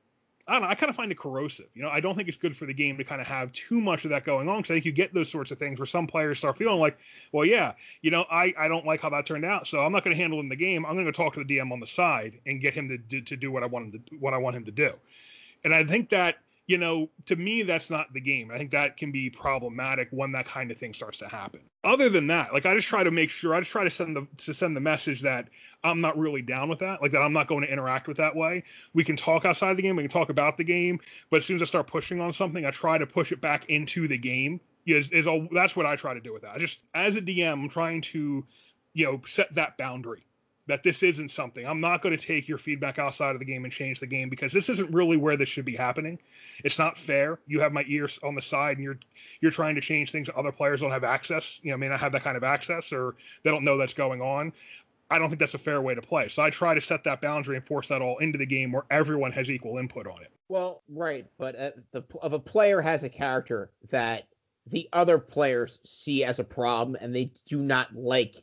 I 0.46 0.52
don't 0.52 0.62
know. 0.62 0.68
I 0.68 0.74
kind 0.74 0.90
of 0.90 0.96
find 0.96 1.10
it 1.10 1.18
corrosive. 1.18 1.68
You 1.74 1.82
know, 1.82 1.88
I 1.88 2.00
don't 2.00 2.14
think 2.14 2.28
it's 2.28 2.36
good 2.36 2.54
for 2.54 2.66
the 2.66 2.74
game 2.74 2.98
to 2.98 3.04
kind 3.04 3.20
of 3.20 3.26
have 3.26 3.50
too 3.52 3.80
much 3.80 4.04
of 4.04 4.10
that 4.10 4.24
going 4.24 4.46
on 4.48 4.58
because 4.58 4.72
I 4.72 4.74
think 4.74 4.84
you 4.84 4.92
get 4.92 5.14
those 5.14 5.30
sorts 5.30 5.50
of 5.50 5.58
things 5.58 5.78
where 5.78 5.86
some 5.86 6.06
players 6.06 6.36
start 6.36 6.58
feeling 6.58 6.78
like, 6.78 6.98
well, 7.32 7.46
yeah, 7.46 7.72
you 8.02 8.10
know, 8.10 8.26
I, 8.30 8.52
I 8.58 8.68
don't 8.68 8.84
like 8.84 9.00
how 9.00 9.08
that 9.10 9.24
turned 9.24 9.46
out, 9.46 9.66
so 9.66 9.80
I'm 9.80 9.90
not 9.90 10.04
going 10.04 10.14
to 10.14 10.20
handle 10.20 10.40
it 10.40 10.42
in 10.42 10.50
the 10.50 10.56
game. 10.56 10.84
I'm 10.84 10.94
going 10.94 11.06
to 11.06 11.12
talk 11.12 11.34
to 11.34 11.44
the 11.44 11.56
DM 11.56 11.72
on 11.72 11.80
the 11.80 11.86
side 11.86 12.40
and 12.46 12.60
get 12.60 12.74
him 12.74 12.88
to 12.88 12.98
do, 12.98 13.22
to 13.22 13.36
do 13.36 13.50
what 13.50 13.62
I 13.62 13.66
want 13.66 13.86
him 13.86 13.92
to 13.92 14.16
what 14.16 14.34
I 14.34 14.38
want 14.38 14.56
him 14.56 14.64
to 14.64 14.72
do. 14.72 14.92
And 15.64 15.74
I 15.74 15.82
think 15.82 16.10
that 16.10 16.36
you 16.66 16.78
know, 16.78 17.10
to 17.26 17.36
me, 17.36 17.62
that's 17.62 17.90
not 17.90 18.12
the 18.14 18.20
game. 18.20 18.50
I 18.50 18.56
think 18.56 18.70
that 18.70 18.96
can 18.96 19.12
be 19.12 19.28
problematic 19.28 20.08
when 20.10 20.32
that 20.32 20.46
kind 20.46 20.70
of 20.70 20.78
thing 20.78 20.94
starts 20.94 21.18
to 21.18 21.28
happen. 21.28 21.60
Other 21.82 22.08
than 22.08 22.26
that, 22.28 22.54
like 22.54 22.64
I 22.64 22.74
just 22.74 22.88
try 22.88 23.04
to 23.04 23.10
make 23.10 23.28
sure 23.28 23.54
I 23.54 23.60
just 23.60 23.70
try 23.70 23.84
to 23.84 23.90
send 23.90 24.16
the 24.16 24.26
to 24.44 24.54
send 24.54 24.74
the 24.74 24.80
message 24.80 25.20
that 25.22 25.48
I'm 25.82 26.00
not 26.00 26.18
really 26.18 26.40
down 26.40 26.70
with 26.70 26.78
that, 26.78 27.02
like 27.02 27.12
that 27.12 27.20
I'm 27.20 27.34
not 27.34 27.48
going 27.48 27.62
to 27.62 27.70
interact 27.70 28.08
with 28.08 28.16
that 28.16 28.34
way. 28.34 28.64
We 28.94 29.04
can 29.04 29.16
talk 29.16 29.44
outside 29.44 29.76
the 29.76 29.82
game, 29.82 29.96
we 29.96 30.02
can 30.02 30.10
talk 30.10 30.30
about 30.30 30.56
the 30.56 30.64
game, 30.64 31.00
but 31.30 31.38
as 31.38 31.44
soon 31.44 31.56
as 31.56 31.62
I 31.62 31.66
start 31.66 31.86
pushing 31.86 32.20
on 32.20 32.32
something, 32.32 32.64
I 32.64 32.70
try 32.70 32.96
to 32.96 33.06
push 33.06 33.30
it 33.32 33.40
back 33.40 33.68
into 33.68 34.08
the 34.08 34.18
game. 34.18 34.60
Is, 34.86 35.10
is 35.12 35.26
all 35.26 35.48
that's 35.52 35.76
what 35.76 35.86
I 35.86 35.96
try 35.96 36.14
to 36.14 36.20
do 36.20 36.32
with 36.32 36.42
that. 36.42 36.52
I 36.54 36.58
just 36.58 36.80
as 36.94 37.16
a 37.16 37.20
DM, 37.20 37.52
I'm 37.52 37.68
trying 37.68 38.00
to, 38.02 38.44
you 38.94 39.04
know, 39.04 39.20
set 39.26 39.54
that 39.54 39.76
boundary 39.76 40.24
that 40.66 40.82
this 40.82 41.02
isn't 41.02 41.30
something. 41.30 41.66
I'm 41.66 41.80
not 41.80 42.00
going 42.00 42.16
to 42.16 42.26
take 42.26 42.48
your 42.48 42.58
feedback 42.58 42.98
outside 42.98 43.34
of 43.34 43.38
the 43.38 43.44
game 43.44 43.64
and 43.64 43.72
change 43.72 44.00
the 44.00 44.06
game 44.06 44.30
because 44.30 44.52
this 44.52 44.68
isn't 44.70 44.92
really 44.94 45.16
where 45.16 45.36
this 45.36 45.48
should 45.48 45.64
be 45.64 45.76
happening. 45.76 46.18
It's 46.64 46.78
not 46.78 46.98
fair. 46.98 47.38
You 47.46 47.60
have 47.60 47.72
my 47.72 47.84
ears 47.86 48.18
on 48.22 48.34
the 48.34 48.42
side 48.42 48.78
and 48.78 48.84
you're 48.84 48.98
you're 49.40 49.50
trying 49.50 49.74
to 49.74 49.80
change 49.80 50.10
things 50.10 50.30
other 50.34 50.52
players 50.52 50.80
don't 50.80 50.90
have 50.90 51.04
access, 51.04 51.60
you 51.62 51.70
know, 51.70 51.76
may 51.76 51.88
not 51.88 52.00
have 52.00 52.12
that 52.12 52.22
kind 52.22 52.36
of 52.36 52.44
access 52.44 52.92
or 52.92 53.14
they 53.42 53.50
don't 53.50 53.64
know 53.64 53.76
that's 53.76 53.94
going 53.94 54.22
on. 54.22 54.52
I 55.10 55.18
don't 55.18 55.28
think 55.28 55.38
that's 55.38 55.54
a 55.54 55.58
fair 55.58 55.82
way 55.82 55.94
to 55.94 56.02
play. 56.02 56.28
So 56.28 56.42
I 56.42 56.50
try 56.50 56.74
to 56.74 56.80
set 56.80 57.04
that 57.04 57.20
boundary 57.20 57.56
and 57.56 57.66
force 57.66 57.88
that 57.88 58.00
all 58.00 58.18
into 58.18 58.38
the 58.38 58.46
game 58.46 58.72
where 58.72 58.84
everyone 58.90 59.32
has 59.32 59.50
equal 59.50 59.78
input 59.78 60.06
on 60.06 60.22
it. 60.22 60.30
Well, 60.48 60.82
right, 60.88 61.26
but 61.38 61.56
uh, 61.56 61.70
the 61.92 62.04
if 62.22 62.32
a 62.32 62.38
player 62.38 62.80
has 62.80 63.04
a 63.04 63.10
character 63.10 63.70
that 63.90 64.26
the 64.66 64.88
other 64.92 65.18
players 65.18 65.78
see 65.84 66.24
as 66.24 66.38
a 66.38 66.44
problem 66.44 66.96
and 67.00 67.14
they 67.14 67.32
do 67.46 67.60
not 67.60 67.94
like 67.94 68.34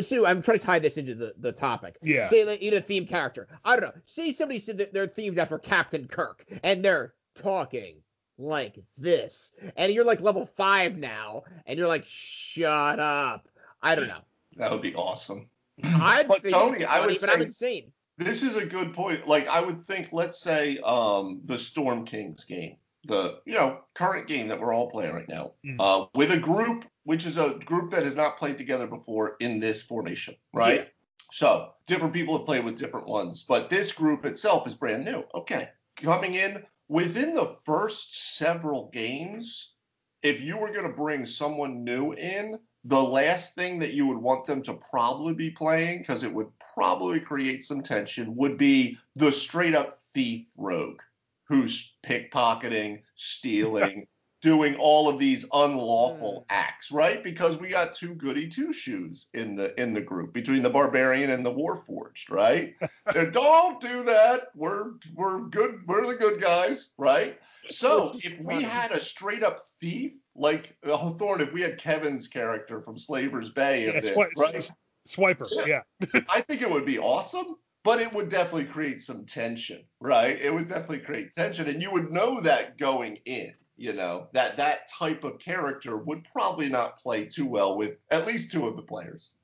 so 0.00 0.26
I'm 0.26 0.42
trying 0.42 0.58
to 0.58 0.64
tie 0.64 0.78
this 0.78 0.96
into 0.96 1.14
the, 1.14 1.34
the 1.38 1.52
topic. 1.52 1.96
Yeah. 2.02 2.26
Say 2.26 2.44
like, 2.44 2.62
in 2.62 2.74
a 2.74 2.80
theme 2.80 3.06
character. 3.06 3.48
I 3.64 3.76
don't 3.76 3.94
know. 3.94 4.00
Say 4.04 4.32
somebody 4.32 4.58
said 4.58 4.78
that 4.78 4.92
they're 4.92 5.06
themed 5.06 5.38
after 5.38 5.58
Captain 5.58 6.06
Kirk 6.06 6.44
and 6.62 6.84
they're 6.84 7.14
talking 7.34 7.96
like 8.38 8.78
this, 8.96 9.52
and 9.76 9.92
you're 9.92 10.04
like 10.04 10.20
level 10.20 10.44
five 10.44 10.98
now, 10.98 11.44
and 11.66 11.78
you're 11.78 11.88
like, 11.88 12.04
shut 12.06 12.98
up. 12.98 13.48
I 13.82 13.94
don't 13.94 14.08
know. 14.08 14.22
That 14.56 14.70
would 14.72 14.82
be 14.82 14.94
awesome. 14.94 15.48
I'd 15.84 16.28
but 16.28 16.42
Tony, 16.48 16.84
I 16.84 17.04
would 17.04 17.18
say 17.18 17.32
I'm 17.32 17.42
insane. 17.42 17.92
This 18.18 18.42
is 18.42 18.56
a 18.56 18.66
good 18.66 18.94
point. 18.94 19.26
Like 19.28 19.48
I 19.48 19.60
would 19.60 19.78
think, 19.78 20.08
let's 20.12 20.40
say, 20.40 20.78
um, 20.78 21.40
the 21.44 21.58
Storm 21.58 22.04
Kings 22.04 22.44
game 22.44 22.76
the 23.04 23.40
you 23.44 23.54
know 23.54 23.80
current 23.94 24.28
game 24.28 24.48
that 24.48 24.60
we're 24.60 24.72
all 24.72 24.90
playing 24.90 25.12
right 25.12 25.28
now 25.28 25.52
mm. 25.64 25.76
uh, 25.78 26.06
with 26.14 26.30
a 26.30 26.38
group 26.38 26.84
which 27.04 27.26
is 27.26 27.38
a 27.38 27.58
group 27.64 27.90
that 27.90 28.04
has 28.04 28.16
not 28.16 28.38
played 28.38 28.58
together 28.58 28.86
before 28.86 29.36
in 29.40 29.60
this 29.60 29.82
formation, 29.82 30.36
right? 30.52 30.80
Yeah. 30.80 30.84
So 31.30 31.72
different 31.86 32.14
people 32.14 32.36
have 32.36 32.46
played 32.46 32.64
with 32.64 32.78
different 32.78 33.06
ones, 33.06 33.42
but 33.42 33.70
this 33.70 33.92
group 33.92 34.24
itself 34.24 34.66
is 34.66 34.74
brand 34.74 35.04
new. 35.04 35.24
Okay, 35.34 35.68
coming 35.96 36.34
in 36.34 36.62
within 36.88 37.34
the 37.34 37.56
first 37.64 38.36
several 38.36 38.90
games, 38.92 39.74
if 40.22 40.42
you 40.42 40.58
were 40.58 40.72
going 40.72 40.86
to 40.86 40.96
bring 40.96 41.24
someone 41.24 41.84
new 41.84 42.12
in, 42.12 42.58
the 42.84 43.02
last 43.02 43.54
thing 43.54 43.78
that 43.78 43.94
you 43.94 44.06
would 44.06 44.18
want 44.18 44.44
them 44.46 44.60
to 44.62 44.74
probably 44.74 45.34
be 45.34 45.50
playing, 45.50 45.98
because 45.98 46.22
it 46.22 46.34
would 46.34 46.48
probably 46.74 47.20
create 47.20 47.64
some 47.64 47.80
tension, 47.80 48.36
would 48.36 48.58
be 48.58 48.98
the 49.14 49.32
straight 49.32 49.74
up 49.74 49.98
thief 50.12 50.46
rogue 50.58 51.00
who's 51.48 51.94
pickpocketing, 52.06 53.00
stealing, 53.14 54.06
doing 54.42 54.74
all 54.76 55.08
of 55.08 55.18
these 55.18 55.46
unlawful 55.52 56.40
mm. 56.40 56.44
acts, 56.50 56.90
right? 56.90 57.22
Because 57.22 57.58
we 57.58 57.68
got 57.68 57.94
two 57.94 58.14
goody 58.14 58.48
two 58.48 58.72
shoes 58.72 59.28
in 59.32 59.56
the 59.56 59.80
in 59.80 59.94
the 59.94 60.00
group 60.00 60.34
between 60.34 60.62
the 60.62 60.70
barbarian 60.70 61.30
and 61.30 61.46
the 61.46 61.52
warforged, 61.52 62.30
right? 62.30 62.74
Don't 63.32 63.80
do 63.80 64.04
that. 64.04 64.48
We're 64.54 64.92
we're 65.14 65.42
good. 65.42 65.80
We're 65.86 66.06
the 66.06 66.16
good 66.16 66.40
guys, 66.40 66.90
right? 66.98 67.38
So 67.68 68.12
if 68.22 68.38
we 68.40 68.62
had 68.62 68.90
a 68.90 68.98
straight 68.98 69.44
up 69.44 69.58
thief 69.80 70.14
like 70.34 70.76
Thorn, 70.84 71.40
if 71.40 71.52
we 71.52 71.62
had 71.62 71.78
Kevin's 71.78 72.26
character 72.26 72.80
from 72.80 72.98
Slaver's 72.98 73.50
Bay, 73.50 73.86
yeah, 73.86 74.00
this, 74.00 74.16
swi- 74.16 74.36
right? 74.36 74.70
Swiper, 75.08 75.46
yeah. 75.66 75.82
yeah. 76.00 76.20
I 76.28 76.40
think 76.40 76.62
it 76.62 76.70
would 76.70 76.86
be 76.86 76.98
awesome 76.98 77.56
but 77.84 78.00
it 78.00 78.12
would 78.12 78.28
definitely 78.28 78.64
create 78.64 79.00
some 79.00 79.24
tension, 79.24 79.82
right? 80.00 80.38
It 80.40 80.52
would 80.52 80.68
definitely 80.68 81.00
create 81.00 81.34
tension, 81.34 81.68
and 81.68 81.82
you 81.82 81.90
would 81.92 82.10
know 82.10 82.40
that 82.40 82.78
going 82.78 83.18
in. 83.24 83.54
You 83.76 83.94
know 83.94 84.28
that 84.32 84.58
that 84.58 84.86
type 84.86 85.24
of 85.24 85.38
character 85.38 85.96
would 85.96 86.24
probably 86.30 86.68
not 86.68 86.98
play 86.98 87.26
too 87.26 87.46
well 87.46 87.76
with 87.76 87.96
at 88.10 88.26
least 88.26 88.52
two 88.52 88.66
of 88.68 88.76
the 88.76 88.82
players. 88.82 89.34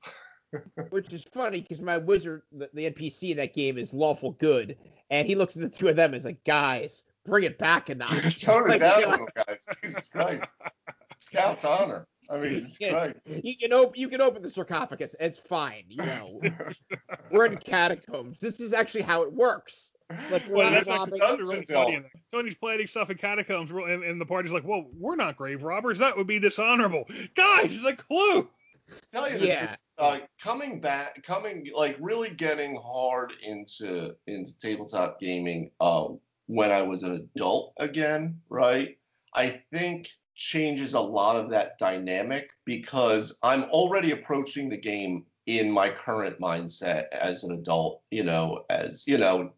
Which 0.89 1.11
is 1.11 1.23
funny 1.25 1.61
because 1.61 1.81
my 1.81 1.97
wizard, 1.97 2.43
the, 2.51 2.69
the, 2.73 2.89
NPC 2.89 3.31
in 3.31 3.37
that 3.37 3.53
game, 3.53 3.77
is 3.77 3.93
lawful 3.93 4.31
good, 4.31 4.77
and 5.09 5.27
he 5.27 5.35
looks 5.35 5.55
at 5.55 5.61
the 5.61 5.69
two 5.69 5.89
of 5.89 5.95
them 5.95 6.11
and 6.11 6.19
is 6.19 6.25
like, 6.25 6.43
"Guys, 6.43 7.03
bring 7.25 7.43
it 7.43 7.57
back 7.57 7.89
a 7.89 7.95
notch." 7.95 8.41
Tone 8.41 8.71
it 8.71 8.79
down, 8.79 9.25
guys. 9.35 9.65
Jesus 9.83 10.07
Christ, 10.07 10.49
Scout's 11.17 11.65
honor. 11.65 12.07
I 12.29 12.37
mean, 12.37 12.71
yeah, 12.79 12.95
right. 12.95 13.15
You 13.43 13.57
can 13.57 13.73
open 13.73 13.99
you 13.99 14.07
can 14.07 14.21
open 14.21 14.41
the 14.41 14.49
sarcophagus. 14.49 15.15
It's 15.19 15.39
fine. 15.39 15.83
You 15.87 16.05
know, 16.05 16.41
we're 17.31 17.45
in 17.47 17.57
catacombs. 17.57 18.39
This 18.39 18.59
is 18.59 18.73
actually 18.73 19.01
how 19.01 19.23
it 19.23 19.33
works. 19.33 19.91
Like 20.31 20.43
well, 20.49 20.71
that's 20.71 20.87
actually 20.87 21.19
really 21.21 21.65
funny. 21.65 22.01
Tony's 22.31 22.55
planning 22.55 22.87
stuff 22.87 23.09
in 23.09 23.17
catacombs, 23.17 23.69
and, 23.69 24.03
and 24.03 24.19
the 24.19 24.25
party's 24.25 24.51
like, 24.51 24.63
"Well, 24.63 24.85
we're 24.97 25.15
not 25.15 25.37
grave 25.37 25.63
robbers. 25.63 25.99
That 25.99 26.17
would 26.17 26.27
be 26.27 26.39
dishonorable." 26.39 27.05
Guys, 27.35 27.81
The 27.81 27.93
clue. 27.93 28.49
Tell 29.11 29.31
you 29.31 29.37
the 29.37 29.47
yeah. 29.47 29.59
truth, 29.59 29.77
uh, 29.99 30.19
coming 30.41 30.81
back, 30.81 31.21
coming 31.23 31.67
like 31.75 31.95
really 31.99 32.31
getting 32.31 32.75
hard 32.75 33.33
into 33.43 34.15
into 34.25 34.57
tabletop 34.57 35.19
gaming 35.19 35.69
uh, 35.79 36.07
when 36.47 36.71
I 36.71 36.81
was 36.81 37.03
an 37.03 37.29
adult 37.35 37.73
again, 37.77 38.39
right? 38.49 38.97
I 39.35 39.61
think 39.71 40.09
changes 40.39 40.93
a 40.93 40.99
lot 40.99 41.35
of 41.35 41.51
that 41.51 41.77
dynamic 41.77 42.49
because 42.65 43.37
I'm 43.43 43.65
already 43.65 44.11
approaching 44.11 44.69
the 44.69 44.77
game 44.77 45.25
in 45.45 45.69
my 45.69 45.89
current 45.89 46.39
mindset 46.39 47.09
as 47.09 47.43
an 47.43 47.53
adult, 47.53 48.01
you 48.09 48.23
know, 48.23 48.63
as, 48.69 49.05
you 49.05 49.17
know, 49.17 49.51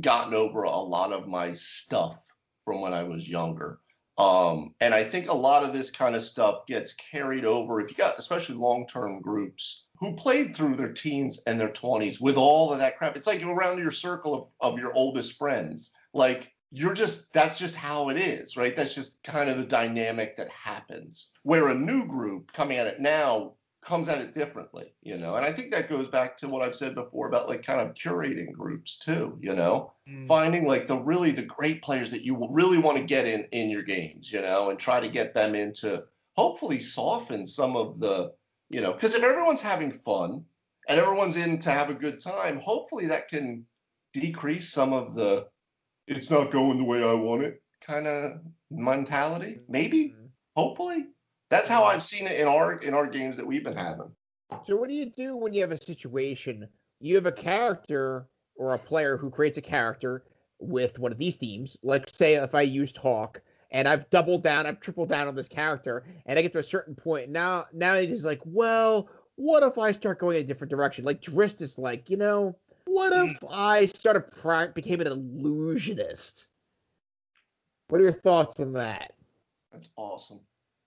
gotten 0.00 0.34
over 0.34 0.64
a 0.64 0.70
lot 0.70 1.12
of 1.12 1.26
my 1.26 1.52
stuff 1.54 2.18
from 2.64 2.82
when 2.82 2.92
I 2.92 3.02
was 3.02 3.28
younger. 3.28 3.80
Um, 4.18 4.74
and 4.80 4.94
I 4.94 5.04
think 5.04 5.28
a 5.28 5.34
lot 5.34 5.64
of 5.64 5.72
this 5.72 5.90
kind 5.90 6.14
of 6.14 6.22
stuff 6.22 6.66
gets 6.66 6.94
carried 6.94 7.44
over 7.44 7.80
if 7.80 7.90
you 7.90 7.96
got 7.96 8.18
especially 8.18 8.56
long-term 8.56 9.20
groups 9.20 9.84
who 9.98 10.14
played 10.14 10.54
through 10.54 10.76
their 10.76 10.92
teens 10.92 11.40
and 11.46 11.58
their 11.58 11.70
20s 11.70 12.20
with 12.20 12.36
all 12.36 12.72
of 12.72 12.78
that 12.78 12.98
crap. 12.98 13.16
It's 13.16 13.26
like 13.26 13.42
around 13.42 13.78
your 13.78 13.90
circle 13.90 14.34
of, 14.34 14.72
of 14.72 14.78
your 14.78 14.92
oldest 14.92 15.38
friends. 15.38 15.92
Like 16.12 16.52
you're 16.76 16.92
just 16.92 17.32
that's 17.32 17.58
just 17.58 17.74
how 17.74 18.10
it 18.10 18.18
is, 18.18 18.54
right? 18.54 18.76
That's 18.76 18.94
just 18.94 19.22
kind 19.22 19.48
of 19.48 19.56
the 19.56 19.64
dynamic 19.64 20.36
that 20.36 20.50
happens. 20.50 21.30
Where 21.42 21.68
a 21.68 21.74
new 21.74 22.06
group 22.06 22.52
coming 22.52 22.76
at 22.76 22.86
it 22.86 23.00
now 23.00 23.54
comes 23.80 24.10
at 24.10 24.20
it 24.20 24.34
differently, 24.34 24.92
you 25.00 25.16
know. 25.16 25.36
And 25.36 25.46
I 25.46 25.54
think 25.54 25.70
that 25.70 25.88
goes 25.88 26.06
back 26.06 26.36
to 26.38 26.48
what 26.48 26.60
I've 26.60 26.74
said 26.74 26.94
before 26.94 27.28
about 27.28 27.48
like 27.48 27.62
kind 27.62 27.80
of 27.80 27.94
curating 27.94 28.52
groups 28.52 28.98
too, 28.98 29.38
you 29.40 29.54
know, 29.54 29.94
mm. 30.06 30.28
finding 30.28 30.66
like 30.66 30.86
the 30.86 30.98
really 30.98 31.30
the 31.30 31.46
great 31.46 31.80
players 31.80 32.10
that 32.10 32.26
you 32.26 32.46
really 32.50 32.76
want 32.76 32.98
to 32.98 33.04
get 33.04 33.24
in 33.24 33.44
in 33.52 33.70
your 33.70 33.82
games, 33.82 34.30
you 34.30 34.42
know, 34.42 34.68
and 34.68 34.78
try 34.78 35.00
to 35.00 35.08
get 35.08 35.32
them 35.32 35.54
into 35.54 36.04
hopefully 36.34 36.80
soften 36.80 37.46
some 37.46 37.74
of 37.74 37.98
the, 37.98 38.34
you 38.68 38.82
know, 38.82 38.92
because 38.92 39.14
if 39.14 39.22
everyone's 39.22 39.62
having 39.62 39.92
fun 39.92 40.44
and 40.88 41.00
everyone's 41.00 41.38
in 41.38 41.58
to 41.60 41.70
have 41.70 41.88
a 41.88 41.94
good 41.94 42.20
time, 42.20 42.60
hopefully 42.60 43.06
that 43.06 43.28
can 43.28 43.64
decrease 44.12 44.68
some 44.68 44.92
of 44.92 45.14
the 45.14 45.46
it's 46.06 46.30
not 46.30 46.50
going 46.50 46.78
the 46.78 46.84
way 46.84 47.02
I 47.02 47.12
want 47.14 47.42
it 47.42 47.62
kind 47.86 48.06
of 48.06 48.40
mentality. 48.70 49.60
Maybe, 49.68 50.14
mm. 50.16 50.28
hopefully. 50.56 51.06
That's 51.48 51.68
how 51.68 51.84
I've 51.84 52.02
seen 52.02 52.26
it 52.26 52.40
in 52.40 52.48
our 52.48 52.74
in 52.74 52.92
our 52.92 53.06
games 53.06 53.36
that 53.36 53.46
we've 53.46 53.62
been 53.62 53.76
having. 53.76 54.10
So 54.62 54.76
what 54.76 54.88
do 54.88 54.94
you 54.94 55.10
do 55.10 55.36
when 55.36 55.52
you 55.52 55.60
have 55.60 55.70
a 55.70 55.76
situation? 55.76 56.68
You 57.00 57.14
have 57.16 57.26
a 57.26 57.32
character 57.32 58.26
or 58.56 58.74
a 58.74 58.78
player 58.78 59.16
who 59.16 59.30
creates 59.30 59.58
a 59.58 59.62
character 59.62 60.24
with 60.58 60.98
one 60.98 61.12
of 61.12 61.18
these 61.18 61.36
themes. 61.36 61.76
Like 61.82 62.08
say 62.08 62.34
if 62.34 62.54
I 62.54 62.62
used 62.62 62.96
Hawk 62.96 63.40
and 63.70 63.86
I've 63.86 64.10
doubled 64.10 64.42
down, 64.42 64.66
I've 64.66 64.80
tripled 64.80 65.08
down 65.08 65.28
on 65.28 65.36
this 65.36 65.48
character, 65.48 66.04
and 66.24 66.38
I 66.38 66.42
get 66.42 66.52
to 66.54 66.58
a 66.58 66.64
certain 66.64 66.96
point. 66.96 67.30
Now 67.30 67.66
now 67.72 67.94
it 67.94 68.10
is 68.10 68.24
like, 68.24 68.40
well, 68.44 69.08
what 69.36 69.62
if 69.62 69.78
I 69.78 69.92
start 69.92 70.18
going 70.18 70.38
in 70.38 70.42
a 70.42 70.46
different 70.46 70.70
direction? 70.70 71.04
Like 71.04 71.22
Drizzt 71.22 71.60
is 71.60 71.78
like, 71.78 72.10
you 72.10 72.16
know, 72.16 72.56
what 72.96 73.12
if 73.12 73.40
mm. 73.40 73.48
I 73.52 73.84
started 73.84 74.26
pra- 74.40 74.72
became 74.74 75.02
an 75.02 75.06
illusionist? 75.06 76.48
What 77.88 78.00
are 78.00 78.04
your 78.04 78.12
thoughts 78.12 78.58
on 78.58 78.72
that? 78.72 79.12
That's 79.70 79.90
awesome. 79.96 80.40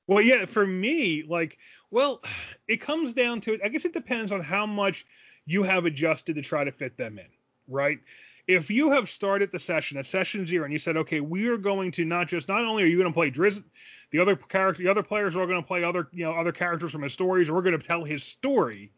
Well, 0.07 0.23
yeah, 0.23 0.45
for 0.45 0.65
me, 0.65 1.23
like, 1.27 1.59
well, 1.91 2.23
it 2.67 2.77
comes 2.77 3.13
down 3.13 3.41
to 3.41 3.53
it. 3.53 3.61
I 3.63 3.67
guess 3.67 3.85
it 3.85 3.93
depends 3.93 4.31
on 4.31 4.41
how 4.41 4.65
much 4.65 5.05
you 5.45 5.61
have 5.61 5.85
adjusted 5.85 6.35
to 6.35 6.41
try 6.41 6.63
to 6.63 6.71
fit 6.71 6.97
them 6.97 7.19
in, 7.19 7.27
right? 7.67 7.99
If 8.47 8.71
you 8.71 8.89
have 8.89 9.07
started 9.07 9.51
the 9.51 9.59
session 9.59 9.99
at 9.99 10.07
session 10.07 10.47
zero 10.47 10.63
and 10.63 10.73
you 10.73 10.79
said, 10.79 10.97
okay, 10.97 11.19
we 11.19 11.47
are 11.47 11.57
going 11.57 11.91
to 11.91 12.05
not 12.05 12.27
just 12.27 12.47
not 12.47 12.65
only 12.65 12.81
are 12.81 12.87
you 12.87 12.97
going 12.97 13.07
to 13.07 13.13
play 13.13 13.29
Drizzt, 13.29 13.63
the 14.09 14.17
other 14.17 14.35
character, 14.35 14.81
the 14.81 14.89
other 14.89 15.03
players 15.03 15.35
are 15.35 15.45
going 15.45 15.61
to 15.61 15.67
play 15.67 15.83
other, 15.83 16.07
you 16.11 16.25
know, 16.25 16.31
other 16.31 16.51
characters 16.51 16.91
from 16.91 17.03
his 17.03 17.13
stories, 17.13 17.49
or 17.49 17.53
we're 17.53 17.61
going 17.61 17.79
to 17.79 17.87
tell 17.87 18.03
his 18.03 18.23
story 18.23 18.91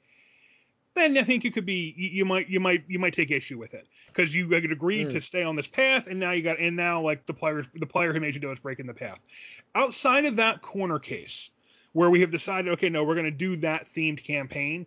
then 0.96 1.18
I 1.18 1.24
think 1.24 1.44
you 1.44 1.52
could 1.52 1.66
be 1.66 1.94
you, 1.98 2.26
might 2.26 2.50
you 2.50 2.60
might 2.60 2.84
you 2.88 3.00
might 3.00 3.14
take 3.14 3.32
issue 3.32 3.58
with 3.58 3.74
it 3.74 3.88
because 4.08 4.34
you 4.34 4.50
had 4.50 4.66
agreed 4.66 5.08
mm. 5.08 5.14
to 5.14 5.22
stay 5.22 5.44
on 5.44 5.56
this 5.56 5.68
path 5.68 6.08
and 6.08 6.20
now 6.20 6.32
you 6.32 6.42
got 6.42 6.60
and 6.60 6.76
now 6.76 7.02
like 7.02 7.26
the 7.26 7.34
player 7.34 7.66
the 7.76 7.86
player 7.86 8.14
who 8.14 8.20
made 8.20 8.36
you 8.36 8.42
do 8.42 8.50
it 8.50 8.54
is 8.54 8.60
breaking 8.60 8.88
the 8.88 8.94
path. 8.94 9.20
Outside 9.76 10.26
of 10.26 10.36
that 10.38 10.62
corner 10.62 11.00
case 11.00 11.50
where 11.94 12.10
we 12.10 12.22
have 12.22 12.32
decided 12.32 12.74
okay 12.74 12.90
no 12.90 13.04
we're 13.04 13.16
going 13.16 13.26
to 13.26 13.32
do 13.32 13.56
that 13.58 13.88
themed 13.94 14.24
campaign. 14.24 14.86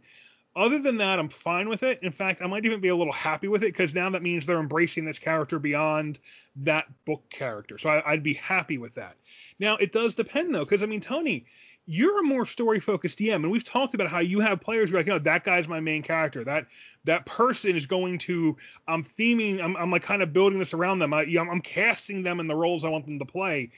Other 0.57 0.79
than 0.79 0.99
that, 0.99 1.19
I'm 1.19 1.31
fine 1.31 1.69
with 1.69 1.83
it. 1.83 1.99
In 2.05 2.13
fact, 2.13 2.41
I 2.41 2.47
might 2.47 2.65
even 2.65 2.79
be 2.79 2.87
a 2.87 2.95
little 2.95 3.13
happy 3.13 3.49
with 3.49 3.65
it 3.65 3.73
because 3.73 3.93
now 3.93 4.09
that 4.11 4.23
means 4.23 4.47
they're 4.47 4.61
embracing 4.61 5.05
this 5.05 5.19
character 5.19 5.59
beyond 5.59 6.21
that 6.55 6.87
book 7.05 7.29
character. 7.29 7.77
So 7.77 7.91
I, 7.91 8.13
I'd 8.13 8.23
be 8.23 8.35
happy 8.35 8.79
with 8.79 8.95
that. 8.95 9.17
Now 9.59 9.77
it 9.77 9.91
does 9.91 10.15
depend 10.15 10.55
though, 10.55 10.65
because 10.65 10.85
I 10.85 10.87
mean 10.87 11.01
Tony, 11.01 11.47
you're 11.87 12.21
a 12.21 12.23
more 12.23 12.47
story 12.47 12.81
focused 12.81 13.19
DM, 13.19 13.37
and 13.37 13.51
we've 13.51 13.65
talked 13.65 13.95
about 13.95 14.09
how 14.09 14.21
you 14.21 14.41
have 14.41 14.61
players 14.61 14.89
who 14.89 14.97
are 14.97 15.01
like, 15.01 15.07
know, 15.07 15.19
that 15.19 15.45
guy's 15.45 15.69
my 15.69 15.81
main 15.81 16.03
character. 16.03 16.43
That 16.45 16.67
that 17.05 17.27
person 17.27 17.77
is 17.77 17.87
going 17.87 18.19
to, 18.19 18.57
I'm 18.89 19.05
theming, 19.05 19.63
I'm, 19.63 19.77
I'm 19.77 19.91
like 19.91 20.03
kind 20.03 20.23
of 20.23 20.33
building 20.33 20.59
this 20.59 20.73
around 20.73 20.99
them. 20.99 21.13
I, 21.13 21.23
I'm 21.23 21.61
casting 21.61 22.23
them 22.23 22.41
in 22.41 22.47
the 22.47 22.55
roles 22.55 22.85
I 22.85 22.89
want 22.89 23.05
them 23.05 23.19
to 23.19 23.27
play. 23.27 23.71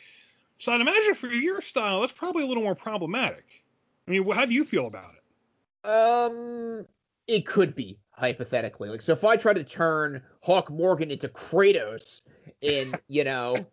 So 0.58 0.72
I'd 0.72 0.80
imagine 0.80 1.14
for 1.14 1.26
your 1.28 1.60
style, 1.60 2.00
that's 2.00 2.12
probably 2.12 2.44
a 2.44 2.46
little 2.46 2.62
more 2.62 2.76
problematic. 2.76 3.44
I 4.06 4.12
mean, 4.12 4.30
how 4.30 4.46
do 4.46 4.54
you 4.54 4.64
feel 4.64 4.86
about 4.86 5.10
it? 5.12 5.88
Um, 5.88 6.86
it 7.26 7.44
could 7.44 7.74
be 7.74 7.98
hypothetically. 8.16 8.88
Like, 8.88 9.02
so 9.02 9.12
if 9.12 9.24
I 9.24 9.36
try 9.36 9.52
to 9.52 9.64
turn 9.64 10.22
Hawk 10.40 10.70
Morgan 10.70 11.10
into 11.10 11.28
Kratos 11.28 12.22
in, 12.60 12.94
you 13.08 13.24
know, 13.24 13.66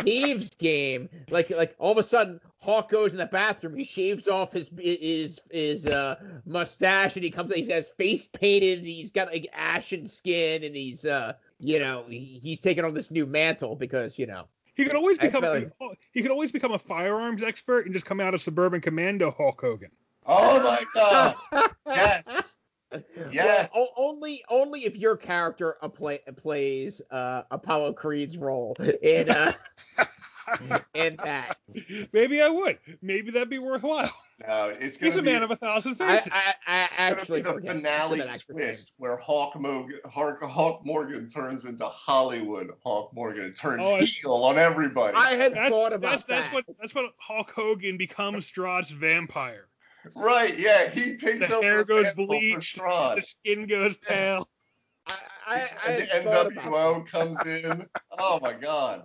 Thieves 0.00 0.50
game, 0.56 1.08
like 1.30 1.50
like 1.50 1.74
all 1.78 1.92
of 1.92 1.98
a 1.98 2.02
sudden 2.02 2.40
Hawk 2.58 2.90
goes 2.90 3.12
in 3.12 3.18
the 3.18 3.26
bathroom, 3.26 3.76
he 3.76 3.84
shaves 3.84 4.28
off 4.28 4.52
his 4.52 4.70
his 4.78 5.40
his 5.50 5.86
uh 5.86 6.16
mustache 6.44 7.16
and 7.16 7.24
he 7.24 7.30
comes 7.30 7.54
he 7.54 7.68
has 7.70 7.90
face 7.90 8.26
painted 8.28 8.78
and 8.78 8.88
he's 8.88 9.12
got 9.12 9.28
like 9.28 9.46
ashen 9.52 10.06
skin 10.06 10.64
and 10.64 10.74
he's 10.74 11.04
uh 11.04 11.34
you 11.58 11.78
know, 11.78 12.04
he, 12.08 12.40
he's 12.42 12.60
taking 12.60 12.84
on 12.84 12.94
this 12.94 13.10
new 13.10 13.26
mantle 13.26 13.76
because, 13.76 14.18
you 14.18 14.26
know, 14.26 14.46
he 14.74 14.84
could 14.84 14.94
always 14.94 15.18
become 15.18 15.42
like, 15.42 15.70
he 16.12 16.20
could 16.22 16.30
always 16.30 16.50
become 16.50 16.72
a 16.72 16.78
firearms 16.78 17.42
expert 17.42 17.86
and 17.86 17.94
just 17.94 18.04
come 18.04 18.20
out 18.20 18.34
of 18.34 18.42
suburban 18.42 18.80
commando 18.80 19.30
Hulk 19.30 19.60
Hogan. 19.60 19.90
Oh 20.26 20.62
my 20.62 20.84
god. 20.94 21.36
yes. 21.86 22.53
Yes. 23.30 23.70
Well, 23.74 23.88
only 23.96 24.44
only 24.48 24.84
if 24.84 24.96
your 24.96 25.16
character 25.16 25.76
play, 25.94 26.20
plays 26.36 27.00
uh, 27.10 27.42
Apollo 27.50 27.94
Creed's 27.94 28.36
role 28.36 28.76
in 29.02 29.30
uh, 29.30 29.52
in 30.94 31.16
that. 31.24 31.58
Maybe 32.12 32.42
I 32.42 32.48
would. 32.48 32.78
Maybe 33.02 33.30
that'd 33.30 33.50
be 33.50 33.58
worthwhile. 33.58 34.12
No, 34.46 34.74
it's 34.78 34.96
gonna 34.96 35.12
He's 35.12 35.18
a 35.18 35.22
be, 35.22 35.30
man 35.30 35.42
of 35.44 35.50
a 35.52 35.56
thousand 35.56 35.94
faces. 35.94 36.28
I, 36.32 36.54
I, 36.66 36.82
I 36.82 36.88
actually 36.98 37.42
the 37.42 37.60
finale 37.60 38.22
twist 38.50 38.92
where 38.98 39.16
Hawk, 39.16 39.54
Morgan, 39.58 40.00
Hawk 40.04 40.84
Morgan 40.84 41.28
turns 41.28 41.64
into 41.64 41.86
Hollywood 41.86 42.70
Hawk 42.82 43.14
Morgan, 43.14 43.54
turns 43.54 43.86
oh, 43.86 43.96
heel 43.98 44.32
on 44.32 44.58
everybody. 44.58 45.16
I 45.16 45.34
had 45.36 45.54
that's, 45.54 45.70
thought 45.70 45.92
about 45.92 46.10
that's, 46.10 46.24
that. 46.24 46.52
That's 46.52 46.54
what 46.54 46.64
that's 46.80 46.94
what 46.94 47.12
Hulk 47.18 47.50
Hogan 47.52 47.96
becomes 47.96 48.50
Strahd's 48.50 48.90
vampire. 48.90 49.68
Right, 50.14 50.58
yeah, 50.58 50.90
he 50.90 51.16
takes 51.16 51.48
the 51.48 51.56
over 51.56 51.66
hair 51.66 51.84
goes 51.84 52.14
bleached, 52.14 52.76
the 52.76 53.22
skin 53.22 53.66
goes 53.66 53.96
pale. 53.96 54.48
I, 55.06 55.14
I, 55.46 55.68
I 55.84 55.92
the 55.92 56.06
NWO 56.28 57.06
comes 57.06 57.38
in. 57.46 57.86
Oh 58.18 58.38
my 58.40 58.52
god. 58.54 59.04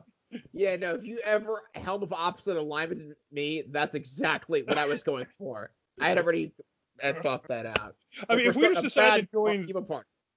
Yeah, 0.53 0.75
no, 0.75 0.93
if 0.93 1.03
you 1.03 1.19
ever 1.25 1.63
helm 1.75 2.03
of 2.03 2.13
opposite 2.13 2.55
alignment 2.57 3.01
to 3.01 3.15
me, 3.31 3.63
that's 3.71 3.95
exactly 3.95 4.61
what 4.63 4.77
I 4.77 4.85
was 4.85 5.03
going 5.03 5.25
for. 5.37 5.71
I 5.99 6.09
had 6.09 6.17
already 6.19 6.53
had 7.01 7.21
thought 7.23 7.47
that 7.47 7.65
out. 7.65 7.95
I 8.29 8.35
mean, 8.35 8.47
if 8.47 8.55
we 8.55 8.69
just 8.69 8.83
decided 8.83 9.25
to 9.25 9.31
join, 9.31 9.67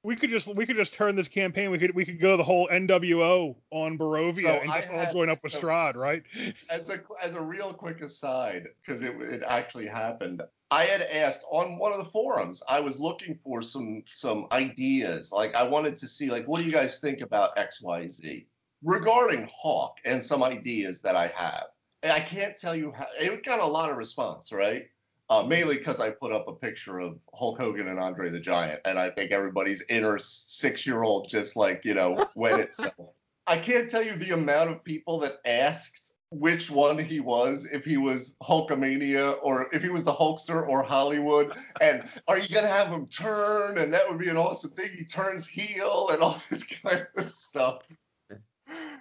we 0.05 0.16
could 0.16 0.30
just 0.30 0.53
we 0.55 0.66
could 0.66 0.76
just 0.76 0.94
turn 0.94 1.14
this 1.14 1.28
campaign. 1.28 1.70
We 1.70 1.78
could 1.78 1.94
we 1.94 2.05
could 2.05 2.20
go 2.20 2.36
the 2.36 2.42
whole 2.42 2.68
NWO 2.68 3.55
on 3.70 3.98
Barovia 3.98 4.42
so 4.42 4.61
and 4.61 4.72
just 4.72 4.90
all 4.90 5.12
join 5.12 5.30
up 5.30 5.42
with 5.42 5.53
so 5.53 5.61
Strahd, 5.61 5.94
right? 5.94 6.22
As 6.68 6.90
a 6.90 7.00
as 7.22 7.34
a 7.34 7.40
real 7.40 7.72
quick 7.72 8.00
aside, 8.00 8.68
because 8.80 9.03
it 9.03 9.14
it 9.20 9.42
actually 9.46 9.86
happened. 9.86 10.42
I 10.70 10.84
had 10.84 11.03
asked 11.03 11.44
on 11.50 11.78
one 11.78 11.92
of 11.92 11.98
the 11.98 12.11
forums. 12.11 12.62
I 12.68 12.80
was 12.80 12.98
looking 12.98 13.38
for 13.44 13.62
some 13.62 14.03
some 14.09 14.46
ideas. 14.50 15.30
Like 15.30 15.55
I 15.55 15.62
wanted 15.64 15.98
to 15.98 16.09
see 16.09 16.30
like 16.30 16.46
what 16.46 16.59
do 16.59 16.66
you 16.66 16.72
guys 16.72 16.98
think 16.98 17.20
about 17.20 17.57
X 17.57 17.80
Y 17.80 18.09
Z 18.09 18.46
regarding 18.82 19.48
Hawk 19.55 19.98
and 20.05 20.22
some 20.22 20.42
ideas 20.42 21.03
that 21.03 21.14
I 21.14 21.28
have. 21.28 21.66
And 22.03 22.11
I 22.11 22.18
can't 22.18 22.57
tell 22.57 22.74
you 22.74 22.92
how 22.96 23.07
it 23.20 23.44
got 23.44 23.61
a 23.61 23.66
lot 23.66 23.90
of 23.90 23.96
response, 23.96 24.53
right? 24.53 24.86
Uh, 25.33 25.43
mainly 25.43 25.78
because 25.78 25.99
I 25.99 26.11
put 26.11 26.30
up 26.30 26.47
a 26.47 26.53
picture 26.53 26.99
of 26.99 27.18
Hulk 27.33 27.59
Hogan 27.59 27.89
and 27.89 27.99
Andre 27.99 28.28
the 28.28 28.39
Giant, 28.39 28.80
and 28.85 28.99
I 28.99 29.09
think 29.09 29.33
everybody's 29.33 29.83
inner 29.89 30.18
six-year-old 30.18 31.26
just 31.28 31.57
like 31.57 31.87
you 31.87 31.95
know 31.95 32.26
went 32.35 32.61
itself. 32.61 32.93
I 33.47 33.57
can't 33.59 33.89
tell 33.89 34.03
you 34.03 34.14
the 34.14 34.33
amount 34.33 34.70
of 34.70 34.85
people 34.85 35.20
that 35.20 35.39
asked 35.47 36.12
which 36.30 36.70
one 36.70 36.99
he 36.99 37.20
was, 37.20 37.66
if 37.66 37.83
he 37.85 37.97
was 37.97 38.37
Hulkamania 38.43 39.39
or 39.43 39.74
if 39.74 39.83
he 39.83 39.89
was 39.89 40.05
the 40.05 40.12
Hulkster 40.12 40.68
or 40.68 40.83
Hollywood, 40.83 41.53
and 41.80 42.05
are 42.28 42.39
you 42.39 42.55
gonna 42.55 42.68
have 42.68 42.89
him 42.89 43.07
turn? 43.07 43.78
And 43.78 43.95
that 43.95 44.11
would 44.11 44.18
be 44.18 44.28
an 44.28 44.37
awesome 44.37 44.72
thing. 44.72 44.91
He 44.97 45.05
turns 45.05 45.47
heel 45.47 46.11
and 46.12 46.22
all 46.22 46.43
this 46.51 46.64
kind 46.64 47.07
of 47.16 47.24
stuff. 47.24 47.83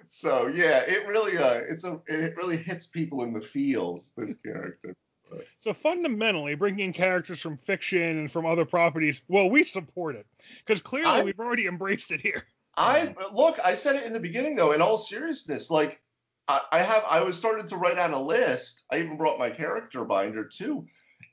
So 0.07 0.47
yeah, 0.47 0.79
it 0.87 1.05
really 1.07 1.37
uh, 1.37 1.59
it's 1.67 1.83
a 1.83 1.99
it 2.07 2.37
really 2.37 2.57
hits 2.57 2.87
people 2.87 3.23
in 3.23 3.33
the 3.33 3.41
feels. 3.41 4.13
This 4.15 4.35
character. 4.35 4.95
So 5.59 5.73
fundamentally, 5.73 6.55
bringing 6.55 6.87
in 6.87 6.93
characters 6.93 7.39
from 7.39 7.57
fiction 7.57 8.01
and 8.01 8.31
from 8.31 8.45
other 8.45 8.65
properties, 8.65 9.21
well, 9.27 9.49
we 9.49 9.63
support 9.63 10.15
it 10.15 10.25
because 10.65 10.81
clearly 10.81 11.09
I, 11.09 11.23
we've 11.23 11.39
already 11.39 11.67
embraced 11.67 12.11
it 12.11 12.21
here. 12.21 12.45
I 12.75 13.15
look, 13.33 13.59
I 13.63 13.73
said 13.73 13.95
it 13.95 14.05
in 14.05 14.13
the 14.13 14.19
beginning 14.19 14.55
though. 14.55 14.71
In 14.71 14.81
all 14.81 14.97
seriousness, 14.97 15.69
like 15.69 16.01
I, 16.47 16.61
I 16.71 16.79
have, 16.79 17.03
I 17.07 17.21
was 17.21 17.37
started 17.37 17.67
to 17.67 17.77
write 17.77 17.97
out 17.97 18.11
a 18.11 18.19
list. 18.19 18.83
I 18.91 18.99
even 18.99 19.17
brought 19.17 19.39
my 19.39 19.49
character 19.49 20.03
binder 20.05 20.45
too, 20.45 20.87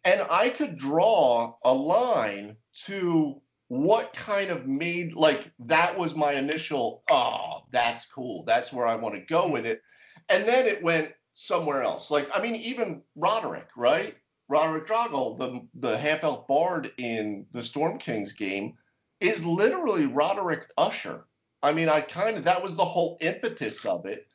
and 0.05 0.21
I 0.31 0.51
could 0.51 0.77
draw 0.77 1.57
a 1.65 1.73
line 1.73 2.57
to 2.87 3.41
what 3.69 4.15
kind 4.15 4.51
of 4.51 4.67
made 4.67 5.13
like 5.13 5.51
that 5.59 5.99
was 5.99 6.15
my 6.15 6.33
initial 6.33 7.03
oh 7.11 7.65
that's 7.71 8.07
cool 8.07 8.43
that's 8.45 8.73
where 8.73 8.87
i 8.87 8.97
want 8.97 9.15
to 9.15 9.21
go 9.21 9.47
with 9.47 9.67
it 9.67 9.83
and 10.31 10.49
then 10.49 10.67
it 10.67 10.83
went 10.83 11.13
somewhere 11.41 11.85
else. 11.85 12.11
Like, 12.11 12.29
I 12.35 12.43
mean, 12.43 12.57
even 12.57 13.03
Roderick, 13.15 13.69
right? 13.77 14.17
Roderick 14.49 14.89
Drago, 14.89 15.39
the 15.39 15.61
the 15.75 15.97
half 15.97 16.25
elf 16.25 16.49
bard 16.49 16.91
in 16.99 17.47
the 17.53 17.63
Storm 17.63 17.99
Kings 17.99 18.33
game, 18.33 18.75
is 19.21 19.45
literally 19.45 20.07
Roderick 20.07 20.69
Usher. 20.77 21.25
I 21.63 21.73
mean, 21.73 21.89
I 21.89 22.01
kind 22.01 22.37
of 22.37 22.45
that 22.45 22.63
was 22.63 22.75
the 22.75 22.85
whole 22.85 23.19
impetus 23.21 23.85
of 23.85 24.07
it, 24.07 24.27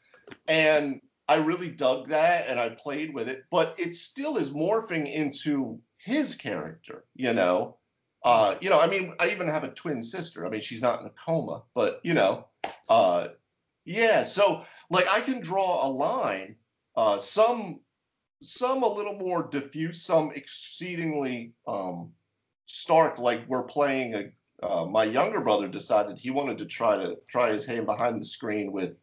and 0.47 1.01
I 1.27 1.37
really 1.37 1.69
dug 1.69 2.09
that, 2.09 2.47
and 2.47 2.57
I 2.57 2.69
played 2.69 3.13
with 3.13 3.27
it. 3.27 3.43
But 3.51 3.75
it 3.77 3.97
still 3.97 4.37
is 4.37 4.51
morphing 4.51 5.11
into 5.11 5.81
his 5.97 6.35
character, 6.35 7.03
you 7.15 7.33
know. 7.33 7.77
Uh, 8.23 8.55
you 8.61 8.69
know, 8.69 8.79
I 8.79 8.87
mean, 8.87 9.13
I 9.19 9.31
even 9.31 9.47
have 9.47 9.65
a 9.65 9.71
twin 9.71 10.03
sister. 10.03 10.45
I 10.45 10.49
mean, 10.49 10.61
she's 10.61 10.81
not 10.81 11.01
in 11.01 11.07
a 11.07 11.09
coma, 11.09 11.63
but 11.73 11.99
you 12.03 12.13
know, 12.13 12.47
uh, 12.87 13.29
yeah. 13.83 14.23
So 14.23 14.63
like, 14.89 15.07
I 15.09 15.19
can 15.19 15.41
draw 15.41 15.85
a 15.85 15.89
line. 15.89 16.55
Uh, 16.95 17.17
some 17.17 17.79
some 18.41 18.83
a 18.83 18.87
little 18.87 19.15
more 19.15 19.47
diffuse, 19.49 20.01
some 20.01 20.31
exceedingly 20.35 21.53
um, 21.67 22.11
stark. 22.65 23.17
Like 23.19 23.47
we're 23.47 23.63
playing 23.63 24.15
a. 24.15 24.31
Uh, 24.61 24.85
my 24.85 25.03
younger 25.03 25.41
brother 25.41 25.67
decided 25.67 26.17
he 26.17 26.29
wanted 26.29 26.59
to 26.59 26.65
try 26.65 26.95
to 26.95 27.17
try 27.27 27.51
his 27.51 27.65
hand 27.65 27.85
behind 27.85 28.21
the 28.21 28.25
screen 28.25 28.71
with 28.71 28.95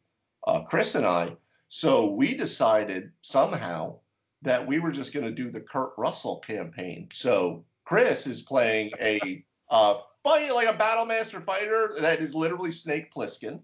uh, 0.47 0.63
Chris 0.63 0.95
and 0.95 1.05
I. 1.05 1.37
So 1.69 2.07
we 2.07 2.35
decided 2.35 3.13
somehow 3.21 3.99
that 4.43 4.67
we 4.67 4.79
were 4.79 4.91
just 4.91 5.13
going 5.13 5.27
to 5.27 5.33
do 5.33 5.51
the 5.51 5.61
Kurt 5.61 5.93
Russell 5.99 6.39
campaign. 6.39 7.09
So 7.13 7.65
Chris 7.85 8.27
is 8.27 8.43
playing 8.43 8.93
a 9.01 9.45
uh, 9.71 9.99
fight 10.23 10.55
like 10.55 10.69
a 10.69 10.79
battle 10.79 11.07
master 11.07 11.41
fighter 11.41 11.97
that 12.01 12.21
is 12.21 12.35
literally 12.35 12.73
Snake 12.73 13.13
Plissken. 13.13 13.61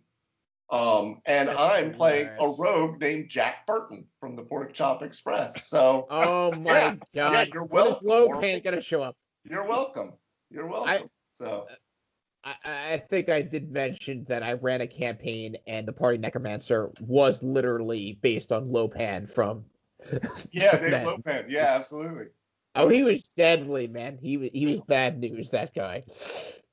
Um, 0.69 1.21
and 1.27 1.49
That's 1.49 1.59
I'm 1.59 1.95
playing 1.95 2.29
a 2.41 2.49
rogue 2.59 3.01
named 3.01 3.31
Jack 3.31 3.67
Burton 3.67 4.07
from 4.19 4.35
the 4.35 4.43
Pork 4.43 4.73
Chop 4.73 5.03
Express. 5.03 5.69
So 5.69 6.07
Oh 6.11 6.53
my 6.59 6.71
Yeah, 6.73 6.95
god. 7.15 7.33
yeah, 7.33 7.45
you're 7.53 7.65
when 7.65 7.87
is 7.87 8.03
welcome, 8.03 8.61
gonna 8.63 8.81
show 8.81 9.03
up? 9.03 9.17
you're 9.45 9.67
welcome. 9.67 10.15
You're 10.51 10.67
welcome. 10.67 11.09
so 11.41 11.67
I, 12.43 12.55
I 12.65 12.97
think 12.99 13.29
I 13.29 13.43
did 13.43 13.71
mention 13.73 14.25
that 14.25 14.43
I 14.43 14.53
ran 14.55 14.81
a 14.81 14.87
campaign 14.87 15.57
and 15.67 15.87
the 15.87 15.93
party 15.93 16.19
necromancer 16.19 16.91
was 17.01 17.43
literally 17.43 18.19
based 18.23 18.53
on 18.53 18.71
Lo 18.73 18.89
Pan 18.89 19.27
from. 19.27 19.65
yeah, 20.53 20.79
Dave. 20.79 21.07
Lo 21.07 21.19
Pan. 21.25 21.47
Yeah, 21.49 21.75
absolutely. 21.75 22.27
Oh, 22.75 22.89
he 22.89 23.03
was 23.03 23.23
deadly, 23.37 23.87
man. 23.89 24.19
He 24.21 24.37
was 24.37 24.51
he 24.53 24.67
was 24.67 24.81
bad 24.81 25.19
news. 25.19 25.51
That 25.51 25.75
guy. 25.75 26.05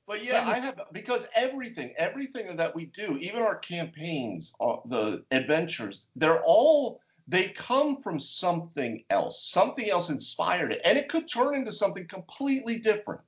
But 0.06 0.22
yeah, 0.22 0.46
I 0.46 0.58
have 0.58 0.78
because 0.92 1.26
everything, 1.34 1.94
everything 1.96 2.56
that 2.56 2.74
we 2.74 2.86
do, 2.86 3.16
even 3.18 3.42
our 3.42 3.56
campaigns, 3.56 4.54
uh, 4.60 4.76
the 4.86 5.24
adventures, 5.30 6.08
they're 6.14 6.42
all 6.44 7.00
they 7.26 7.48
come 7.48 8.02
from 8.02 8.20
something 8.20 9.02
else. 9.08 9.48
Something 9.48 9.88
else 9.88 10.10
inspired 10.10 10.72
it, 10.72 10.82
and 10.84 10.98
it 10.98 11.08
could 11.08 11.26
turn 11.26 11.54
into 11.54 11.72
something 11.72 12.06
completely 12.06 12.78
different. 12.78 13.22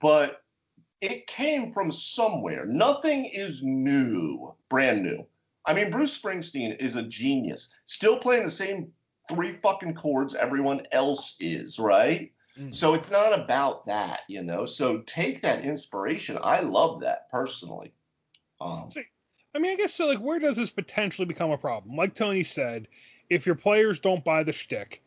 But 0.00 0.42
it 1.00 1.26
came 1.26 1.72
from 1.72 1.92
somewhere. 1.92 2.66
Nothing 2.66 3.26
is 3.26 3.62
new, 3.62 4.54
brand 4.68 5.02
new. 5.02 5.26
I 5.64 5.74
mean, 5.74 5.90
Bruce 5.90 6.18
Springsteen 6.18 6.76
is 6.80 6.96
a 6.96 7.02
genius, 7.02 7.72
still 7.84 8.18
playing 8.18 8.44
the 8.44 8.50
same 8.50 8.92
three 9.28 9.56
fucking 9.58 9.94
chords 9.94 10.34
everyone 10.34 10.82
else 10.90 11.36
is, 11.38 11.78
right? 11.78 12.32
Mm. 12.58 12.74
So 12.74 12.94
it's 12.94 13.10
not 13.10 13.38
about 13.38 13.86
that, 13.86 14.22
you 14.28 14.42
know. 14.42 14.64
So 14.64 14.98
take 14.98 15.42
that 15.42 15.64
inspiration. 15.64 16.38
I 16.42 16.60
love 16.60 17.00
that 17.00 17.30
personally. 17.30 17.92
Um, 18.60 18.90
I 19.54 19.58
mean, 19.58 19.72
I 19.72 19.76
guess 19.76 19.94
so. 19.94 20.06
Like, 20.06 20.18
where 20.18 20.38
does 20.38 20.56
this 20.56 20.70
potentially 20.70 21.26
become 21.26 21.50
a 21.50 21.58
problem? 21.58 21.96
Like 21.96 22.14
Tony 22.14 22.44
said, 22.44 22.88
if 23.28 23.46
your 23.46 23.54
players 23.54 23.98
don't 23.98 24.24
buy 24.24 24.42
the 24.42 24.52
shtick, 24.52 25.02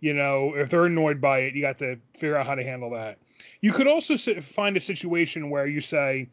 you 0.00 0.14
know, 0.14 0.54
if 0.54 0.70
they're 0.70 0.84
annoyed 0.84 1.20
by 1.20 1.40
it, 1.40 1.54
you 1.54 1.62
got 1.62 1.78
to 1.78 1.98
figure 2.14 2.36
out 2.36 2.46
how 2.46 2.54
to 2.54 2.62
handle 2.62 2.90
that. 2.90 3.18
You 3.60 3.72
could 3.72 3.86
also 3.86 4.16
find 4.40 4.76
a 4.76 4.80
situation 4.80 5.50
where 5.50 5.66
you 5.66 5.80
say, 5.80 6.28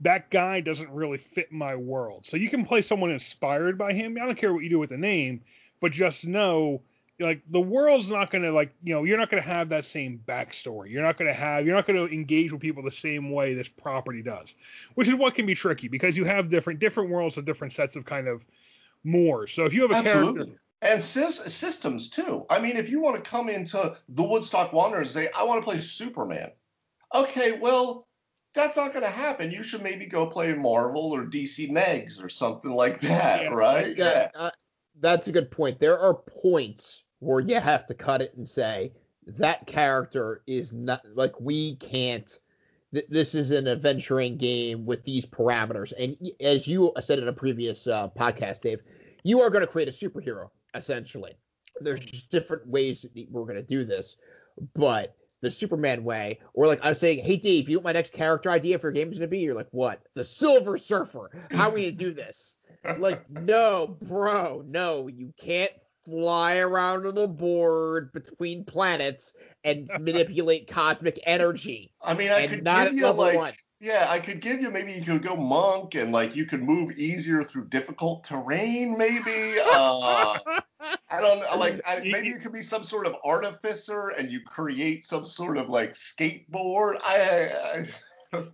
that 0.00 0.30
guy 0.30 0.60
doesn't 0.60 0.90
really 0.90 1.18
fit 1.18 1.50
my 1.50 1.74
world. 1.74 2.26
So 2.26 2.36
you 2.36 2.50
can 2.50 2.64
play 2.64 2.82
someone 2.82 3.10
inspired 3.10 3.78
by 3.78 3.94
him. 3.94 4.16
I 4.20 4.26
don't 4.26 4.36
care 4.36 4.52
what 4.52 4.62
you 4.62 4.68
do 4.68 4.78
with 4.78 4.90
the 4.90 4.98
name, 4.98 5.40
but 5.80 5.92
just 5.92 6.26
know, 6.26 6.82
like, 7.18 7.42
the 7.50 7.60
world's 7.60 8.10
not 8.10 8.30
going 8.30 8.42
to, 8.42 8.52
like, 8.52 8.72
you 8.82 8.94
know, 8.94 9.04
you're 9.04 9.18
not 9.18 9.30
going 9.30 9.42
to 9.42 9.48
have 9.48 9.70
that 9.70 9.86
same 9.86 10.20
backstory. 10.26 10.90
You're 10.90 11.02
not 11.02 11.16
going 11.16 11.30
to 11.30 11.38
have, 11.38 11.64
you're 11.66 11.74
not 11.74 11.86
going 11.86 12.06
to 12.06 12.12
engage 12.12 12.52
with 12.52 12.60
people 12.60 12.82
the 12.82 12.90
same 12.90 13.30
way 13.30 13.54
this 13.54 13.68
property 13.68 14.22
does 14.22 14.54
which 14.94 15.08
is 15.08 15.14
what 15.14 15.34
can 15.34 15.46
be 15.46 15.54
tricky 15.54 15.88
because 15.88 16.16
you 16.16 16.24
have 16.24 16.48
different 16.48 16.80
different 16.80 17.10
worlds 17.10 17.36
with 17.36 17.46
different 17.46 17.72
sets 17.72 17.96
of 17.96 18.04
kind 18.04 18.28
of 18.28 18.44
more. 19.04 19.46
So 19.46 19.64
if 19.64 19.74
you 19.74 19.82
have 19.82 19.90
a 19.90 19.96
absolutely. 19.96 20.44
character, 20.46 20.60
And 20.82 21.02
systems 21.02 22.10
too. 22.10 22.44
I 22.50 22.60
mean, 22.60 22.76
if 22.76 22.88
you 22.90 23.00
want 23.00 23.22
to 23.22 23.30
come 23.30 23.48
into 23.48 23.96
the 24.08 24.22
Woodstock 24.22 24.72
Wanderers 24.72 25.14
and 25.16 25.26
say, 25.26 25.32
I 25.32 25.44
want 25.44 25.60
to 25.60 25.64
play 25.64 25.78
Superman. 25.78 26.50
Okay, 27.14 27.58
well, 27.58 28.06
that's 28.54 28.76
not 28.76 28.92
going 28.92 29.04
to 29.04 29.10
happen. 29.10 29.50
You 29.50 29.62
should 29.62 29.82
maybe 29.82 30.06
go 30.06 30.26
play 30.26 30.52
Marvel 30.54 31.12
or 31.14 31.24
DC 31.24 31.70
Megs 31.70 32.22
or 32.22 32.28
something 32.28 32.70
like 32.70 33.00
that, 33.02 33.42
Yeah. 33.42 33.48
right? 33.48 33.96
Yeah, 33.96 34.28
uh, 34.34 34.50
that's 35.00 35.28
a 35.28 35.32
good 35.32 35.50
point. 35.50 35.78
There 35.78 35.98
are 35.98 36.14
points 36.14 37.04
where 37.18 37.40
you 37.40 37.58
have 37.58 37.86
to 37.86 37.94
cut 37.94 38.22
it 38.22 38.34
and 38.36 38.48
say 38.48 38.92
that 39.26 39.66
character 39.66 40.42
is 40.46 40.72
not 40.72 41.02
like 41.14 41.40
we 41.40 41.76
can't. 41.76 42.38
Th- 42.94 43.06
this 43.08 43.34
is 43.34 43.50
an 43.50 43.66
adventuring 43.66 44.36
game 44.36 44.86
with 44.86 45.04
these 45.04 45.26
parameters, 45.26 45.92
and 45.98 46.16
as 46.40 46.66
you 46.66 46.92
said 47.00 47.18
in 47.18 47.28
a 47.28 47.32
previous 47.32 47.86
uh, 47.86 48.08
podcast, 48.08 48.60
Dave, 48.60 48.82
you 49.24 49.40
are 49.40 49.50
going 49.50 49.62
to 49.62 49.66
create 49.66 49.88
a 49.88 49.92
superhero 49.92 50.50
essentially. 50.74 51.32
There's 51.80 52.04
just 52.04 52.30
different 52.30 52.68
ways 52.68 53.02
that 53.02 53.30
we're 53.30 53.44
going 53.44 53.56
to 53.56 53.62
do 53.62 53.84
this, 53.84 54.16
but 54.74 55.14
the 55.42 55.50
Superman 55.50 56.04
way, 56.04 56.38
or 56.54 56.66
like 56.66 56.80
I'm 56.82 56.94
saying, 56.94 57.18
hey 57.18 57.36
Dave, 57.36 57.68
you 57.68 57.76
know 57.76 57.80
what 57.80 57.84
my 57.84 57.92
next 57.92 58.12
character 58.12 58.50
idea 58.50 58.78
for 58.78 58.86
your 58.86 58.92
game 58.92 59.12
is 59.12 59.18
going 59.18 59.28
to 59.28 59.30
be? 59.30 59.40
You're 59.40 59.54
like, 59.54 59.68
what? 59.70 60.00
The 60.14 60.24
Silver 60.24 60.78
Surfer. 60.78 61.30
How 61.50 61.68
are 61.68 61.74
we 61.74 61.82
going 61.82 61.96
to 61.96 62.04
do 62.04 62.14
this? 62.14 62.56
like 62.98 63.28
no 63.30 63.96
bro 64.02 64.62
no 64.66 65.08
you 65.08 65.32
can't 65.38 65.72
fly 66.06 66.58
around 66.58 67.04
on 67.04 67.18
a 67.18 67.28
board 67.28 68.12
between 68.12 68.64
planets 68.64 69.34
and 69.64 69.90
manipulate 70.00 70.68
cosmic 70.68 71.20
energy 71.26 71.92
I 72.02 72.14
mean, 72.14 72.30
I 72.30 72.40
and 72.40 72.50
could 72.50 72.64
not 72.64 72.86
give 72.86 72.94
you 72.94 73.10
like, 73.12 73.36
one 73.36 73.52
yeah, 73.78 74.06
I 74.08 74.20
could 74.20 74.40
give 74.40 74.60
you 74.60 74.70
maybe 74.70 74.92
you 74.92 75.02
could 75.02 75.22
go 75.22 75.36
monk 75.36 75.96
and 75.96 76.10
like 76.10 76.34
you 76.34 76.46
could 76.46 76.62
move 76.62 76.92
easier 76.92 77.42
through 77.42 77.68
difficult 77.68 78.24
terrain, 78.24 78.96
maybe. 78.96 79.58
Uh, 79.60 80.38
I 81.10 81.20
don't 81.20 81.40
know, 81.40 81.56
like 81.58 81.80
I, 81.86 82.00
maybe 82.04 82.28
you 82.28 82.38
could 82.38 82.54
be 82.54 82.62
some 82.62 82.84
sort 82.84 83.06
of 83.06 83.14
artificer 83.22 84.08
and 84.08 84.30
you 84.30 84.40
create 84.40 85.04
some 85.04 85.26
sort 85.26 85.58
of 85.58 85.68
like 85.68 85.92
skateboard. 85.92 86.96
I, 87.04 87.50
I 87.74 87.86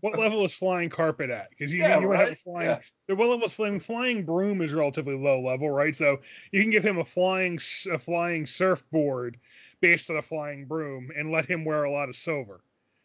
what 0.00 0.18
level 0.18 0.44
is 0.44 0.52
flying 0.52 0.88
carpet 0.88 1.30
at? 1.30 1.50
Because 1.50 1.72
you, 1.72 1.80
Yeah, 1.80 2.00
you 2.00 2.08
would 2.08 2.18
have 2.18 2.32
a 2.32 2.36
flying. 2.36 2.68
Yeah. 2.68 2.80
The 3.08 3.16
what 3.16 3.28
level 3.28 3.46
is 3.46 3.52
flying? 3.52 3.80
Flying 3.80 4.24
broom 4.24 4.62
is 4.62 4.72
relatively 4.72 5.16
low 5.16 5.40
level, 5.40 5.70
right? 5.70 5.94
So 5.94 6.20
you 6.50 6.62
can 6.62 6.70
give 6.70 6.84
him 6.84 6.98
a 6.98 7.04
flying 7.04 7.58
a 7.90 7.98
flying 7.98 8.46
surfboard 8.46 9.38
based 9.80 10.10
on 10.10 10.16
a 10.16 10.22
flying 10.22 10.66
broom 10.66 11.10
and 11.16 11.30
let 11.30 11.46
him 11.46 11.64
wear 11.64 11.84
a 11.84 11.90
lot 11.90 12.08
of 12.08 12.16
silver. 12.16 12.62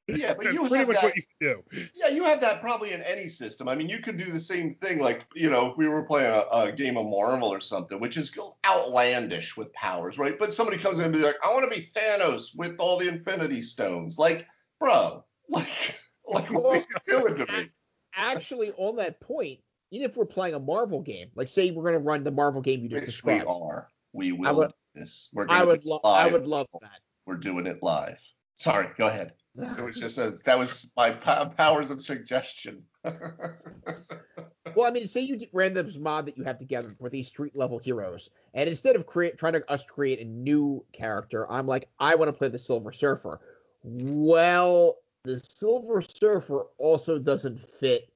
yeah, 0.07 0.34
but 0.34 0.53
you 0.53 0.63
have 0.63 0.88
that. 0.88 1.03
what 1.03 1.15
you 1.18 1.24
can 1.39 1.61
do. 1.72 1.88
Yeah, 1.93 2.07
you 2.07 2.24
have 2.24 2.39
that 2.39 2.61
probably 2.61 2.93
in 2.93 3.01
any 3.01 3.28
system. 3.28 3.68
I 3.68 3.76
mean, 3.76 3.89
you 3.89 3.99
could 3.99 4.15
do 4.15 4.32
the 4.32 4.39
same 4.39 4.76
thing, 4.76 4.99
like 4.99 5.26
you 5.36 5.49
know, 5.49 5.72
if 5.72 5.78
we 5.78 5.89
were 5.89 6.03
playing 6.03 6.32
a, 6.32 6.45
a 6.55 6.72
game 6.72 6.97
of 6.97 7.05
Marvel 7.07 7.49
or 7.49 7.59
something, 7.59 7.99
which 7.99 8.15
is 8.15 8.38
outlandish 8.65 9.57
with 9.57 9.74
powers, 9.74 10.18
right? 10.18 10.39
But 10.39 10.53
somebody 10.53 10.78
comes 10.78 10.99
in 10.99 11.05
and 11.05 11.13
be 11.13 11.20
like, 11.20 11.36
"I 11.43 11.53
want 11.53 11.70
to 11.70 11.76
be 11.76 11.89
Thanos 11.93 12.55
with 12.55 12.78
all 12.80 12.97
the 12.97 13.09
Infinity 13.09 13.61
Stones," 13.61 14.18
like, 14.18 14.47
bro, 14.80 15.26
like, 15.49 15.99
like 16.28 16.49
what 16.51 16.65
are 16.65 16.75
you 16.78 16.86
doing 17.07 17.38
to 17.45 17.53
me? 17.53 17.69
actually 18.15 18.71
on 18.78 18.95
that 18.95 19.19
point 19.19 19.59
even 19.91 20.09
if 20.09 20.17
we're 20.17 20.25
playing 20.25 20.55
a 20.55 20.59
marvel 20.59 21.01
game 21.01 21.30
like 21.36 21.47
say 21.47 21.71
we're 21.71 21.84
going 21.84 21.93
to 21.93 21.99
run 21.99 22.23
the 22.23 22.32
marvel 22.32 22.61
game 22.61 22.82
you 22.82 22.89
just 22.89 23.05
Which 23.05 23.23
we 23.23 23.34
described 23.34 23.45
are. 23.47 23.88
We 24.13 24.32
will 24.32 24.47
I 24.47 24.51
would- 24.51 24.67
do 24.69 25.01
this. 25.01 25.30
We're 25.34 25.45
i 25.49 25.63
would 25.63 25.86
love 25.86 26.01
i 26.03 26.28
would 26.28 26.47
love 26.47 26.67
that. 26.82 26.99
We're 27.25 27.36
doing 27.36 27.67
it 27.67 27.84
live. 27.84 28.21
Sorry, 28.55 28.88
go 28.97 29.07
ahead. 29.07 29.34
It 29.55 29.61
that 29.61 29.86
was 29.86 29.99
just 29.99 30.17
a, 30.17 30.34
that 30.45 30.57
was 30.57 30.91
my 30.95 31.11
powers 31.11 31.91
of 31.91 32.01
suggestion. 32.01 32.84
Well, 34.75 34.86
I 34.86 34.91
mean, 34.91 35.07
say 35.07 35.21
you 35.21 35.39
ran 35.53 35.73
this 35.73 35.97
mod 35.97 36.28
that 36.28 36.38
you 36.38 36.43
have 36.43 36.59
together 36.59 36.93
for 36.99 37.09
these 37.09 37.28
street 37.28 37.55
level 37.55 37.80
heroes, 37.80 38.30
and 38.53 38.69
instead 38.69 38.95
of 38.95 39.07
create 39.07 39.36
trying 39.38 39.53
to 39.53 39.71
us 39.71 39.84
create 39.86 40.19
a 40.19 40.25
new 40.25 40.86
character, 40.93 41.51
I'm 41.51 41.65
like, 41.65 41.89
I 41.99 42.13
want 42.13 42.30
to 42.30 42.34
play 42.34 42.49
the 42.49 42.59
Silver 42.59 42.91
Surfer. 42.91 43.39
Well, 43.84 44.97
the 45.28 45.41
Silver 45.55 46.01
Surfer 46.01 46.65
also 46.78 47.19
doesn't 47.19 47.59
fit 47.59 48.09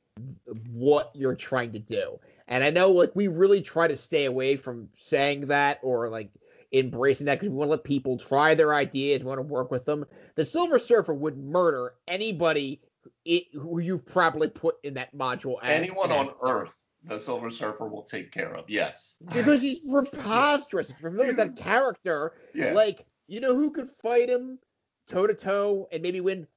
what 0.72 1.12
you're 1.14 1.36
trying 1.36 1.72
to 1.74 1.80
do, 1.80 2.20
and 2.48 2.64
I 2.64 2.70
know 2.70 2.92
like 2.92 3.12
we 3.16 3.28
really 3.28 3.62
try 3.62 3.88
to 3.88 3.98
stay 3.98 4.26
away 4.26 4.56
from 4.58 4.90
saying 4.96 5.48
that 5.48 5.80
or 5.84 6.10
like 6.10 6.32
embracing 6.74 7.26
that 7.26 7.36
because 7.36 7.50
we 7.50 7.56
want 7.56 7.68
to 7.68 7.72
let 7.72 7.84
people 7.84 8.18
try 8.18 8.56
their 8.56 8.74
ideas, 8.74 9.24
we 9.24 9.28
want 9.30 9.40
to 9.40 9.44
work 9.44 9.72
with 9.72 9.86
them. 9.86 10.06
The 10.36 10.46
Silver 10.46 10.80
Surfer 10.80 11.14
would 11.14 11.38
murder 11.38 11.94
anybody 12.08 12.82
it, 13.26 13.46
who 13.54 13.80
you've 13.80 14.06
probably 14.06 14.48
put 14.48 14.76
in 14.84 14.94
that 14.96 15.16
module. 15.16 15.56
As 15.62 15.70
Anyone 15.82 16.12
on. 16.12 16.30
Earth, 16.42 16.78
the 17.04 17.20
Silver 17.20 17.50
Surfer 17.50 17.88
will 17.88 18.04
take 18.04 18.32
care 18.32 18.54
of. 18.54 18.70
Yes. 18.70 19.18
because 19.34 19.62
he's 19.62 19.80
preposterous. 19.80 20.90
If 20.90 21.02
you're 21.02 21.12
familiar 21.12 21.34
with 21.36 21.38
that 21.38 21.56
character, 21.56 22.34
Yeah. 22.54 22.74
like 22.74 23.06
You 23.28 23.40
know 23.40 23.56
who 23.56 23.72
could 23.72 23.88
fight 23.88 24.30
him 24.30 24.60
toe 25.08 25.26
to 25.26 25.34
toe 25.34 25.88
and 25.92 26.04
maybe 26.04 26.20
win? 26.22 26.48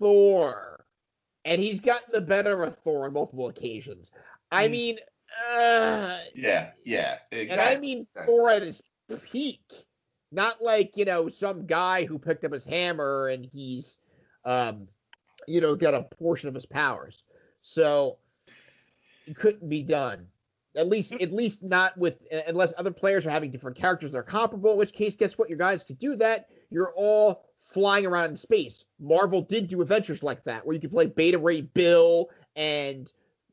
Thor. 0.00 0.84
And 1.44 1.60
he's 1.60 1.80
gotten 1.80 2.08
the 2.12 2.20
better 2.20 2.62
of 2.62 2.76
Thor 2.76 3.06
on 3.06 3.12
multiple 3.12 3.48
occasions. 3.48 4.10
I 4.50 4.66
Mm. 4.66 4.70
mean, 4.70 4.98
uh, 5.48 6.18
Yeah, 6.34 6.72
yeah, 6.84 7.18
exactly. 7.30 7.50
and 7.50 7.60
I 7.60 7.78
mean 7.80 8.06
Thor 8.26 8.50
at 8.50 8.62
his 8.62 8.82
peak, 9.22 9.62
not 10.32 10.60
like 10.62 10.96
you 10.96 11.04
know 11.04 11.28
some 11.28 11.66
guy 11.66 12.04
who 12.04 12.18
picked 12.18 12.44
up 12.44 12.52
his 12.52 12.64
hammer 12.64 13.28
and 13.28 13.44
he's, 13.44 13.98
um, 14.44 14.88
you 15.46 15.60
know, 15.60 15.74
got 15.76 15.94
a 15.94 16.02
portion 16.02 16.48
of 16.48 16.54
his 16.54 16.66
powers. 16.66 17.22
So 17.60 18.18
it 19.26 19.36
couldn't 19.36 19.68
be 19.68 19.82
done. 19.82 20.26
At 20.76 20.88
least, 20.88 21.12
at 21.14 21.32
least 21.32 21.64
not 21.64 21.96
with 21.98 22.20
unless 22.46 22.72
other 22.78 22.92
players 22.92 23.26
are 23.26 23.30
having 23.30 23.50
different 23.50 23.76
characters 23.76 24.12
that 24.12 24.18
are 24.18 24.22
comparable. 24.22 24.72
In 24.72 24.78
which 24.78 24.92
case, 24.92 25.16
guess 25.16 25.36
what? 25.36 25.48
Your 25.48 25.58
guys 25.58 25.82
could 25.84 25.98
do 25.98 26.14
that. 26.16 26.46
You're 26.70 26.92
all 26.94 27.44
flying 27.60 28.06
around 28.06 28.30
in 28.30 28.36
space. 28.36 28.86
Marvel 28.98 29.42
did 29.42 29.68
do 29.68 29.82
adventures 29.82 30.22
like 30.22 30.42
that, 30.44 30.66
where 30.66 30.74
you 30.74 30.80
could 30.80 30.90
play 30.90 31.06
Beta 31.06 31.38
Ray 31.38 31.60
Bill 31.60 32.30
and 32.56 33.12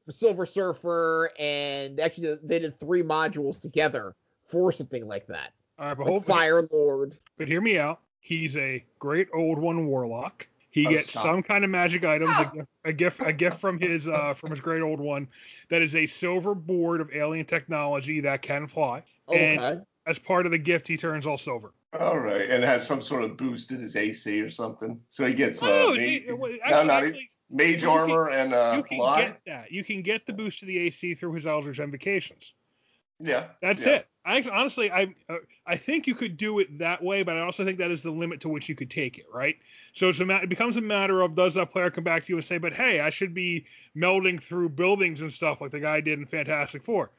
Silver 0.09 0.45
Surfer, 0.45 1.31
and 1.37 1.99
actually 1.99 2.37
they 2.41 2.59
did 2.59 2.79
three 2.79 3.03
modules 3.03 3.59
together 3.59 4.15
for 4.47 4.71
something 4.71 5.05
like 5.05 5.27
that. 5.27 5.51
All 5.77 5.87
right, 5.87 5.97
but 5.97 6.07
Like 6.07 6.23
Fire 6.23 6.67
Lord. 6.71 7.17
but 7.37 7.47
hear 7.47 7.61
me 7.61 7.77
out. 7.77 7.99
He's 8.21 8.55
a 8.57 8.83
great 8.99 9.27
old 9.33 9.57
one 9.57 9.85
warlock. 9.87 10.47
He 10.69 10.85
Oh, 10.85 10.89
gets 10.91 11.09
stop. 11.09 11.23
some 11.23 11.43
kind 11.43 11.63
of 11.63 11.69
magic 11.69 12.05
items, 12.05 12.39
a 12.39 12.45
gift, 12.45 12.67
a 12.85 12.93
gift, 12.93 13.19
a 13.25 13.33
gift 13.33 13.59
from 13.59 13.79
his 13.79 14.07
uh, 14.07 14.33
from 14.37 14.51
his 14.51 14.59
great 14.59 14.81
old 14.81 14.99
one. 14.99 15.27
That 15.69 15.81
is 15.81 15.95
a 15.95 16.05
silver 16.07 16.55
board 16.55 17.01
of 17.01 17.09
alien 17.13 17.45
technology 17.45 18.21
that 18.21 18.41
can 18.41 18.67
fly. 18.67 19.03
And 19.33 19.59
Okay. 19.59 19.81
as 20.05 20.19
part 20.19 20.45
of 20.45 20.51
the 20.51 20.57
gift, 20.57 20.87
he 20.87 20.95
turns 20.95 21.27
all 21.27 21.37
silver. 21.37 21.73
All 21.97 22.19
right, 22.19 22.49
and 22.49 22.63
has 22.63 22.85
some 22.85 23.01
sort 23.01 23.23
of 23.23 23.37
boost 23.37 23.71
in 23.71 23.79
his 23.79 23.95
AC 23.95 24.41
or 24.41 24.49
something, 24.49 24.99
so 25.09 25.25
he 25.25 25.33
gets 25.33 25.63
uh, 25.63 25.67
Oh, 25.69 25.87
ma- 25.93 25.99
he- 25.99 26.25
well, 26.37 26.51
no, 26.69 26.83
not 26.83 27.03
actually, 27.03 27.29
mage 27.49 27.81
you 27.81 27.87
can- 27.87 27.89
armor 27.89 28.29
and 28.29 28.53
uh, 28.53 28.73
you 28.75 28.83
can 28.83 28.97
fly. 28.97 29.21
get 29.21 29.41
that. 29.45 29.71
You 29.71 29.83
can 29.83 30.01
get 30.01 30.25
the 30.25 30.33
boost 30.33 30.59
to 30.59 30.65
the 30.65 30.77
AC 30.79 31.15
through 31.15 31.33
his 31.33 31.47
Eldritch 31.47 31.79
Invocations. 31.79 32.53
Yeah, 33.19 33.45
That's 33.61 33.85
yeah. 33.85 33.93
it. 33.95 34.07
I 34.25 34.43
honestly, 34.51 34.91
I 34.91 35.15
uh, 35.29 35.37
I 35.65 35.77
think 35.77 36.05
you 36.05 36.13
could 36.13 36.35
do 36.35 36.59
it 36.59 36.77
that 36.79 37.01
way, 37.01 37.23
but 37.23 37.37
I 37.37 37.39
also 37.39 37.63
think 37.63 37.77
that 37.79 37.89
is 37.89 38.03
the 38.03 38.11
limit 38.11 38.41
to 38.41 38.49
which 38.49 38.67
you 38.67 38.75
could 38.75 38.91
take 38.91 39.17
it, 39.17 39.25
right? 39.33 39.55
So 39.93 40.09
it's 40.09 40.19
a 40.19 40.25
ma- 40.25 40.41
it 40.43 40.49
becomes 40.49 40.75
a 40.75 40.81
matter 40.81 41.21
of 41.21 41.33
does 41.35 41.53
that 41.55 41.71
player 41.71 41.89
come 41.89 42.03
back 42.03 42.25
to 42.25 42.33
you 42.33 42.37
and 42.37 42.45
say, 42.45 42.57
but 42.57 42.73
hey, 42.73 42.99
I 42.99 43.09
should 43.09 43.33
be 43.33 43.65
melding 43.95 44.43
through 44.43 44.69
buildings 44.69 45.21
and 45.21 45.31
stuff 45.31 45.61
like 45.61 45.71
the 45.71 45.79
guy 45.79 46.01
did 46.01 46.19
in 46.19 46.25
Fantastic 46.25 46.83
Four. 46.83 47.09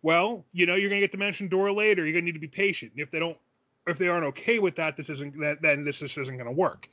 Well, 0.00 0.46
you 0.52 0.64
know, 0.66 0.76
you're 0.76 0.88
gonna 0.88 1.00
get 1.00 1.10
the 1.10 1.18
Dimension 1.18 1.48
Door 1.48 1.72
later. 1.72 2.04
You're 2.06 2.12
gonna 2.14 2.24
need 2.26 2.32
to 2.32 2.38
be 2.38 2.46
patient. 2.48 2.92
And 2.92 3.00
if 3.02 3.10
they 3.10 3.18
don't, 3.18 3.36
if 3.86 3.98
they 3.98 4.08
aren't 4.08 4.26
okay 4.26 4.58
with 4.58 4.76
that, 4.76 4.96
this 4.96 5.10
isn't 5.10 5.38
that 5.40 5.62
then 5.62 5.84
this 5.84 5.98
just 5.98 6.18
isn't 6.18 6.38
gonna 6.38 6.52
work. 6.52 6.88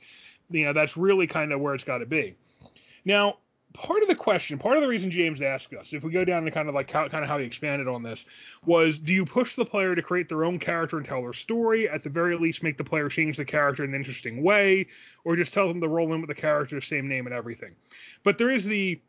You 0.50 0.64
know, 0.64 0.72
that's 0.72 0.96
really 0.96 1.26
kind 1.26 1.52
of 1.52 1.60
where 1.60 1.74
it's 1.74 1.84
got 1.84 1.98
to 1.98 2.06
be. 2.06 2.34
Now, 3.04 3.36
part 3.72 4.02
of 4.02 4.08
the 4.08 4.14
question, 4.14 4.58
part 4.58 4.76
of 4.76 4.82
the 4.82 4.88
reason 4.88 5.10
James 5.10 5.42
asked 5.42 5.72
us, 5.74 5.92
if 5.92 6.02
we 6.02 6.10
go 6.10 6.24
down 6.24 6.44
to 6.44 6.50
kind 6.50 6.68
of 6.68 6.74
like 6.74 6.90
how, 6.90 7.08
kind 7.08 7.22
of 7.22 7.30
how 7.30 7.38
he 7.38 7.46
expanded 7.46 7.88
on 7.88 8.02
this, 8.02 8.24
was 8.64 8.98
do 8.98 9.12
you 9.12 9.24
push 9.24 9.54
the 9.54 9.64
player 9.64 9.94
to 9.94 10.02
create 10.02 10.28
their 10.28 10.44
own 10.44 10.58
character 10.58 10.96
and 10.96 11.06
tell 11.06 11.22
their 11.22 11.32
story? 11.32 11.88
At 11.88 12.02
the 12.02 12.10
very 12.10 12.36
least, 12.36 12.62
make 12.62 12.76
the 12.76 12.84
player 12.84 13.08
change 13.08 13.36
the 13.36 13.44
character 13.44 13.84
in 13.84 13.90
an 13.90 13.96
interesting 13.96 14.42
way, 14.42 14.86
or 15.24 15.36
just 15.36 15.54
tell 15.54 15.68
them 15.68 15.80
to 15.80 15.88
roll 15.88 16.12
in 16.12 16.20
with 16.20 16.28
the 16.28 16.34
character, 16.34 16.80
same 16.80 17.08
name 17.08 17.26
and 17.26 17.34
everything. 17.34 17.76
But 18.24 18.38
there 18.38 18.50
is 18.50 18.64
the, 18.64 19.00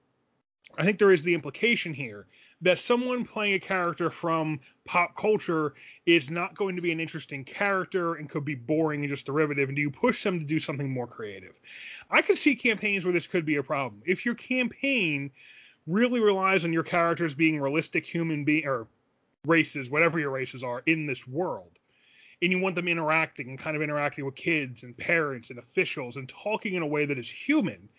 I 0.77 0.85
think 0.85 0.99
there 0.99 1.11
is 1.11 1.23
the 1.23 1.33
implication 1.33 1.93
here 1.93 2.27
that 2.61 2.77
someone 2.77 3.25
playing 3.25 3.53
a 3.53 3.59
character 3.59 4.09
from 4.09 4.59
pop 4.85 5.15
culture 5.17 5.73
is 6.05 6.29
not 6.29 6.55
going 6.55 6.75
to 6.75 6.81
be 6.81 6.91
an 6.91 6.99
interesting 6.99 7.43
character 7.43 8.15
and 8.15 8.29
could 8.29 8.45
be 8.45 8.55
boring 8.55 9.01
and 9.01 9.09
just 9.09 9.25
derivative. 9.25 9.69
And 9.69 9.75
do 9.75 9.81
you 9.81 9.89
push 9.89 10.23
them 10.23 10.39
to 10.39 10.45
do 10.45 10.59
something 10.59 10.89
more 10.89 11.07
creative? 11.07 11.53
I 12.09 12.21
could 12.21 12.37
see 12.37 12.55
campaigns 12.55 13.03
where 13.03 13.13
this 13.13 13.27
could 13.27 13.45
be 13.45 13.55
a 13.55 13.63
problem. 13.63 14.01
If 14.05 14.25
your 14.25 14.35
campaign 14.35 15.31
really 15.87 16.19
relies 16.19 16.63
on 16.63 16.73
your 16.73 16.83
characters 16.83 17.33
being 17.33 17.59
realistic 17.59 18.05
human 18.05 18.43
being 18.43 18.65
or 18.65 18.87
races, 19.45 19.89
whatever 19.89 20.19
your 20.19 20.29
races 20.29 20.63
are, 20.63 20.83
in 20.85 21.07
this 21.07 21.27
world, 21.27 21.79
and 22.41 22.51
you 22.51 22.59
want 22.59 22.75
them 22.75 22.87
interacting 22.87 23.49
and 23.49 23.59
kind 23.59 23.75
of 23.75 23.81
interacting 23.81 24.25
with 24.25 24.35
kids 24.35 24.83
and 24.83 24.97
parents 24.97 25.49
and 25.49 25.59
officials 25.59 26.17
and 26.17 26.27
talking 26.29 26.75
in 26.75 26.81
a 26.83 26.87
way 26.87 27.05
that 27.05 27.17
is 27.17 27.29
human, 27.29 27.89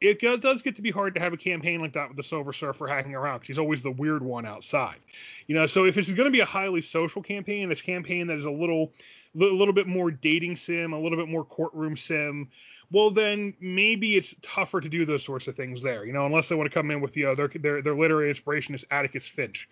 it 0.00 0.20
does 0.42 0.60
get 0.62 0.76
to 0.76 0.82
be 0.82 0.90
hard 0.90 1.14
to 1.14 1.20
have 1.20 1.32
a 1.32 1.36
campaign 1.36 1.80
like 1.80 1.94
that 1.94 2.08
with 2.08 2.16
the 2.16 2.22
Silver 2.22 2.52
Surfer 2.52 2.86
hacking 2.86 3.14
around 3.14 3.36
because 3.38 3.48
he's 3.48 3.58
always 3.58 3.82
the 3.82 3.90
weird 3.90 4.22
one 4.22 4.44
outside. 4.44 4.98
You 5.46 5.54
know, 5.54 5.66
so 5.66 5.84
if 5.86 5.96
it's 5.96 6.10
going 6.12 6.26
to 6.26 6.30
be 6.30 6.40
a 6.40 6.44
highly 6.44 6.80
social 6.82 7.22
campaign, 7.22 7.68
this 7.68 7.80
campaign 7.80 8.26
that 8.26 8.36
is 8.38 8.44
a 8.44 8.50
little, 8.50 8.92
a 9.34 9.38
little 9.44 9.72
bit 9.72 9.86
more 9.86 10.10
dating 10.10 10.56
sim, 10.56 10.92
a 10.92 10.98
little 11.00 11.16
bit 11.18 11.28
more 11.28 11.44
courtroom 11.44 11.96
sim, 11.96 12.50
well 12.92 13.10
then 13.10 13.54
maybe 13.60 14.16
it's 14.16 14.34
tougher 14.42 14.80
to 14.80 14.88
do 14.88 15.04
those 15.06 15.24
sorts 15.24 15.48
of 15.48 15.56
things 15.56 15.80
there. 15.82 16.04
You 16.04 16.12
know, 16.12 16.26
unless 16.26 16.48
they 16.48 16.54
want 16.54 16.70
to 16.70 16.74
come 16.74 16.90
in 16.90 17.00
with 17.00 17.16
you 17.16 17.24
know 17.26 17.34
their 17.34 17.48
their, 17.48 17.80
their 17.80 17.94
literary 17.96 18.28
inspiration 18.30 18.74
is 18.74 18.84
Atticus 18.90 19.26
Finch. 19.26 19.68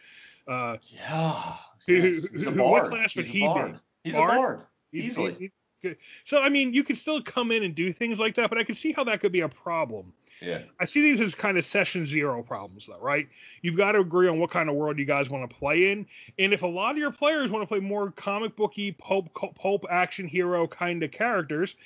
Uh, 0.49 0.79
Yeah, 0.89 1.55
yes, 1.87 1.87
who- 1.87 1.95
he's 2.39 2.47
what 2.47 2.57
bard. 2.57 2.89
class 2.89 3.15
would 3.17 3.27
He's 3.27 3.33
he 3.35 3.41
be? 3.41 3.45
a 3.47 3.49
bard. 3.49 3.81
He's 4.03 4.13
Bard? 4.15 4.31
a 4.33 4.37
bard. 4.37 4.61
He's- 4.93 5.05
Easily. 5.07 5.35
he- 5.39 5.53
so 6.25 6.41
I 6.41 6.49
mean, 6.49 6.73
you 6.73 6.85
could 6.85 6.99
still 6.99 7.23
come 7.23 7.51
in 7.51 7.63
and 7.63 7.75
do 7.75 7.93
things 7.93 8.19
like 8.19 8.35
that, 8.37 8.49
but 8.49 8.59
I 8.59 8.65
could 8.65 8.77
see 8.77 8.93
how 8.93 9.05
that 9.05 9.21
could 9.21 9.33
be 9.33 9.41
a 9.41 9.49
problem. 9.49 10.13
Yeah. 10.41 10.63
I 10.81 10.87
see 10.87 11.03
these 11.03 11.21
as 11.21 11.35
kind 11.35 11.57
of 11.57 11.65
session 11.65 12.05
zero 12.05 12.43
problems, 12.43 12.87
though, 12.87 12.99
right? 12.99 13.29
You've 13.63 13.77
got 13.77 13.93
to 13.93 14.01
agree 14.01 14.29
on 14.29 14.41
what 14.41 14.51
kind 14.51 14.69
of 14.69 14.75
world 14.75 14.99
you 14.99 15.05
guys 15.05 15.31
want 15.31 15.49
to 15.49 15.57
play 15.57 15.93
in, 15.93 16.07
and 16.39 16.53
if 16.53 16.63
a 16.63 16.67
lot 16.67 16.93
of 16.93 16.99
your 16.99 17.13
players 17.13 17.51
want 17.51 17.63
to 17.63 17.67
play 17.67 17.81
more 17.81 18.11
comic 18.11 18.57
booky, 18.57 18.93
pulp, 18.93 19.29
pulp 19.55 19.87
action 19.89 20.27
hero 20.27 20.67
kind 20.67 21.03
of 21.03 21.11
characters, 21.13 21.77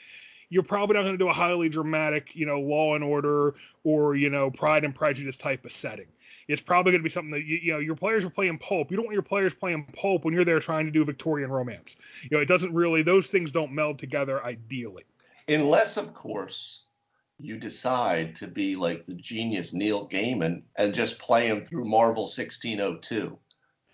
you're 0.49 0.63
probably 0.63 0.95
not 0.95 1.03
going 1.03 1.15
to 1.15 1.19
do 1.19 1.29
a 1.29 1.33
highly 1.33 1.69
dramatic, 1.69 2.35
you 2.35 2.47
know, 2.47 2.61
Law 2.61 2.95
and 2.95 3.03
Order 3.03 3.55
or 3.85 4.15
you 4.15 4.31
know 4.31 4.51
Pride 4.51 4.85
and 4.85 4.95
Prejudice 4.95 5.37
type 5.37 5.65
of 5.65 5.73
setting. 5.73 6.07
It's 6.49 6.63
probably 6.63 6.93
going 6.93 7.01
to 7.01 7.05
be 7.05 7.11
something 7.11 7.33
that 7.33 7.45
you, 7.45 7.57
you 7.57 7.73
know 7.73 7.79
your 7.79 7.97
players 7.97 8.25
are 8.25 8.31
playing 8.31 8.59
pulp. 8.59 8.91
You 8.91 8.97
don't 8.97 9.07
want 9.07 9.15
your 9.15 9.23
players 9.23 9.55
playing 9.55 9.87
pulp 9.97 10.25
when 10.25 10.35
you're 10.35 10.45
there 10.45 10.61
trying 10.61 10.87
to 10.87 10.93
do 10.93 11.05
Victorian 11.05 11.51
romance. 11.51 11.97
You 12.23 12.37
know, 12.37 12.41
it 12.41 12.49
doesn't 12.49 12.73
really; 12.75 13.03
those 13.03 13.27
things 13.27 13.51
don't 13.51 13.73
meld 13.73 13.99
together 13.99 14.43
ideally. 14.45 15.05
Unless, 15.49 15.97
of 15.97 16.13
course, 16.15 16.85
you 17.39 17.59
decide 17.59 18.37
to 18.37 18.47
be 18.47 18.77
like 18.77 19.07
the 19.07 19.15
genius 19.15 19.73
Neil 19.73 20.09
Gaiman 20.09 20.63
and 20.77 20.95
just 20.95 21.19
play 21.19 21.49
him 21.49 21.65
through 21.65 21.85
Marvel 21.85 22.25
1602. 22.25 23.39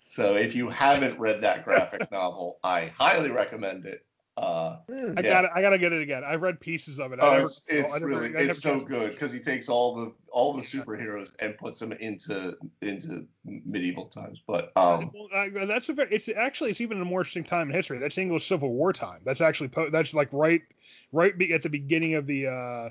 So 0.05 0.35
if 0.35 0.55
you 0.55 0.69
haven't 0.69 1.19
read 1.19 1.41
that 1.41 1.65
graphic 1.65 2.11
novel, 2.11 2.59
I 2.63 2.91
highly 2.97 3.31
recommend 3.31 3.85
it. 3.85 4.05
Uh, 4.35 4.77
Hmm. 4.87 5.13
I 5.15 5.21
Yeah. 5.21 5.41
got 5.43 5.55
I 5.55 5.61
got 5.61 5.69
to 5.71 5.77
get 5.77 5.93
it 5.93 6.01
again. 6.01 6.23
I've 6.23 6.41
read 6.41 6.59
pieces 6.59 6.99
of 6.99 7.13
it. 7.13 7.19
I 7.19 7.27
oh, 7.27 7.31
never- 7.33 7.43
it's, 7.43 7.65
it's 7.67 7.89
I 7.93 7.99
never- 7.99 8.07
really 8.07 8.25
I 8.29 8.31
never 8.31 8.43
it's 8.45 8.61
so 8.63 8.79
good 8.79 9.11
because 9.11 9.31
he 9.31 9.39
takes 9.39 9.69
all 9.69 9.95
the 9.95 10.11
all 10.31 10.53
the 10.53 10.63
superheroes 10.63 11.31
and 11.37 11.55
puts 11.55 11.79
them 11.79 11.91
into 11.91 12.57
into 12.81 13.27
medieval 13.45 14.05
times. 14.07 14.41
But 14.47 14.71
um, 14.75 15.11
Well, 15.13 15.29
uh, 15.31 15.65
that's 15.67 15.87
a 15.89 15.93
very, 15.93 16.15
it's 16.15 16.29
actually 16.29 16.71
it's 16.71 16.81
even 16.81 16.99
a 16.99 17.05
more 17.05 17.21
interesting 17.21 17.43
time 17.43 17.69
in 17.69 17.75
history. 17.75 17.99
That's 17.99 18.17
English 18.17 18.47
Civil 18.47 18.71
War 18.73 18.91
time. 18.91 19.19
That's 19.23 19.41
actually 19.41 19.67
po- 19.69 19.91
that's 19.91 20.15
like 20.15 20.29
right 20.31 20.63
right 21.11 21.37
be, 21.37 21.53
at 21.53 21.61
the 21.61 21.69
beginning 21.69 22.15
of 22.15 22.25
the 22.25 22.47
uh 22.47 22.89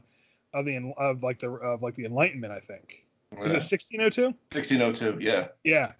of 0.55 0.64
the 0.64 0.76
en- 0.76 0.95
of 0.97 1.24
like 1.24 1.40
the 1.40 1.51
of 1.51 1.82
like 1.82 1.97
the 1.97 2.05
Enlightenment. 2.05 2.53
I 2.53 2.61
think 2.61 3.05
is 3.32 3.53
it 3.53 3.64
1602? 3.64 4.26
1602, 4.53 5.18
yeah. 5.24 5.49
Yeah, 5.64 5.93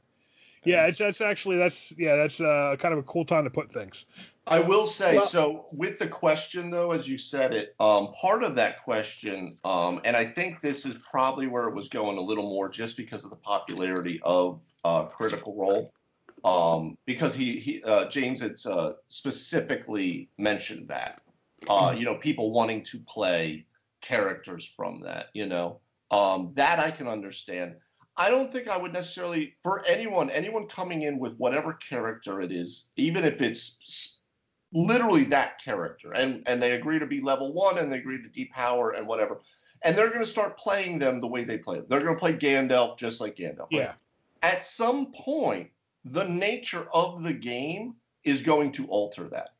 yeah. 0.65 0.87
It's 0.87 0.99
that's 0.99 1.21
actually 1.21 1.57
that's 1.57 1.93
yeah 1.99 2.15
that's 2.15 2.41
uh 2.41 2.77
kind 2.79 2.93
of 2.93 2.99
a 3.01 3.03
cool 3.03 3.25
time 3.25 3.43
to 3.43 3.51
put 3.51 3.73
things. 3.73 4.05
I 4.47 4.59
will 4.59 4.87
say 4.87 5.17
Well- 5.17 5.27
so 5.27 5.67
with 5.73 5.99
the 5.99 6.09
question 6.09 6.71
though, 6.71 6.91
as 6.93 7.09
you 7.09 7.17
said 7.17 7.55
it, 7.55 7.75
um, 7.79 8.13
part 8.13 8.43
of 8.43 8.57
that 8.57 8.83
question, 8.83 9.57
um, 9.65 10.01
and 10.05 10.17
I 10.17 10.25
think 10.25 10.61
this 10.61 10.85
is 10.85 10.95
probably 10.95 11.47
where 11.47 11.69
it 11.69 11.75
was 11.75 11.89
going 11.89 12.19
a 12.19 12.21
little 12.21 12.49
more, 12.49 12.69
just 12.69 12.97
because 12.97 13.25
of 13.25 13.31
the 13.31 13.37
popularity 13.37 14.21
of 14.23 14.61
uh, 14.85 15.05
Critical 15.05 15.55
Role, 15.55 15.93
um, 16.45 16.99
because 17.07 17.35
he 17.35 17.59
he 17.61 17.83
uh, 17.85 18.09
James 18.09 18.41
had 18.41 18.57
uh, 18.67 18.95
specifically 19.09 20.29
mentioned 20.39 20.89
that, 20.89 21.21
uh, 21.69 21.95
you 21.97 22.05
know, 22.05 22.17
people 22.17 22.53
wanting 22.53 22.83
to 22.83 22.99
play 22.99 23.65
characters 24.01 24.67
from 24.77 25.01
that, 25.03 25.27
you 25.35 25.47
know, 25.47 25.79
um, 26.11 26.53
that 26.55 26.81
I 26.81 26.91
can 26.91 27.07
understand. 27.07 27.77
I 28.17 28.29
don't 28.29 28.53
think 28.53 28.69
I 28.69 28.77
would 28.77 28.93
necessarily, 28.93 29.55
for 29.63 29.83
anyone, 29.87 30.29
anyone 30.29 30.67
coming 30.67 31.03
in 31.03 31.19
with 31.19 31.35
whatever 31.39 31.73
character 31.73 32.43
it 32.43 32.53
is, 32.53 32.91
even 32.97 33.25
if 33.25 33.41
it's 33.41 34.12
literally 34.73 35.25
that 35.25 35.63
character, 35.63 36.13
and 36.13 36.43
and 36.47 36.63
they 36.63 36.73
agree 36.73 36.99
to 36.99 37.07
be 37.07 37.21
level 37.21 37.53
one 37.53 37.79
and 37.79 37.93
they 37.93 37.99
agree 37.99 38.23
to 38.23 38.29
depower 38.29 38.97
and 38.97 39.07
whatever, 39.07 39.41
and 39.83 39.97
they're 39.97 40.09
going 40.09 40.21
to 40.21 40.27
start 40.27 40.59
playing 40.59 40.99
them 40.99 41.21
the 41.21 41.29
way 41.29 41.45
they 41.45 41.59
play 41.59 41.77
them. 41.77 41.87
They're 41.89 42.01
going 42.01 42.15
to 42.15 42.21
play 42.21 42.35
Gandalf 42.35 42.97
just 42.99 43.21
like 43.21 43.37
Gandalf. 43.37 43.61
right? 43.61 43.69
Yeah, 43.71 43.93
At 44.43 44.65
some 44.65 45.13
point, 45.13 45.71
the 46.05 46.25
nature 46.25 46.87
of 46.93 47.23
the 47.23 47.33
game 47.33 47.97
is 48.25 48.43
going 48.43 48.73
to 48.73 48.87
alter 48.87 49.29
that. 49.29 49.51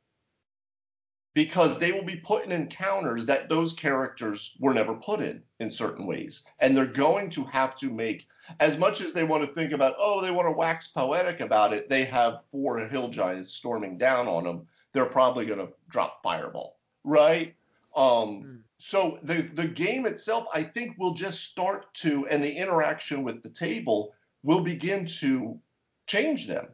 Because 1.35 1.79
they 1.79 1.93
will 1.93 2.05
be 2.05 2.17
put 2.17 2.45
in 2.45 2.53
encounters 2.53 3.25
that 3.27 3.49
those 3.49 3.73
characters 3.73 4.55
were 4.61 4.75
never 4.75 4.95
put 4.95 5.21
in 5.21 5.43
in 5.61 5.71
certain 5.71 6.07
ways. 6.07 6.45
And 6.61 6.77
they're 6.77 6.85
going 6.85 7.31
to 7.31 7.45
have 7.45 7.75
to 7.77 7.91
make, 7.91 8.27
as 8.61 8.77
much 8.77 9.01
as 9.01 9.15
they 9.15 9.25
want 9.25 9.43
to 9.43 9.55
think 9.55 9.73
about, 9.73 9.95
oh, 9.99 10.21
they 10.21 10.31
want 10.31 10.47
to 10.47 10.53
wax 10.53 10.89
poetic 10.89 11.41
about 11.41 11.73
it, 11.73 11.89
they 11.89 12.05
have 12.05 12.45
four 12.53 12.79
hill 12.81 13.09
giants 13.09 13.55
storming 13.55 13.97
down 13.97 14.29
on 14.29 14.45
them 14.45 14.67
they're 14.93 15.07
probably 15.07 15.47
going 15.47 15.59
to 15.59 15.73
drop 15.89 16.23
Fireball, 16.23 16.79
right? 17.05 17.55
Um, 17.95 18.43
Mm. 18.45 18.63
so 18.79 19.19
the 19.23 19.43
the 19.43 19.69
game 19.69 20.07
itself, 20.07 20.47
I 20.53 20.63
think, 20.65 20.99
will 20.99 21.15
just 21.15 21.45
start 21.45 21.93
to, 21.95 22.27
and 22.29 22.43
the 22.43 22.53
interaction 22.53 23.23
with 23.23 23.43
the 23.43 23.51
table 23.51 24.15
will 24.43 24.63
begin 24.63 25.07
to 25.07 25.61
change 26.07 26.47
them. 26.47 26.69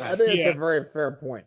I 0.00 0.14
think 0.14 0.20
Yeah. 0.20 0.44
that's 0.44 0.56
a 0.56 0.60
very 0.60 0.84
fair 0.84 1.12
point. 1.12 1.46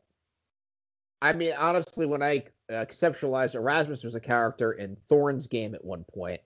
I 1.21 1.33
mean, 1.33 1.53
honestly, 1.57 2.05
when 2.05 2.23
I 2.23 2.45
uh, 2.69 2.85
conceptualized 2.85 3.55
Erasmus 3.55 4.03
was 4.03 4.15
a 4.15 4.19
character 4.19 4.71
in 4.71 4.97
Thorn's 5.09 5.47
game 5.47 5.75
at 5.75 5.83
one 5.83 6.05
point, 6.05 6.41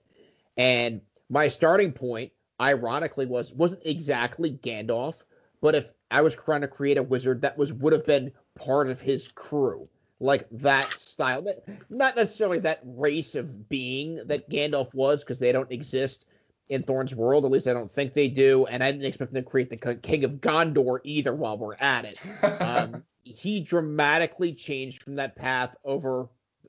and 0.56 1.00
my 1.28 1.48
starting 1.48 1.92
point, 1.92 2.32
ironically, 2.60 3.26
was 3.26 3.52
wasn't 3.52 3.86
exactly 3.86 4.50
Gandalf, 4.50 5.24
but 5.60 5.74
if 5.74 5.92
I 6.14 6.20
was 6.22 6.36
trying 6.36 6.60
to 6.60 6.68
create 6.68 6.96
a 6.96 7.02
wizard 7.02 7.42
that 7.42 7.58
was 7.58 7.72
would 7.72 7.92
have 7.92 8.06
been 8.06 8.30
part 8.54 8.88
of 8.88 9.00
his 9.00 9.26
crew, 9.26 9.88
like 10.20 10.48
that 10.50 10.92
style, 10.96 11.44
not 11.90 12.14
necessarily 12.14 12.60
that 12.60 12.78
race 12.84 13.34
of 13.34 13.68
being 13.68 14.20
that 14.26 14.48
Gandalf 14.48 14.94
was, 14.94 15.24
because 15.24 15.40
they 15.40 15.50
don't 15.50 15.72
exist 15.72 16.26
in 16.68 16.84
Thorn's 16.84 17.16
world. 17.16 17.44
At 17.44 17.50
least 17.50 17.66
I 17.66 17.72
don't 17.72 17.90
think 17.90 18.12
they 18.12 18.28
do, 18.28 18.64
and 18.66 18.80
I 18.84 18.92
didn't 18.92 19.06
expect 19.06 19.32
them 19.32 19.42
to 19.42 19.50
create 19.50 19.70
the 19.70 19.96
King 19.96 20.22
of 20.22 20.36
Gondor 20.40 21.00
either. 21.02 21.34
While 21.34 21.58
we're 21.58 21.74
at 21.80 22.04
it, 22.04 22.18
um, 22.62 23.02
he 23.24 23.58
dramatically 23.58 24.52
changed 24.52 25.02
from 25.02 25.16
that 25.16 25.34
path 25.34 25.74
over 25.84 26.28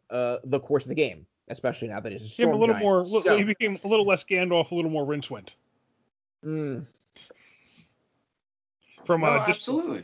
uh, 0.10 0.38
the 0.44 0.60
course 0.60 0.86
of 0.86 0.90
the 0.90 0.96
game, 0.96 1.28
especially 1.50 1.90
now 1.90 2.00
that 2.00 2.12
he's 2.12 2.22
a 2.22 2.24
Became 2.26 2.48
storm 2.50 2.56
a 2.56 2.60
little 2.60 2.74
giant. 2.74 2.84
more. 2.84 3.04
So- 3.06 3.38
he 3.38 3.44
became 3.44 3.78
a 3.84 3.88
little 3.88 4.08
less 4.08 4.24
Gandalf, 4.24 4.72
a 4.72 4.76
little 4.76 4.90
more 4.90 5.06
Rincewind 5.06 5.50
Mm, 6.44 6.88
from 9.06 9.22
No, 9.22 9.28
uh, 9.28 9.46
Discworld. 9.46 9.50
absolutely, 9.50 10.04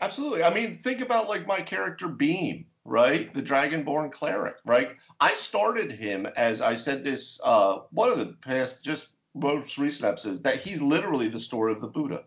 absolutely. 0.00 0.42
I 0.42 0.52
mean, 0.52 0.80
think 0.82 1.00
about 1.00 1.28
like 1.28 1.46
my 1.46 1.60
character 1.60 2.08
Beam, 2.08 2.66
right? 2.84 3.32
The 3.32 3.42
Dragonborn 3.42 4.12
cleric, 4.12 4.56
right? 4.64 4.96
I 5.20 5.34
started 5.34 5.92
him 5.92 6.26
as 6.36 6.60
I 6.60 6.74
said 6.74 7.04
this 7.04 7.40
uh, 7.42 7.78
one 7.90 8.10
of 8.10 8.18
the 8.18 8.34
past 8.42 8.84
just 8.84 9.08
most 9.34 9.78
recent 9.78 10.08
episodes 10.08 10.42
that 10.42 10.56
he's 10.58 10.80
literally 10.80 11.28
the 11.28 11.40
story 11.40 11.72
of 11.72 11.80
the 11.80 11.88
Buddha, 11.88 12.24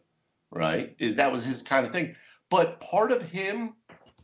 right? 0.51 0.95
Is 0.99 1.15
that 1.15 1.31
was 1.31 1.45
his 1.45 1.61
kind 1.61 1.85
of 1.85 1.93
thing. 1.93 2.15
But 2.49 2.79
part 2.79 3.11
of 3.11 3.21
him 3.21 3.73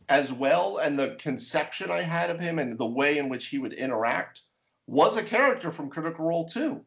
as 0.08 0.32
well, 0.32 0.78
and 0.78 0.98
the 0.98 1.16
conception 1.18 1.90
I 1.90 2.02
had 2.02 2.30
of 2.30 2.40
him 2.40 2.58
and 2.58 2.78
the 2.78 2.86
way 2.86 3.18
in 3.18 3.28
which 3.28 3.46
he 3.46 3.58
would 3.58 3.72
interact 3.72 4.42
was 4.86 5.16
a 5.16 5.22
character 5.22 5.70
from 5.70 5.90
Critical 5.90 6.26
Role 6.26 6.46
2. 6.46 6.84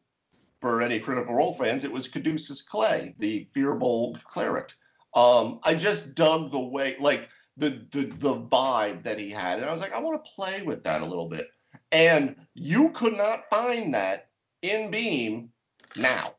For 0.62 0.82
any 0.82 1.00
Critical 1.00 1.36
Role 1.36 1.54
fans, 1.54 1.84
it 1.84 1.92
was 1.92 2.08
Caduceus 2.08 2.64
Clay, 2.64 3.16
the 3.20 3.48
Firbolg 3.56 4.24
cleric. 4.24 4.72
Um, 5.14 5.60
I 5.64 5.76
just 5.76 6.16
dug 6.16 6.52
the 6.52 6.60
way, 6.60 6.96
like 7.00 7.30
the, 7.58 7.86
the 7.92 8.04
the 8.04 8.36
vibe 8.36 9.04
that 9.04 9.20
he 9.20 9.30
had, 9.30 9.60
and 9.60 9.68
I 9.68 9.72
was 9.72 9.82
like, 9.82 9.94
I 9.94 10.00
want 10.00 10.24
to 10.24 10.32
play 10.32 10.62
with 10.62 10.84
that 10.84 11.02
a 11.02 11.06
little 11.06 11.28
bit. 11.28 11.48
And 11.92 12.36
you 12.54 12.90
could 12.90 13.16
not 13.16 13.50
find 13.50 13.94
that 13.94 14.30
in 14.62 14.92
Beam 14.92 15.50
now. 15.96 16.34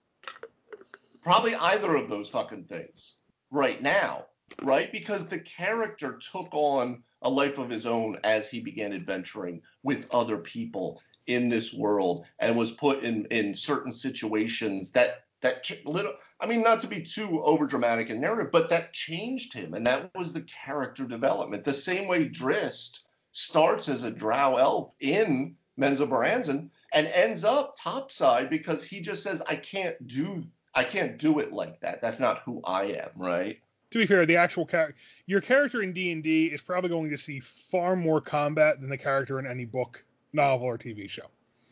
Probably 1.22 1.54
either 1.54 1.96
of 1.96 2.08
those 2.08 2.28
fucking 2.28 2.64
things 2.64 3.16
right 3.50 3.82
now, 3.82 4.26
right? 4.62 4.90
Because 4.92 5.26
the 5.26 5.40
character 5.40 6.18
took 6.32 6.48
on 6.52 7.02
a 7.22 7.30
life 7.30 7.58
of 7.58 7.68
his 7.70 7.86
own 7.86 8.18
as 8.24 8.48
he 8.48 8.60
began 8.60 8.92
adventuring 8.92 9.60
with 9.82 10.06
other 10.10 10.38
people 10.38 11.00
in 11.26 11.48
this 11.48 11.74
world 11.74 12.26
and 12.38 12.56
was 12.56 12.70
put 12.70 13.02
in 13.02 13.26
in 13.26 13.54
certain 13.54 13.92
situations 13.92 14.92
that 14.92 15.24
that 15.40 15.62
ch- 15.62 15.84
little 15.84 16.14
I 16.40 16.46
mean 16.46 16.62
not 16.62 16.80
to 16.82 16.86
be 16.86 17.02
too 17.02 17.42
over 17.42 17.66
dramatic 17.66 18.10
and 18.10 18.20
narrative 18.20 18.50
but 18.52 18.70
that 18.70 18.92
changed 18.92 19.52
him 19.52 19.74
and 19.74 19.86
that 19.86 20.10
was 20.14 20.32
the 20.32 20.42
character 20.42 21.04
development. 21.04 21.64
The 21.64 21.72
same 21.72 22.08
way 22.08 22.28
Drizzt 22.28 23.00
starts 23.32 23.88
as 23.88 24.02
a 24.02 24.10
drow 24.10 24.56
elf 24.56 24.94
in 25.00 25.56
Menzoberranzan 25.78 26.70
and 26.92 27.06
ends 27.06 27.44
up 27.44 27.76
topside 27.80 28.50
because 28.50 28.82
he 28.82 29.00
just 29.00 29.22
says 29.22 29.42
I 29.46 29.56
can't 29.56 30.06
do 30.06 30.44
I 30.74 30.84
can't 30.84 31.18
do 31.18 31.38
it 31.38 31.52
like 31.52 31.80
that. 31.80 32.00
That's 32.00 32.20
not 32.20 32.40
who 32.40 32.60
I 32.64 32.84
am 32.84 33.10
right? 33.16 33.58
To 33.90 33.98
be 33.98 34.06
fair, 34.06 34.26
the 34.26 34.36
actual 34.36 34.66
character, 34.66 34.96
your 35.26 35.40
character 35.40 35.82
in 35.82 35.92
D 35.92 36.12
and 36.12 36.22
D 36.22 36.46
is 36.46 36.60
probably 36.60 36.90
going 36.90 37.10
to 37.10 37.16
see 37.18 37.40
far 37.40 37.96
more 37.96 38.20
combat 38.20 38.80
than 38.80 38.90
the 38.90 38.98
character 38.98 39.38
in 39.38 39.46
any 39.46 39.64
book, 39.64 40.04
novel, 40.34 40.66
or 40.66 40.76
TV 40.76 41.08
show. 41.08 41.26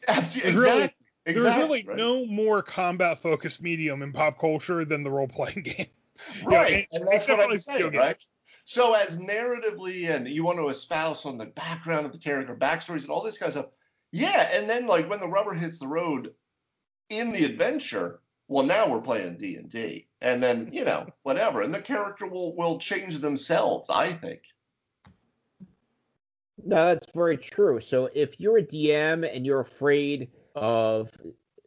Absolutely, 0.09 0.55
really- 0.63 0.95
exactly 1.27 1.51
There's 1.51 1.69
really 1.69 1.85
right. 1.85 1.97
no 1.97 2.25
more 2.27 2.63
combat 2.63 3.21
focused 3.21 3.61
medium 3.61 4.03
in 4.03 4.13
pop 4.13 4.39
culture 4.41 4.85
than 4.85 5.03
the 5.03 5.11
role 5.11 5.29
playing 5.29 5.63
game. 5.65 5.87
Right, 6.45 6.87
Yeah, 6.91 6.99
and 6.99 7.09
that's 7.09 7.29
what 7.29 7.41
I'm 7.41 7.57
saying, 7.57 7.83
video 7.83 7.99
right? 7.99 8.17
So 8.65 8.95
as 8.95 9.19
narratively, 9.19 10.11
and 10.11 10.27
you 10.27 10.45
want 10.45 10.59
to 10.59 10.69
espouse 10.69 11.25
on 11.27 11.39
the 11.39 11.47
background 11.47 12.07
of 12.07 12.13
the 12.13 12.19
character, 12.19 12.55
backstories, 12.57 13.03
and 13.03 13.11
all 13.11 13.23
this 13.23 13.39
kind 13.39 13.49
of 13.49 13.53
stuff, 13.53 13.67
yeah. 14.13 14.51
And 14.53 14.69
then 14.69 14.87
like 14.87 15.09
when 15.09 15.21
the 15.21 15.29
rubber 15.29 15.55
hits 15.55 15.79
the 15.79 15.89
road 15.89 16.33
in 17.09 17.33
the 17.33 17.45
adventure, 17.45 18.21
well, 18.49 18.65
now 18.65 18.89
we're 18.89 19.03
playing 19.03 19.37
D 19.37 19.57
and 19.57 19.69
D, 19.69 20.09
and 20.21 20.43
then 20.43 20.71
you 20.73 20.85
know 20.85 21.07
whatever, 21.23 21.63
and 21.63 21.75
the 21.75 21.83
character 21.83 22.27
will 22.27 22.57
will 22.57 22.79
change 22.79 23.19
themselves. 23.19 23.91
I 23.91 24.13
think. 24.13 24.43
No, 26.65 26.87
that's 26.87 27.13
very 27.13 27.37
true. 27.37 27.81
So 27.81 28.09
if 28.13 28.41
you're 28.41 28.59
a 28.59 28.63
DM 28.63 29.29
and 29.33 29.47
you're 29.47 29.61
afraid 29.61 30.31
of 30.57 31.11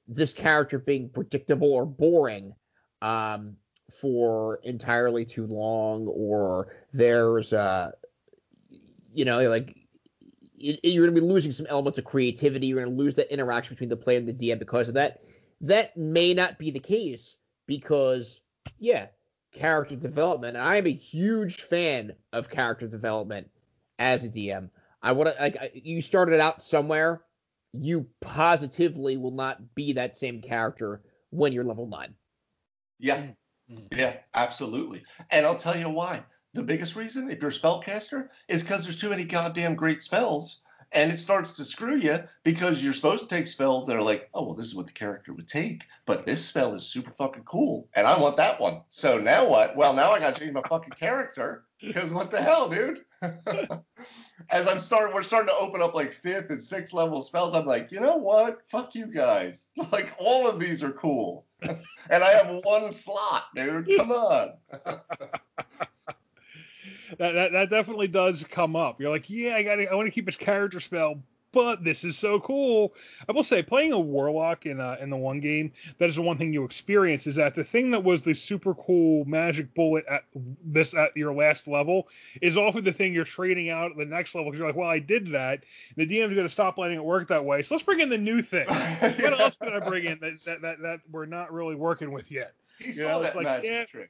this 0.07 0.33
character 0.33 0.79
being 0.79 1.09
predictable 1.09 1.71
or 1.71 1.85
boring 1.85 2.55
um, 3.01 3.55
for 4.01 4.59
entirely 4.63 5.25
too 5.25 5.45
long, 5.45 6.07
or 6.07 6.75
there's 6.91 7.53
uh, 7.53 7.91
you 9.13 9.25
know, 9.25 9.47
like 9.49 9.75
you're 10.55 11.05
going 11.05 11.15
to 11.15 11.21
be 11.21 11.25
losing 11.25 11.51
some 11.51 11.67
elements 11.67 11.97
of 11.97 12.05
creativity. 12.05 12.67
You're 12.67 12.83
going 12.83 12.95
to 12.95 13.01
lose 13.01 13.15
that 13.15 13.31
interaction 13.31 13.75
between 13.75 13.89
the 13.89 13.97
player 13.97 14.17
and 14.17 14.27
the 14.27 14.33
DM 14.33 14.59
because 14.59 14.89
of 14.89 14.95
that. 14.95 15.21
That 15.61 15.95
may 15.95 16.33
not 16.33 16.57
be 16.57 16.71
the 16.71 16.79
case 16.79 17.37
because, 17.65 18.41
yeah, 18.77 19.07
character 19.53 19.95
development. 19.95 20.57
And 20.57 20.65
I'm 20.65 20.85
a 20.85 20.91
huge 20.91 21.61
fan 21.61 22.13
of 22.33 22.49
character 22.49 22.87
development 22.87 23.49
as 23.97 24.23
a 24.23 24.29
DM. 24.29 24.69
I 25.01 25.13
want 25.13 25.33
to 25.33 25.41
like 25.41 25.71
you 25.73 26.01
started 26.01 26.39
out 26.39 26.61
somewhere. 26.61 27.21
You 27.73 28.09
positively 28.21 29.17
will 29.17 29.31
not 29.31 29.73
be 29.75 29.93
that 29.93 30.15
same 30.15 30.41
character 30.41 31.03
when 31.31 31.51
you're 31.53 31.63
level 31.63 31.87
nine. 31.87 32.15
Yeah, 32.99 33.31
Mm. 33.69 33.87
yeah, 33.95 34.17
absolutely. 34.33 35.03
And 35.29 35.45
I'll 35.45 35.59
tell 35.59 35.77
you 35.77 35.89
why. 35.89 36.25
The 36.53 36.63
biggest 36.63 36.95
reason, 36.95 37.29
if 37.29 37.39
you're 37.39 37.51
a 37.51 37.53
spellcaster, 37.53 38.29
is 38.47 38.63
because 38.63 38.83
there's 38.83 38.99
too 38.99 39.11
many 39.11 39.25
goddamn 39.25 39.75
great 39.75 40.01
spells, 40.01 40.63
and 40.91 41.11
it 41.11 41.17
starts 41.17 41.53
to 41.53 41.63
screw 41.63 41.95
you 41.95 42.23
because 42.43 42.83
you're 42.83 42.93
supposed 42.93 43.27
to 43.27 43.35
take 43.35 43.47
spells 43.47 43.87
that 43.87 43.95
are 43.95 44.01
like, 44.01 44.29
oh 44.33 44.45
well, 44.45 44.55
this 44.55 44.67
is 44.67 44.75
what 44.75 44.87
the 44.87 44.93
character 44.93 45.33
would 45.33 45.47
take, 45.47 45.85
but 46.05 46.25
this 46.25 46.45
spell 46.45 46.73
is 46.73 46.87
super 46.87 47.11
fucking 47.11 47.43
cool, 47.43 47.87
and 47.93 48.07
I 48.07 48.19
want 48.19 48.37
that 48.37 48.59
one. 48.59 48.81
So 48.89 49.19
now 49.19 49.47
what? 49.47 49.75
Well, 49.75 49.93
now 49.93 50.11
I 50.11 50.19
got 50.19 50.35
to 50.35 50.41
change 50.41 50.53
my 50.53 50.63
fucking 50.67 50.93
character 50.93 51.65
because 51.81 52.11
what 52.11 52.31
the 52.31 52.41
hell, 52.41 52.69
dude? 52.69 52.99
As 54.49 54.67
I'm 54.67 54.79
starting, 54.79 55.13
we're 55.13 55.23
starting 55.23 55.49
to 55.49 55.61
open 55.61 55.81
up 55.81 55.93
like 55.93 56.13
fifth 56.13 56.49
and 56.49 56.61
sixth 56.61 56.93
level 56.93 57.21
spells. 57.21 57.53
I'm 57.53 57.65
like, 57.65 57.91
you 57.91 57.99
know 57.99 58.15
what? 58.15 58.59
Fuck 58.69 58.95
you 58.95 59.07
guys. 59.07 59.67
Like 59.91 60.13
all 60.17 60.47
of 60.47 60.59
these 60.59 60.83
are 60.83 60.91
cool 60.91 61.45
and 61.61 62.23
I 62.23 62.31
have 62.31 62.63
one 62.63 62.91
slot, 62.93 63.45
dude. 63.55 63.89
Come 63.97 64.11
on. 64.11 64.53
That, 67.19 67.33
that 67.33 67.51
that 67.51 67.69
definitely 67.69 68.07
does 68.07 68.45
come 68.49 68.75
up. 68.75 68.99
You're 68.99 69.11
like, 69.11 69.29
yeah, 69.29 69.55
I 69.55 69.63
got 69.63 69.79
I 69.79 69.93
want 69.93 70.07
to 70.07 70.11
keep 70.11 70.25
his 70.25 70.37
character 70.37 70.79
spell, 70.79 71.21
but 71.51 71.83
this 71.83 72.05
is 72.05 72.17
so 72.17 72.39
cool. 72.39 72.93
I 73.27 73.33
will 73.33 73.43
say, 73.43 73.61
playing 73.61 73.91
a 73.91 73.99
warlock 73.99 74.65
in 74.65 74.79
uh, 74.79 74.95
in 75.01 75.09
the 75.09 75.17
one 75.17 75.41
game, 75.41 75.73
that 75.97 76.09
is 76.09 76.15
the 76.15 76.21
one 76.21 76.37
thing 76.37 76.53
you 76.53 76.63
experience 76.63 77.27
is 77.27 77.35
that 77.35 77.55
the 77.55 77.63
thing 77.63 77.91
that 77.91 78.05
was 78.05 78.21
the 78.21 78.33
super 78.33 78.73
cool 78.73 79.25
magic 79.25 79.73
bullet 79.73 80.05
at 80.07 80.23
this 80.63 80.93
at 80.93 81.15
your 81.17 81.33
last 81.33 81.67
level 81.67 82.07
is 82.41 82.55
often 82.55 82.85
the 82.85 82.93
thing 82.93 83.13
you're 83.13 83.25
trading 83.25 83.69
out 83.69 83.91
at 83.91 83.97
the 83.97 84.05
next 84.05 84.33
level 84.33 84.49
because 84.49 84.59
you're 84.59 84.67
like, 84.67 84.77
well, 84.77 84.89
I 84.89 84.99
did 84.99 85.33
that. 85.33 85.63
The 85.97 86.07
DM's 86.07 86.33
going 86.33 86.47
to 86.47 86.49
stop 86.49 86.77
letting 86.77 86.97
it 86.97 87.03
work 87.03 87.27
that 87.27 87.43
way, 87.43 87.63
so 87.63 87.75
let's 87.75 87.83
bring 87.83 87.99
in 87.99 88.09
the 88.09 88.17
new 88.17 88.41
thing. 88.41 88.67
What 89.19 89.39
else 89.39 89.55
can 89.55 89.73
I 89.73 89.79
bring 89.79 90.05
in 90.05 90.19
that 90.19 90.33
that, 90.45 90.61
that, 90.61 90.81
that 90.81 90.99
we're 91.11 91.25
not 91.25 91.51
really 91.51 91.75
working 91.75 92.11
with 92.11 92.31
yet? 92.31 92.53
He 92.79 92.87
You 92.87 92.93
saw 92.93 93.07
know, 93.07 93.23
that 93.23 93.35
like, 93.35 93.45
magic 93.45 93.69
yeah. 93.69 93.85
trick. 93.85 94.09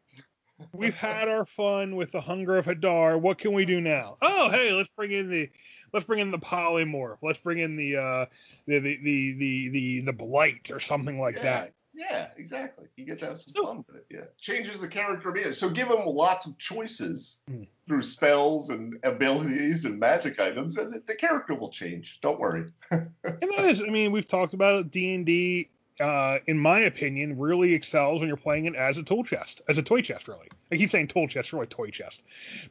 We've 0.74 0.96
had 0.96 1.28
our 1.28 1.46
fun 1.46 1.96
with 1.96 2.12
the 2.12 2.22
hunger 2.22 2.58
of 2.58 2.66
Hadar. 2.66 3.20
What 3.20 3.38
can 3.38 3.54
we 3.54 3.66
do 3.66 3.80
now? 3.82 4.18
Oh, 4.22 4.50
hey, 4.50 4.72
let's 4.74 4.90
bring 4.96 5.12
in 5.12 5.30
the 5.30 5.50
let's 5.94 6.06
bring 6.06 6.20
in 6.20 6.32
the 6.32 6.38
polymorph. 6.40 7.18
Let's 7.22 7.40
bring 7.40 7.60
in 7.60 7.76
the 7.76 7.98
uh 7.98 8.26
the 8.68 8.80
the 8.80 8.98
the 9.04 9.34
the 9.34 9.70
the, 9.70 10.02
the 10.02 10.14
blight 10.14 10.72
or 10.72 10.80
something 10.80 11.20
like 11.20 11.36
yeah, 11.38 11.44
that. 11.44 11.74
Yeah, 11.94 12.28
exactly. 12.38 12.88
You 12.96 13.06
get 13.06 13.20
to 13.20 13.26
have 13.28 13.38
some 13.40 13.52
So- 13.54 13.66
fun 13.66 13.84
with 13.88 13.98
it. 13.98 14.06
Yeah. 14.10 14.26
Changes 14.40 14.80
the 14.80 14.88
character 14.88 15.30
immediately. 15.30 15.54
So 15.54 15.70
give 15.70 15.90
them 15.90 16.06
lots 16.06 16.46
of 16.46 16.58
choices 16.58 17.40
Hmm. 17.48 17.64
through 17.88 18.04
spells 18.04 18.70
and 18.70 19.00
abilities 19.04 19.86
and 19.86 20.00
magic 20.00 20.40
items, 20.40 20.78
and 20.78 21.02
the 21.08 21.16
character 21.16 21.56
will 21.56 21.70
change. 21.70 22.20
Don't 22.22 22.40
worry. 22.40 22.66
And 22.92 23.12
that 23.24 23.66
is, 23.66 23.82
I 23.82 23.86
mean, 23.86 24.12
we've 24.12 24.28
talked 24.28 24.54
about 24.54 24.80
it. 24.80 24.92
D 24.92 25.14
and 25.14 25.26
D 25.26 25.70
uh, 26.00 26.40
in 26.48 26.58
my 26.58 26.80
opinion, 26.80 27.38
really 27.38 27.74
excels 27.74 28.20
when 28.20 28.28
you're 28.28 28.38
playing 28.38 28.66
it 28.66 28.76
as 28.76 28.98
a 28.98 29.04
tool 29.04 29.24
chest, 29.24 29.62
as 29.68 29.78
a 29.78 29.84
toy 29.84 30.02
chest, 30.02 30.28
really. 30.28 30.48
I 30.72 30.78
keep 30.78 30.90
saying 30.90 31.08
tool 31.08 31.28
chest, 31.28 31.54
really 31.54 31.68
toy 31.68 31.90
chest, 31.90 32.24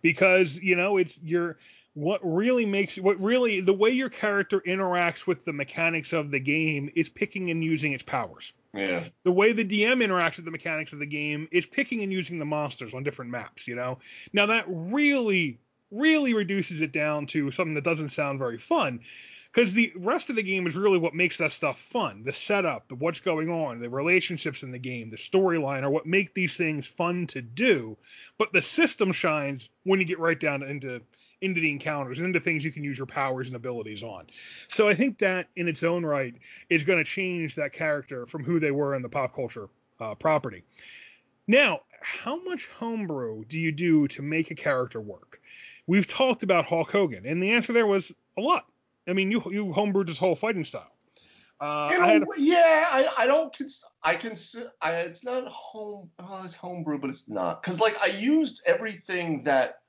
because 0.03 0.59
you 0.59 0.77
know 0.77 0.97
it's 0.97 1.19
your 1.23 1.59
what 1.95 2.21
really 2.23 2.65
makes 2.65 2.97
what 2.97 3.21
really 3.21 3.61
the 3.61 3.73
way 3.73 3.91
your 3.91 4.09
character 4.09 4.61
interacts 4.61 5.27
with 5.27 5.45
the 5.45 5.53
mechanics 5.53 6.13
of 6.13 6.31
the 6.31 6.39
game 6.39 6.91
is 6.95 7.09
picking 7.09 7.51
and 7.51 7.63
using 7.63 7.93
its 7.93 8.03
powers. 8.03 8.53
Yeah. 8.73 9.05
The 9.25 9.33
way 9.33 9.53
the 9.53 9.65
DM 9.65 10.05
interacts 10.05 10.37
with 10.37 10.45
the 10.45 10.51
mechanics 10.51 10.93
of 10.93 10.99
the 10.99 11.07
game 11.07 11.49
is 11.51 11.67
picking 11.67 12.03
and 12.03 12.13
using 12.13 12.39
the 12.39 12.45
monsters 12.45 12.95
on 12.95 13.03
different 13.03 13.31
maps, 13.31 13.67
you 13.67 13.75
know. 13.75 13.99
Now 14.33 14.47
that 14.47 14.65
really 14.69 15.59
really 15.91 16.35
reduces 16.35 16.83
it 16.83 16.93
down 16.93 17.27
to 17.27 17.51
something 17.51 17.75
that 17.75 17.85
doesn't 17.85 18.11
sound 18.11 18.39
very 18.39 18.59
fun 18.59 19.01
because 19.53 19.73
the 19.73 19.93
rest 19.97 20.31
of 20.31 20.37
the 20.37 20.43
game 20.43 20.67
is 20.67 20.77
really 20.77 20.99
what 20.99 21.15
makes 21.15 21.39
that 21.39 21.53
stuff 21.53 21.81
fun. 21.81 22.23
The 22.25 22.33
setup 22.33 22.89
the 22.89 22.95
what's 22.95 23.21
going 23.21 23.51
on 23.51 23.81
the 23.81 23.89
relationships 23.89 24.63
in 24.63 24.71
the 24.71 24.79
game 24.79 25.11
the 25.11 25.17
storyline 25.17 25.83
are 25.83 25.91
what 25.91 26.07
make 26.07 26.35
these 26.35 26.57
things 26.57 26.87
fun 26.87 27.27
to 27.29 27.43
do. 27.43 27.97
But 28.37 28.53
the 28.53 28.63
system 28.63 29.13
shines 29.13 29.69
when 29.85 30.01
you 30.01 30.07
get 30.07 30.19
right 30.19 30.39
down 30.39 30.63
into 30.63 31.01
into 31.41 31.61
the 31.61 31.71
encounters 31.71 32.19
and 32.19 32.27
into 32.27 32.41
things 32.41 32.65
you 32.65 32.73
can 32.73 32.83
use 32.83 32.99
your 32.99 33.07
powers 33.07 33.47
and 33.47 33.57
abilities 33.57 34.03
on. 34.03 34.27
So 34.69 34.89
i 34.89 34.95
think 34.95 35.19
that 35.19 35.49
in 35.57 35.69
its 35.69 35.83
own 35.83 36.05
right 36.05 36.35
is 36.69 36.85
going 36.85 36.99
to 36.99 37.05
change 37.05 37.55
that 37.55 37.73
character 37.73 38.27
from 38.27 38.45
who 38.45 38.61
they 38.61 38.71
were 38.71 38.95
in 38.95 39.03
the 39.03 39.09
pop 39.09 39.35
culture 39.35 39.69
uh, 40.01 40.15
property. 40.15 40.63
Now 41.47 41.81
how 42.01 42.43
much 42.45 42.69
homebrew 42.79 43.45
do 43.47 43.59
you 43.59 43.73
do 43.73 44.07
to 44.09 44.23
make 44.23 44.51
a 44.51 44.55
character 44.55 45.01
work? 45.01 45.41
We've 45.87 46.07
talked 46.07 46.43
about 46.43 46.67
hulk 46.67 46.91
hogan 46.93 47.25
and 47.25 47.43
the 47.43 47.53
answer 47.53 47.73
there 47.73 47.87
was 47.87 48.13
a 48.37 48.41
lot 48.41 48.67
I 49.09 49.13
mean, 49.13 49.31
you 49.31 49.43
you 49.51 49.67
homebrewed 49.67 50.09
his 50.09 50.19
whole 50.19 50.37
fighting 50.37 50.65
style. 50.65 50.93
Uh, 51.61 51.91
I 51.93 52.15
a, 52.15 52.25
yeah, 52.37 52.87
I, 52.89 53.09
I 53.19 53.27
don't 53.27 53.57
cons- 53.57 53.85
I 54.05 54.15
can 54.15 54.35
I, 54.81 54.93
it's 55.01 55.25
not 55.25 55.49
home 55.49 56.11
oh, 56.21 56.43
it's 56.45 56.55
homebrew, 56.55 57.01
but 57.01 57.11
it's 57.11 57.29
not 57.29 57.63
because 57.63 57.81
like 57.81 57.99
I 58.01 58.07
used 58.07 58.63
everything 58.65 59.43
that 59.45 59.81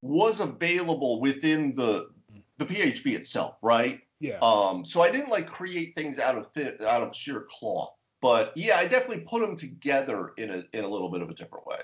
was 0.00 0.40
available 0.40 1.20
within 1.20 1.74
the 1.74 2.08
the 2.56 2.64
PHB 2.64 3.14
itself, 3.14 3.58
right? 3.62 4.00
Yeah. 4.20 4.38
Um, 4.40 4.84
so 4.84 5.02
I 5.02 5.10
didn't 5.10 5.28
like 5.28 5.46
create 5.46 5.94
things 5.94 6.18
out 6.18 6.38
of 6.38 6.50
th- 6.54 6.80
out 6.80 7.02
of 7.02 7.14
sheer 7.14 7.44
cloth, 7.50 7.92
but 8.22 8.56
yeah, 8.56 8.76
I 8.76 8.86
definitely 8.86 9.24
put 9.28 9.40
them 9.40 9.56
together 9.56 10.32
in 10.38 10.50
a 10.50 10.64
in 10.72 10.84
a 10.84 10.88
little 10.88 11.10
bit 11.10 11.20
of 11.20 11.28
a 11.28 11.34
different 11.34 11.66
way. 11.66 11.80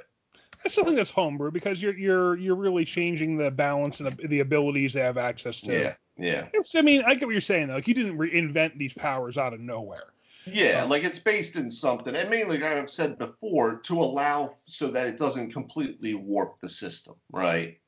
I 0.64 0.68
still 0.68 0.84
think 0.84 0.96
that's 0.96 1.10
homebrew 1.10 1.50
because 1.50 1.82
you're 1.82 1.96
you're 1.96 2.36
you're 2.38 2.54
really 2.54 2.86
changing 2.86 3.36
the 3.36 3.50
balance 3.50 4.00
and 4.00 4.16
the, 4.16 4.28
the 4.28 4.40
abilities 4.40 4.94
they 4.94 5.00
have 5.00 5.18
access 5.18 5.60
to. 5.62 5.72
Yeah. 5.72 5.94
Yeah. 6.20 6.48
It's, 6.52 6.74
I 6.74 6.82
mean, 6.82 7.02
I 7.06 7.14
get 7.14 7.26
what 7.26 7.32
you're 7.32 7.40
saying 7.40 7.68
though. 7.68 7.74
Like 7.74 7.88
you 7.88 7.94
didn't 7.94 8.18
reinvent 8.18 8.78
these 8.78 8.92
powers 8.92 9.38
out 9.38 9.54
of 9.54 9.60
nowhere. 9.60 10.12
Yeah, 10.46 10.84
um, 10.84 10.90
like 10.90 11.04
it's 11.04 11.18
based 11.18 11.56
in 11.56 11.70
something, 11.70 12.16
and 12.16 12.30
mainly, 12.30 12.58
like 12.58 12.72
I've 12.72 12.90
said 12.90 13.18
before, 13.18 13.76
to 13.76 14.00
allow 14.00 14.54
so 14.66 14.88
that 14.88 15.06
it 15.06 15.18
doesn't 15.18 15.52
completely 15.52 16.14
warp 16.14 16.60
the 16.60 16.68
system, 16.68 17.14
right? 17.30 17.78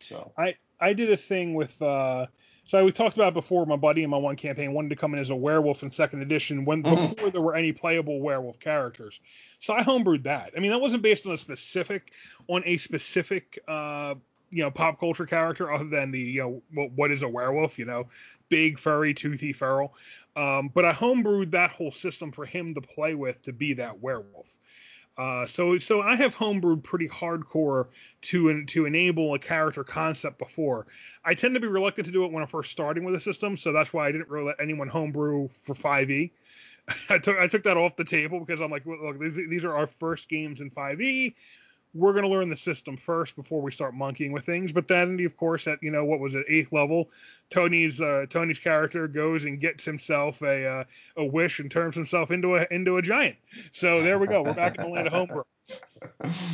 So 0.00 0.32
I 0.38 0.54
I 0.80 0.92
did 0.92 1.10
a 1.10 1.16
thing 1.16 1.54
with 1.54 1.80
uh 1.82 2.26
so 2.66 2.84
we 2.84 2.92
talked 2.92 3.16
about 3.16 3.34
before 3.34 3.66
my 3.66 3.76
buddy 3.76 4.02
in 4.04 4.10
my 4.10 4.16
one 4.16 4.36
campaign 4.36 4.72
wanted 4.72 4.88
to 4.90 4.96
come 4.96 5.12
in 5.14 5.20
as 5.20 5.30
a 5.30 5.36
werewolf 5.36 5.82
in 5.82 5.90
second 5.90 6.22
edition 6.22 6.64
when 6.64 6.82
mm-hmm. 6.82 7.14
before 7.14 7.30
there 7.30 7.42
were 7.42 7.54
any 7.54 7.72
playable 7.72 8.20
werewolf 8.20 8.58
characters. 8.58 9.20
So 9.60 9.74
I 9.74 9.82
homebrewed 9.82 10.22
that. 10.22 10.52
I 10.56 10.60
mean 10.60 10.70
that 10.70 10.80
wasn't 10.80 11.02
based 11.02 11.26
on 11.26 11.32
a 11.32 11.38
specific 11.38 12.12
on 12.48 12.62
a 12.64 12.78
specific 12.78 13.58
uh 13.68 14.14
you 14.54 14.62
know 14.62 14.70
pop 14.70 15.00
culture 15.00 15.26
character 15.26 15.70
other 15.72 15.84
than 15.84 16.12
the 16.12 16.20
you 16.20 16.40
know 16.40 16.62
what, 16.72 16.92
what 16.92 17.10
is 17.10 17.22
a 17.22 17.28
werewolf 17.28 17.78
you 17.78 17.84
know 17.84 18.06
big 18.48 18.78
furry 18.78 19.12
toothy 19.12 19.52
feral 19.52 19.94
um, 20.36 20.70
but 20.72 20.84
i 20.84 20.92
homebrewed 20.92 21.50
that 21.50 21.70
whole 21.70 21.90
system 21.90 22.30
for 22.30 22.46
him 22.46 22.74
to 22.74 22.80
play 22.80 23.14
with 23.14 23.42
to 23.42 23.52
be 23.52 23.74
that 23.74 24.00
werewolf 24.00 24.58
uh, 25.16 25.46
so 25.46 25.78
so 25.78 26.02
I 26.02 26.16
have 26.16 26.34
homebrewed 26.34 26.82
pretty 26.82 27.06
hardcore 27.06 27.86
to 28.22 28.64
to 28.64 28.84
enable 28.84 29.34
a 29.34 29.38
character 29.38 29.84
concept 29.84 30.40
before. 30.40 30.88
I 31.24 31.34
tend 31.34 31.54
to 31.54 31.60
be 31.60 31.68
reluctant 31.68 32.06
to 32.06 32.12
do 32.12 32.24
it 32.24 32.32
when 32.32 32.42
I'm 32.42 32.48
first 32.48 32.72
starting 32.72 33.04
with 33.04 33.14
a 33.14 33.20
system, 33.20 33.56
so 33.56 33.72
that's 33.72 33.92
why 33.92 34.08
I 34.08 34.10
didn't 34.10 34.28
really 34.28 34.46
let 34.46 34.60
anyone 34.60 34.88
homebrew 34.88 35.46
for 35.62 35.72
5e. 35.72 36.32
I 37.10 37.18
took 37.18 37.38
I 37.38 37.46
took 37.46 37.62
that 37.62 37.76
off 37.76 37.94
the 37.94 38.04
table 38.04 38.40
because 38.40 38.60
I'm 38.60 38.72
like, 38.72 38.84
look, 38.86 39.20
these, 39.20 39.36
these 39.36 39.64
are 39.64 39.76
our 39.76 39.86
first 39.86 40.28
games 40.28 40.60
in 40.60 40.68
5e 40.68 41.34
we're 41.94 42.12
going 42.12 42.24
to 42.24 42.30
learn 42.30 42.50
the 42.50 42.56
system 42.56 42.96
first 42.96 43.36
before 43.36 43.62
we 43.62 43.70
start 43.70 43.94
monkeying 43.94 44.32
with 44.32 44.44
things. 44.44 44.72
But 44.72 44.88
then, 44.88 45.18
of 45.24 45.36
course, 45.36 45.66
at 45.66 45.82
you 45.82 45.90
know 45.90 46.04
what 46.04 46.20
was 46.20 46.34
it, 46.34 46.44
eighth 46.48 46.72
level, 46.72 47.10
Tony's 47.50 48.00
uh, 48.00 48.26
Tony's 48.28 48.58
character 48.58 49.08
goes 49.08 49.44
and 49.44 49.60
gets 49.60 49.84
himself 49.84 50.42
a 50.42 50.66
uh, 50.66 50.84
a 51.16 51.24
wish 51.24 51.60
and 51.60 51.70
turns 51.70 51.94
himself 51.94 52.30
into 52.30 52.56
a 52.56 52.66
into 52.70 52.96
a 52.96 53.02
giant. 53.02 53.36
So 53.72 54.02
there 54.02 54.18
we 54.18 54.26
go. 54.26 54.42
We're 54.42 54.54
back 54.54 54.76
in 54.76 54.84
the 54.84 54.90
land 54.90 55.06
of 55.06 55.12
homebrew. 55.12 55.44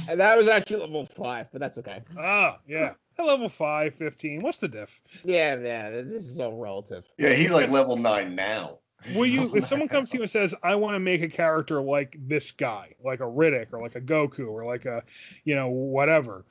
And 0.08 0.20
that 0.20 0.36
was 0.36 0.48
actually 0.48 0.80
level 0.80 1.04
five, 1.04 1.48
but 1.50 1.60
that's 1.60 1.78
okay. 1.78 2.02
Ah, 2.16 2.58
yeah. 2.68 2.92
At 3.18 3.26
level 3.26 3.48
5, 3.48 3.94
15. 3.96 4.40
What's 4.40 4.58
the 4.58 4.68
diff? 4.68 5.00
Yeah, 5.24 5.56
yeah. 5.56 5.90
This 5.90 6.12
is 6.12 6.40
all 6.40 6.56
relative. 6.56 7.06
Yeah, 7.18 7.32
he's 7.32 7.50
like 7.50 7.68
level 7.68 7.96
nine 7.96 8.34
now. 8.34 8.78
Will 9.14 9.26
you, 9.26 9.54
if 9.56 9.66
someone 9.66 9.88
comes 9.88 10.10
to 10.10 10.16
you 10.16 10.22
and 10.22 10.30
says, 10.30 10.54
"I 10.62 10.74
want 10.76 10.94
to 10.94 11.00
make 11.00 11.22
a 11.22 11.28
character 11.28 11.80
like 11.80 12.16
this 12.18 12.50
guy, 12.52 12.94
like 13.02 13.20
a 13.20 13.24
Riddick 13.24 13.72
or 13.72 13.80
like 13.80 13.96
a 13.96 14.00
Goku 14.00 14.48
or 14.48 14.64
like 14.64 14.84
a, 14.84 15.02
you 15.44 15.54
know, 15.54 15.68
whatever," 15.68 16.44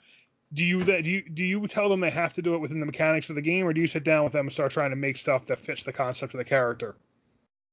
do 0.53 0.63
you 0.63 0.83
that 0.83 1.03
do 1.03 1.11
you 1.11 1.29
do 1.29 1.43
you 1.43 1.67
tell 1.67 1.89
them 1.89 1.99
they 1.99 2.09
have 2.09 2.33
to 2.33 2.41
do 2.41 2.55
it 2.55 2.59
within 2.59 2.79
the 2.79 2.85
mechanics 2.85 3.29
of 3.29 3.35
the 3.35 3.41
game, 3.41 3.65
or 3.65 3.73
do 3.73 3.81
you 3.81 3.87
sit 3.87 4.03
down 4.03 4.23
with 4.23 4.33
them 4.33 4.47
and 4.47 4.53
start 4.53 4.71
trying 4.71 4.89
to 4.89 4.95
make 4.95 5.17
stuff 5.17 5.45
that 5.47 5.59
fits 5.59 5.83
the 5.83 5.93
concept 5.93 6.33
of 6.33 6.39
the 6.39 6.45
character? 6.45 6.95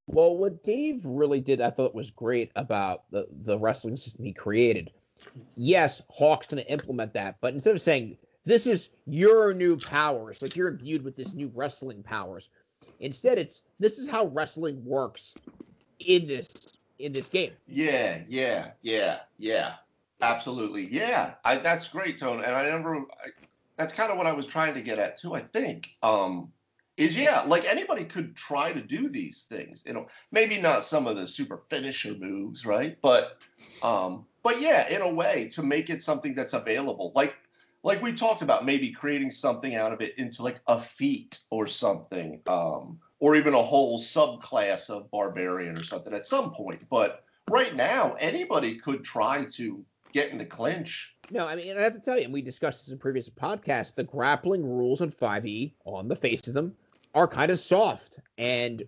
Well, 0.07 0.37
what 0.37 0.63
Dave 0.63 1.05
really 1.05 1.41
did, 1.41 1.61
I 1.61 1.71
thought 1.71 1.95
was 1.95 2.11
great 2.11 2.53
about 2.55 3.11
the 3.11 3.27
the 3.31 3.59
wrestling 3.59 3.97
system 3.97 4.25
he 4.25 4.33
created. 4.33 4.91
Yes, 5.57 6.03
Hawk's 6.09 6.47
going 6.47 6.63
to 6.63 6.71
implement 6.71 7.15
that, 7.15 7.37
but 7.41 7.55
instead 7.55 7.75
of 7.75 7.81
saying 7.81 8.19
this 8.45 8.67
is 8.67 8.91
your 9.07 9.55
new 9.55 9.77
powers, 9.77 10.41
like 10.41 10.55
you're 10.55 10.69
imbued 10.69 11.03
with 11.03 11.17
this 11.17 11.35
new 11.35 11.51
wrestling 11.55 12.03
powers, 12.03 12.49
Instead, 13.01 13.39
it's 13.39 13.63
this 13.79 13.99
is 13.99 14.09
how 14.09 14.27
wrestling 14.27 14.85
works 14.85 15.35
in 16.01 16.27
this 16.27 16.49
in 16.99 17.13
this 17.13 17.29
game. 17.29 17.53
Yeah, 17.67 18.21
yeah, 18.29 18.71
yeah, 18.83 19.21
yeah. 19.39 19.75
Absolutely. 20.21 20.89
Yeah. 20.91 21.35
I, 21.45 21.59
that's 21.59 21.89
great, 21.89 22.19
Tone. 22.19 22.43
And 22.43 22.55
I 22.55 22.71
never 22.71 22.97
I, 22.97 23.29
that's 23.77 23.93
kind 23.93 24.11
of 24.11 24.17
what 24.17 24.27
I 24.27 24.33
was 24.33 24.47
trying 24.47 24.75
to 24.75 24.83
get 24.83 24.99
at 24.99 25.19
too, 25.19 25.35
I 25.35 25.41
think. 25.41 25.91
Um 26.03 26.53
is 26.97 27.17
yeah, 27.17 27.43
like 27.43 27.67
anybody 27.67 28.05
could 28.05 28.35
try 28.35 28.73
to 28.73 28.81
do 28.81 29.11
these 29.11 29.43
things. 29.43 29.83
You 29.87 29.93
know, 29.93 30.07
maybe 30.33 30.59
not 30.59 30.85
some 30.85 31.07
of 31.07 31.17
the 31.17 31.27
super 31.27 31.63
finisher 31.69 32.15
moves, 32.15 32.65
right? 32.65 32.97
But 33.03 33.37
um 33.83 34.25
but 34.43 34.61
yeah, 34.61 34.89
in 34.89 35.03
a 35.03 35.13
way 35.13 35.51
to 35.53 35.63
make 35.63 35.91
it 35.91 36.03
something 36.03 36.35
that's 36.35 36.55
available. 36.55 37.13
Like 37.15 37.37
like 37.87 38.03
we 38.03 38.13
talked 38.13 38.43
about 38.43 38.65
maybe 38.65 38.91
creating 38.91 39.31
something 39.31 39.77
out 39.77 39.93
of 39.93 40.01
it 40.01 40.19
into 40.19 40.43
like 40.43 40.61
a 40.67 40.79
feat 40.79 41.39
or 41.51 41.69
something 41.69 42.41
um, 42.49 42.99
or 43.21 43.37
even 43.37 43.55
a 43.55 43.63
whole 43.63 43.97
subclass 43.97 44.91
of 44.91 45.09
barbarian 45.13 45.79
or 45.79 45.85
something 45.85 46.13
at 46.13 46.27
some 46.27 46.51
point. 46.51 46.83
But 46.91 47.23
right 47.49 47.75
now 47.77 48.17
anybody 48.19 48.75
could 48.75 49.05
try 49.05 49.45
to 49.53 49.85
get 50.13 50.31
in 50.31 50.39
the 50.39 50.45
clinch. 50.45 51.15
No 51.31 51.47
i 51.47 51.55
mean 51.55 51.79
i 51.79 51.83
have 51.83 51.93
to 51.93 52.01
tell 52.01 52.19
you 52.19 52.25
and 52.25 52.33
we 52.33 52.43
discussed 52.43 52.85
this 52.85 52.93
in 52.93 52.99
previous 52.99 53.31
podcasts 53.31 53.95
the 53.95 54.05
grappling 54.05 54.65
rules 54.65 55.01
in 55.01 55.13
5e 55.13 55.73
on 55.85 56.09
the 56.09 56.17
face 56.17 56.49
of 56.49 56.55
them 56.55 56.75
are 57.15 57.29
kind 57.29 57.53
of 57.53 57.59
soft. 57.61 58.19
And 58.37 58.83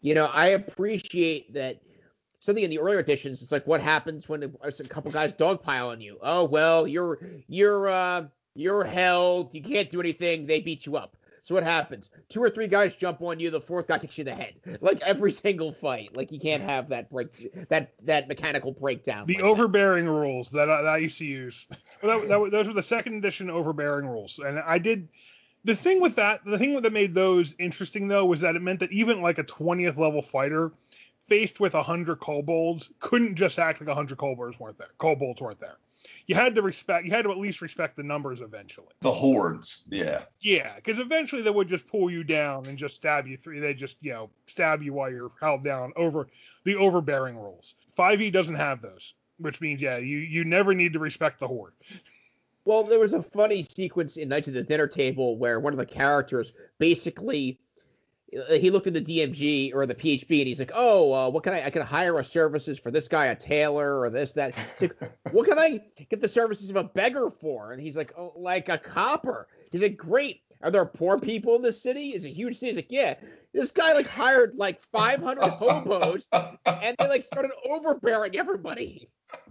you 0.00 0.14
know 0.14 0.30
i 0.32 0.48
appreciate 0.48 1.52
that 1.52 1.82
something 2.44 2.62
in 2.62 2.70
the 2.70 2.78
earlier 2.78 2.98
editions. 2.98 3.40
It's 3.42 3.50
like 3.50 3.66
what 3.66 3.80
happens 3.80 4.28
when 4.28 4.42
a, 4.42 4.72
couple 4.84 5.10
guys 5.10 5.32
dogpile 5.32 5.88
on 5.88 6.00
you. 6.00 6.18
Oh 6.20 6.44
well, 6.44 6.86
you're 6.86 7.18
you're 7.48 7.88
uh, 7.88 8.26
you're 8.54 8.84
held. 8.84 9.54
You 9.54 9.62
can't 9.62 9.90
do 9.90 10.00
anything. 10.00 10.46
They 10.46 10.60
beat 10.60 10.84
you 10.84 10.96
up. 10.96 11.16
So 11.42 11.54
what 11.54 11.64
happens? 11.64 12.10
Two 12.28 12.42
or 12.42 12.48
three 12.48 12.68
guys 12.68 12.96
jump 12.96 13.20
on 13.20 13.38
you. 13.40 13.50
The 13.50 13.60
fourth 13.60 13.88
guy 13.88 13.98
kicks 13.98 14.16
you 14.16 14.22
in 14.22 14.26
the 14.26 14.34
head. 14.34 14.54
Like 14.80 15.02
every 15.02 15.32
single 15.32 15.72
fight. 15.72 16.14
Like 16.14 16.32
you 16.32 16.40
can't 16.40 16.62
have 16.62 16.90
that 16.90 17.08
break 17.08 17.68
that 17.68 17.94
that 18.04 18.28
mechanical 18.28 18.72
breakdown. 18.72 19.26
The 19.26 19.36
like 19.36 19.44
overbearing 19.44 20.04
that. 20.04 20.10
rules 20.10 20.50
that 20.50 20.68
I, 20.68 20.82
that 20.82 20.88
I, 20.88 20.96
used 20.98 21.18
to 21.18 21.26
use. 21.26 21.66
That, 22.02 22.28
that, 22.28 22.50
those 22.50 22.66
were 22.66 22.74
the 22.74 22.82
second 22.82 23.14
edition 23.14 23.48
overbearing 23.48 24.06
rules, 24.06 24.38
and 24.38 24.58
I 24.58 24.76
did. 24.76 25.08
The 25.64 25.74
thing 25.74 26.02
with 26.02 26.16
that, 26.16 26.44
the 26.44 26.58
thing 26.58 26.78
that 26.78 26.92
made 26.92 27.14
those 27.14 27.54
interesting 27.58 28.08
though, 28.08 28.26
was 28.26 28.42
that 28.42 28.56
it 28.56 28.60
meant 28.60 28.80
that 28.80 28.92
even 28.92 29.22
like 29.22 29.38
a 29.38 29.44
20th 29.44 29.96
level 29.96 30.20
fighter 30.20 30.70
faced 31.28 31.60
with 31.60 31.74
a 31.74 31.82
hundred 31.82 32.20
kobolds 32.20 32.90
couldn't 33.00 33.36
just 33.36 33.58
act 33.58 33.80
like 33.80 33.88
a 33.88 33.94
hundred 33.94 34.18
kobolds 34.18 34.58
weren't 34.58 34.78
there. 34.78 34.90
Kobolds 34.98 35.40
weren't 35.40 35.60
there. 35.60 35.78
You 36.26 36.34
had 36.34 36.54
to 36.54 36.62
respect. 36.62 37.04
You 37.04 37.10
had 37.10 37.22
to 37.22 37.30
at 37.30 37.38
least 37.38 37.62
respect 37.62 37.96
the 37.96 38.02
numbers 38.02 38.40
eventually. 38.40 38.88
The 39.00 39.12
hordes, 39.12 39.84
yeah. 39.88 40.22
Yeah, 40.40 40.74
because 40.76 40.98
eventually 40.98 41.42
they 41.42 41.50
would 41.50 41.68
just 41.68 41.86
pull 41.86 42.10
you 42.10 42.24
down 42.24 42.66
and 42.66 42.76
just 42.76 42.96
stab 42.96 43.26
you 43.26 43.36
through. 43.36 43.60
They 43.60 43.74
just 43.74 43.96
you 44.00 44.12
know 44.12 44.30
stab 44.46 44.82
you 44.82 44.92
while 44.92 45.10
you're 45.10 45.32
held 45.40 45.64
down 45.64 45.92
over 45.96 46.28
the 46.64 46.76
overbearing 46.76 47.36
rules. 47.36 47.74
5e 47.98 48.32
doesn't 48.32 48.56
have 48.56 48.82
those, 48.82 49.14
which 49.38 49.60
means 49.60 49.80
yeah, 49.80 49.96
you 49.96 50.18
you 50.18 50.44
never 50.44 50.74
need 50.74 50.92
to 50.92 50.98
respect 50.98 51.40
the 51.40 51.48
horde. 51.48 51.72
Well, 52.66 52.82
there 52.82 53.00
was 53.00 53.12
a 53.12 53.22
funny 53.22 53.62
sequence 53.62 54.16
in 54.16 54.28
Night 54.28 54.48
of 54.48 54.54
the 54.54 54.62
Dinner 54.62 54.86
Table 54.86 55.36
where 55.36 55.60
one 55.60 55.74
of 55.74 55.78
the 55.78 55.86
characters 55.86 56.52
basically 56.78 57.58
he 58.50 58.70
looked 58.70 58.86
at 58.86 58.94
the 58.94 59.00
DMG 59.00 59.74
or 59.74 59.86
the 59.86 59.94
PHB 59.94 60.38
and 60.40 60.48
he's 60.48 60.58
like, 60.58 60.72
oh, 60.74 61.12
uh, 61.12 61.30
what 61.30 61.44
can 61.44 61.52
I? 61.52 61.66
I 61.66 61.70
can 61.70 61.82
hire 61.82 62.18
a 62.18 62.24
services 62.24 62.78
for 62.78 62.90
this 62.90 63.08
guy, 63.08 63.26
a 63.26 63.36
tailor 63.36 64.00
or 64.00 64.10
this 64.10 64.32
that. 64.32 64.58
He's 64.58 64.82
like, 64.82 65.12
what 65.30 65.46
can 65.46 65.58
I 65.58 65.80
get 66.10 66.20
the 66.20 66.28
services 66.28 66.70
of 66.70 66.76
a 66.76 66.84
beggar 66.84 67.30
for? 67.30 67.72
And 67.72 67.80
he's 67.80 67.96
like, 67.96 68.12
oh, 68.16 68.32
like 68.36 68.68
a 68.68 68.78
copper. 68.78 69.46
He's 69.70 69.82
like, 69.82 69.96
great. 69.96 70.40
Are 70.62 70.70
there 70.70 70.86
poor 70.86 71.20
people 71.20 71.56
in 71.56 71.62
this 71.62 71.82
city? 71.82 72.10
Is 72.10 72.24
it 72.24 72.28
a 72.28 72.32
huge 72.32 72.56
city? 72.56 72.70
He's 72.70 72.76
like, 72.76 72.92
yeah. 72.92 73.14
This 73.52 73.70
guy 73.70 73.92
like 73.92 74.08
hired 74.08 74.54
like 74.56 74.82
500 74.82 75.40
hobos 75.42 76.28
and 76.32 76.96
they 76.98 77.08
like 77.08 77.24
started 77.24 77.52
overbearing 77.70 78.36
everybody. 78.36 79.08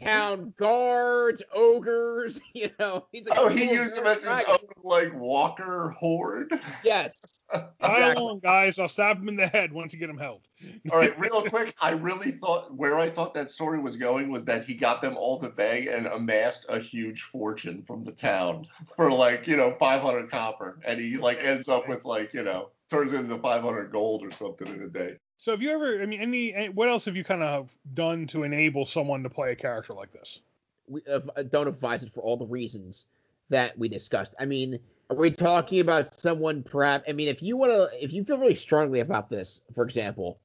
Town 0.00 0.54
guards, 0.56 1.42
ogres, 1.54 2.40
you 2.54 2.70
know. 2.78 3.06
He's 3.12 3.28
like, 3.28 3.38
oh, 3.38 3.48
he 3.48 3.70
used 3.72 3.96
him 3.96 4.06
as 4.06 4.24
his 4.24 4.44
own 4.48 4.58
like 4.82 5.14
walker 5.14 5.90
horde. 5.90 6.58
Yes. 6.84 7.20
Exactly. 7.82 8.22
on, 8.22 8.38
guys. 8.38 8.78
I'll 8.78 8.86
stab 8.86 9.18
him 9.18 9.28
in 9.28 9.34
the 9.34 9.48
head 9.48 9.72
once 9.72 9.92
you 9.92 9.98
get 9.98 10.08
him 10.08 10.18
held. 10.18 10.46
all 10.92 11.00
right, 11.00 11.18
real 11.18 11.42
quick. 11.42 11.74
I 11.80 11.90
really 11.90 12.30
thought 12.30 12.72
where 12.72 12.96
I 12.96 13.10
thought 13.10 13.34
that 13.34 13.50
story 13.50 13.80
was 13.80 13.96
going 13.96 14.30
was 14.30 14.44
that 14.44 14.66
he 14.66 14.74
got 14.74 15.02
them 15.02 15.16
all 15.16 15.40
to 15.40 15.48
beg 15.48 15.88
and 15.88 16.06
amassed 16.06 16.66
a 16.68 16.78
huge 16.78 17.22
fortune 17.22 17.82
from 17.82 18.04
the 18.04 18.12
town 18.12 18.66
for 18.94 19.10
like 19.10 19.48
you 19.48 19.56
know 19.56 19.74
500 19.80 20.30
copper, 20.30 20.78
and 20.84 21.00
he 21.00 21.16
like 21.16 21.38
ends 21.42 21.68
up 21.68 21.88
with 21.88 22.04
like 22.04 22.32
you 22.34 22.44
know 22.44 22.70
turns 22.88 23.14
into 23.14 23.36
500 23.36 23.90
gold 23.90 24.24
or 24.24 24.30
something 24.30 24.68
in 24.68 24.82
a 24.82 24.88
day. 24.88 25.16
So 25.40 25.52
have 25.52 25.62
you 25.62 25.70
ever? 25.70 26.02
I 26.02 26.06
mean, 26.06 26.20
any? 26.20 26.66
What 26.66 26.90
else 26.90 27.06
have 27.06 27.16
you 27.16 27.24
kind 27.24 27.42
of 27.42 27.70
done 27.94 28.26
to 28.26 28.42
enable 28.42 28.84
someone 28.84 29.22
to 29.22 29.30
play 29.30 29.52
a 29.52 29.56
character 29.56 29.94
like 29.94 30.12
this? 30.12 30.40
We 30.86 31.00
uh, 31.10 31.20
don't 31.48 31.66
advise 31.66 32.02
it 32.02 32.12
for 32.12 32.20
all 32.20 32.36
the 32.36 32.46
reasons 32.46 33.06
that 33.48 33.78
we 33.78 33.88
discussed. 33.88 34.34
I 34.38 34.44
mean, 34.44 34.78
are 35.08 35.16
we 35.16 35.30
talking 35.30 35.80
about 35.80 36.12
someone 36.12 36.62
perhaps? 36.62 37.04
I 37.08 37.12
mean, 37.12 37.28
if 37.28 37.42
you 37.42 37.56
want 37.56 37.72
to, 37.72 38.04
if 38.04 38.12
you 38.12 38.22
feel 38.22 38.36
really 38.36 38.54
strongly 38.54 39.00
about 39.00 39.30
this, 39.30 39.62
for 39.74 39.82
example, 39.82 40.38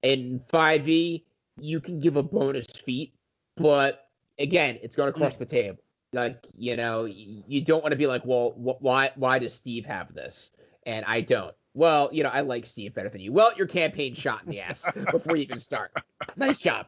in 0.00 0.40
5e, 0.40 1.24
you 1.60 1.80
can 1.80 2.00
give 2.00 2.16
a 2.16 2.22
bonus 2.22 2.68
feat, 2.68 3.12
but 3.54 4.08
again, 4.38 4.78
it's 4.82 4.96
going 4.96 5.12
to 5.12 5.18
cross 5.18 5.36
the 5.36 5.44
table. 5.44 5.78
Like, 6.14 6.46
you 6.56 6.74
know, 6.74 7.04
you 7.04 7.60
don't 7.60 7.82
want 7.82 7.92
to 7.92 7.98
be 7.98 8.06
like, 8.06 8.24
well, 8.24 8.52
wh- 8.52 8.80
why, 8.82 9.10
why 9.16 9.40
does 9.40 9.52
Steve 9.52 9.84
have 9.84 10.14
this 10.14 10.52
and 10.86 11.04
I 11.04 11.20
don't? 11.20 11.54
Well, 11.78 12.08
you 12.10 12.24
know, 12.24 12.30
I 12.30 12.40
like 12.40 12.66
Steve 12.66 12.92
better 12.92 13.08
than 13.08 13.20
you. 13.20 13.32
Well, 13.32 13.52
your 13.56 13.68
campaign 13.68 14.12
shot 14.12 14.42
in 14.42 14.50
the 14.50 14.60
ass 14.62 14.84
before 15.12 15.36
you 15.36 15.44
even 15.44 15.60
start. 15.60 15.92
Nice 16.36 16.58
job. 16.58 16.86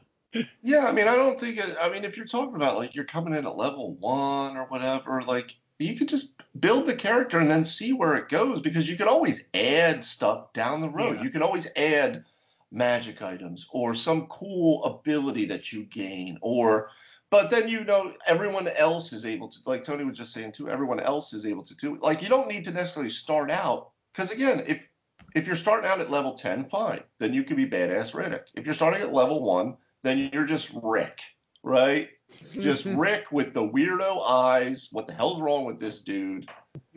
Yeah, 0.65 0.85
I 0.85 0.91
mean, 0.91 1.07
I 1.07 1.15
don't 1.15 1.39
think. 1.39 1.61
I 1.81 1.89
mean, 1.91 2.05
if 2.05 2.17
you're 2.17 2.27
talking 2.27 2.57
about 2.57 2.77
like 2.77 2.97
you're 2.97 3.05
coming 3.05 3.35
in 3.35 3.47
at 3.47 3.57
level 3.57 3.95
one 3.95 4.57
or 4.57 4.65
whatever, 4.65 5.23
like 5.23 5.57
you 5.79 5.95
could 5.95 6.09
just 6.09 6.33
build 6.59 6.87
the 6.87 6.97
character 6.97 7.39
and 7.39 7.49
then 7.49 7.65
see 7.65 7.93
where 7.93 8.17
it 8.17 8.29
goes 8.29 8.61
because 8.61 8.91
you 8.91 8.97
could 8.97 9.07
always 9.07 9.45
add 9.55 10.05
stuff 10.05 10.53
down 10.55 10.81
the 10.81 10.91
road. 10.91 11.19
Yeah. 11.19 11.23
You 11.23 11.31
can 11.31 11.43
always 11.43 11.69
add 11.77 12.25
magic 12.73 13.23
items 13.23 13.69
or 13.73 13.95
some 13.95 14.27
cool 14.27 14.83
ability 14.83 15.47
that 15.47 15.73
you 15.73 15.85
gain 15.85 16.39
or 16.41 16.91
but 17.29 17.51
then 17.51 17.69
you 17.69 17.85
know 17.85 18.13
everyone 18.27 18.67
else 18.67 19.13
is 19.13 19.25
able 19.25 19.49
to 19.49 19.59
like 19.67 19.85
Tony 19.85 20.03
was 20.03 20.19
just 20.19 20.33
saying 20.33 20.51
too 20.51 20.69
everyone 20.69 20.99
else 20.99 21.33
is 21.33 21.47
able 21.47 21.63
to 21.63 21.77
do 21.77 21.95
it. 21.95 22.03
Like 22.03 22.23
you 22.23 22.29
don't 22.29 22.49
need 22.49 22.65
to 22.65 22.73
necessarily 22.73 23.11
start 23.11 23.53
out 23.53 23.91
cuz 24.15 24.31
again 24.31 24.65
if 24.67 24.87
if 25.35 25.47
you're 25.47 25.57
starting 25.57 25.89
out 25.89 26.01
at 26.01 26.11
level 26.11 26.35
10 26.35 26.69
fine 26.69 27.03
then 27.19 27.33
you 27.33 27.45
can 27.45 27.57
be 27.57 27.67
badass 27.67 28.13
Riddick. 28.13 28.47
If 28.55 28.67
you're 28.67 28.75
starting 28.75 29.03
at 29.03 29.13
level 29.13 29.43
1 29.43 29.77
then 30.03 30.31
you're 30.33 30.47
just 30.47 30.71
Rick, 30.83 31.21
right? 31.63 32.09
just 32.55 32.87
Rick 32.87 33.33
with 33.33 33.55
the 33.55 33.67
weirdo 33.67 34.23
eyes. 34.27 34.89
What 34.93 35.07
the 35.07 35.15
hell's 35.15 35.41
wrong 35.41 35.65
with 35.65 35.81
this 35.81 36.01
dude? 36.01 36.49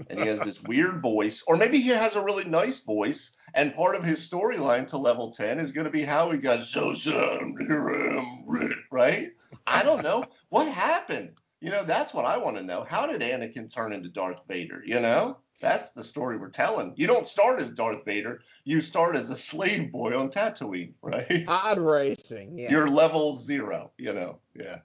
And 0.09 0.19
he 0.19 0.27
has 0.27 0.39
this 0.39 0.61
weird 0.61 1.01
voice, 1.01 1.43
or 1.47 1.57
maybe 1.57 1.79
he 1.79 1.89
has 1.89 2.15
a 2.15 2.23
really 2.23 2.45
nice 2.45 2.81
voice. 2.81 3.35
And 3.55 3.73
part 3.73 3.95
of 3.95 4.03
his 4.03 4.27
storyline 4.27 4.87
to 4.87 4.97
level 4.97 5.31
10 5.31 5.59
is 5.59 5.71
going 5.71 5.85
to 5.85 5.91
be 5.91 6.03
how 6.03 6.31
he 6.31 6.39
got 6.39 6.61
so 6.61 6.93
sad. 6.93 7.39
Here 7.59 7.89
I 7.89 8.17
am, 8.17 8.43
Rick, 8.47 8.77
right? 8.91 9.29
I 9.67 9.83
don't 9.83 10.03
know. 10.03 10.25
What 10.49 10.67
happened? 10.67 11.37
You 11.61 11.69
know, 11.69 11.83
that's 11.83 12.13
what 12.13 12.25
I 12.25 12.39
want 12.39 12.57
to 12.57 12.63
know. 12.63 12.85
How 12.87 13.07
did 13.07 13.21
Anakin 13.21 13.73
turn 13.73 13.93
into 13.93 14.09
Darth 14.09 14.41
Vader? 14.47 14.81
You 14.85 14.99
know, 14.99 15.37
that's 15.63 15.91
the 15.91 16.03
story 16.03 16.37
we're 16.37 16.49
telling. 16.49 16.93
You 16.97 17.07
don't 17.07 17.25
start 17.25 17.61
as 17.61 17.71
Darth 17.71 18.03
Vader. 18.03 18.41
You 18.65 18.81
start 18.81 19.15
as 19.15 19.29
a 19.29 19.37
slave 19.37 19.93
boy 19.93 20.19
on 20.19 20.29
Tatooine, 20.29 20.91
right? 21.01 21.45
Odd 21.47 21.79
racing. 21.79 22.59
Yeah. 22.59 22.69
You're 22.69 22.89
level 22.89 23.37
zero. 23.37 23.91
You 23.97 24.13
know, 24.13 24.39
yeah. 24.53 24.79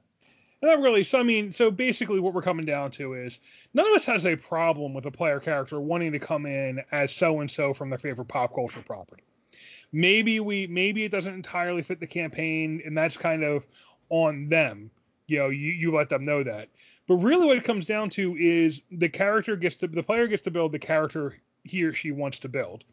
Not 0.62 0.80
really. 0.80 1.02
So 1.02 1.18
I 1.18 1.24
mean, 1.24 1.50
so 1.50 1.72
basically, 1.72 2.20
what 2.20 2.32
we're 2.32 2.42
coming 2.42 2.64
down 2.64 2.92
to 2.92 3.14
is 3.14 3.40
none 3.74 3.88
of 3.88 3.92
us 3.92 4.04
has 4.04 4.24
a 4.24 4.36
problem 4.36 4.94
with 4.94 5.04
a 5.06 5.10
player 5.10 5.40
character 5.40 5.80
wanting 5.80 6.12
to 6.12 6.20
come 6.20 6.46
in 6.46 6.80
as 6.92 7.12
so 7.12 7.40
and 7.40 7.50
so 7.50 7.74
from 7.74 7.90
their 7.90 7.98
favorite 7.98 8.28
pop 8.28 8.54
culture 8.54 8.82
property. 8.86 9.24
Maybe 9.90 10.38
we, 10.38 10.66
maybe 10.68 11.04
it 11.04 11.10
doesn't 11.10 11.32
entirely 11.32 11.82
fit 11.82 11.98
the 11.98 12.06
campaign, 12.06 12.82
and 12.84 12.96
that's 12.96 13.16
kind 13.16 13.42
of 13.42 13.66
on 14.10 14.48
them. 14.48 14.90
You 15.26 15.38
know, 15.38 15.48
you, 15.48 15.70
you 15.72 15.94
let 15.94 16.08
them 16.08 16.24
know 16.24 16.44
that. 16.44 16.68
But 17.08 17.16
really, 17.16 17.46
what 17.46 17.56
it 17.56 17.64
comes 17.64 17.86
down 17.86 18.10
to 18.10 18.36
is 18.36 18.82
the 18.92 19.08
character 19.08 19.56
gets 19.56 19.76
to 19.76 19.88
the 19.88 20.02
player 20.02 20.28
gets 20.28 20.42
to 20.42 20.50
build 20.52 20.72
the 20.72 20.78
character 20.78 21.36
he 21.64 21.82
or 21.82 21.92
she 21.92 22.12
wants 22.12 22.38
to 22.40 22.48
build 22.48 22.84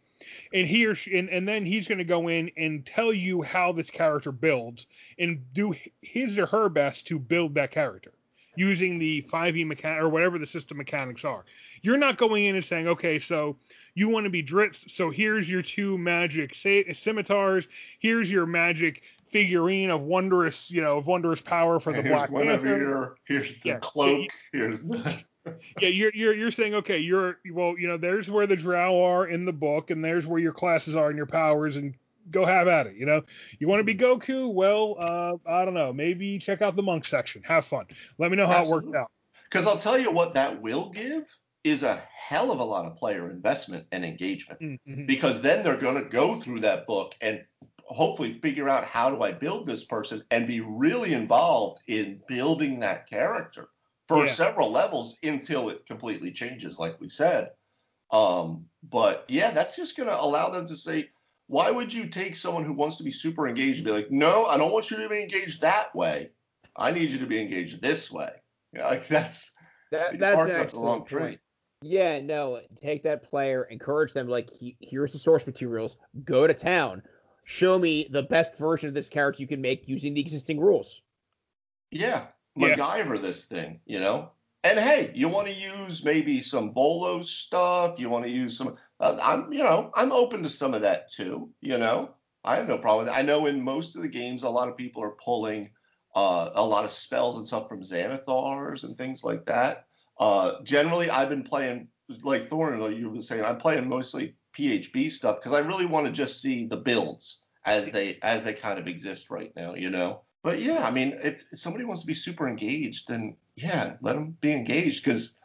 and 0.54 0.68
he 0.68 0.86
or 0.86 0.96
she, 0.96 1.18
and, 1.18 1.30
and 1.30 1.48
then 1.48 1.66
he's 1.66 1.88
going 1.88 1.98
to 1.98 2.04
go 2.06 2.28
in 2.28 2.50
and 2.58 2.86
tell 2.86 3.14
you 3.14 3.42
how 3.42 3.72
this 3.72 3.90
character 3.90 4.32
builds 4.32 4.88
and 5.20 5.42
do 5.54 5.74
his 6.02 6.38
or 6.38 6.46
her 6.46 6.70
best 6.70 7.08
to 7.08 7.20
build 7.20 7.54
that 7.56 7.72
character 7.72 8.14
using 8.58 8.98
the 8.98 9.22
5e 9.24 9.68
mechanic 9.68 10.02
or 10.02 10.08
whatever 10.08 10.40
the 10.40 10.46
system 10.46 10.78
mechanics 10.78 11.26
are. 11.26 11.44
You're 11.82 11.98
not 11.98 12.18
going 12.18 12.46
in 12.46 12.56
and 12.56 12.64
saying, 12.64 12.88
okay, 12.88 13.20
so 13.20 13.58
you 13.96 14.08
want 14.08 14.24
to 14.24 14.30
be 14.30 14.42
Drizzt, 14.42 14.90
so 14.90 15.10
here's 15.10 15.50
your 15.50 15.62
two 15.62 15.98
magic 15.98 16.56
scimitars, 16.56 17.68
here's 18.00 18.32
your 18.32 18.46
magic 18.46 19.04
figurine 19.36 19.90
of 19.90 20.02
wondrous, 20.02 20.72
you 20.72 20.82
know, 20.82 20.98
of 20.98 21.08
wondrous 21.08 21.42
power 21.42 21.78
for 21.78 21.92
the 21.92 22.02
here's 22.02 22.10
Black 22.10 22.32
Panther. 22.32 23.18
Here's 23.26 23.60
the 23.60 23.70
yeah. 23.70 23.80
cloak. 23.82 24.30
Here's 24.54 24.82
the 24.82 25.22
yeah, 25.82 25.90
you're 25.90 26.12
you're 26.14 26.34
you're 26.34 26.52
saying 26.52 26.74
okay, 26.76 27.00
you're 27.00 27.40
well, 27.52 27.78
you 27.78 27.86
know, 27.90 27.98
there's 27.98 28.32
where 28.32 28.48
the 28.48 28.56
drow 28.56 29.04
are 29.04 29.28
in 29.28 29.44
the 29.44 29.52
book, 29.52 29.92
and 29.92 30.02
there's 30.04 30.26
where 30.26 30.40
your 30.40 30.54
classes 30.54 30.96
are 30.96 31.10
and 31.10 31.18
your 31.18 31.26
powers, 31.26 31.76
and 31.76 31.96
go 32.32 32.46
have 32.46 32.70
at 32.70 32.88
it. 32.88 32.96
You 32.96 33.06
know, 33.06 33.24
you 33.60 33.68
want 33.68 33.82
to 33.82 33.84
be 33.84 33.94
Goku? 33.94 34.54
Well, 34.54 34.96
uh, 35.00 35.34
I 35.46 35.66
don't 35.66 35.74
know. 35.74 35.92
Maybe 35.92 36.40
check 36.40 36.62
out 36.62 36.78
the 36.78 36.82
monk 36.82 37.04
section. 37.04 37.44
Have 37.44 37.66
fun. 37.66 37.88
Let 38.18 38.32
me 38.32 38.38
know 38.38 38.48
how 38.48 38.60
Absolutely. 38.60 38.88
it 38.88 38.92
worked 38.92 39.04
out. 39.04 39.12
Because 39.44 39.68
I'll 39.68 39.78
tell 39.78 40.00
you 40.00 40.12
what 40.12 40.34
that 40.36 40.62
will 40.62 40.90
give 40.92 41.24
is 41.66 41.84
a 41.84 42.02
hell 42.18 42.52
of 42.52 42.60
a 42.60 42.64
lot 42.64 42.86
of 42.86 42.96
player 42.96 43.30
investment 43.30 43.86
and 43.92 44.06
engagement. 44.06 44.62
Mm-hmm. 44.62 45.06
Because 45.08 45.42
then 45.42 45.64
they're 45.64 45.76
going 45.76 46.02
to 46.02 46.10
go 46.10 46.40
through 46.40 46.62
that 46.62 46.88
book 46.88 47.16
and 47.20 47.44
hopefully 47.86 48.40
figure 48.40 48.68
out 48.68 48.84
how 48.84 49.10
do 49.10 49.22
I 49.22 49.32
build 49.32 49.68
this 49.68 49.84
person 49.84 50.24
and 50.32 50.48
be 50.48 50.62
really 50.62 51.14
involved 51.14 51.82
in 51.88 52.22
building 52.28 52.80
that 52.80 53.10
character 53.10 53.70
for 54.08 54.26
yeah. 54.26 54.32
several 54.32 54.72
levels 54.72 55.18
until 55.24 55.70
it 55.70 55.86
completely 55.86 56.32
changes, 56.32 56.80
like 56.80 57.00
we 57.00 57.10
said. 57.10 57.52
Um, 58.12 58.66
but 58.84 59.26
yeah, 59.28 59.52
that's 59.52 59.76
just 59.76 59.98
going 59.98 60.10
to 60.10 60.20
allow 60.20 60.50
them 60.50 60.68
to 60.68 60.76
say, 60.76 61.10
why 61.48 61.70
would 61.70 61.94
you 61.94 62.08
take 62.08 62.36
someone 62.36 62.66
who 62.66 62.74
wants 62.74 62.98
to 62.98 63.04
be 63.04 63.12
super 63.12 63.48
engaged 63.48 63.80
and 63.80 63.86
be 63.86 63.92
like, 63.92 64.12
no, 64.12 64.46
I 64.46 64.58
don't 64.58 64.72
want 64.72 64.90
you 64.90 64.98
to 64.98 65.10
be 65.10 65.22
engaged 65.22 65.62
that 65.62 65.96
way. 65.96 66.32
I 66.76 66.92
need 66.92 67.10
you 67.10 67.20
to 67.20 67.28
be 67.28 67.40
engaged 67.40 67.82
this 67.82 68.12
way. 68.12 68.32
Yeah, 68.74 68.88
like 68.88 69.08
that's 69.08 69.54
that, 69.92 70.20
that's 70.20 70.50
an 70.50 70.56
excellent 70.56 71.08
point. 71.08 71.40
Yeah, 71.82 72.20
no, 72.20 72.62
take 72.76 73.04
that 73.04 73.30
player, 73.30 73.64
encourage 73.64 74.14
them 74.14 74.28
like 74.28 74.50
here's 74.82 75.14
the 75.14 75.20
source 75.20 75.46
materials, 75.46 75.98
go 76.24 76.48
to 76.48 76.54
town, 76.54 77.04
show 77.46 77.80
me 77.80 78.08
the 78.10 78.24
best 78.24 78.58
version 78.58 78.90
of 78.90 78.94
this 78.94 79.08
character 79.08 79.42
you 79.42 79.48
can 79.48 79.62
make 79.62 79.88
using 79.88 80.14
the 80.14 80.22
existing 80.22 80.60
rules. 80.60 81.02
Yeah, 81.92 82.26
MacGyver 82.58 83.16
yeah. 83.16 83.22
this 83.22 83.46
thing, 83.46 83.80
you 83.86 84.00
know. 84.00 84.32
And 84.64 84.80
hey, 84.80 85.12
you 85.14 85.30
want 85.30 85.48
to 85.48 85.54
use 85.54 86.04
maybe 86.04 86.42
some 86.42 86.74
Volo 86.74 87.22
stuff. 87.22 88.00
You 88.00 88.10
want 88.10 88.26
to 88.26 88.32
use 88.32 88.58
some. 88.58 88.76
Uh, 89.00 89.18
I'm, 89.22 89.54
you 89.54 89.64
know, 89.64 89.92
I'm 89.94 90.12
open 90.12 90.44
to 90.44 90.50
some 90.50 90.74
of 90.74 90.82
that 90.82 91.12
too. 91.12 91.52
You 91.62 91.78
know, 91.78 92.16
I 92.44 92.56
have 92.58 92.68
no 92.68 92.80
problem. 92.80 93.08
I 93.14 93.22
know 93.22 93.46
in 93.46 93.64
most 93.64 93.96
of 93.96 94.02
the 94.02 94.08
games, 94.08 94.42
a 94.42 94.50
lot 94.50 94.68
of 94.68 94.76
people 94.76 95.04
are 95.04 95.16
pulling 95.24 95.70
uh, 96.16 96.50
a 96.56 96.66
lot 96.66 96.84
of 96.84 96.90
spells 96.90 97.38
and 97.38 97.46
stuff 97.46 97.70
from 97.70 97.84
Xanathars 97.84 98.84
and 98.84 98.98
things 98.98 99.24
like 99.24 99.46
that. 99.46 99.86
Uh, 100.20 100.64
generally, 100.64 101.12
I've 101.12 101.30
been 101.30 101.44
playing 101.44 101.90
like 102.24 102.50
Thorin, 102.50 102.80
like 102.80 102.98
you 102.98 103.10
were 103.10 103.22
saying, 103.22 103.44
I'm 103.44 103.58
playing 103.58 103.88
mostly 103.88 104.36
PHB 104.58 105.12
stuff 105.12 105.38
because 105.38 105.54
I 105.54 105.60
really 105.60 105.86
want 105.86 106.08
to 106.08 106.12
just 106.12 106.42
see 106.42 106.66
the 106.66 106.78
builds 106.78 107.44
as 107.66 107.92
they 107.92 108.20
as 108.22 108.44
they 108.44 108.54
kind 108.54 108.80
of 108.80 108.88
exist 108.88 109.30
right 109.30 109.52
now. 109.56 109.76
You 109.76 109.90
know. 109.90 110.22
But 110.44 110.62
yeah, 110.62 110.86
I 110.86 110.92
mean, 110.92 111.18
if 111.24 111.44
somebody 111.54 111.86
wants 111.86 112.02
to 112.02 112.08
be 112.08 112.14
super 112.14 112.48
engaged, 112.48 113.08
then 113.08 113.36
yeah, 113.56 113.96
let 114.02 114.14
them 114.14 114.38
be 114.42 114.54
engaged 114.54 115.04
because 115.04 115.38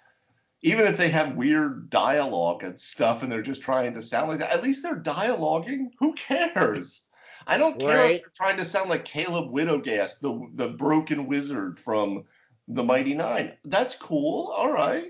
even 0.63 0.87
if 0.87 0.99
they 0.99 1.09
have 1.09 1.37
weird 1.37 1.89
dialogue 1.89 2.63
and 2.63 2.79
stuff 2.79 3.23
and 3.23 3.33
they're 3.33 3.41
just 3.41 3.63
trying 3.63 3.95
to 3.95 4.03
sound 4.03 4.29
like 4.29 4.41
that, 4.41 4.53
at 4.53 4.63
least 4.63 4.83
they're 4.83 5.01
dialoguing. 5.01 5.87
Who 6.01 6.13
cares? 6.13 7.05
I 7.47 7.57
don't 7.57 7.81
care 7.81 7.97
right. 7.97 8.15
if 8.17 8.23
they're 8.23 8.33
trying 8.37 8.59
to 8.59 8.65
sound 8.65 8.91
like 8.91 9.05
Caleb 9.05 9.51
Widogast, 9.53 10.21
the 10.21 10.49
the 10.55 10.69
broken 10.69 11.27
wizard 11.27 11.79
from 11.81 12.25
the 12.69 12.85
Mighty 12.85 13.15
Nein. 13.15 13.53
That's 13.65 13.95
cool. 13.95 14.49
All 14.49 14.71
right. 14.71 15.07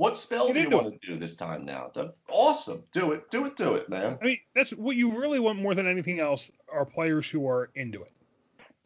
What 0.00 0.16
spell 0.16 0.46
Get 0.46 0.54
do 0.54 0.60
you 0.62 0.70
want 0.70 0.98
to 0.98 1.06
do 1.06 1.18
this 1.18 1.34
time 1.34 1.66
now? 1.66 1.90
That's 1.94 2.14
awesome. 2.30 2.84
Do 2.90 3.12
it. 3.12 3.30
Do 3.30 3.44
it. 3.44 3.54
Do 3.54 3.74
it, 3.74 3.90
man. 3.90 4.18
I 4.22 4.24
mean, 4.24 4.38
that's 4.54 4.70
what 4.70 4.96
you 4.96 5.20
really 5.20 5.38
want 5.38 5.60
more 5.60 5.74
than 5.74 5.86
anything 5.86 6.20
else 6.20 6.50
are 6.72 6.86
players 6.86 7.28
who 7.28 7.46
are 7.46 7.68
into 7.74 8.04
it. 8.04 8.12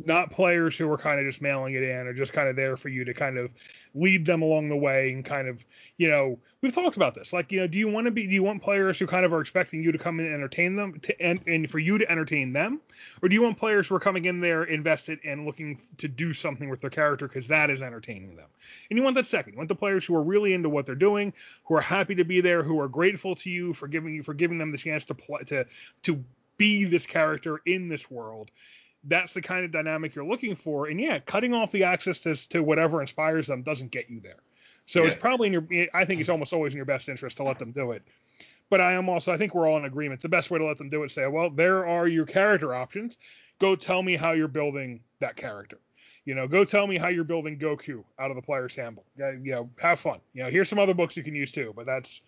Not 0.05 0.33
players 0.33 0.77
who 0.77 0.91
are 0.91 0.99
kind 0.99 1.21
of 1.21 1.27
just 1.27 1.41
mailing 1.41 1.75
it 1.75 1.85
in 1.85 2.09
or 2.09 2.13
just 2.13 2.33
kind 2.33 2.49
of 2.49 2.57
there 2.57 2.77
for 2.77 2.89
you 2.89 3.05
to 3.05 3.15
kind 3.15 3.39
of 3.39 3.53
lead 3.95 4.27
them 4.27 4.43
along 4.43 4.69
the 4.69 4.77
way 4.77 5.13
and 5.13 5.25
kind 5.25 5.47
of, 5.47 5.65
you 5.99 6.09
know, 6.09 6.37
we've 6.63 6.75
talked 6.75 6.97
about 6.97 7.15
this. 7.15 7.33
Like, 7.33 7.53
you 7.53 7.61
know, 7.61 7.69
do 7.69 7.79
you 7.79 7.87
want 7.87 8.07
to 8.07 8.11
be, 8.11 8.27
do 8.27 8.33
you 8.33 8.43
want 8.43 8.61
players 8.61 8.99
who 8.99 9.07
kind 9.07 9.25
of 9.25 9.33
are 9.33 9.41
expecting 9.41 9.85
you 9.85 9.93
to 9.93 9.99
come 9.99 10.19
and 10.19 10.35
entertain 10.35 10.75
them 10.75 10.99
to, 10.99 11.23
and, 11.23 11.41
and 11.47 11.71
for 11.71 11.79
you 11.79 11.97
to 11.99 12.11
entertain 12.11 12.53
them? 12.53 12.81
Or 13.23 13.29
do 13.29 13.37
you 13.37 13.43
want 13.43 13.57
players 13.57 13.87
who 13.87 13.95
are 13.95 14.01
coming 14.01 14.25
in 14.25 14.41
there 14.41 14.65
invested 14.65 15.21
and 15.25 15.47
looking 15.47 15.81
to 15.99 16.09
do 16.09 16.33
something 16.33 16.69
with 16.69 16.81
their 16.81 16.91
character 16.91 17.29
because 17.29 17.47
that 17.47 17.71
is 17.71 17.81
entertaining 17.81 18.35
them? 18.35 18.49
And 18.91 18.97
you 18.99 19.05
want 19.05 19.15
that 19.15 19.27
second. 19.27 19.53
You 19.53 19.59
want 19.59 19.69
the 19.69 19.77
players 19.77 20.05
who 20.05 20.17
are 20.17 20.25
really 20.25 20.55
into 20.55 20.69
what 20.69 20.87
they're 20.87 20.97
doing, 20.97 21.33
who 21.67 21.77
are 21.77 21.81
happy 21.81 22.17
to 22.17 22.25
be 22.25 22.41
there, 22.41 22.65
who 22.65 22.81
are 22.81 22.89
grateful 22.89 23.37
to 23.37 23.49
you 23.49 23.73
for 23.73 23.87
giving 23.87 24.13
you, 24.13 24.25
for 24.25 24.35
giving 24.35 24.59
them 24.59 24.73
the 24.73 24.79
chance 24.79 25.05
to 25.05 25.15
play, 25.15 25.45
to, 25.45 25.65
to 26.03 26.25
be 26.57 26.85
this 26.85 27.07
character 27.07 27.61
in 27.65 27.89
this 27.89 28.11
world 28.11 28.51
that's 29.07 29.35
the 29.35 29.43
kind 29.43 29.65
of 29.65 29.73
dynamic 29.73 30.15
you're 30.15 30.25
looking 30.25 30.57
for. 30.57 30.87
And 30.87 31.01
yeah, 31.01 31.19
cutting 31.19 31.55
off 31.55 31.73
the 31.73 31.85
access 31.85 32.21
to, 32.21 32.35
to 32.51 32.63
whatever 32.63 33.01
inspires 33.01 33.47
them 33.47 33.63
doesn't 33.63 33.91
get 33.91 34.11
you 34.11 34.21
there. 34.21 34.41
So 34.87 35.03
Yeah. 35.03 35.11
it's 35.11 35.21
probably 35.21 35.49
in 35.49 35.53
your, 35.53 35.89
I 35.95 36.05
think 36.05 36.21
it's 36.21 36.31
almost 36.31 36.53
always 36.53 36.73
in 36.73 36.77
your 36.77 36.87
best 36.87 37.09
interest 37.09 37.37
to 37.39 37.43
let 37.45 37.59
them 37.59 37.73
do 37.73 37.93
it. 37.93 38.03
But 38.71 38.81
I 38.81 38.95
am 38.95 39.09
also, 39.09 39.33
I 39.33 39.37
think 39.37 39.55
we're 39.55 39.69
all 39.69 39.77
in 39.77 39.85
agreement. 39.85 40.23
The 40.23 40.29
best 40.29 40.51
way 40.51 40.59
to 40.59 40.65
let 40.65 40.79
them 40.79 40.89
do 40.89 41.03
it 41.03 41.07
is 41.07 41.13
say, 41.13 41.27
well, 41.27 41.51
there 41.51 41.87
are 41.87 42.09
your 42.09 42.25
character 42.25 42.75
options. 42.75 43.19
Go 43.59 43.77
tell 43.77 44.03
me 44.03 44.17
how 44.17 44.33
you're 44.33 44.49
building 44.49 45.01
that 45.21 45.37
character. 45.37 45.79
You 46.25 46.35
know, 46.35 46.49
go 46.49 46.65
tell 46.65 46.87
me 46.87 46.97
how 46.97 47.09
you're 47.09 47.25
building 47.25 47.59
Goku 47.59 48.03
out 48.19 48.31
of 48.31 48.37
the 48.37 48.43
player's 48.43 48.75
handbook. 48.75 49.05
You 49.19 49.39
know, 49.43 49.71
have 49.79 50.01
fun. 50.01 50.21
You 50.33 50.43
know, 50.43 50.51
here's 50.51 50.71
some 50.71 50.79
other 50.79 50.95
books 50.95 51.17
you 51.17 51.23
can 51.23 51.35
use 51.35 51.53
too. 51.53 51.75
But 51.77 51.85
that's, 51.85 52.23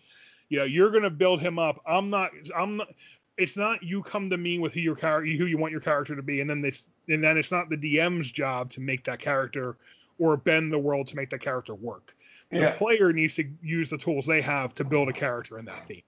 you 0.49 0.59
know, 0.59 0.65
you're 0.65 0.91
gonna 0.91 1.09
build 1.09 1.41
him 1.41 1.57
up. 1.57 1.81
I'm 1.85 2.11
not. 2.11 2.29
I'm 2.55 2.77
not. 2.77 2.89
It's 3.37 3.55
not 3.55 3.83
you 3.83 4.01
come 4.01 4.29
to 4.31 4.37
me 4.37 4.59
with 4.59 4.73
who 4.73 4.79
your 4.79 4.95
character, 4.95 5.31
who 5.31 5.45
you 5.45 5.57
want 5.57 5.71
your 5.71 5.81
character 5.81 6.15
to 6.15 6.23
be, 6.23 6.41
and 6.41 6.49
then 6.49 6.61
this, 6.61 6.83
and 7.07 7.23
then 7.23 7.37
it's 7.37 7.51
not 7.51 7.69
the 7.69 7.77
DM's 7.77 8.31
job 8.31 8.71
to 8.71 8.81
make 8.81 9.05
that 9.05 9.19
character 9.19 9.77
or 10.19 10.37
bend 10.37 10.71
the 10.71 10.79
world 10.79 11.07
to 11.07 11.15
make 11.15 11.29
that 11.29 11.41
character 11.41 11.75
work. 11.75 12.15
The 12.49 12.73
player 12.77 13.11
needs 13.11 13.35
to 13.35 13.49
use 13.61 13.89
the 13.89 13.97
tools 13.97 14.25
they 14.25 14.41
have 14.41 14.73
to 14.75 14.83
build 14.83 15.09
a 15.09 15.13
character 15.13 15.59
in 15.59 15.65
that 15.65 15.87
theme. 15.87 16.01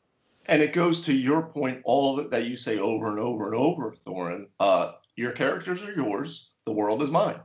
And 0.45 0.61
it 0.61 0.73
goes 0.73 1.01
to 1.01 1.13
your 1.13 1.43
point, 1.43 1.82
all 1.84 2.17
of 2.17 2.25
it 2.25 2.32
that 2.32 2.45
you 2.45 2.55
say 2.55 2.80
over 2.80 3.09
and 3.09 3.19
over 3.19 3.45
and 3.45 3.55
over, 3.55 3.91
Thorin. 3.91 4.47
Uh, 4.59 4.93
your 5.15 5.32
characters 5.32 5.84
are 5.84 5.93
yours. 5.93 6.49
The 6.65 6.71
world 6.71 7.03
is 7.03 7.11
mine. 7.11 7.39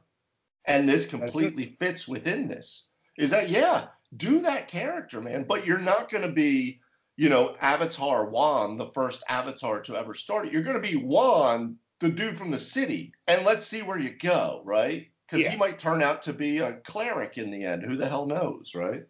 And 0.64 0.88
this 0.88 1.06
completely 1.06 1.76
fits 1.78 2.08
within 2.08 2.48
this. 2.48 2.88
Is 3.18 3.30
that 3.30 3.50
yeah, 3.50 3.88
do 4.16 4.40
that 4.42 4.68
character, 4.68 5.20
man. 5.20 5.44
But 5.46 5.66
you're 5.66 5.78
not 5.78 6.08
going 6.08 6.22
to 6.22 6.32
be, 6.32 6.80
you 7.16 7.28
know, 7.28 7.54
Avatar 7.60 8.28
Wan, 8.28 8.76
the 8.76 8.90
first 8.90 9.22
Avatar 9.28 9.80
to 9.82 9.96
ever 9.96 10.14
start 10.14 10.46
it. 10.46 10.52
You're 10.52 10.62
going 10.62 10.80
to 10.80 10.88
be 10.88 10.96
Wan, 10.96 11.78
the 12.00 12.08
dude 12.08 12.36
from 12.36 12.50
the 12.50 12.58
city, 12.58 13.12
and 13.26 13.44
let's 13.44 13.64
see 13.64 13.82
where 13.82 13.98
you 13.98 14.10
go, 14.10 14.62
right? 14.64 15.10
Because 15.26 15.44
Yeah. 15.44 15.50
he 15.50 15.56
might 15.56 15.78
turn 15.78 16.02
out 16.02 16.22
to 16.22 16.32
be 16.32 16.58
a 16.58 16.74
cleric 16.74 17.38
in 17.38 17.50
the 17.50 17.64
end. 17.64 17.84
Who 17.84 17.96
the 17.96 18.08
hell 18.08 18.26
knows, 18.26 18.74
right? 18.74 19.06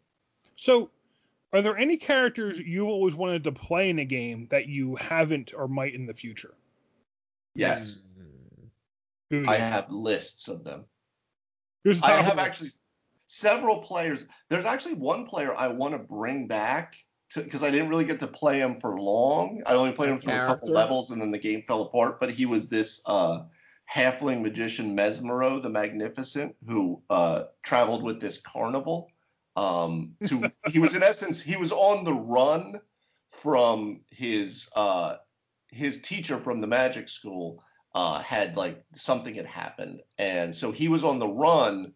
So, 0.56 0.90
are 1.52 1.62
there 1.62 1.76
any 1.78 1.96
characters 1.96 2.58
you 2.58 2.86
always 2.88 3.14
wanted 3.14 3.44
to 3.44 3.52
play 3.52 3.88
in 3.90 3.98
a 3.98 4.04
game 4.04 4.48
that 4.50 4.66
you 4.66 4.96
haven't 4.96 5.52
or 5.56 5.68
might 5.68 5.94
in 5.94 6.06
the 6.06 6.14
future? 6.14 6.54
Yes, 7.54 7.98
Mm. 7.98 8.70
Who 9.30 9.48
I 9.48 9.56
have 9.56 9.90
lists 9.90 10.48
of 10.48 10.64
them. 10.64 10.84
the 11.82 11.98
I 12.02 12.20
have 12.22 12.38
actually 12.38 12.70
several 13.26 13.80
players. 13.80 14.26
There's 14.48 14.64
actually 14.66 14.94
one 14.94 15.26
player 15.26 15.54
I 15.56 15.68
want 15.68 15.94
to 15.94 15.98
bring 15.98 16.46
back 16.46 16.94
because 17.34 17.62
I 17.62 17.70
didn't 17.70 17.88
really 17.88 18.04
get 18.04 18.20
to 18.20 18.26
play 18.26 18.60
him 18.60 18.80
for 18.80 18.98
long. 19.00 19.62
I 19.66 19.74
only 19.74 19.92
played 19.92 20.10
him 20.10 20.18
through 20.18 20.34
a 20.34 20.46
couple 20.46 20.68
levels 20.68 21.10
and 21.10 21.20
then 21.20 21.30
the 21.30 21.38
game 21.38 21.62
fell 21.66 21.82
apart. 21.82 22.20
But 22.20 22.30
he 22.30 22.46
was 22.46 22.68
this 22.68 23.00
uh, 23.06 23.42
halfling 23.92 24.42
magician 24.42 24.96
Mesmero 24.96 25.62
the 25.62 25.70
Magnificent 25.70 26.56
who 26.66 27.02
uh, 27.10 27.44
traveled 27.62 28.02
with 28.02 28.20
this 28.20 28.38
carnival. 28.38 29.10
Um, 29.56 30.16
to 30.26 30.50
he 30.68 30.78
was 30.78 30.96
in 30.96 31.02
essence 31.02 31.40
he 31.40 31.56
was 31.56 31.70
on 31.70 32.04
the 32.04 32.14
run 32.14 32.80
from 33.28 34.00
his 34.10 34.68
uh, 34.74 35.16
his 35.68 36.02
teacher 36.02 36.38
from 36.38 36.60
the 36.60 36.66
magic 36.66 37.08
school 37.08 37.62
uh, 37.94 38.20
had 38.20 38.56
like 38.56 38.84
something 38.94 39.34
had 39.34 39.46
happened, 39.46 40.00
and 40.18 40.54
so 40.54 40.72
he 40.72 40.88
was 40.88 41.04
on 41.04 41.18
the 41.18 41.28
run, 41.28 41.92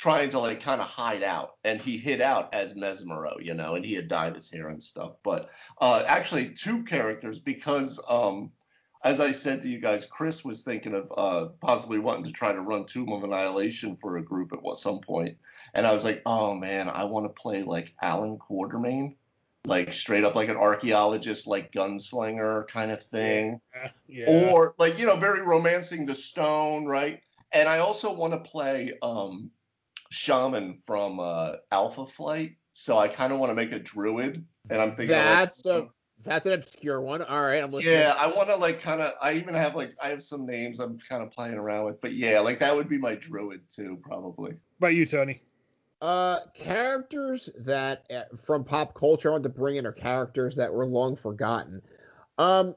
trying 0.00 0.30
to 0.30 0.38
like 0.38 0.62
kind 0.62 0.80
of 0.80 0.86
hide 0.86 1.22
out, 1.22 1.56
and 1.62 1.78
he 1.78 1.98
hid 1.98 2.22
out 2.22 2.54
as 2.54 2.72
Mesmero, 2.72 3.34
you 3.38 3.52
know, 3.52 3.74
and 3.74 3.84
he 3.84 3.92
had 3.92 4.08
dyed 4.08 4.34
his 4.34 4.50
hair 4.50 4.70
and 4.70 4.82
stuff. 4.82 5.12
But 5.22 5.50
uh, 5.78 6.02
actually, 6.06 6.54
two 6.54 6.84
characters 6.84 7.38
because, 7.38 8.00
um, 8.08 8.50
as 9.04 9.20
I 9.20 9.32
said 9.32 9.60
to 9.60 9.68
you 9.68 9.78
guys, 9.78 10.06
Chris 10.06 10.42
was 10.42 10.62
thinking 10.62 10.94
of 10.94 11.12
uh, 11.14 11.48
possibly 11.60 11.98
wanting 11.98 12.24
to 12.24 12.32
try 12.32 12.50
to 12.50 12.62
run 12.62 12.86
Tomb 12.86 13.12
of 13.12 13.24
Annihilation 13.24 13.98
for 14.00 14.16
a 14.16 14.22
group 14.22 14.54
at 14.54 14.76
some 14.78 15.00
point, 15.00 15.36
and 15.74 15.86
I 15.86 15.92
was 15.92 16.02
like, 16.02 16.22
oh 16.24 16.54
man, 16.54 16.88
I 16.88 17.04
want 17.04 17.26
to 17.26 17.42
play 17.42 17.62
like 17.62 17.92
Alan 18.00 18.38
Quatermain. 18.38 19.16
Like 19.66 19.92
straight 19.92 20.24
up 20.24 20.34
like 20.34 20.48
an 20.48 20.56
archaeologist, 20.56 21.46
like 21.46 21.72
gunslinger 21.72 22.66
kind 22.68 22.90
of 22.90 23.04
thing 23.04 23.60
Yeah, 23.74 23.88
yeah. 24.08 24.50
or 24.50 24.74
like 24.78 24.98
you 24.98 25.04
know 25.04 25.16
very 25.16 25.42
romancing 25.42 26.06
the 26.06 26.14
stone 26.14 26.86
right 26.86 27.20
and 27.52 27.68
i 27.68 27.80
also 27.80 28.10
want 28.10 28.32
to 28.32 28.50
play 28.50 28.94
um 29.02 29.50
shaman 30.10 30.80
from 30.86 31.20
uh 31.20 31.52
alpha 31.72 32.04
flight 32.06 32.56
so 32.72 32.98
i 32.98 33.06
kind 33.08 33.32
of 33.32 33.38
want 33.38 33.50
to 33.50 33.54
make 33.54 33.72
a 33.72 33.78
druid 33.78 34.44
and 34.70 34.80
i'm 34.80 34.90
thinking 34.90 35.16
of, 35.16 35.24
like, 35.24 35.38
That's 35.38 35.66
a 35.66 35.88
that's 36.22 36.44
an 36.44 36.52
obscure 36.52 37.00
one. 37.00 37.22
All 37.22 37.40
right, 37.40 37.62
I'm 37.62 37.70
listening. 37.70 37.94
yeah 37.94 38.14
i 38.18 38.26
want 38.36 38.48
to 38.50 38.56
like 38.56 38.80
kind 38.80 39.00
of 39.00 39.14
i 39.22 39.32
even 39.34 39.54
have 39.54 39.74
like 39.74 39.94
i 40.02 40.08
have 40.08 40.22
some 40.22 40.44
names 40.44 40.78
i'm 40.78 40.98
kind 40.98 41.22
of 41.22 41.30
playing 41.30 41.54
around 41.54 41.86
with 41.86 42.00
but 42.02 42.12
yeah 42.12 42.40
like 42.40 42.58
that 42.58 42.76
would 42.76 42.88
be 42.90 42.98
my 42.98 43.14
druid 43.14 43.62
too 43.74 43.98
probably 44.02 44.50
What 44.78 44.88
about 44.88 44.94
you, 44.94 45.06
Tony? 45.06 45.40
Uh, 46.02 46.40
characters 46.54 47.50
that 47.58 48.04
uh, 48.10 48.22
from 48.36 48.64
pop 48.64 48.94
culture 48.94 49.28
I 49.28 49.32
want 49.32 49.42
to 49.44 49.50
bring 49.50 49.76
in 49.76 49.86
are 49.86 49.92
characters 49.92 50.56
that 50.56 50.72
were 50.72 50.86
long 50.86 51.14
forgotten. 51.14 51.82
Um, 52.38 52.74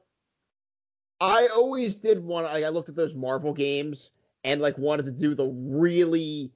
I 1.22 1.48
always 1.56 1.96
did 1.96 2.20
want. 2.22 2.48
Like, 2.48 2.66
I 2.66 2.70
looked 2.70 2.90
at 2.90 2.98
those 2.98 3.16
Marvel 3.16 3.54
games 3.54 4.12
and 4.44 4.60
like 4.62 4.78
wanted 4.78 5.06
to 5.06 5.12
do 5.12 5.36
the 5.36 5.46
really 5.48 6.52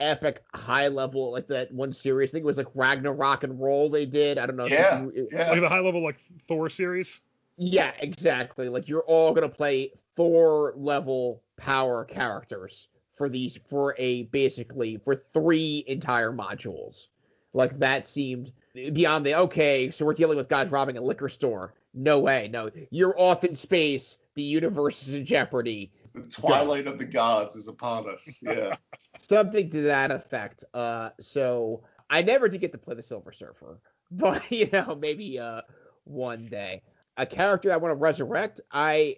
epic 0.00 0.42
high 0.54 0.88
level 0.88 1.30
like 1.32 1.46
that 1.48 1.72
one 1.72 1.92
series. 1.92 2.30
I 2.30 2.32
think 2.32 2.42
it 2.42 2.46
was 2.46 2.56
like 2.56 2.68
Ragnarok 2.74 3.44
and 3.44 3.60
Roll 3.60 3.90
they 3.90 4.06
did. 4.06 4.38
I 4.38 4.46
don't 4.46 4.56
know. 4.56 4.64
if 4.64 4.70
Yeah, 4.72 5.02
you- 5.02 5.28
yeah 5.30 5.50
Like 5.50 5.60
the 5.60 5.68
high 5.68 5.80
level 5.80 6.02
like 6.02 6.18
Thor 6.48 6.68
series. 6.70 7.20
Yeah, 7.56 7.92
exactly. 8.00 8.68
Like 8.68 8.88
you're 8.88 9.04
all 9.06 9.32
gonna 9.34 9.48
play 9.48 9.92
Thor 10.16 10.72
level 10.76 11.42
power 11.56 12.04
characters 12.04 12.88
for 13.12 13.28
these 13.28 13.58
for 13.58 13.94
a 13.98 14.22
basically 14.24 14.96
for 14.96 15.14
three 15.14 15.84
entire 15.86 16.32
modules. 16.32 17.08
Like 17.52 17.78
that 17.78 18.06
seemed 18.08 18.50
beyond 18.74 19.26
the 19.26 19.34
okay, 19.34 19.90
so 19.90 20.06
we're 20.06 20.14
dealing 20.14 20.36
with 20.36 20.48
guys 20.48 20.70
robbing 20.70 20.96
a 20.96 21.02
liquor 21.02 21.28
store. 21.28 21.74
No 21.92 22.20
way, 22.20 22.48
no. 22.50 22.70
You're 22.90 23.18
off 23.18 23.42
in 23.44 23.56
space, 23.56 24.16
the 24.34 24.42
universe 24.42 25.06
is 25.08 25.14
in 25.14 25.26
jeopardy. 25.26 25.92
The 26.14 26.22
twilight 26.30 26.86
of 26.86 26.98
the 26.98 27.04
gods 27.04 27.56
is 27.56 27.68
upon 27.68 28.08
us 28.08 28.38
yeah 28.42 28.76
Something 29.16 29.70
to 29.70 29.82
that 29.82 30.10
effect. 30.10 30.64
Uh 30.74 31.10
so 31.20 31.82
I 32.08 32.22
never 32.22 32.48
did 32.48 32.60
get 32.60 32.72
to 32.72 32.78
play 32.78 32.94
the 32.94 33.02
Silver 33.02 33.32
Surfer, 33.32 33.78
but 34.10 34.50
you 34.50 34.68
know, 34.72 34.96
maybe 35.00 35.38
uh 35.38 35.62
one 36.04 36.46
day. 36.46 36.82
A 37.16 37.26
character 37.26 37.72
I 37.72 37.76
want 37.76 37.92
to 37.92 37.96
resurrect, 37.96 38.60
I 38.70 39.16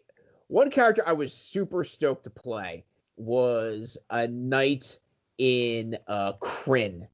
one 0.48 0.70
character 0.70 1.02
I 1.06 1.12
was 1.12 1.32
super 1.32 1.85
stoked 1.85 2.24
to 2.24 2.31
play 2.31 2.85
was 3.16 3.97
a 4.10 4.27
knight 4.27 4.98
in 5.39 5.97
uh 6.09 6.35
Krynn. 6.35 7.06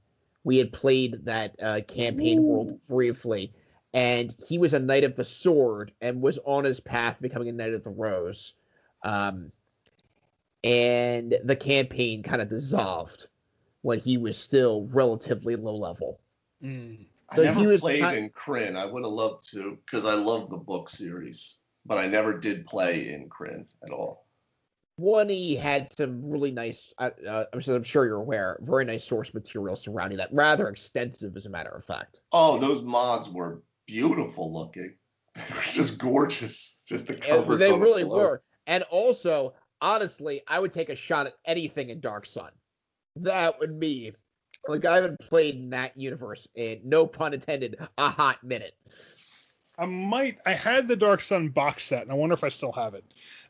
We 0.44 0.58
had 0.58 0.72
played 0.72 1.26
that 1.26 1.56
uh, 1.62 1.80
campaign 1.86 2.42
world 2.42 2.80
briefly, 2.88 3.52
and 3.92 4.34
he 4.48 4.56
was 4.56 4.72
a 4.72 4.78
knight 4.78 5.04
of 5.04 5.14
the 5.14 5.24
sword 5.24 5.92
and 6.00 6.22
was 6.22 6.38
on 6.44 6.64
his 6.64 6.80
path 6.80 7.20
becoming 7.20 7.48
a 7.48 7.52
knight 7.52 7.74
of 7.74 7.84
the 7.84 7.90
rose. 7.90 8.54
Um, 9.02 9.52
and 10.64 11.34
the 11.44 11.56
campaign 11.56 12.22
kind 12.22 12.42
of 12.42 12.48
dissolved 12.48 13.28
when 13.82 13.98
he 13.98 14.18
was 14.18 14.36
still 14.36 14.86
relatively 14.90 15.56
low 15.56 15.76
level. 15.76 16.20
Mm. 16.62 17.06
So 17.34 17.42
i 17.42 17.44
never 17.46 17.60
he 17.60 17.66
was 17.66 17.80
played 17.82 18.02
ki- 18.02 18.16
in 18.18 18.30
Krynn. 18.30 18.74
i 18.76 18.86
would 18.86 19.04
have 19.04 19.12
loved 19.12 19.50
to 19.52 19.76
because 19.84 20.06
i 20.06 20.14
love 20.14 20.48
the 20.48 20.56
book 20.56 20.88
series 20.88 21.60
but 21.84 21.98
i 21.98 22.06
never 22.06 22.38
did 22.38 22.64
play 22.66 23.10
in 23.12 23.28
Krynn 23.28 23.66
at 23.84 23.90
all 23.90 24.24
One, 24.96 25.28
he 25.28 25.54
had 25.54 25.92
some 25.92 26.28
really 26.28 26.50
nice, 26.50 26.92
uh, 26.98 27.10
uh, 27.28 27.44
I'm 27.52 27.60
sure- 27.60 27.76
I'm 27.76 27.82
sure 27.84 28.04
you're 28.06 28.16
aware, 28.20 28.58
very 28.62 28.84
nice 28.86 29.04
source 29.04 29.32
material 29.34 29.76
surrounding 29.76 30.18
that, 30.18 30.30
rather 30.32 30.68
extensive 30.68 31.36
as 31.36 31.46
a 31.46 31.50
matter 31.50 31.70
of 31.70 31.84
fact. 31.84 32.20
Oh, 32.32 32.58
those 32.58 32.82
mods 32.82 33.28
were 33.28 33.62
beautiful 33.86 34.52
looking. 34.52 34.96
They 35.36 35.54
were 35.54 35.62
just 35.70 35.98
gorgeous. 35.98 36.82
Just 36.88 37.06
the 37.06 37.14
And 37.14 37.22
covers. 37.22 37.58
they 37.60 37.70
on 37.70 37.78
the 37.78 37.84
really 37.84 38.02
were. 38.04 38.42
And 38.66 38.82
also, 38.90 39.54
honestly, 39.80 40.42
I 40.46 40.60
would 40.60 40.72
take 40.72 40.88
a 40.88 40.96
shot 40.96 41.26
at 41.26 41.34
anything 41.44 41.90
in 41.90 42.00
Dark 42.00 42.26
Sun. 42.26 42.50
That 43.16 43.58
would 43.60 43.80
be 43.80 44.12
Like 44.66 44.84
I 44.84 44.96
haven't 44.96 45.20
played 45.20 45.56
in 45.56 45.70
that 45.70 45.96
universe 45.96 46.46
in 46.54 46.80
no 46.84 47.06
pun 47.06 47.34
intended 47.34 47.76
a 47.96 48.08
hot 48.08 48.42
minute. 48.44 48.74
I 49.78 49.86
might. 49.86 50.38
I 50.44 50.54
had 50.54 50.88
the 50.88 50.96
Dark 50.96 51.20
Sun 51.20 51.48
box 51.50 51.84
set, 51.84 52.02
and 52.02 52.10
I 52.10 52.14
wonder 52.14 52.34
if 52.34 52.42
I 52.42 52.48
still 52.48 52.72
have 52.72 52.94
it 52.94 53.04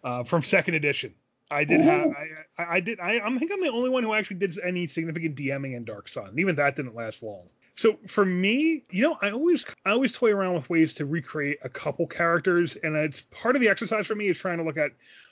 uh, 0.05 0.25
from 0.25 0.43
second 0.43 0.75
edition. 0.75 1.15
I 1.51 1.65
did 1.65 1.81
Ooh. 1.81 1.85
have. 1.85 2.11
I, 2.11 2.63
I, 2.63 2.77
I 2.77 2.81
did. 2.81 3.01
I, 3.01 3.21
I 3.25 3.39
think 3.39 3.51
I'm 3.53 3.63
the 3.63 3.73
only 3.73 3.89
one 3.89 4.03
who 4.03 4.13
actually 4.13 4.37
did 4.37 4.59
any 4.63 4.87
significant 4.87 5.37
DMing 5.37 5.75
in 5.75 5.85
Dark 5.85 6.07
Sun. 6.09 6.35
Even 6.39 6.57
that 6.57 6.77
didn't 6.77 6.95
last 6.95 7.23
long. 7.23 7.49
So 7.77 7.97
for 8.07 8.25
me, 8.25 8.83
you 8.91 9.05
know, 9.05 9.17
I 9.23 9.31
always 9.31 9.65
I 9.87 9.93
always 9.93 10.13
toy 10.13 10.33
around 10.33 10.55
with 10.55 10.69
ways 10.69 10.95
to 10.95 11.07
recreate 11.07 11.59
a 11.63 11.69
couple 11.69 12.07
characters, 12.07 12.77
and 12.77 12.95
it's 12.97 13.23
part 13.23 13.57
of 13.57 13.63
the 13.63 13.69
exercise 13.69 14.07
for 14.07 14.15
me 14.15 14.29
is 14.29 14.37
trying 14.37 14.59
to 14.59 14.65
look 14.65 14.77
at 14.77 14.91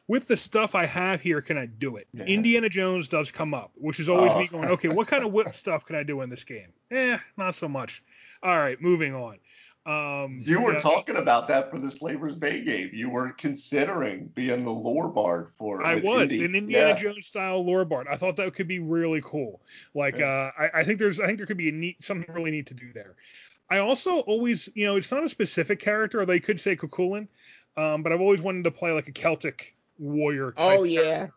with 0.09 0.27
the 0.28 0.37
stuff 0.37 0.74
I 0.74 0.87
have 0.87 1.20
here, 1.20 1.41
can 1.41 1.59
I 1.59 1.66
do 1.66 1.97
it? 1.97 2.07
Yeah. 2.12 2.24
Indiana 2.24 2.69
Jones 2.69 3.09
does 3.09 3.31
come 3.31 3.55
up, 3.55 3.73
which 3.74 3.99
is 4.01 4.09
always 4.09 4.33
Oh. 4.33 4.39
me 4.39 4.47
going, 4.47 4.69
okay, 4.70 4.89
what 4.89 5.09
kind 5.09 5.24
of 5.24 5.33
whip 5.33 5.55
stuff 5.55 5.85
can 5.85 5.97
I 5.97 6.03
do 6.03 6.20
in 6.23 6.31
this 6.31 6.45
game? 6.45 6.69
Eh, 6.91 7.19
not 7.37 7.55
so 7.55 7.69
much. 7.69 8.03
All 8.43 8.57
right, 8.57 8.81
moving 8.81 9.15
on. 9.15 9.39
Um, 9.87 10.39
You 10.41 10.61
were 10.62 10.73
yeah, 10.73 10.78
talking 10.81 11.15
about 11.15 11.47
that 11.47 11.70
for 11.70 11.78
the 11.78 11.89
Slaver's 11.91 12.35
Bay 12.35 12.65
game. 12.65 12.91
You 12.93 13.09
were 13.09 13.31
considering 13.31 14.27
being 14.35 14.65
the 14.65 14.73
lore 14.73 15.09
bard 15.09 15.53
for. 15.57 15.85
I 15.87 15.95
was 15.95 16.23
Indy. 16.23 16.45
an 16.45 16.57
Indiana 16.57 16.89
Yeah. 16.89 16.97
Jones 16.97 17.27
style 17.27 17.65
lore 17.65 17.85
bard. 17.85 18.09
I 18.11 18.16
thought 18.16 18.35
that 18.37 18.53
could 18.55 18.66
be 18.66 18.81
really 18.81 19.20
cool. 19.24 19.61
Like, 19.95 20.19
Yeah. 20.19 20.27
uh, 20.27 20.51
I, 20.74 20.81
I 20.81 20.85
think 20.85 20.99
there's, 20.99 21.20
I 21.20 21.27
think 21.27 21.39
there 21.39 21.47
could 21.47 21.57
be 21.57 21.69
a 21.69 21.73
neat, 21.73 22.03
something 22.05 22.33
really 22.35 22.51
neat 22.51 22.66
to 22.66 22.74
do 22.74 22.93
there. 22.93 23.15
I 23.70 23.78
also 23.78 24.20
always, 24.20 24.69
you 24.74 24.87
know, 24.87 24.97
it's 24.97 25.12
not 25.12 25.24
a 25.24 25.28
specific 25.28 25.78
character. 25.78 26.24
They 26.27 26.41
could 26.41 26.61
say 26.61 26.74
Cuchulainn, 26.77 27.28
um, 27.77 28.03
but 28.03 28.12
I've 28.12 28.20
always 28.20 28.41
wanted 28.41 28.65
to 28.65 28.70
play 28.73 28.91
like 28.91 29.07
a 29.07 29.12
Celtic 29.12 29.76
warrior. 29.98 30.52
Type 30.52 30.81
Oh 30.81 30.85
yeah. 30.85 31.02
character 31.02 31.32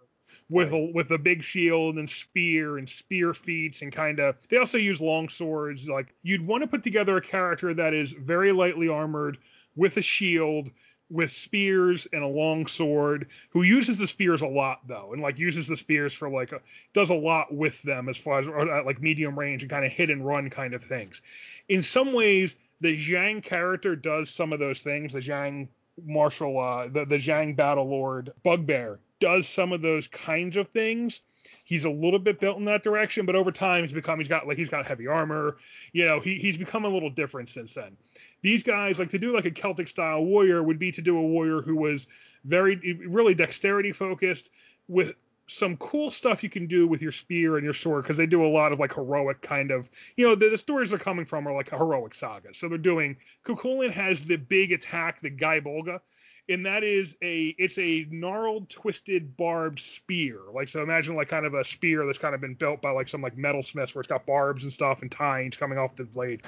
With 0.49 0.71
a 0.71 0.91
with 0.93 1.11
a 1.11 1.17
big 1.17 1.43
shield 1.43 1.97
and 1.97 2.09
spear 2.09 2.77
and 2.77 2.89
spear 2.89 3.33
feats 3.33 3.81
and 3.81 3.91
kind 3.91 4.19
of. 4.19 4.35
They 4.49 4.57
also 4.57 4.77
use 4.77 4.99
long 4.99 5.29
swords. 5.29 5.87
Like 5.87 6.13
you'd 6.23 6.45
want 6.45 6.61
to 6.61 6.67
put 6.67 6.83
together 6.83 7.17
a 7.17 7.21
character 7.21 7.73
that 7.75 7.93
is 7.93 8.13
very 8.13 8.51
lightly 8.51 8.89
armored 8.89 9.37
with 9.75 9.97
a 9.97 10.01
shield 10.01 10.71
with 11.09 11.31
spears 11.31 12.07
and 12.13 12.23
a 12.23 12.27
long 12.27 12.67
sword 12.67 13.27
who 13.49 13.63
uses 13.63 13.97
the 13.97 14.07
spears 14.07 14.41
a 14.41 14.47
lot 14.47 14.79
though 14.87 15.11
and 15.11 15.21
like 15.21 15.39
uses 15.39 15.67
the 15.67 15.75
spears 15.75 16.13
for 16.13 16.29
like 16.29 16.51
a, 16.51 16.59
does 16.93 17.09
a 17.09 17.15
lot 17.15 17.53
with 17.53 17.81
them 17.81 18.09
as 18.09 18.17
far 18.17 18.39
as 18.39 18.47
or, 18.47 18.71
uh, 18.71 18.83
like 18.83 19.01
medium 19.01 19.37
range 19.37 19.63
and 19.63 19.71
kind 19.71 19.85
of 19.85 19.91
hit 19.91 20.11
and 20.11 20.25
run 20.25 20.49
kind 20.49 20.73
of 20.73 20.83
things 20.83 21.21
in 21.67 21.81
some 21.81 22.13
ways 22.13 22.57
the 22.81 22.95
zhang 22.95 23.41
character 23.41 23.95
does 23.95 24.29
some 24.29 24.53
of 24.53 24.59
those 24.59 24.81
things 24.81 25.13
the 25.13 25.19
zhang 25.19 25.67
martial 26.05 26.59
uh 26.59 26.87
the, 26.87 27.05
the 27.05 27.17
zhang 27.17 27.55
battle 27.55 27.87
lord 27.87 28.31
bugbear 28.43 28.99
does 29.19 29.47
some 29.47 29.73
of 29.73 29.81
those 29.81 30.07
kinds 30.07 30.57
of 30.57 30.69
things. 30.69 31.21
He's 31.65 31.85
a 31.85 31.89
little 31.89 32.19
bit 32.19 32.39
built 32.39 32.57
in 32.57 32.65
that 32.65 32.83
direction 32.83 33.25
but 33.25 33.35
over 33.35 33.51
time 33.51 33.83
he's 33.83 33.93
become 33.93 34.19
he's 34.19 34.27
got 34.27 34.47
like 34.47 34.57
he's 34.57 34.69
got 34.69 34.85
heavy 34.85 35.07
armor. 35.07 35.57
You 35.93 36.05
know 36.05 36.19
he, 36.19 36.35
he's 36.35 36.57
become 36.57 36.85
a 36.85 36.89
little 36.89 37.09
different 37.09 37.49
since 37.49 37.73
then. 37.73 37.97
These 38.41 38.63
guys 38.63 38.99
like 38.99 39.09
to 39.09 39.19
do 39.19 39.33
like 39.33 39.45
a 39.45 39.51
celtic 39.51 39.87
style 39.87 40.23
warrior 40.23 40.63
would 40.63 40.79
be 40.79 40.91
to 40.91 41.01
do 41.01 41.17
a 41.17 41.21
warrior 41.21 41.61
who 41.61 41.75
was 41.75 42.07
very 42.45 42.99
really 43.07 43.33
dexterity 43.33 43.91
focused 43.91 44.51
with 44.87 45.13
some 45.49 45.75
cool 45.77 46.11
stuff 46.11 46.43
you 46.43 46.49
can 46.49 46.67
do 46.67 46.87
with 46.87 47.01
your 47.01 47.11
spear 47.11 47.55
and 47.55 47.63
your 47.63 47.73
sword 47.73 48.03
because 48.03 48.17
they 48.17 48.25
do 48.25 48.45
a 48.45 48.47
lot 48.47 48.71
of 48.71 48.79
like 48.79 48.93
heroic 48.93 49.41
kind 49.41 49.71
of 49.71 49.89
you 50.15 50.25
know 50.25 50.35
the, 50.35 50.49
the 50.49 50.57
stories 50.57 50.91
they're 50.91 50.99
coming 50.99 51.25
from 51.25 51.47
are 51.47 51.53
like 51.53 51.71
a 51.71 51.77
heroic 51.77 52.13
saga. 52.13 52.53
So 52.53 52.69
they're 52.69 52.77
doing 52.77 53.17
Cuchulainn 53.45 53.91
has 53.91 54.25
the 54.25 54.37
big 54.37 54.71
attack 54.71 55.21
the 55.21 55.29
Gae 55.29 55.59
Bolga 55.59 56.01
and 56.49 56.65
that 56.65 56.83
is 56.83 57.15
a 57.21 57.55
it's 57.57 57.77
a 57.77 58.07
gnarled 58.09 58.69
twisted 58.69 59.37
barbed 59.37 59.79
spear. 59.79 60.39
Like 60.53 60.69
so 60.69 60.81
imagine 60.81 61.15
like 61.15 61.29
kind 61.29 61.45
of 61.45 61.53
a 61.53 61.63
spear 61.63 62.05
that's 62.05 62.17
kind 62.17 62.35
of 62.35 62.41
been 62.41 62.55
built 62.55 62.81
by 62.81 62.91
like 62.91 63.07
some 63.07 63.21
like 63.21 63.37
metalsmiths 63.37 63.93
where 63.93 64.01
it's 64.01 64.09
got 64.09 64.25
barbs 64.25 64.63
and 64.63 64.73
stuff 64.73 65.01
and 65.01 65.11
tines 65.11 65.57
coming 65.57 65.77
off 65.77 65.95
the 65.95 66.03
blade. 66.03 66.41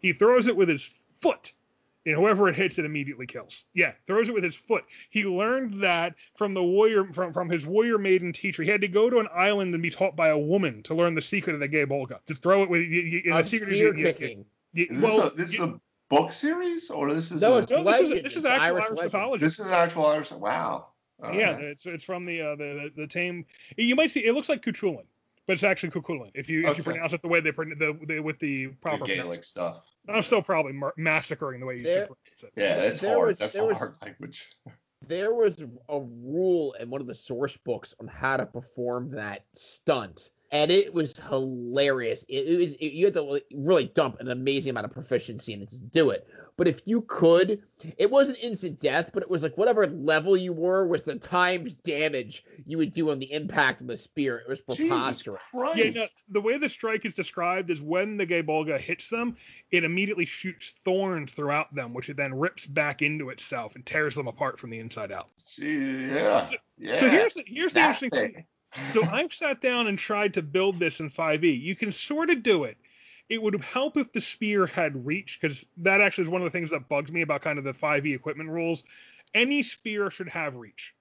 He 0.00 0.12
throws 0.12 0.48
it 0.48 0.56
with 0.56 0.68
his 0.68 0.90
foot 1.18 1.52
and 2.06 2.16
whoever 2.16 2.48
it 2.48 2.54
hits 2.54 2.78
it 2.78 2.84
immediately 2.84 3.26
kills 3.26 3.64
yeah 3.74 3.92
throws 4.06 4.28
it 4.28 4.34
with 4.34 4.44
his 4.44 4.56
foot 4.56 4.84
he 5.10 5.24
learned 5.24 5.82
that 5.82 6.14
from 6.36 6.54
the 6.54 6.62
warrior 6.62 7.04
from, 7.12 7.32
from 7.32 7.48
his 7.48 7.64
warrior 7.64 7.98
maiden 7.98 8.32
teacher 8.32 8.62
he 8.62 8.70
had 8.70 8.80
to 8.80 8.88
go 8.88 9.08
to 9.10 9.18
an 9.18 9.28
island 9.34 9.72
and 9.74 9.82
be 9.82 9.90
taught 9.90 10.16
by 10.16 10.28
a 10.28 10.38
woman 10.38 10.82
to 10.82 10.94
learn 10.94 11.14
the 11.14 11.20
secret 11.20 11.54
of 11.54 11.60
the 11.60 11.68
Gae 11.68 11.84
Bolga 11.86 12.18
to 12.26 12.34
throw 12.34 12.62
it 12.62 12.70
with 12.70 12.82
you, 12.82 13.00
you, 13.02 13.22
and 13.26 13.34
Uh, 13.34 13.42
the 13.42 13.48
secret 13.48 13.70
is 13.72 13.78
spear 13.78 13.88
you- 13.94 13.98
you- 14.00 14.06
you- 14.06 14.12
kicking. 14.12 14.44
you- 14.72 14.86
Is 14.90 15.02
well, 15.02 15.16
this 15.22 15.32
a 15.32 15.36
this 15.36 15.58
you- 15.58 15.64
is 15.64 15.70
a 15.70 15.80
book 16.08 16.32
series 16.32 16.90
or 16.90 17.12
this 17.14 17.30
is 17.30 17.40
No, 17.40 17.54
a, 17.54 17.58
it's 17.58 17.70
no, 17.70 17.84
this 17.84 18.00
is 18.00 18.08
legend. 18.10 18.26
this 18.26 18.32
is 18.32 18.36
It's 18.38 18.46
actual 18.46 18.64
Irish 18.76 18.84
Irish 18.84 19.00
mythology 19.02 19.44
this 19.44 19.58
is 19.60 19.70
actual 19.70 20.06
Irish. 20.06 20.30
Wow. 20.32 20.88
All 21.22 21.32
yeah, 21.34 21.52
right. 21.52 21.64
it's 21.64 21.86
it's 21.86 22.02
from 22.04 22.24
the 22.26 22.42
uh, 22.42 22.56
the 22.56 22.90
the 22.96 23.06
Táin. 23.06 23.44
You 23.76 23.94
might 23.94 24.10
see 24.10 24.24
it 24.26 24.32
looks 24.34 24.48
like 24.48 24.60
Cuchulainn, 24.64 25.04
but 25.46 25.54
it's 25.54 25.64
actually 25.64 25.90
Cuchulainn 25.90 26.30
if 26.34 26.48
you 26.48 26.66
if 26.68 26.78
you 26.78 26.84
pronounce 26.84 27.12
it 27.12 27.22
the 27.22 27.28
way 27.28 27.40
they 27.40 27.52
pron- 27.52 27.74
the, 27.78 27.98
the 28.06 28.20
with 28.20 28.38
the 28.38 28.66
the 28.66 28.72
proper. 28.80 29.04
Gaelic 29.04 29.44
stuff. 29.44 29.84
I'm 30.08 30.22
still 30.22 30.42
probably 30.42 30.72
mar- 30.72 30.94
massacring 30.96 31.60
the 31.60 31.66
way 31.66 31.76
you 31.78 31.82
There- 31.84 32.06
should 32.06 32.16
pronounce 32.16 32.42
it. 32.42 32.52
Yeah, 32.56 32.82
it's 32.82 33.00
There 33.00 33.14
hard. 33.16 33.28
was- 33.28 33.38
That's 33.38 33.52
there 33.52 33.62
a 33.62 33.66
was- 33.66 33.78
hard 33.78 33.94
language. 34.02 34.48
There 35.08 35.34
was 35.34 35.60
a 35.88 35.98
rule 36.00 36.74
in 36.78 36.88
one 36.88 37.00
of 37.00 37.08
the 37.08 37.14
source 37.16 37.56
books 37.56 37.92
on 38.00 38.06
how 38.06 38.36
to 38.36 38.46
perform 38.46 39.10
that 39.16 39.44
stunt, 39.52 40.30
and 40.52 40.70
it 40.70 40.92
was 40.92 41.18
hilarious. 41.18 42.24
It, 42.28 42.46
it 42.46 42.58
was 42.58 42.74
it, 42.74 42.92
you 42.92 43.06
had 43.06 43.14
to 43.14 43.40
really 43.54 43.86
dump 43.86 44.20
an 44.20 44.28
amazing 44.28 44.70
amount 44.70 44.84
of 44.84 44.92
proficiency 44.92 45.54
in 45.54 45.62
it 45.62 45.70
to 45.70 45.78
do 45.78 46.10
it. 46.10 46.28
But 46.58 46.68
if 46.68 46.82
you 46.84 47.00
could, 47.00 47.62
it 47.96 48.10
wasn't 48.10 48.38
instant 48.42 48.78
death, 48.78 49.10
but 49.14 49.22
it 49.22 49.30
was 49.30 49.42
like 49.42 49.56
whatever 49.56 49.86
level 49.86 50.36
you 50.36 50.52
were 50.52 50.86
was 50.86 51.04
the 51.04 51.16
times 51.16 51.74
damage 51.76 52.44
you 52.66 52.76
would 52.76 52.92
do 52.92 53.10
on 53.10 53.18
the 53.18 53.32
impact 53.32 53.80
of 53.80 53.86
the 53.86 53.96
spear. 53.96 54.36
It 54.36 54.48
was 54.48 54.60
preposterous. 54.60 55.42
Christ. 55.50 55.78
Yeah, 55.78 55.90
no, 55.92 56.06
the 56.28 56.42
way 56.42 56.58
the 56.58 56.68
strike 56.68 57.06
is 57.06 57.14
described 57.14 57.70
is 57.70 57.80
when 57.80 58.18
the 58.18 58.26
Gae 58.26 58.42
Bolga 58.42 58.78
hits 58.78 59.08
them, 59.08 59.36
it 59.70 59.82
immediately 59.82 60.26
shoots 60.26 60.74
thorns 60.84 61.32
throughout 61.32 61.74
them, 61.74 61.94
which 61.94 62.10
it 62.10 62.18
then 62.18 62.34
rips 62.34 62.66
back 62.66 63.00
into 63.00 63.30
itself 63.30 63.74
and 63.74 63.86
tears 63.86 64.14
them 64.14 64.28
apart 64.28 64.60
from 64.60 64.68
the 64.68 64.78
inside 64.78 65.10
out. 65.10 65.30
Gee, 65.56 66.08
yeah. 66.08 66.50
Yeah. 66.76 66.96
So 66.96 67.08
here's 67.08 67.34
the, 67.34 67.44
here's 67.46 67.72
the 67.72 67.80
that 67.80 68.02
interesting 68.02 68.10
thing. 68.10 68.34
thing. 68.34 68.46
So 68.92 69.02
I've 69.04 69.32
sat 69.32 69.60
down 69.60 69.86
and 69.86 69.98
tried 69.98 70.34
to 70.34 70.42
build 70.42 70.78
this 70.78 71.00
in 71.00 71.10
5e. 71.10 71.60
You 71.60 71.74
can 71.74 71.92
sort 71.92 72.30
of 72.30 72.42
do 72.42 72.64
it. 72.64 72.76
It 73.28 73.42
would 73.42 73.62
help 73.62 73.96
if 73.96 74.12
the 74.12 74.20
spear 74.20 74.66
had 74.66 75.06
reach, 75.06 75.38
because 75.40 75.64
that 75.78 76.00
actually 76.00 76.22
is 76.22 76.28
one 76.28 76.42
of 76.42 76.46
the 76.46 76.50
things 76.50 76.70
that 76.70 76.88
bugs 76.88 77.12
me 77.12 77.22
about 77.22 77.42
kind 77.42 77.58
of 77.58 77.64
the 77.64 77.72
5e 77.72 78.14
equipment 78.14 78.50
rules. 78.50 78.82
Any 79.34 79.62
spear 79.62 80.10
should 80.10 80.28
have 80.28 80.56
reach, 80.56 80.94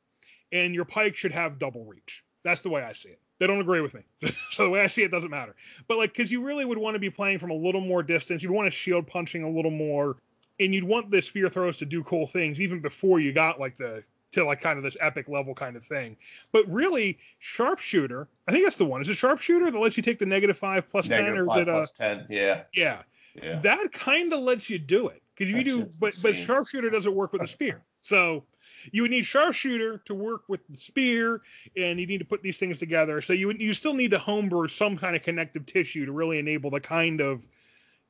and 0.51 0.73
your 0.73 0.85
pike 0.85 1.15
should 1.15 1.33
have 1.33 1.59
double 1.59 1.83
reach. 1.85 2.23
That's 2.43 2.61
the 2.61 2.69
way 2.69 2.81
I 2.81 2.93
see 2.93 3.09
it. 3.09 3.19
They 3.39 3.47
don't 3.47 3.59
agree 3.59 3.81
with 3.81 3.93
me, 3.93 4.01
so 4.51 4.65
the 4.65 4.69
way 4.69 4.81
I 4.81 4.87
see 4.87 5.03
it 5.03 5.11
doesn't 5.11 5.31
matter. 5.31 5.55
But 5.87 5.97
like, 5.97 6.13
because 6.13 6.31
you 6.31 6.45
really 6.45 6.63
would 6.63 6.77
want 6.77 6.95
to 6.95 6.99
be 6.99 7.09
playing 7.09 7.39
from 7.39 7.51
a 7.51 7.55
little 7.55 7.81
more 7.81 8.03
distance. 8.03 8.43
You'd 8.43 8.51
want 8.51 8.67
to 8.67 8.71
shield 8.71 9.07
punching 9.07 9.43
a 9.43 9.49
little 9.49 9.71
more, 9.71 10.17
and 10.59 10.73
you'd 10.73 10.83
want 10.83 11.09
the 11.09 11.21
spear 11.21 11.49
throws 11.49 11.77
to 11.77 11.85
do 11.85 12.03
cool 12.03 12.27
things 12.27 12.61
even 12.61 12.79
before 12.79 13.19
you 13.19 13.33
got 13.33 13.59
like 13.59 13.77
the 13.77 14.03
to 14.31 14.45
like 14.45 14.61
kind 14.61 14.77
of 14.77 14.83
this 14.83 14.97
epic 14.99 15.27
level 15.27 15.53
kind 15.53 15.75
of 15.75 15.83
thing. 15.85 16.15
But 16.51 16.71
really, 16.71 17.17
sharpshooter, 17.39 18.27
I 18.47 18.51
think 18.51 18.63
that's 18.63 18.77
the 18.77 18.85
one. 18.85 19.01
Is 19.01 19.09
it 19.09 19.15
sharpshooter 19.15 19.69
that 19.71 19.77
lets 19.77 19.97
you 19.97 20.03
take 20.03 20.19
the 20.19 20.25
negative 20.25 20.57
five 20.57 20.89
plus 20.89 21.07
ten, 21.07 21.23
Negative 21.23 21.39
or 21.39 21.49
is 21.49 21.53
five 21.53 21.61
it 21.61 21.69
uh 21.69 21.73
plus 21.73 21.91
ten. 21.91 22.25
Yeah. 22.29 22.63
yeah? 22.73 23.01
Yeah. 23.41 23.59
That 23.59 23.91
kind 23.93 24.33
of 24.33 24.39
lets 24.39 24.69
you 24.69 24.77
do 24.77 25.07
it 25.07 25.21
because 25.35 25.51
you 25.51 25.63
do, 25.63 25.87
but 25.99 26.17
but 26.21 26.35
sharpshooter 26.35 26.89
doesn't 26.89 27.15
work 27.15 27.31
with 27.31 27.41
the 27.41 27.47
spear. 27.47 27.81
So 28.01 28.43
you 28.91 29.03
would 29.03 29.11
need 29.11 29.25
sharpshooter 29.25 29.99
to 30.05 30.13
work 30.13 30.43
with 30.47 30.61
the 30.67 30.77
spear, 30.77 31.41
and 31.77 31.99
you 31.99 32.07
need 32.07 32.17
to 32.17 32.25
put 32.25 32.41
these 32.41 32.57
things 32.57 32.79
together. 32.79 33.21
So 33.21 33.33
you 33.33 33.47
would 33.47 33.61
you 33.61 33.73
still 33.73 33.93
need 33.93 34.11
to 34.11 34.19
homebrew 34.19 34.67
some 34.67 34.97
kind 34.97 35.15
of 35.15 35.23
connective 35.23 35.65
tissue 35.65 36.05
to 36.05 36.11
really 36.11 36.39
enable 36.39 36.71
the 36.71 36.79
kind 36.79 37.21
of 37.21 37.47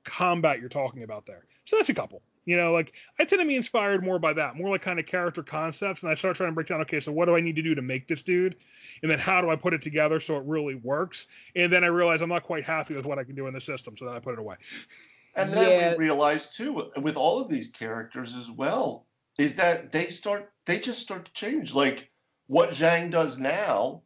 combat 0.04 0.60
you're 0.60 0.70
talking 0.70 1.04
about 1.04 1.26
there. 1.26 1.46
So 1.66 1.76
that's 1.78 1.90
a 1.90 1.94
couple. 1.94 2.22
You 2.46 2.58
know, 2.58 2.74
like 2.74 2.94
I 3.20 3.26
tend 3.26 3.42
to 3.42 3.48
be 3.48 3.56
inspired 3.56 4.04
more 4.04 4.18
by 4.18 4.34
that, 4.34 4.56
more 4.56 4.70
like 4.70 4.82
kind 4.82 5.00
of 5.00 5.06
character 5.06 5.44
concepts, 5.44 6.02
and 6.02 6.12
I 6.12 6.16
start 6.16 6.38
trying 6.38 6.50
to 6.50 6.56
break 6.56 6.68
down. 6.68 6.82
Okay, 6.82 7.00
so 7.00 7.12
what 7.12 7.26
do 7.26 7.36
I 7.36 7.40
need 7.40 7.56
to 7.56 7.62
do 7.62 7.76
to 7.76 7.82
make 7.82 8.08
this 8.08 8.22
dude, 8.22 8.56
and 9.04 9.12
then 9.12 9.20
how 9.20 9.42
do 9.42 9.50
I 9.50 9.56
put 9.56 9.74
it 9.74 9.82
together 9.82 10.20
so 10.20 10.38
it 10.38 10.44
really 10.46 10.76
works? 10.76 11.28
And 11.56 11.72
then 11.72 11.84
I 11.84 11.88
realize 11.88 12.22
I'm 12.22 12.30
not 12.30 12.44
quite 12.44 12.64
happy 12.64 12.96
with 12.96 13.06
what 13.06 13.20
I 13.20 13.24
can 13.24 13.36
do 13.36 13.48
in 13.48 13.54
the 13.54 13.62
system, 13.62 13.96
so 13.96 14.06
then 14.06 14.16
I 14.16 14.20
put 14.20 14.34
it 14.34 14.40
away. 14.40 14.56
And 15.36 15.52
then 15.54 15.70
Yeah. 15.70 15.92
we 15.92 15.98
realize 15.98 16.56
too, 16.56 16.92
with 16.98 17.16
all 17.16 17.42
of 17.42 17.50
these 17.50 17.70
characters 17.70 18.36
as 18.36 18.50
well, 18.50 19.08
is 19.38 19.56
that 19.56 19.92
they 19.92 20.08
start, 20.08 20.52
they 20.66 20.80
just 20.80 21.00
start 21.00 21.26
to 21.26 21.34
change. 21.34 21.74
Like 21.74 22.10
what 22.48 22.72
Zhang 22.72 23.12
does 23.12 23.40
now 23.40 24.02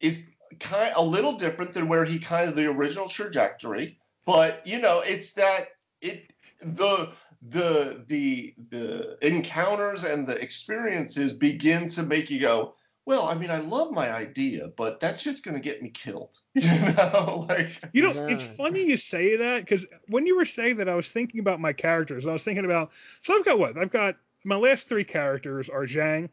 is 0.00 0.28
kind 0.60 0.92
a 0.96 1.02
little 1.02 1.32
different 1.32 1.72
than 1.72 1.88
where 1.88 2.04
he 2.04 2.18
kind 2.18 2.48
of 2.48 2.54
the 2.54 2.66
original 2.66 3.08
trajectory. 3.08 3.98
But 4.24 4.66
you 4.66 4.78
know, 4.78 5.00
it's 5.00 5.32
that 5.32 5.68
it 6.00 6.30
the 6.60 7.10
the 7.42 8.04
the 8.08 8.54
the 8.70 9.18
encounters 9.26 10.04
and 10.04 10.26
the 10.26 10.40
experiences 10.40 11.32
begin 11.32 11.88
to 11.90 12.02
make 12.02 12.30
you 12.30 12.40
go, 12.40 12.74
well, 13.06 13.26
I 13.26 13.34
mean, 13.34 13.50
I 13.50 13.58
love 13.58 13.90
my 13.92 14.10
idea, 14.10 14.70
but 14.76 15.00
that 15.00 15.18
shit's 15.18 15.40
gonna 15.40 15.60
get 15.60 15.82
me 15.82 15.90
killed. 15.90 16.38
You 16.54 16.92
know, 16.92 17.46
like 17.48 17.70
You 17.92 18.02
know, 18.02 18.26
it's 18.26 18.42
funny 18.42 18.84
you 18.84 18.96
say 18.96 19.36
that 19.36 19.60
because 19.60 19.86
when 20.08 20.26
you 20.26 20.36
were 20.36 20.44
saying 20.44 20.76
that, 20.76 20.88
I 20.88 20.94
was 20.94 21.10
thinking 21.10 21.40
about 21.40 21.60
my 21.60 21.72
characters. 21.72 22.26
I 22.26 22.32
was 22.32 22.44
thinking 22.44 22.64
about 22.64 22.90
so 23.22 23.34
I've 23.34 23.44
got 23.44 23.58
what? 23.58 23.78
I've 23.78 23.90
got 23.90 24.16
my 24.44 24.56
last 24.56 24.88
three 24.88 25.04
characters 25.04 25.68
are 25.68 25.86
Zhang, 25.86 26.28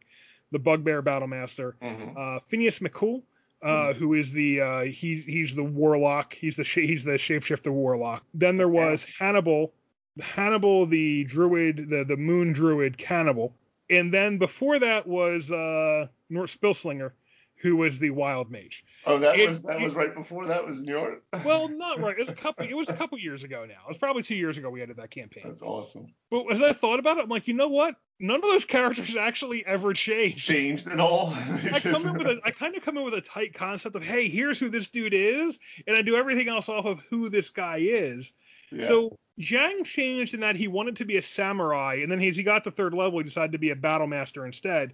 the 0.52 0.60
Bugbear 0.60 1.02
Battlemaster, 1.02 1.74
mhm. 1.82 2.18
uh, 2.18 2.40
Phineas 2.48 2.80
McCool, 2.80 3.24
uh, 3.62 3.94
who 3.94 4.14
is 4.14 4.32
the 4.32 4.62
uh, 4.62 4.82
he's 4.82 5.26
he's 5.26 5.56
the 5.56 5.64
warlock. 5.64 6.34
He's 6.34 6.56
the 6.56 6.64
sh- 6.64 6.86
he's 6.86 7.04
the 7.04 7.14
shapeshifter 7.14 7.72
warlock. 7.72 8.24
Then 8.34 8.58
there 8.58 8.70
was 8.70 9.06
Hannibal, 9.18 9.74
Hannibal 10.22 10.86
the 10.86 11.24
druid, 11.26 11.90
the 11.90 12.04
the 12.06 12.18
moon 12.18 12.54
druid 12.54 12.98
cannibal, 12.98 13.56
and 13.90 14.14
then 14.14 14.38
before 14.38 14.80
that 14.80 15.06
was 15.08 15.52
uh, 15.52 16.08
Nort 16.30 16.50
Spilslinger, 16.58 17.12
who 17.58 17.76
was 17.76 18.00
the 18.00 18.10
wild 18.12 18.50
mage. 18.50 18.84
Oh, 19.06 19.18
that 19.20 19.38
It- 19.40 19.48
was 19.50 19.64
that 19.64 19.80
was 19.80 19.94
right 19.94 20.14
before 20.16 20.46
that 20.48 20.66
was 20.66 20.84
Njord. 20.84 21.20
Well, 21.44 21.68
not 21.68 22.00
right. 22.00 22.16
It 22.18 22.20
was 22.20 22.30
a 22.30 22.34
couple. 22.34 22.66
It 22.66 22.74
was 22.76 22.90
a 22.90 22.94
couple 22.94 23.18
years 23.20 23.44
ago 23.44 23.66
now. 23.66 23.82
It 23.86 23.90
was 23.90 23.98
probably 23.98 24.24
two 24.24 24.36
years 24.36 24.58
ago 24.58 24.70
we 24.70 24.82
ended 24.82 24.98
that 24.98 25.12
campaign. 25.12 25.44
That's 25.46 25.62
awesome. 25.62 26.14
But 26.32 26.46
as 26.52 26.62
I 26.62 26.74
thought 26.74 27.00
about 27.00 27.18
it, 27.18 27.24
I'm 27.24 27.30
like, 27.30 27.48
you 27.48 27.54
know 27.54 27.68
what? 27.68 27.96
None 28.20 28.38
of 28.38 28.42
those 28.44 28.64
characters 28.64 29.16
actually 29.18 29.66
ever 29.66 29.92
changed. 29.94 30.48
Changed 30.48 30.88
at 30.88 31.02
all. 31.02 31.34
I 31.74 31.80
come 31.82 32.08
in 32.08 32.18
with 32.18 32.28
a, 32.28 32.40
I 32.46 32.52
kind 32.52 32.76
of 32.78 32.84
come 32.84 32.98
in 32.98 33.04
with 33.04 33.14
a 33.14 33.22
tight 33.22 33.54
concept 33.54 33.96
of, 33.98 34.04
hey, 34.04 34.30
here's 34.30 34.58
who 34.58 34.70
this 34.70 34.90
dude 34.90 35.14
is, 35.14 35.60
and 35.86 35.98
I 35.98 36.02
do 36.02 36.16
everything 36.16 36.48
else 36.48 36.70
off 36.70 36.86
of 36.86 37.02
who 37.10 37.28
this 37.30 37.50
guy 37.50 37.80
is. 37.82 38.32
Yeah. 38.72 38.88
So 38.88 39.20
Zhang 39.40 39.84
changed 39.84 40.34
in 40.34 40.40
that 40.42 40.56
he 40.56 40.68
wanted 40.68 40.98
to 40.98 41.06
be 41.06 41.18
a 41.18 41.22
samurai, 41.22 42.00
and 42.02 42.12
then 42.12 42.22
as 42.22 42.38
he 42.38 42.44
got 42.44 42.64
to 42.64 42.72
third 42.72 42.94
level, 42.94 43.20
he 43.20 43.26
decided 43.26 43.52
to 43.52 43.58
be 43.58 43.72
a 43.72 43.76
battle 43.76 44.08
master 44.08 44.46
instead. 44.46 44.94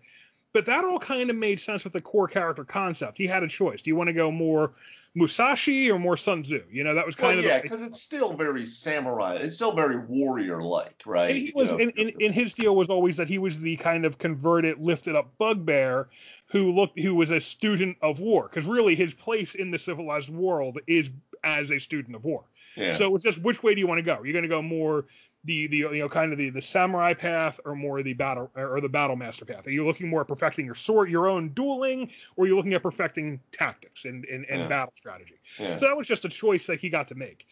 But 0.53 0.65
that 0.65 0.83
all 0.83 0.99
kind 0.99 1.29
of 1.29 1.35
made 1.35 1.59
sense 1.59 1.83
with 1.83 1.93
the 1.93 2.01
core 2.01 2.27
character 2.27 2.65
concept. 2.65 3.17
He 3.17 3.27
had 3.27 3.43
a 3.43 3.47
choice. 3.47 3.81
Do 3.81 3.89
you 3.89 3.95
want 3.95 4.07
to 4.07 4.13
go 4.13 4.31
more 4.31 4.73
Musashi 5.15 5.89
or 5.89 5.99
more 5.99 6.17
Sun 6.17 6.43
Tzu? 6.43 6.63
You 6.69 6.83
know, 6.83 6.95
that 6.95 7.05
was 7.05 7.17
well, 7.17 7.29
kind 7.29 7.39
of 7.39 7.45
yeah, 7.45 7.61
because 7.61 7.81
it's 7.81 8.01
still 8.01 8.33
very 8.33 8.65
samurai. 8.65 9.35
It's 9.35 9.55
still 9.55 9.73
very 9.73 9.99
warrior-like, 9.99 11.03
right? 11.05 11.29
and 11.29 11.37
he 11.37 11.45
You 11.47 11.53
was 11.55 11.71
know? 11.71 11.79
and, 11.79 11.93
and, 11.97 12.13
and 12.19 12.33
his 12.33 12.53
deal 12.53 12.75
was 12.75 12.89
always 12.89 13.17
that 13.17 13.27
he 13.27 13.37
was 13.37 13.59
the 13.59 13.77
kind 13.77 14.05
of 14.05 14.17
converted 14.17 14.79
lifted 14.79 15.15
up 15.15 15.37
bugbear 15.37 16.09
who 16.47 16.73
looked 16.73 16.99
who 16.99 17.15
was 17.15 17.31
a 17.31 17.39
student 17.39 17.97
of 18.01 18.19
war 18.19 18.49
because 18.49 18.65
really 18.65 18.95
his 18.95 19.13
place 19.13 19.55
in 19.55 19.71
the 19.71 19.79
civilized 19.79 20.29
world 20.29 20.79
is 20.87 21.09
as 21.43 21.71
a 21.71 21.79
student 21.79 22.15
of 22.15 22.23
war 22.25 22.43
yeah. 22.75 22.95
so 22.95 23.13
it's 23.15 23.23
just 23.23 23.37
which 23.39 23.61
way 23.63 23.73
do 23.73 23.79
you 23.79 23.87
want 23.87 23.97
to 23.99 24.03
go 24.03 24.21
you're 24.23 24.33
going 24.33 24.43
to 24.43 24.49
go 24.49 24.61
more 24.61 25.05
the 25.43 25.67
the 25.67 25.77
you 25.77 25.99
know 25.99 26.09
kind 26.09 26.31
of 26.31 26.37
the 26.37 26.49
the 26.51 26.61
samurai 26.61 27.13
path 27.13 27.59
or 27.65 27.75
more 27.75 28.03
the 28.03 28.13
battle 28.13 28.51
or 28.55 28.79
the 28.79 28.89
battle 28.89 29.15
master 29.15 29.43
path 29.45 29.65
are 29.67 29.71
you 29.71 29.85
looking 29.85 30.07
more 30.07 30.21
at 30.21 30.27
perfecting 30.27 30.65
your 30.65 30.75
sword 30.75 31.09
your 31.09 31.27
own 31.27 31.49
dueling 31.49 32.09
or 32.35 32.45
are 32.45 32.47
you 32.47 32.55
looking 32.55 32.73
at 32.73 32.83
perfecting 32.83 33.39
tactics 33.51 34.05
and 34.05 34.25
and, 34.25 34.45
and 34.49 34.61
Yeah. 34.61 34.67
battle 34.67 34.93
strategy 34.95 35.39
yeah. 35.59 35.77
so 35.77 35.87
that 35.87 35.97
was 35.97 36.05
just 36.07 36.25
a 36.25 36.29
choice 36.29 36.67
that 36.67 36.79
he 36.79 36.89
got 36.89 37.07
to 37.09 37.15
make. 37.15 37.47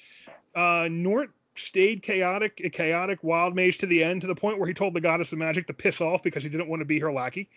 Uh, 0.56 0.88
Nort 0.90 1.30
stayed 1.56 2.02
chaotic, 2.02 2.62
a 2.64 2.70
chaotic 2.70 3.24
wild 3.24 3.56
mage 3.56 3.78
to 3.80 3.86
the 3.86 4.04
end, 4.04 4.22
to 4.22 4.28
the 4.28 4.36
point 4.36 4.58
where 4.60 4.68
he 4.68 4.74
told 4.74 4.94
the 4.94 5.02
goddess 5.02 5.32
of 5.32 5.38
magic 5.38 5.68
to 5.68 5.74
piss 5.74 6.02
off 6.02 6.24
because 6.24 6.44
he 6.44 6.50
didn't 6.50 6.68
want 6.68 6.80
to 6.80 6.86
be 6.86 7.00
her 7.00 7.12
lackey, 7.12 7.50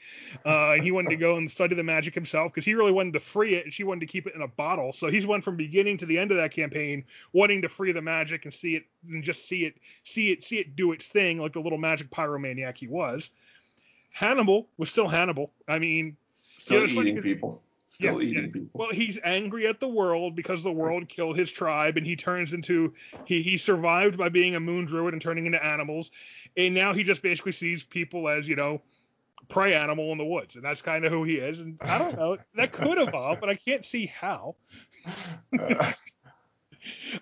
uh, 0.44 0.72
and 0.72 0.82
he 0.82 0.90
wanted 0.90 1.10
to 1.10 1.16
go 1.16 1.36
and 1.36 1.50
study 1.50 1.74
the 1.74 1.82
magic 1.82 2.14
himself 2.14 2.52
because 2.52 2.64
he 2.64 2.74
really 2.74 2.92
wanted 2.92 3.12
to 3.12 3.20
free 3.20 3.54
it, 3.54 3.64
and 3.64 3.72
she 3.72 3.84
wanted 3.84 4.00
to 4.00 4.06
keep 4.06 4.26
it 4.26 4.34
in 4.34 4.42
a 4.42 4.48
bottle. 4.48 4.92
So 4.92 5.08
he's 5.08 5.26
went 5.26 5.44
from 5.44 5.56
beginning 5.56 5.98
to 5.98 6.06
the 6.06 6.18
end 6.18 6.30
of 6.30 6.36
that 6.38 6.52
campaign 6.52 7.04
wanting 7.32 7.62
to 7.62 7.68
free 7.68 7.92
the 7.92 8.02
magic 8.02 8.44
and 8.44 8.52
see 8.52 8.76
it 8.76 8.84
and 9.08 9.22
just 9.22 9.46
see 9.46 9.64
it, 9.64 9.74
see 10.04 10.30
it, 10.32 10.42
see 10.42 10.58
it 10.58 10.76
do 10.76 10.92
its 10.92 11.08
thing 11.08 11.38
like 11.38 11.52
the 11.52 11.60
little 11.60 11.78
magic 11.78 12.10
pyromaniac 12.10 12.76
he 12.76 12.88
was. 12.88 13.30
Hannibal 14.10 14.66
was 14.76 14.90
still 14.90 15.08
Hannibal. 15.08 15.50
I 15.66 15.78
mean, 15.78 16.16
Still 16.56 16.84
it's 16.84 16.92
funny 16.92 17.10
eating 17.10 17.22
people. 17.22 17.62
Still 17.92 18.22
yeah, 18.22 18.28
eating 18.30 18.44
yeah. 18.44 18.50
people. 18.50 18.70
Well, 18.72 18.88
he's 18.88 19.18
angry 19.22 19.66
at 19.66 19.78
the 19.78 19.86
world 19.86 20.34
because 20.34 20.62
the 20.62 20.72
world 20.72 21.10
killed 21.10 21.36
his 21.36 21.52
tribe, 21.52 21.98
and 21.98 22.06
he 22.06 22.16
turns 22.16 22.54
into 22.54 22.94
he 23.26 23.42
he 23.42 23.58
survived 23.58 24.16
by 24.16 24.30
being 24.30 24.54
a 24.54 24.60
moon 24.60 24.86
druid 24.86 25.12
and 25.12 25.20
turning 25.20 25.44
into 25.44 25.62
animals, 25.62 26.10
and 26.56 26.74
now 26.74 26.94
he 26.94 27.02
just 27.02 27.20
basically 27.20 27.52
sees 27.52 27.82
people 27.82 28.30
as 28.30 28.48
you 28.48 28.56
know 28.56 28.80
prey 29.50 29.74
animal 29.74 30.10
in 30.10 30.16
the 30.16 30.24
woods, 30.24 30.56
and 30.56 30.64
that's 30.64 30.80
kind 30.80 31.04
of 31.04 31.12
who 31.12 31.24
he 31.24 31.34
is. 31.34 31.60
And 31.60 31.76
I 31.82 31.98
don't 31.98 32.16
know 32.16 32.38
that 32.54 32.72
could 32.72 32.96
evolve, 32.96 33.40
but 33.40 33.50
I 33.50 33.56
can't 33.56 33.84
see 33.84 34.06
how. 34.06 34.56
I, 35.60 35.94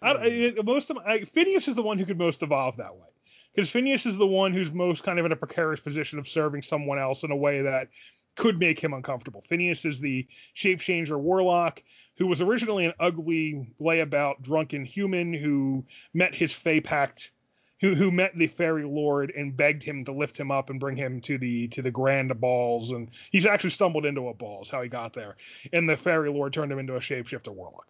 I- 0.02 0.54
most 0.62 0.90
of 0.90 0.98
I, 0.98 1.24
Phineas 1.24 1.66
is 1.66 1.74
the 1.74 1.82
one 1.82 1.98
who 1.98 2.06
could 2.06 2.18
most 2.18 2.44
evolve 2.44 2.76
that 2.76 2.94
way. 2.94 3.08
Because 3.52 3.70
Phineas 3.70 4.06
is 4.06 4.16
the 4.16 4.24
one 4.24 4.52
who's 4.52 4.70
most 4.70 5.02
kind 5.02 5.18
of 5.18 5.26
in 5.26 5.32
a 5.32 5.36
precarious 5.36 5.80
position 5.80 6.20
of 6.20 6.28
serving 6.28 6.62
someone 6.62 7.00
else 7.00 7.24
in 7.24 7.32
a 7.32 7.36
way 7.36 7.62
that 7.62 7.88
could 8.36 8.58
make 8.58 8.78
him 8.78 8.94
uncomfortable. 8.94 9.42
Phineas 9.42 9.84
is 9.84 10.00
the 10.00 10.26
shape 10.54 10.80
changer 10.80 11.18
warlock 11.18 11.82
who 12.16 12.26
was 12.26 12.40
originally 12.40 12.86
an 12.86 12.94
ugly 13.00 13.74
layabout 13.80 14.40
drunken 14.40 14.84
human 14.84 15.32
who 15.32 15.84
met 16.14 16.34
his 16.34 16.52
Fey 16.52 16.80
Pact 16.80 17.32
who 17.80 17.94
who 17.94 18.10
met 18.10 18.36
the 18.36 18.46
fairy 18.46 18.84
lord 18.84 19.32
and 19.36 19.56
begged 19.56 19.82
him 19.82 20.04
to 20.04 20.12
lift 20.12 20.38
him 20.38 20.50
up 20.50 20.70
and 20.70 20.78
bring 20.78 20.96
him 20.96 21.20
to 21.22 21.38
the 21.38 21.68
to 21.68 21.82
the 21.82 21.90
grand 21.90 22.38
balls. 22.40 22.92
And 22.92 23.10
he's 23.30 23.46
actually 23.46 23.70
stumbled 23.70 24.06
into 24.06 24.28
a 24.28 24.34
ball 24.34 24.62
is 24.62 24.68
how 24.68 24.82
he 24.82 24.88
got 24.88 25.12
there. 25.12 25.36
And 25.72 25.88
the 25.88 25.96
fairy 25.96 26.30
lord 26.30 26.52
turned 26.52 26.70
him 26.70 26.78
into 26.78 26.96
a 26.96 27.00
shapeshifter 27.00 27.52
warlock. 27.54 27.86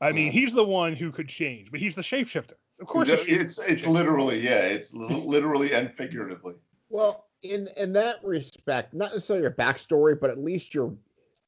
I 0.00 0.12
mean 0.12 0.32
he's 0.32 0.52
the 0.52 0.64
one 0.64 0.94
who 0.94 1.12
could 1.12 1.28
change 1.28 1.70
but 1.70 1.80
he's 1.80 1.94
the 1.94 2.02
shapeshifter. 2.02 2.54
Of 2.80 2.86
course 2.86 3.08
the 3.08 3.24
it's 3.26 3.58
it's 3.58 3.86
literally 3.86 4.40
yeah, 4.40 4.62
it's 4.62 4.94
literally 4.94 5.72
and 5.72 5.92
figuratively. 5.92 6.54
Well, 6.88 7.25
in 7.52 7.68
in 7.76 7.92
that 7.94 8.24
respect, 8.24 8.94
not 8.94 9.12
necessarily 9.12 9.42
your 9.42 9.52
backstory, 9.52 10.18
but 10.18 10.30
at 10.30 10.38
least 10.38 10.74
your 10.74 10.96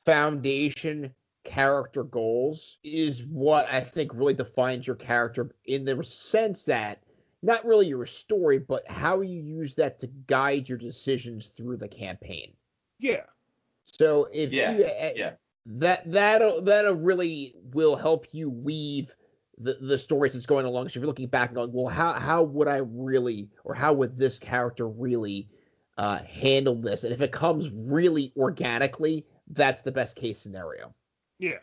foundation 0.05 1.15
character 1.45 2.05
goals 2.05 2.79
is 2.85 3.25
what 3.25 3.71
I 3.71 3.81
think 3.81 4.13
really 4.15 4.35
defines 4.35 4.87
your 4.87 4.97
character 4.97 5.55
in 5.65 5.85
the 5.85 6.03
sense 6.05 6.65
that 6.65 7.03
not 7.43 7.65
really 7.65 7.87
your 7.87 8.07
story, 8.07 8.59
but 8.59 8.91
how 8.91 9.21
you 9.21 9.41
use 9.41 9.77
that 9.77 10.01
to 10.01 10.07
guide 10.09 10.69
your 10.69 10.79
decisions 10.79 11.47
through 11.49 11.77
the 11.77 11.89
campaign. 11.89 12.55
yeah 12.99 13.25
So 13.85 14.29
if 14.33 14.53
Yeah, 14.53 14.71
you, 14.71 14.85
uh, 14.85 15.11
yeah. 15.17 15.33
that 15.67 16.11
that 16.11 16.65
that 16.65 16.97
really 16.97 17.55
will 17.73 17.97
help 17.97 18.27
you 18.33 18.51
weave 18.51 19.15
the 19.59 19.75
the 19.81 19.99
stories 19.99 20.35
that's 20.35 20.47
going 20.47 20.67
along. 20.67 20.89
So 20.89 20.93
if 20.93 20.97
you're 20.97 21.07
looking 21.07 21.29
back 21.29 21.51
and 21.51 21.57
going, 21.57 21.73
well, 21.73 21.89
how 21.89 22.13
how 22.13 22.43
would 22.43 22.69
I 22.69 22.79
really, 22.79 23.51
or 23.65 23.75
how 23.75 23.93
would 23.95 24.17
this 24.17 24.39
character 24.39 24.89
really 24.89 25.49
uh, 25.99 26.19
handle 26.19 26.77
this? 26.77 27.05
And 27.05 27.13
if 27.13 27.21
it 27.21 27.33
comes 27.33 27.71
really 27.71 28.33
organically, 28.37 29.27
that's 29.51 29.83
the 29.83 29.93
best 29.93 30.17
case 30.17 30.41
scenario. 30.41 30.95
Yeah. 31.39 31.59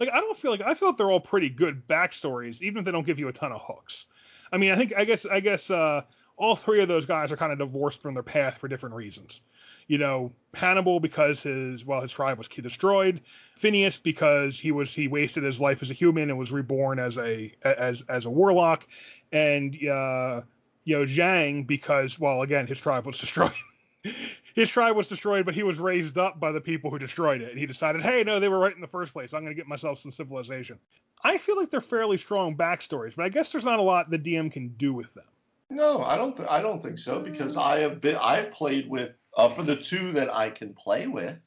Like 0.00 0.08
I 0.10 0.20
don't 0.20 0.36
feel 0.36 0.50
like 0.50 0.62
I 0.62 0.74
feel 0.74 0.88
like 0.88 0.96
they're 0.96 1.10
all 1.10 1.20
pretty 1.20 1.50
good 1.50 1.86
backstories, 1.86 2.62
even 2.62 2.78
if 2.78 2.84
they 2.84 2.92
don't 2.92 3.06
give 3.06 3.18
you 3.18 3.28
a 3.28 3.32
ton 3.32 3.52
of 3.52 3.60
hooks. 3.60 4.06
I 4.52 4.56
mean, 4.56 4.72
I 4.72 4.76
think 4.76 4.92
I 4.96 5.04
guess 5.04 5.26
I 5.26 5.40
guess 5.40 5.70
uh, 5.70 6.02
all 6.36 6.56
three 6.56 6.80
of 6.80 6.88
those 6.88 7.06
guys 7.06 7.30
are 7.32 7.36
kind 7.36 7.52
of 7.52 7.58
divorced 7.58 8.00
from 8.00 8.14
their 8.14 8.22
path 8.22 8.58
for 8.58 8.68
different 8.68 8.94
reasons. 8.94 9.40
You 9.88 9.98
know, 9.98 10.32
Hannibal 10.54 11.00
because 11.00 11.42
his 11.42 11.84
well 11.84 12.00
his 12.00 12.12
tribe 12.12 12.38
was 12.38 12.48
destroyed. 12.48 13.20
Phineas 13.56 13.98
because 13.98 14.58
he 14.58 14.72
was 14.72 14.94
he 14.94 15.08
wasted 15.08 15.42
his 15.42 15.60
life 15.60 15.82
as 15.82 15.90
a 15.90 15.94
human 15.94 16.30
and 16.30 16.38
was 16.38 16.52
reborn 16.52 16.98
as 16.98 17.18
a 17.18 17.52
as 17.62 18.02
as 18.08 18.26
a 18.26 18.30
warlock, 18.30 18.86
and 19.32 19.74
uh, 19.86 20.42
you 20.84 20.98
know 20.98 21.04
Zhang 21.04 21.66
because 21.66 22.18
well 22.18 22.42
again 22.42 22.66
his 22.66 22.80
tribe 22.80 23.06
was 23.06 23.18
destroyed. 23.20 23.52
His 24.54 24.68
tribe 24.68 24.96
was 24.96 25.08
destroyed, 25.08 25.44
but 25.44 25.54
he 25.54 25.62
was 25.62 25.78
raised 25.78 26.18
up 26.18 26.38
by 26.40 26.52
the 26.52 26.60
people 26.60 26.90
who 26.90 26.98
destroyed 26.98 27.40
it. 27.40 27.50
And 27.50 27.58
he 27.58 27.66
decided, 27.66 28.02
hey, 28.02 28.24
no, 28.24 28.40
they 28.40 28.48
were 28.48 28.58
right 28.58 28.74
in 28.74 28.80
the 28.80 28.86
first 28.86 29.12
place. 29.12 29.32
I'm 29.32 29.42
going 29.42 29.54
to 29.54 29.60
get 29.60 29.66
myself 29.68 29.98
some 29.98 30.12
civilization. 30.12 30.78
I 31.24 31.38
feel 31.38 31.56
like 31.56 31.70
they're 31.70 31.80
fairly 31.80 32.16
strong 32.16 32.56
backstories, 32.56 33.14
but 33.16 33.24
I 33.24 33.28
guess 33.28 33.52
there's 33.52 33.64
not 33.64 33.78
a 33.78 33.82
lot 33.82 34.10
the 34.10 34.18
DM 34.18 34.50
can 34.52 34.68
do 34.76 34.92
with 34.92 35.12
them. 35.14 35.24
No, 35.70 36.02
I 36.02 36.16
don't. 36.16 36.36
Th- 36.36 36.48
I 36.50 36.60
don't 36.60 36.82
think 36.82 36.98
so 36.98 37.20
because 37.20 37.56
I 37.56 37.78
have 37.80 38.00
been. 38.00 38.16
I 38.16 38.42
played 38.42 38.90
with 38.90 39.14
uh, 39.34 39.48
for 39.48 39.62
the 39.62 39.76
two 39.76 40.12
that 40.12 40.28
I 40.34 40.50
can 40.50 40.74
play 40.74 41.06
with. 41.06 41.38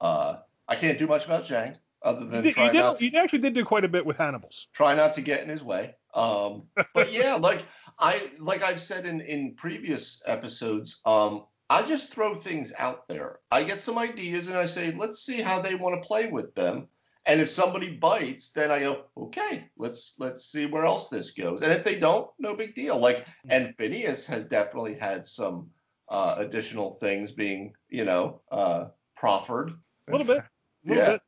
Uh, 0.00 0.36
I 0.68 0.76
can't 0.76 0.96
do 0.96 1.06
much 1.08 1.24
about 1.24 1.42
Zhang 1.42 1.76
other 2.00 2.20
You, 2.20 2.30
than 2.30 2.42
did, 2.44 2.54
try 2.54 2.66
you, 2.66 2.72
did, 2.72 2.78
not 2.78 2.98
to, 2.98 3.04
you 3.04 3.18
actually 3.18 3.40
did 3.40 3.54
do 3.54 3.64
quite 3.64 3.84
a 3.84 3.88
bit 3.88 4.06
with 4.06 4.18
Hannibal's. 4.18 4.68
try 4.72 4.94
not 4.94 5.14
to 5.14 5.22
get 5.22 5.42
in 5.42 5.48
his 5.48 5.62
way. 5.64 5.94
Um, 6.14 6.64
but 6.94 7.12
yeah, 7.12 7.34
like 7.34 7.64
I 7.98 8.30
like 8.38 8.62
I've 8.62 8.80
said 8.80 9.06
in 9.06 9.20
in 9.20 9.54
previous 9.56 10.22
episodes, 10.24 11.00
um, 11.04 11.44
I 11.70 11.82
just 11.82 12.12
throw 12.12 12.34
things 12.34 12.72
out 12.78 13.08
there. 13.08 13.38
I 13.50 13.64
get 13.64 13.80
some 13.80 13.98
ideas 13.98 14.48
and 14.48 14.56
I 14.56 14.66
say, 14.66 14.94
let's 14.96 15.20
see 15.24 15.40
how 15.40 15.62
they 15.62 15.74
want 15.74 16.00
to 16.00 16.06
play 16.06 16.26
with 16.28 16.54
them. 16.54 16.88
And 17.26 17.40
if 17.40 17.48
somebody 17.48 17.90
bites, 17.96 18.50
then 18.50 18.70
I 18.70 18.80
go, 18.80 19.04
okay, 19.16 19.70
let's 19.78 20.14
let's 20.18 20.44
see 20.44 20.66
where 20.66 20.84
else 20.84 21.08
this 21.08 21.30
goes. 21.30 21.62
And 21.62 21.72
if 21.72 21.82
they 21.82 21.98
don't, 21.98 22.28
no 22.38 22.54
big 22.54 22.74
deal. 22.74 22.98
Like, 22.98 23.24
and 23.48 23.74
Phineas 23.78 24.26
has 24.26 24.46
definitely 24.46 24.96
had 24.96 25.26
some 25.26 25.70
uh, 26.10 26.34
additional 26.38 26.96
things 27.00 27.32
being, 27.32 27.72
you 27.88 28.04
know, 28.04 28.42
uh, 28.52 28.88
proffered. 29.16 29.70
A 30.06 30.12
little 30.12 30.26
bit. 30.26 30.44
A 30.44 30.88
little 30.88 31.02
Yeah. 31.02 31.12
bit. 31.12 31.22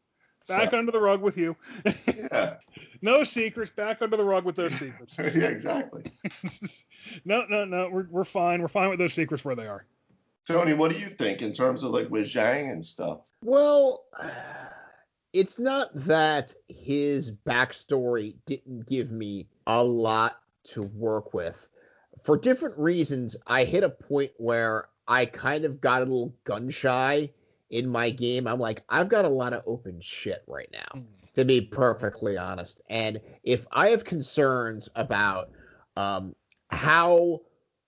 Back 0.48 0.70
So, 0.70 0.78
under 0.78 0.92
the 0.92 1.00
rug 1.00 1.22
with 1.22 1.38
you. 1.38 1.56
yeah, 2.06 2.58
no 3.02 3.24
secrets. 3.24 3.72
Back 3.72 4.02
under 4.02 4.18
the 4.18 4.22
rug 4.24 4.44
with 4.44 4.54
those 4.54 4.74
secrets. 4.74 5.16
yeah, 5.18 5.24
exactly. 5.48 6.04
no, 7.24 7.46
no, 7.48 7.64
no. 7.64 7.88
We're, 7.90 8.06
we're 8.10 8.24
fine. 8.24 8.60
We're 8.60 8.68
fine 8.68 8.90
with 8.90 8.98
those 8.98 9.14
secrets 9.14 9.44
where 9.44 9.56
they 9.56 9.66
are. 9.66 9.86
Tony, 10.46 10.74
what 10.74 10.92
do 10.92 10.98
you 10.98 11.08
think 11.08 11.42
in 11.42 11.52
terms 11.52 11.82
of 11.82 11.90
like 11.90 12.08
with 12.10 12.26
Zhang 12.26 12.70
and 12.70 12.84
stuff? 12.84 13.30
Well, 13.42 14.04
it's 15.32 15.58
not 15.58 15.88
that 15.94 16.54
his 16.68 17.34
backstory 17.34 18.36
didn't 18.46 18.86
give 18.86 19.10
me 19.10 19.48
a 19.66 19.82
lot 19.82 20.38
to 20.64 20.82
work 20.82 21.34
with. 21.34 21.68
For 22.22 22.38
different 22.38 22.78
reasons, 22.78 23.36
I 23.46 23.64
hit 23.64 23.82
a 23.82 23.90
point 23.90 24.32
where 24.36 24.88
I 25.08 25.26
kind 25.26 25.64
of 25.64 25.80
got 25.80 26.02
a 26.02 26.04
little 26.04 26.34
gun 26.44 26.70
shy 26.70 27.30
in 27.70 27.88
my 27.88 28.10
game, 28.10 28.46
I'm 28.46 28.60
like, 28.60 28.84
I've 28.88 29.08
got 29.08 29.24
a 29.24 29.28
lot 29.28 29.52
of 29.52 29.62
open 29.66 30.00
shit 30.00 30.42
right 30.46 30.68
now, 30.72 31.00
Mm. 31.00 31.32
to 31.34 31.44
be 31.44 31.60
perfectly 31.60 32.36
honest. 32.36 32.80
And 32.88 33.20
if 33.42 33.66
I 33.72 33.88
have 33.88 34.04
concerns 34.04 34.88
about 34.94 35.50
um, 35.96 36.36
how 36.68 37.40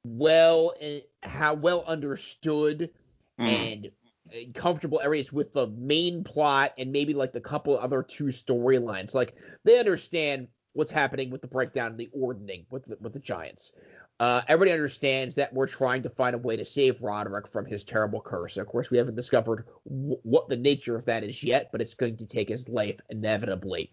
well 0.05 0.75
eh, 0.81 1.01
how 1.23 1.55
well 1.55 1.85
understood 1.87 2.91
Mm. 3.39 3.47
and 3.47 3.91
and 4.33 4.55
comfortable 4.55 5.01
areas 5.01 5.33
with 5.33 5.53
the 5.53 5.69
main 5.69 6.23
plot 6.25 6.75
and 6.77 6.93
maybe 6.93 7.15
like 7.15 7.33
the 7.33 7.41
couple 7.41 7.79
other 7.79 8.03
two 8.03 8.27
storylines. 8.27 9.15
Like 9.15 9.37
they 9.65 9.79
understand 9.79 10.49
what's 10.75 10.91
happening 10.91 11.31
with 11.31 11.41
the 11.41 11.49
breakdown 11.49 11.93
and 11.93 11.99
the 11.99 12.11
ordering 12.13 12.67
with 12.71 12.85
the, 12.85 12.99
with 13.01 13.15
the 13.15 13.21
Giants. 13.21 13.73
Uh, 14.21 14.43
everybody 14.49 14.73
understands 14.73 15.37
that 15.37 15.53
we're 15.55 15.69
trying 15.69 16.03
to 16.03 16.11
find 16.11 16.35
a 16.35 16.39
way 16.39 16.57
to 16.57 16.65
save 16.65 17.01
Roderick 17.01 17.47
from 17.47 17.65
his 17.65 17.85
terrible 17.85 18.21
curse. 18.21 18.57
Of 18.57 18.67
course, 18.67 18.91
we 18.91 18.99
haven't 18.99 19.15
discovered 19.15 19.65
w- 19.87 20.19
what 20.25 20.49
the 20.49 20.57
nature 20.57 20.97
of 20.97 21.05
that 21.07 21.23
is 21.23 21.43
yet, 21.43 21.71
but 21.71 21.81
it's 21.81 21.95
going 21.95 22.17
to 22.17 22.27
take 22.27 22.49
his 22.49 22.69
life 22.69 23.01
inevitably. 23.11 23.93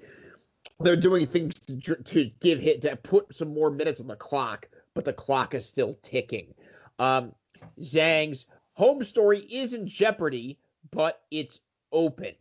They're 0.80 0.96
doing 0.96 1.28
things 1.28 1.60
to, 1.60 1.96
to 1.96 2.30
give 2.42 2.60
hit 2.60 2.82
to 2.82 2.96
put 2.98 3.34
some 3.34 3.54
more 3.54 3.72
minutes 3.72 4.02
on 4.02 4.08
the 4.08 4.16
clock, 4.16 4.68
but 4.96 5.06
the 5.06 5.14
clock 5.14 5.54
is 5.54 5.68
still 5.68 5.94
ticking. 6.02 6.56
Um, 6.98 7.34
Zhang's 7.80 8.48
home 8.74 9.04
story 9.04 9.40
is 9.40 9.74
in 9.74 9.88
jeopardy, 9.88 10.58
but 10.92 11.22
it's 11.30 11.60
open. 11.92 12.34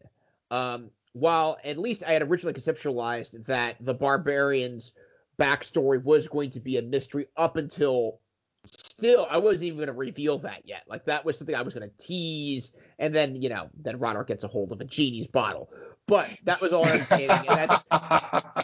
Um, 0.51 0.90
while 1.12 1.59
at 1.64 1.76
least 1.76 2.02
I 2.06 2.12
had 2.12 2.22
originally 2.22 2.55
conceptualized 2.55 3.47
that 3.47 3.76
the 3.81 3.94
barbarians' 3.94 4.93
backstory 5.39 6.02
was 6.02 6.28
going 6.28 6.51
to 6.51 6.60
be 6.60 6.78
a 6.78 6.82
mystery 6.82 7.26
up 7.36 7.56
until 7.56 8.20
still 8.64 9.26
I 9.28 9.39
wasn't 9.39 9.64
even 9.64 9.76
going 9.76 9.86
to 9.89 9.93
reveal 9.93 10.39
that 10.39 10.62
yet. 10.64 10.85
Like 10.89 11.05
that 11.06 11.24
was 11.24 11.39
something 11.39 11.55
I 11.55 11.62
was 11.62 11.74
going 11.74 11.89
to 11.89 11.97
tease, 12.06 12.74
and 12.98 13.14
then 13.14 13.40
you 13.40 13.48
know 13.48 13.68
then 13.81 13.98
Roderick 13.98 14.28
gets 14.28 14.44
a 14.44 14.48
hold 14.48 14.72
of 14.72 14.81
a 14.81 14.85
genie's 14.85 15.26
bottle. 15.26 15.70
But 16.06 16.28
that 16.44 16.60
was 16.60 16.72
all 16.72 16.86
entertaining, 16.86 17.31
and 17.31 17.70
that's 17.70 17.82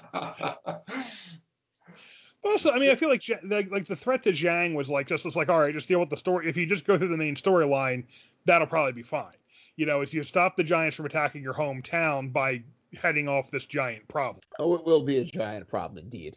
Also, 2.43 2.71
I 2.71 2.79
mean, 2.79 2.91
I 2.91 2.95
feel 2.95 3.11
like 3.11 3.23
like, 3.45 3.71
like 3.71 3.87
the 3.87 3.97
threat 3.97 4.23
to 4.25 4.33
Zhang 4.33 4.75
was 4.75 4.89
like 4.89 5.07
just 5.07 5.27
it's 5.27 5.37
like 5.37 5.49
all 5.49 5.61
right, 5.61 5.75
just 5.75 5.89
deal 5.89 6.01
with 6.01 6.11
the 6.11 6.17
story. 6.17 6.49
If 6.49 6.57
you 6.57 6.67
just 6.67 6.87
go 6.87 6.97
through 6.97 7.09
the 7.09 7.17
main 7.17 7.35
storyline, 7.37 8.05
that'll 8.47 8.67
probably 8.67 8.93
be 8.93 9.03
fine. 9.03 9.35
You 9.77 9.87
know, 9.87 10.01
if 10.01 10.13
you 10.15 10.23
stop 10.25 10.57
the 10.57 10.65
Giants 10.65 10.97
from 10.97 11.07
attacking 11.07 11.43
your 11.43 11.55
hometown 11.55 12.33
by 12.33 12.63
heading 13.01 13.29
off 13.29 13.51
this 13.51 13.67
giant 13.67 14.07
problem. 14.09 14.41
oh, 14.59 14.75
it 14.75 14.85
will 14.85 15.03
be 15.03 15.19
a 15.19 15.25
giant 15.25 15.69
problem 15.69 16.03
indeed. 16.03 16.37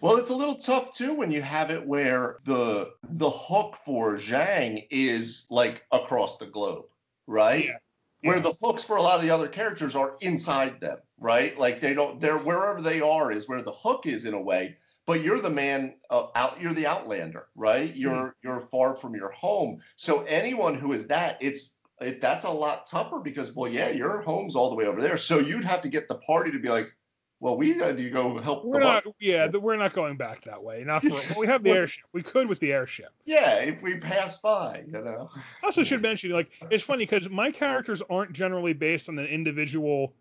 Well, 0.00 0.16
it's 0.16 0.30
a 0.30 0.34
little 0.34 0.56
tough 0.56 0.92
too 0.94 1.14
when 1.14 1.30
you 1.30 1.40
have 1.42 1.70
it 1.70 1.86
where 1.86 2.38
the 2.44 2.92
the 3.04 3.30
hook 3.30 3.76
for 3.84 4.14
Zhang 4.16 4.86
is 4.90 5.46
like 5.50 5.84
across 5.92 6.38
the 6.38 6.46
globe, 6.46 6.86
right? 7.26 7.64
Yeah. 7.66 7.76
Where 8.22 8.36
Yeah. 8.36 8.42
the 8.42 8.54
hooks 8.60 8.82
for 8.82 8.96
a 8.96 9.02
lot 9.02 9.16
of 9.16 9.22
the 9.22 9.30
other 9.30 9.46
characters 9.48 9.94
are 9.94 10.16
inside 10.20 10.80
them, 10.80 10.98
right? 11.18 11.56
Like 11.58 11.80
they 11.80 11.94
don't 11.94 12.18
they're 12.20 12.38
wherever 12.38 12.80
they 12.82 13.00
are 13.00 13.30
is 13.30 13.48
where 13.48 13.62
the 13.62 13.72
hook 13.72 14.06
is 14.06 14.24
in 14.24 14.34
a 14.34 14.40
way, 14.40 14.76
but 15.08 15.24
you're 15.24 15.40
the 15.40 15.48
man 15.48 15.94
uh, 16.10 16.26
out 16.34 16.60
you're 16.60 16.74
the 16.74 16.86
outlander, 16.86 17.46
right? 17.56 17.96
You're 17.96 18.36
you're 18.44 18.60
far 18.60 18.94
from 18.94 19.14
your 19.14 19.30
home. 19.30 19.80
So 19.96 20.22
anyone 20.24 20.74
who 20.74 20.92
is 20.92 21.06
that, 21.06 21.38
it's 21.40 21.70
it, 21.98 22.20
that's 22.20 22.44
a 22.44 22.50
lot 22.50 22.86
tougher 22.86 23.18
because 23.18 23.50
well, 23.56 23.72
yeah, 23.72 23.88
your 23.88 24.20
home's 24.20 24.54
all 24.54 24.68
the 24.68 24.76
way 24.76 24.84
over 24.84 25.00
there. 25.00 25.16
So 25.16 25.38
you'd 25.38 25.64
have 25.64 25.80
to 25.82 25.88
get 25.88 26.08
the 26.08 26.16
party 26.16 26.50
to 26.50 26.58
be 26.58 26.68
like, 26.68 26.94
well, 27.40 27.56
we 27.56 27.72
got 27.72 27.96
to 27.96 28.10
go 28.10 28.36
help 28.38 28.66
We're 28.66 28.80
not, 28.80 29.04
yeah, 29.18 29.46
we're 29.46 29.76
not 29.76 29.94
going 29.94 30.18
back 30.18 30.44
that 30.44 30.62
way. 30.62 30.84
Not 30.84 31.02
for. 31.02 31.08
Well, 31.08 31.38
we 31.38 31.46
have 31.46 31.62
the 31.62 31.70
airship. 31.78 32.04
We 32.12 32.22
could 32.22 32.46
with 32.46 32.60
the 32.60 32.74
airship. 32.74 33.08
Yeah, 33.24 33.60
if 33.60 33.80
we 33.80 33.96
pass 33.96 34.36
by, 34.38 34.84
you 34.86 34.92
know. 34.92 35.30
I 35.62 35.66
also 35.66 35.84
should 35.84 36.02
mention, 36.02 36.32
like, 36.32 36.50
it's 36.70 36.84
funny 36.84 37.06
because 37.06 37.30
my 37.30 37.50
characters 37.50 38.02
aren't 38.10 38.34
generally 38.34 38.74
based 38.74 39.08
on 39.08 39.18
an 39.18 39.26
individual, 39.26 40.12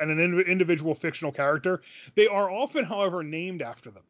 and 0.00 0.10
an 0.10 0.18
ind- 0.18 0.48
individual 0.48 0.94
fictional 0.94 1.30
character. 1.30 1.80
They 2.14 2.26
are 2.26 2.50
often, 2.50 2.84
however, 2.84 3.22
named 3.22 3.62
after 3.62 3.90
them. 3.90 4.02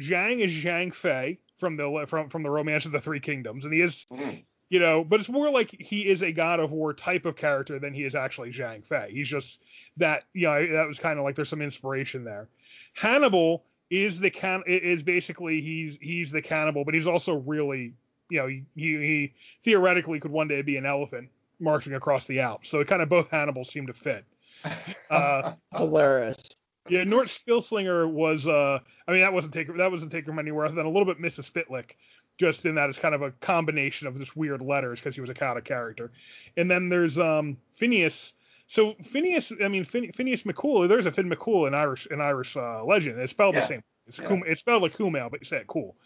Zhang 0.00 0.40
is 0.40 0.52
Zhang 0.52 0.94
Fei 0.94 1.38
from 1.58 1.76
the 1.76 2.04
from 2.06 2.28
from 2.28 2.42
the 2.42 2.50
Romance 2.50 2.86
of 2.86 2.92
the 2.92 3.00
Three 3.00 3.20
Kingdoms, 3.20 3.64
and 3.64 3.72
he 3.72 3.80
is, 3.80 4.06
Mm. 4.10 4.44
you 4.68 4.78
know, 4.80 5.02
but 5.04 5.20
it's 5.20 5.28
more 5.28 5.50
like 5.50 5.70
he 5.70 6.08
is 6.08 6.22
a 6.22 6.32
God 6.32 6.60
of 6.60 6.70
War 6.70 6.92
type 6.92 7.24
of 7.24 7.36
character 7.36 7.78
than 7.78 7.94
he 7.94 8.04
is 8.04 8.14
actually 8.14 8.52
Zhang 8.52 8.84
Fei. 8.84 9.10
He's 9.10 9.28
just 9.28 9.62
that, 9.96 10.24
you 10.34 10.46
know, 10.46 10.66
that 10.74 10.86
was 10.86 10.98
kind 10.98 11.18
of 11.18 11.24
like 11.24 11.34
there's 11.34 11.48
some 11.48 11.62
inspiration 11.62 12.24
there. 12.24 12.48
Hannibal 12.94 13.64
is 13.90 14.18
the 14.18 14.30
can 14.30 14.62
is 14.66 15.02
basically 15.02 15.60
he's 15.60 15.96
he's 16.00 16.30
the 16.30 16.42
cannibal, 16.42 16.84
but 16.84 16.92
he's 16.94 17.06
also 17.06 17.36
really, 17.36 17.94
you 18.28 18.38
know, 18.38 18.46
he 18.48 18.64
he 18.74 19.32
theoretically 19.64 20.20
could 20.20 20.30
one 20.32 20.48
day 20.48 20.60
be 20.62 20.76
an 20.76 20.84
elephant 20.86 21.28
marching 21.60 21.94
across 21.94 22.26
the 22.26 22.40
Alps. 22.40 22.68
So 22.68 22.80
it 22.80 22.88
kind 22.88 23.00
of 23.00 23.08
both 23.08 23.30
Hannibals 23.30 23.70
seem 23.70 23.86
to 23.86 23.92
fit. 23.94 24.24
Uh, 25.10 25.52
Hilarious. 25.76 26.55
Yeah, 26.88 27.04
Nort 27.04 27.28
Spilslinger 27.28 28.10
was 28.10 28.46
uh 28.46 28.78
I 29.08 29.12
mean 29.12 29.20
that 29.20 29.32
wasn't 29.32 29.54
take 29.54 29.74
that 29.76 29.90
wasn't 29.90 30.12
take 30.12 30.26
him 30.26 30.38
anywhere 30.38 30.66
other 30.66 30.74
than 30.74 30.86
a 30.86 30.90
little 30.90 31.04
bit 31.06 31.20
Mrs. 31.20 31.50
Spitlick, 31.50 31.92
just 32.38 32.64
in 32.66 32.74
that 32.76 32.88
it's 32.88 32.98
kind 32.98 33.14
of 33.14 33.22
a 33.22 33.30
combination 33.32 34.06
of 34.06 34.18
just 34.18 34.36
weird 34.36 34.62
letters 34.62 35.00
because 35.00 35.14
he 35.14 35.20
was 35.20 35.30
a 35.30 35.34
kind 35.34 35.58
of 35.58 35.64
character. 35.64 36.12
And 36.56 36.70
then 36.70 36.88
there's 36.88 37.18
um 37.18 37.56
Phineas. 37.76 38.34
So 38.68 38.94
Phineas, 39.02 39.52
I 39.62 39.68
mean 39.68 39.84
Phin- 39.84 40.12
Phineas 40.12 40.42
McCool. 40.42 40.88
There's 40.88 41.06
a 41.06 41.12
Finn 41.12 41.30
McCool 41.30 41.66
in 41.68 41.74
Irish 41.74 42.06
in 42.06 42.20
Irish 42.20 42.56
uh, 42.56 42.84
legend. 42.84 43.18
It's 43.20 43.30
spelled 43.30 43.54
Yeah. 43.54 43.60
the 43.60 43.66
same. 43.66 43.82
It's 44.08 44.18
Yeah. 44.18 44.26
Kum, 44.26 44.42
it's 44.46 44.60
spelled 44.60 44.82
like 44.82 44.96
Cumhaill, 44.96 45.30
but 45.30 45.40
you 45.40 45.44
say 45.44 45.58
it 45.58 45.66
cool. 45.66 45.96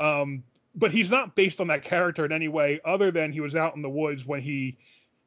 Um, 0.00 0.42
but 0.76 0.90
he's 0.90 1.10
not 1.10 1.36
based 1.36 1.60
on 1.60 1.68
that 1.68 1.84
character 1.84 2.24
in 2.24 2.32
any 2.32 2.48
way 2.48 2.80
other 2.84 3.10
than 3.12 3.32
he 3.32 3.40
was 3.40 3.54
out 3.54 3.76
in 3.76 3.82
the 3.82 3.88
woods 3.90 4.24
when 4.26 4.40
he, 4.40 4.76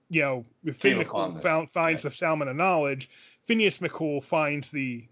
you 0.09 0.21
know, 0.21 0.45
Finn 0.73 0.97
Came 0.97 1.03
McCool 1.05 1.41
found 1.41 1.71
finds 1.71 2.03
Yeah. 2.03 2.09
the 2.09 2.15
salmon 2.15 2.47
of 2.49 2.55
knowledge. 2.57 3.09
Phineas 3.47 3.79
McCool 3.79 4.23
finds 4.23 4.71
the 4.71 5.05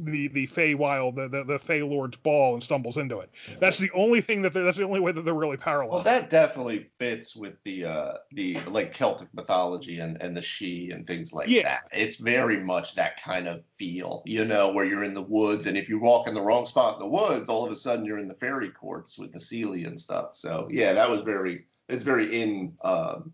the 0.00 0.26
the 0.28 0.46
Fey 0.46 0.74
Wild, 0.74 1.14
the, 1.14 1.28
the 1.28 1.44
the 1.44 1.58
Fey 1.58 1.82
Lord's 1.82 2.16
ball, 2.16 2.54
and 2.54 2.62
stumbles 2.62 2.96
into 2.96 3.20
it. 3.20 3.30
That's 3.60 3.78
the 3.78 3.90
only 3.92 4.20
thing 4.20 4.42
that 4.42 4.52
that's 4.52 4.76
the 4.76 4.82
only 4.82 4.98
way 4.98 5.12
that 5.12 5.24
they're 5.24 5.34
really 5.34 5.58
parallel. 5.58 5.94
Well, 5.96 6.02
that 6.02 6.28
definitely 6.28 6.90
fits 6.98 7.36
with 7.36 7.54
the 7.64 7.84
uh, 7.84 8.14
the 8.32 8.58
like 8.68 8.94
Celtic 8.94 9.28
mythology 9.32 10.00
and, 10.00 10.20
and 10.20 10.36
the 10.36 10.40
Sidhe 10.40 10.92
and 10.92 11.06
things 11.06 11.32
like 11.32 11.48
Yeah. 11.48 11.62
that. 11.64 11.82
It's 11.92 12.16
very 12.16 12.58
much 12.58 12.96
that 12.96 13.22
kind 13.22 13.46
of 13.46 13.62
feel, 13.76 14.22
you 14.26 14.44
know, 14.44 14.72
where 14.72 14.84
you're 14.84 15.04
in 15.04 15.12
the 15.12 15.22
woods, 15.22 15.66
and 15.66 15.76
if 15.76 15.88
you 15.88 16.00
walk 16.00 16.26
in 16.26 16.34
the 16.34 16.42
wrong 16.42 16.66
spot 16.66 16.94
in 16.94 17.00
the 17.00 17.08
woods, 17.08 17.48
all 17.48 17.64
of 17.64 17.70
a 17.70 17.76
sudden 17.76 18.04
you're 18.04 18.18
in 18.18 18.28
the 18.28 18.34
fairy 18.34 18.70
courts 18.70 19.18
with 19.18 19.32
the 19.32 19.38
Seelie 19.38 19.86
and 19.86 20.00
stuff. 20.00 20.34
So 20.34 20.66
yeah, 20.70 20.94
that 20.94 21.10
was 21.10 21.22
very 21.22 21.66
it's 21.88 22.02
very 22.02 22.40
in 22.40 22.76
um, 22.82 23.32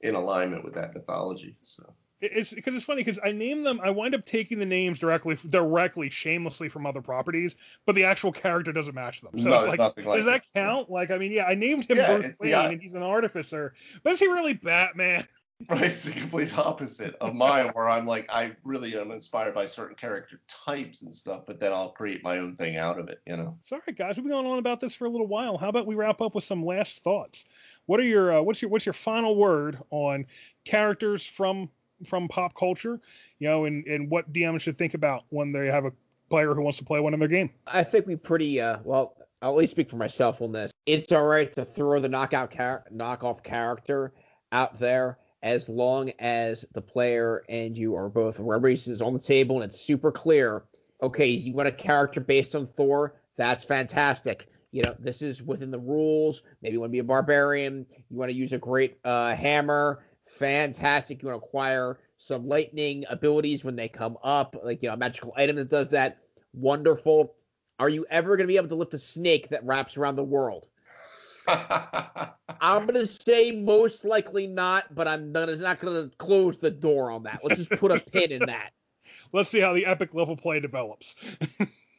in 0.00 0.14
alignment 0.14 0.64
with 0.64 0.74
that 0.74 0.94
mythology. 0.94 1.56
So 1.60 1.92
It's 2.20 2.52
because 2.52 2.74
it's 2.74 2.84
funny 2.84 3.02
because 3.02 3.18
I 3.24 3.32
name 3.32 3.62
them. 3.62 3.80
I 3.82 3.90
wind 3.90 4.14
up 4.14 4.26
taking 4.26 4.58
the 4.58 4.66
names 4.66 4.98
directly, 4.98 5.38
directly, 5.48 6.10
shamelessly 6.10 6.68
from 6.68 6.84
other 6.84 7.00
properties, 7.00 7.56
but 7.86 7.94
the 7.94 8.04
actual 8.04 8.30
character 8.30 8.72
doesn't 8.72 8.94
match 8.94 9.22
them. 9.22 9.38
So 9.38 9.48
No, 9.48 9.64
like, 9.64 9.78
like 9.78 9.96
does 9.96 10.26
that 10.26 10.42
it. 10.42 10.46
count? 10.54 10.90
Like, 10.90 11.10
I 11.10 11.16
mean, 11.18 11.32
yeah, 11.32 11.46
I 11.46 11.54
named 11.54 11.86
him 11.86 11.96
Yeah, 11.96 12.12
Bruce 12.12 12.26
it's 12.26 12.38
the 12.38 12.52
Wayne, 12.52 12.72
and 12.72 12.82
he's 12.82 12.94
an 12.94 13.02
artificer, 13.02 13.72
but 14.02 14.12
is 14.12 14.18
he 14.18 14.26
really 14.26 14.54
Batman? 14.54 15.26
Right, 15.68 15.82
it's 15.82 16.04
the 16.04 16.12
complete 16.12 16.56
opposite 16.56 17.16
of 17.16 17.34
mine, 17.34 17.68
where 17.74 17.86
I'm 17.86 18.06
like, 18.06 18.26
I 18.32 18.52
really 18.64 18.98
am 18.98 19.10
inspired 19.10 19.54
by 19.54 19.66
certain 19.66 19.94
character 19.94 20.40
types 20.48 21.02
and 21.02 21.14
stuff, 21.14 21.42
but 21.46 21.60
then 21.60 21.70
I'll 21.70 21.90
create 21.90 22.24
my 22.24 22.38
own 22.38 22.56
thing 22.56 22.78
out 22.78 22.98
of 22.98 23.10
it, 23.10 23.20
you 23.26 23.36
know. 23.36 23.58
Sorry, 23.64 23.92
guys, 23.94 24.16
we've 24.16 24.24
been 24.24 24.32
going 24.32 24.46
on 24.46 24.58
about 24.58 24.80
this 24.80 24.94
for 24.94 25.04
a 25.04 25.10
little 25.10 25.26
while. 25.26 25.58
How 25.58 25.68
about 25.68 25.86
we 25.86 25.96
wrap 25.96 26.22
up 26.22 26.34
with 26.34 26.44
some 26.44 26.64
last 26.64 27.04
thoughts? 27.04 27.44
What 27.84 28.00
are 28.00 28.04
your 28.04 28.38
uh, 28.38 28.40
what's 28.40 28.62
your 28.62 28.70
what's 28.70 28.86
your 28.86 28.94
final 28.94 29.36
word 29.36 29.78
on 29.90 30.24
characters 30.64 31.26
from 31.26 31.68
from 32.04 32.28
pop 32.28 32.54
culture? 32.54 33.00
You 33.38 33.48
know, 33.48 33.64
and 33.64 33.86
and 33.86 34.10
what 34.10 34.32
DMs 34.32 34.60
should 34.60 34.78
think 34.78 34.94
about 34.94 35.24
when 35.30 35.52
they 35.52 35.66
have 35.66 35.84
a 35.84 35.92
player 36.28 36.54
who 36.54 36.62
wants 36.62 36.78
to 36.78 36.84
play 36.84 37.00
one 37.00 37.12
in 37.12 37.20
their 37.20 37.28
game. 37.28 37.50
I 37.66 37.82
think 37.82 38.06
we 38.06 38.16
pretty 38.16 38.60
uh 38.60 38.78
well. 38.84 39.16
I'll 39.42 39.52
at 39.52 39.56
least 39.56 39.70
speak 39.70 39.88
for 39.88 39.96
myself 39.96 40.42
on 40.42 40.52
this. 40.52 40.70
It's 40.84 41.12
all 41.12 41.24
right 41.24 41.50
to 41.54 41.64
throw 41.64 41.98
the 41.98 42.10
knockout 42.10 42.52
char- 42.52 42.84
knockoff 42.92 43.42
character 43.42 44.12
out 44.52 44.78
there 44.78 45.18
as 45.42 45.68
long 45.68 46.12
as 46.18 46.64
the 46.74 46.82
player 46.82 47.42
and 47.48 47.76
you 47.76 47.96
are 47.96 48.08
both 48.08 48.38
races 48.38 49.00
on 49.00 49.14
the 49.14 49.20
table 49.20 49.56
and 49.56 49.70
it's 49.70 49.80
super 49.80 50.12
clear. 50.12 50.64
Okay, 51.02 51.28
you 51.28 51.54
want 51.54 51.68
a 51.68 51.72
character 51.72 52.20
based 52.20 52.54
on 52.54 52.66
Thor? 52.66 53.14
That's 53.36 53.64
fantastic. 53.64 54.48
You 54.72 54.82
know, 54.82 54.94
this 54.98 55.22
is 55.22 55.42
within 55.42 55.70
the 55.70 55.78
rules. 55.78 56.42
Maybe 56.60 56.74
you 56.74 56.80
want 56.80 56.90
to 56.90 56.92
be 56.92 56.98
a 56.98 57.04
barbarian. 57.04 57.86
You 58.10 58.16
want 58.18 58.30
to 58.30 58.36
use 58.36 58.52
a 58.52 58.58
great 58.58 58.98
uh, 59.04 59.34
hammer. 59.34 60.04
Fantastic. 60.40 61.20
You 61.20 61.28
want 61.28 61.42
to 61.42 61.46
acquire 61.46 61.98
some 62.16 62.48
lightning 62.48 63.04
abilities 63.10 63.62
when 63.62 63.76
they 63.76 63.88
come 63.88 64.16
up, 64.24 64.56
like 64.64 64.82
you 64.82 64.88
know, 64.88 64.94
a 64.94 64.96
magical 64.96 65.34
item 65.36 65.56
that 65.56 65.68
does 65.68 65.90
that. 65.90 66.16
Wonderful. 66.54 67.34
Are 67.78 67.90
you 67.90 68.06
ever 68.08 68.38
going 68.38 68.46
to 68.46 68.52
be 68.52 68.56
able 68.56 68.68
to 68.68 68.74
lift 68.74 68.94
a 68.94 68.98
snake 68.98 69.50
that 69.50 69.62
wraps 69.64 69.98
around 69.98 70.16
the 70.16 70.24
world? 70.24 70.66
I'm 71.46 72.86
going 72.86 72.94
to 72.94 73.06
say 73.06 73.52
most 73.52 74.06
likely 74.06 74.46
not, 74.46 74.94
but 74.94 75.06
I'm 75.06 75.30
gonna, 75.30 75.56
not 75.56 75.78
going 75.78 76.08
to 76.08 76.16
close 76.16 76.56
the 76.56 76.70
door 76.70 77.10
on 77.10 77.24
that. 77.24 77.40
Let's 77.44 77.66
just 77.66 77.78
put 77.78 77.92
a 77.92 78.00
pin 78.00 78.32
in 78.32 78.46
that. 78.46 78.70
Let's 79.34 79.50
see 79.50 79.60
how 79.60 79.74
the 79.74 79.84
epic 79.84 80.14
level 80.14 80.38
play 80.38 80.58
develops. 80.58 81.16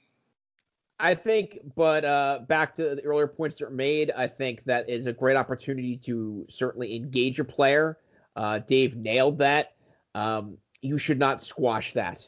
I 1.00 1.14
think, 1.14 1.60
but 1.76 2.06
uh, 2.06 2.40
back 2.48 2.74
to 2.76 2.96
the 2.96 3.04
earlier 3.04 3.28
points 3.28 3.60
that 3.60 3.66
were 3.66 3.76
made, 3.76 4.10
I 4.10 4.26
think 4.26 4.64
that 4.64 4.90
is 4.90 5.06
a 5.06 5.14
great 5.14 5.38
opportunity 5.38 5.98
to 5.98 6.48
certainly 6.50 6.96
engage 6.96 7.38
your 7.38 7.46
player. 7.46 8.00
Uh, 8.36 8.60
Dave 8.60 8.96
nailed 8.96 9.40
that. 9.40 9.74
Um, 10.16 10.58
you 10.82 10.98
should 10.98 11.20
not 11.20 11.42
squash 11.42 11.94
that. 11.94 12.28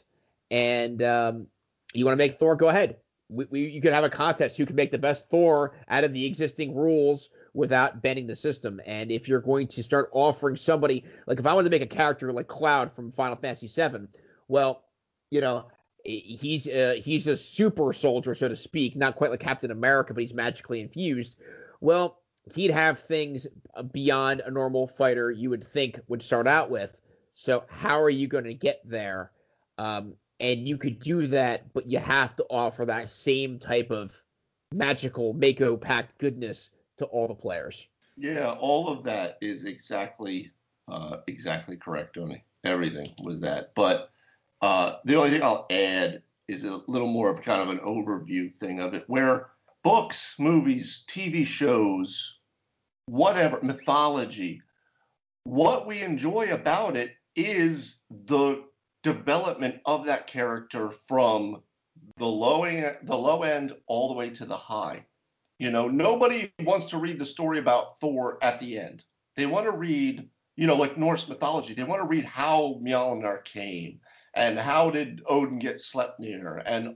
And 0.50 1.02
um, 1.02 1.46
you 1.92 2.04
want 2.04 2.14
to 2.14 2.24
make 2.24 2.34
Thor? 2.34 2.56
Go 2.56 2.68
ahead. 2.68 2.96
We, 3.28 3.46
we, 3.50 3.66
you 3.66 3.80
could 3.80 3.92
have 3.92 4.04
a 4.04 4.10
contest 4.10 4.56
who 4.56 4.66
can 4.66 4.76
make 4.76 4.90
the 4.90 4.98
best 4.98 5.30
Thor 5.30 5.74
out 5.88 6.04
of 6.04 6.12
the 6.12 6.26
existing 6.26 6.74
rules 6.74 7.30
without 7.54 8.02
bending 8.02 8.26
the 8.26 8.34
system. 8.34 8.80
And 8.84 9.10
if 9.10 9.28
you're 9.28 9.40
going 9.40 9.68
to 9.68 9.82
start 9.82 10.10
offering 10.12 10.56
somebody, 10.56 11.04
like 11.26 11.40
if 11.40 11.46
I 11.46 11.54
wanted 11.54 11.70
to 11.70 11.74
make 11.74 11.82
a 11.82 11.94
character 11.94 12.32
like 12.32 12.48
Cloud 12.48 12.92
from 12.92 13.12
Final 13.12 13.36
Fantasy 13.36 13.68
VII, 13.68 14.08
well, 14.48 14.84
you 15.30 15.40
know, 15.40 15.66
he's 16.04 16.68
uh, 16.68 16.96
he's 17.02 17.26
a 17.26 17.36
super 17.36 17.92
soldier, 17.92 18.34
so 18.34 18.48
to 18.48 18.56
speak, 18.56 18.94
not 18.94 19.16
quite 19.16 19.30
like 19.30 19.40
Captain 19.40 19.70
America, 19.70 20.12
but 20.12 20.20
he's 20.20 20.34
magically 20.34 20.80
infused. 20.80 21.40
Well, 21.80 22.20
he'd 22.54 22.70
have 22.70 22.98
things 22.98 23.46
beyond 23.92 24.40
a 24.40 24.50
normal 24.50 24.86
fighter 24.86 25.30
you 25.30 25.50
would 25.50 25.64
think 25.64 26.00
would 26.08 26.22
start 26.22 26.46
out 26.46 26.70
with. 26.70 27.00
So 27.34 27.64
how 27.68 28.00
are 28.00 28.10
you 28.10 28.28
going 28.28 28.44
to 28.44 28.54
get 28.54 28.80
there? 28.84 29.32
Um, 29.78 30.14
and 30.40 30.68
you 30.68 30.76
could 30.76 30.98
do 30.98 31.26
that, 31.28 31.72
but 31.72 31.86
you 31.86 31.98
have 31.98 32.36
to 32.36 32.44
offer 32.50 32.84
that 32.84 33.10
same 33.10 33.58
type 33.58 33.90
of 33.90 34.14
magical 34.72 35.32
Mako 35.32 35.76
packed 35.76 36.18
goodness 36.18 36.70
to 36.98 37.06
all 37.06 37.28
the 37.28 37.34
players. 37.34 37.88
Yeah, 38.16 38.52
all 38.60 38.88
of 38.88 39.04
that 39.04 39.38
is 39.40 39.64
exactly 39.64 40.52
uh, 40.88 41.18
exactly 41.26 41.76
correct, 41.76 42.14
Tony. 42.14 42.44
Everything 42.64 43.06
was 43.22 43.40
that. 43.40 43.72
But 43.74 44.10
uh, 44.60 44.96
the 45.04 45.16
only 45.16 45.30
thing 45.30 45.42
I'll 45.42 45.66
add 45.70 46.22
is 46.46 46.64
a 46.64 46.82
little 46.86 47.08
more 47.08 47.30
of 47.30 47.42
kind 47.42 47.62
of 47.62 47.70
an 47.70 47.78
overview 47.78 48.52
thing 48.52 48.80
of 48.80 48.94
it, 48.94 49.04
where 49.08 49.50
books, 49.84 50.34
movies, 50.38 51.04
TV 51.08 51.46
shows, 51.46 52.40
whatever, 53.06 53.60
mythology, 53.62 54.60
what 55.44 55.86
we 55.86 56.02
enjoy 56.02 56.50
about 56.50 56.96
it 56.96 57.12
is 57.36 58.02
the 58.10 58.64
development 59.02 59.80
of 59.84 60.06
that 60.06 60.26
character 60.26 60.90
from 60.90 61.62
the 62.16 62.26
low 62.26 62.64
end, 62.64 62.96
the 63.02 63.16
low 63.16 63.42
end 63.42 63.74
all 63.86 64.08
the 64.08 64.14
way 64.14 64.30
to 64.30 64.46
the 64.46 64.56
high. 64.56 65.04
You 65.58 65.70
know, 65.70 65.86
nobody 65.86 66.50
wants 66.60 66.86
to 66.86 66.98
read 66.98 67.18
the 67.18 67.24
story 67.24 67.58
about 67.58 68.00
Thor 68.00 68.38
at 68.42 68.58
the 68.58 68.78
end. 68.78 69.04
They 69.36 69.46
want 69.46 69.66
to 69.66 69.72
read, 69.72 70.28
you 70.56 70.66
know, 70.66 70.76
like 70.76 70.96
Norse 70.96 71.28
mythology. 71.28 71.74
They 71.74 71.84
want 71.84 72.00
to 72.00 72.08
read 72.08 72.24
how 72.24 72.80
Mjolnir 72.82 73.44
came 73.44 74.00
and 74.34 74.58
how 74.58 74.90
did 74.90 75.22
Odin 75.26 75.58
get 75.58 75.76
Sleipnir 75.76 76.62
and 76.66 76.94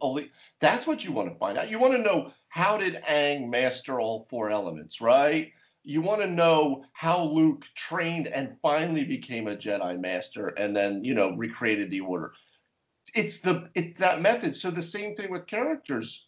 that's 0.61 0.87
what 0.87 1.05
you 1.05 1.13
want 1.13 1.33
to 1.33 1.39
find 1.39 1.57
out. 1.57 1.71
You 1.71 1.79
want 1.79 1.95
to 1.95 2.03
know 2.03 2.33
how 2.49 2.77
did 2.77 3.03
Aang 3.05 3.49
master 3.49 4.01
all 4.01 4.27
four 4.29 4.51
elements, 4.51 5.01
right? 5.01 5.53
You 5.85 6.03
want 6.03 6.21
to 6.21 6.27
know 6.27 6.85
how 6.93 7.23
Luke 7.23 7.67
trained 7.75 8.27
and 8.27 8.57
finally 8.61 9.05
became 9.05 9.47
a 9.47 9.57
Jedi 9.57 9.99
master 9.99 10.49
and 10.49 10.75
then, 10.75 11.05
you 11.05 11.15
know, 11.15 11.37
recreated 11.37 11.91
the 11.91 12.01
order. 12.01 12.33
It's 13.15 13.41
the 13.41 13.71
it's 13.75 14.01
that 14.01 14.21
method. 14.21 14.55
So 14.57 14.71
the 14.71 14.83
same 14.83 15.15
thing 15.15 15.31
with 15.31 15.47
characters. 15.47 16.27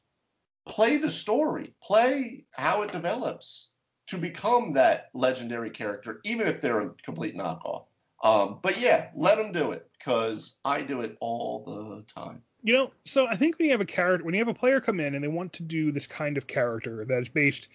Play 0.67 0.99
the 0.99 1.11
story. 1.11 1.75
Play 1.83 2.45
how 2.53 2.83
it 2.83 2.93
develops 2.93 3.73
to 4.07 4.19
become 4.19 4.75
that 4.75 5.11
legendary 5.15 5.71
character, 5.71 6.21
even 6.25 6.47
if 6.47 6.61
they're 6.61 6.81
a 6.81 6.91
complete 7.03 7.37
knockoff. 7.37 7.87
Um, 8.23 8.61
but 8.63 8.79
yeah, 8.79 9.09
let 9.15 9.37
them 9.37 9.53
do 9.53 9.73
it 9.73 9.90
because 10.01 10.57
I 10.65 10.81
do 10.83 11.03
it 11.03 11.17
all 11.21 11.63
the 11.65 12.03
time. 12.13 12.43
You 12.63 12.73
know, 12.73 12.93
so 13.07 13.27
I 13.27 13.37
think 13.37 13.59
when 13.59 13.67
you 13.67 13.73
have 13.73 13.81
a 13.81 13.87
character, 13.87 14.25
when 14.25 14.35
you 14.35 14.41
have 14.41 14.49
a 14.49 14.55
player 14.55 14.81
come 14.81 14.99
in 14.99 15.15
and 15.15 15.23
they 15.23 15.29
want 15.29 15.53
to 15.55 15.63
do 15.63 15.93
this 15.93 16.07
kind 16.07 16.37
of 16.37 16.47
character 16.47 17.05
that 17.07 17.23
is 17.23 17.29
based 17.29 17.69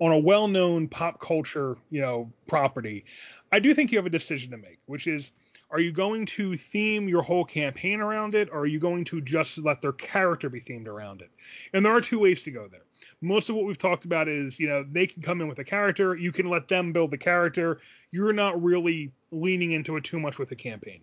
on 0.00 0.12
a 0.12 0.18
well-known 0.18 0.88
pop 0.88 1.20
culture, 1.20 1.76
you 1.90 2.00
know, 2.00 2.30
property, 2.46 3.04
I 3.50 3.58
do 3.58 3.74
think 3.74 3.90
you 3.90 3.98
have 3.98 4.06
a 4.06 4.10
decision 4.10 4.50
to 4.52 4.56
make, 4.56 4.78
which 4.86 5.06
is 5.06 5.32
are 5.70 5.80
you 5.80 5.92
going 5.92 6.24
to 6.24 6.56
theme 6.56 7.08
your 7.08 7.22
whole 7.22 7.44
campaign 7.44 8.00
around 8.00 8.34
it 8.34 8.48
or 8.50 8.60
are 8.60 8.66
you 8.66 8.78
going 8.78 9.04
to 9.04 9.20
just 9.20 9.58
let 9.58 9.82
their 9.82 9.92
character 9.92 10.48
be 10.48 10.60
themed 10.60 10.86
around 10.86 11.20
it? 11.20 11.30
And 11.74 11.84
there 11.84 11.92
are 11.92 12.00
two 12.00 12.20
ways 12.20 12.42
to 12.44 12.50
go 12.50 12.68
there. 12.68 12.84
Most 13.20 13.50
of 13.50 13.56
what 13.56 13.66
we've 13.66 13.76
talked 13.76 14.04
about 14.04 14.28
is, 14.28 14.58
you 14.58 14.68
know, 14.68 14.84
they 14.90 15.06
can 15.06 15.20
come 15.20 15.40
in 15.40 15.48
with 15.48 15.58
a 15.58 15.64
character, 15.64 16.14
you 16.14 16.32
can 16.32 16.48
let 16.48 16.68
them 16.68 16.92
build 16.92 17.10
the 17.10 17.18
character. 17.18 17.80
You're 18.12 18.32
not 18.32 18.62
really 18.62 19.12
leaning 19.30 19.72
into 19.72 19.96
it 19.96 20.04
too 20.04 20.18
much 20.18 20.38
with 20.38 20.48
the 20.48 20.56
campaign. 20.56 21.02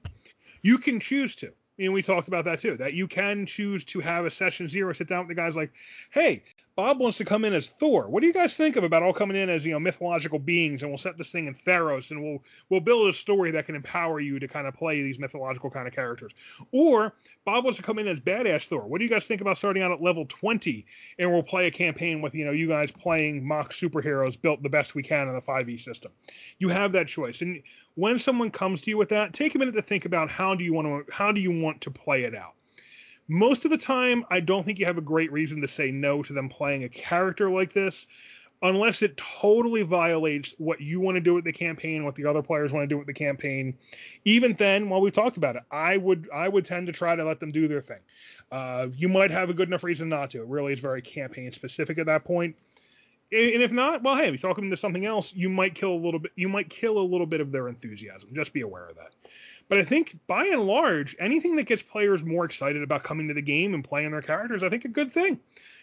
You 0.65 0.79
can 0.79 0.99
choose 0.99 1.35
to. 1.35 1.51
And 1.77 1.93
we 1.93 2.01
talked 2.01 2.27
about 2.27 2.45
that 2.45 2.59
too. 2.59 2.75
That 2.75 2.95
you 2.95 3.07
can 3.07 3.45
choose 3.45 3.85
to 3.85 3.99
have 3.99 4.25
a 4.25 4.31
session 4.31 4.67
zero, 4.67 4.91
sit 4.93 5.07
down 5.07 5.19
with 5.19 5.27
the 5.27 5.35
guys 5.35 5.55
like, 5.55 5.71
hey, 6.11 6.41
Bob 6.75 6.99
wants 6.99 7.17
to 7.17 7.25
come 7.25 7.45
in 7.45 7.53
as 7.53 7.69
Thor. 7.69 8.09
What 8.09 8.19
do 8.19 8.27
you 8.27 8.33
guys 8.33 8.55
think 8.55 8.75
of 8.75 8.83
about 8.83 9.01
all 9.01 9.13
coming 9.13 9.37
in 9.37 9.49
as 9.49 9.65
you 9.65 9.71
know 9.71 9.79
mythological 9.79 10.39
beings, 10.39 10.81
and 10.81 10.91
we'll 10.91 10.97
set 10.97 11.17
this 11.17 11.31
thing 11.31 11.47
in 11.47 11.55
Theros, 11.55 12.11
and 12.11 12.21
we'll 12.21 12.43
we'll 12.69 12.81
build 12.81 13.07
a 13.07 13.13
story 13.13 13.51
that 13.51 13.65
can 13.65 13.75
empower 13.75 14.19
you 14.19 14.39
to 14.39 14.47
kind 14.47 14.67
of 14.67 14.73
play 14.73 15.01
these 15.01 15.17
mythological 15.17 15.69
kind 15.69 15.87
of 15.87 15.93
characters. 15.93 16.33
Or 16.73 17.15
Bob 17.45 17.63
wants 17.63 17.77
to 17.77 17.83
come 17.83 17.97
in 17.97 18.07
as 18.09 18.19
badass 18.19 18.67
Thor. 18.67 18.87
What 18.87 18.99
do 18.99 19.05
you 19.05 19.09
guys 19.09 19.25
think 19.25 19.39
about 19.39 19.57
starting 19.57 19.83
out 19.83 19.91
at 19.91 20.01
level 20.01 20.25
20, 20.27 20.85
and 21.17 21.31
we'll 21.31 21.43
play 21.43 21.67
a 21.67 21.71
campaign 21.71 22.21
with 22.21 22.35
you 22.35 22.43
know 22.43 22.51
you 22.51 22.67
guys 22.67 22.91
playing 22.91 23.47
mock 23.47 23.71
superheroes 23.71 24.39
built 24.39 24.61
the 24.61 24.69
best 24.69 24.95
we 24.95 25.03
can 25.03 25.29
in 25.29 25.35
the 25.35 25.41
5e 25.41 25.79
system. 25.79 26.11
You 26.59 26.67
have 26.69 26.91
that 26.91 27.07
choice, 27.07 27.41
and 27.41 27.63
when 27.95 28.19
someone 28.19 28.51
comes 28.51 28.81
to 28.81 28.89
you 28.89 28.97
with 28.97 29.09
that, 29.09 29.31
take 29.31 29.55
a 29.55 29.57
minute 29.57 29.75
to 29.75 29.81
think 29.81 30.03
about 30.03 30.29
how 30.29 30.55
do 30.55 30.65
you 30.65 30.73
want 30.73 31.07
to 31.07 31.13
how 31.13 31.31
do 31.31 31.39
you 31.39 31.57
want 31.57 31.79
to 31.81 31.91
play 31.91 32.23
it 32.23 32.35
out 32.35 32.55
most 33.27 33.65
of 33.65 33.71
the 33.71 33.77
time, 33.77 34.25
I 34.29 34.39
don't 34.39 34.63
think 34.65 34.79
you 34.79 34.85
have 34.85 34.97
a 34.97 35.01
great 35.01 35.31
reason 35.31 35.61
to 35.61 35.67
say 35.67 35.91
no 35.91 36.23
to 36.23 36.33
them 36.33 36.49
playing 36.49 36.83
a 36.83 36.89
character 36.89 37.49
like 37.49 37.73
this, 37.73 38.05
unless 38.61 39.01
it 39.01 39.17
totally 39.17 39.81
violates 39.83 40.53
what 40.57 40.81
you 40.81 40.99
want 40.99 41.15
to 41.15 41.21
do 41.21 41.33
with 41.33 41.43
the 41.43 41.51
campaign, 41.51 42.05
what 42.05 42.15
the 42.15 42.25
other 42.25 42.41
players 42.41 42.71
want 42.71 42.83
to 42.83 42.87
do 42.87 42.97
with 42.97 43.07
the 43.07 43.13
campaign. 43.13 43.77
Even 44.25 44.53
then, 44.53 44.89
while 44.89 45.01
we've 45.01 45.13
talked 45.13 45.37
about 45.37 45.55
it, 45.55 45.63
I 45.71 45.97
would 45.97 46.29
I 46.33 46.47
would 46.47 46.65
tend 46.65 46.87
to 46.87 46.93
try 46.93 47.15
to 47.15 47.23
let 47.25 47.39
them 47.39 47.51
do 47.51 47.67
their 47.67 47.81
thing. 47.81 47.99
Uh, 48.51 48.87
you 48.95 49.09
might 49.09 49.31
have 49.31 49.49
a 49.49 49.53
good 49.53 49.67
enough 49.67 49.83
reason 49.83 50.09
not 50.09 50.29
to. 50.31 50.41
It 50.41 50.47
really 50.47 50.73
is 50.73 50.79
very 50.79 51.01
campaign 51.01 51.51
specific 51.51 51.97
at 51.97 52.05
that 52.05 52.23
point. 52.23 52.55
And 53.31 53.63
if 53.63 53.71
not, 53.71 54.03
well, 54.03 54.15
hey, 54.15 54.27
if 54.27 54.33
you 54.33 54.37
talk 54.37 54.55
them 54.55 54.65
into 54.65 54.77
something 54.77 55.05
else, 55.05 55.33
you 55.33 55.49
might 55.49 55.73
kill 55.73 55.91
a 55.91 56.01
little 56.01 56.19
bit. 56.19 56.31
You 56.35 56.47
might 56.47 56.69
kill 56.69 56.99
a 56.99 57.01
little 57.01 57.25
bit 57.25 57.41
of 57.41 57.51
their 57.51 57.67
enthusiasm. 57.67 58.29
Just 58.33 58.53
be 58.53 58.61
aware 58.61 58.87
of 58.87 58.95
that. 58.95 59.13
But 59.67 59.79
I 59.79 59.83
think 59.83 60.17
by 60.27 60.45
and 60.45 60.61
large, 60.67 61.15
anything 61.19 61.55
that 61.55 61.63
gets 61.63 61.81
players 61.81 62.23
more 62.23 62.45
excited 62.45 62.83
about 62.83 63.03
coming 63.03 63.27
to 63.29 63.33
the 63.33 63.41
game 63.41 63.73
and 63.73 63.83
playing 63.83 64.11
their 64.11 64.21
characters, 64.21 64.61
I 64.63 64.69
think 64.69 64.85
a 64.85 64.89
good 64.89 65.11
thing. 65.11 65.39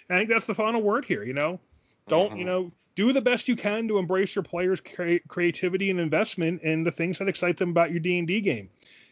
And 0.08 0.16
I 0.16 0.18
think 0.18 0.30
that's 0.30 0.46
the 0.46 0.54
final 0.54 0.82
word 0.82 1.04
here. 1.04 1.24
You 1.24 1.32
know, 1.32 1.60
don't 2.08 2.30
mm-hmm. 2.30 2.38
you 2.38 2.44
know 2.44 2.72
do 2.94 3.12
the 3.12 3.20
best 3.20 3.48
you 3.48 3.56
can 3.56 3.88
to 3.88 3.98
embrace 3.98 4.34
your 4.34 4.44
players' 4.44 4.80
cre- 4.80 5.16
creativity 5.26 5.90
and 5.90 5.98
investment 5.98 6.62
in 6.62 6.82
the 6.82 6.92
things 6.92 7.18
that 7.18 7.28
excite 7.28 7.56
them 7.56 7.70
about 7.70 7.90
your 7.90 8.00
D 8.00 8.18
and 8.18 8.28
D 8.28 8.40
game, 8.40 8.68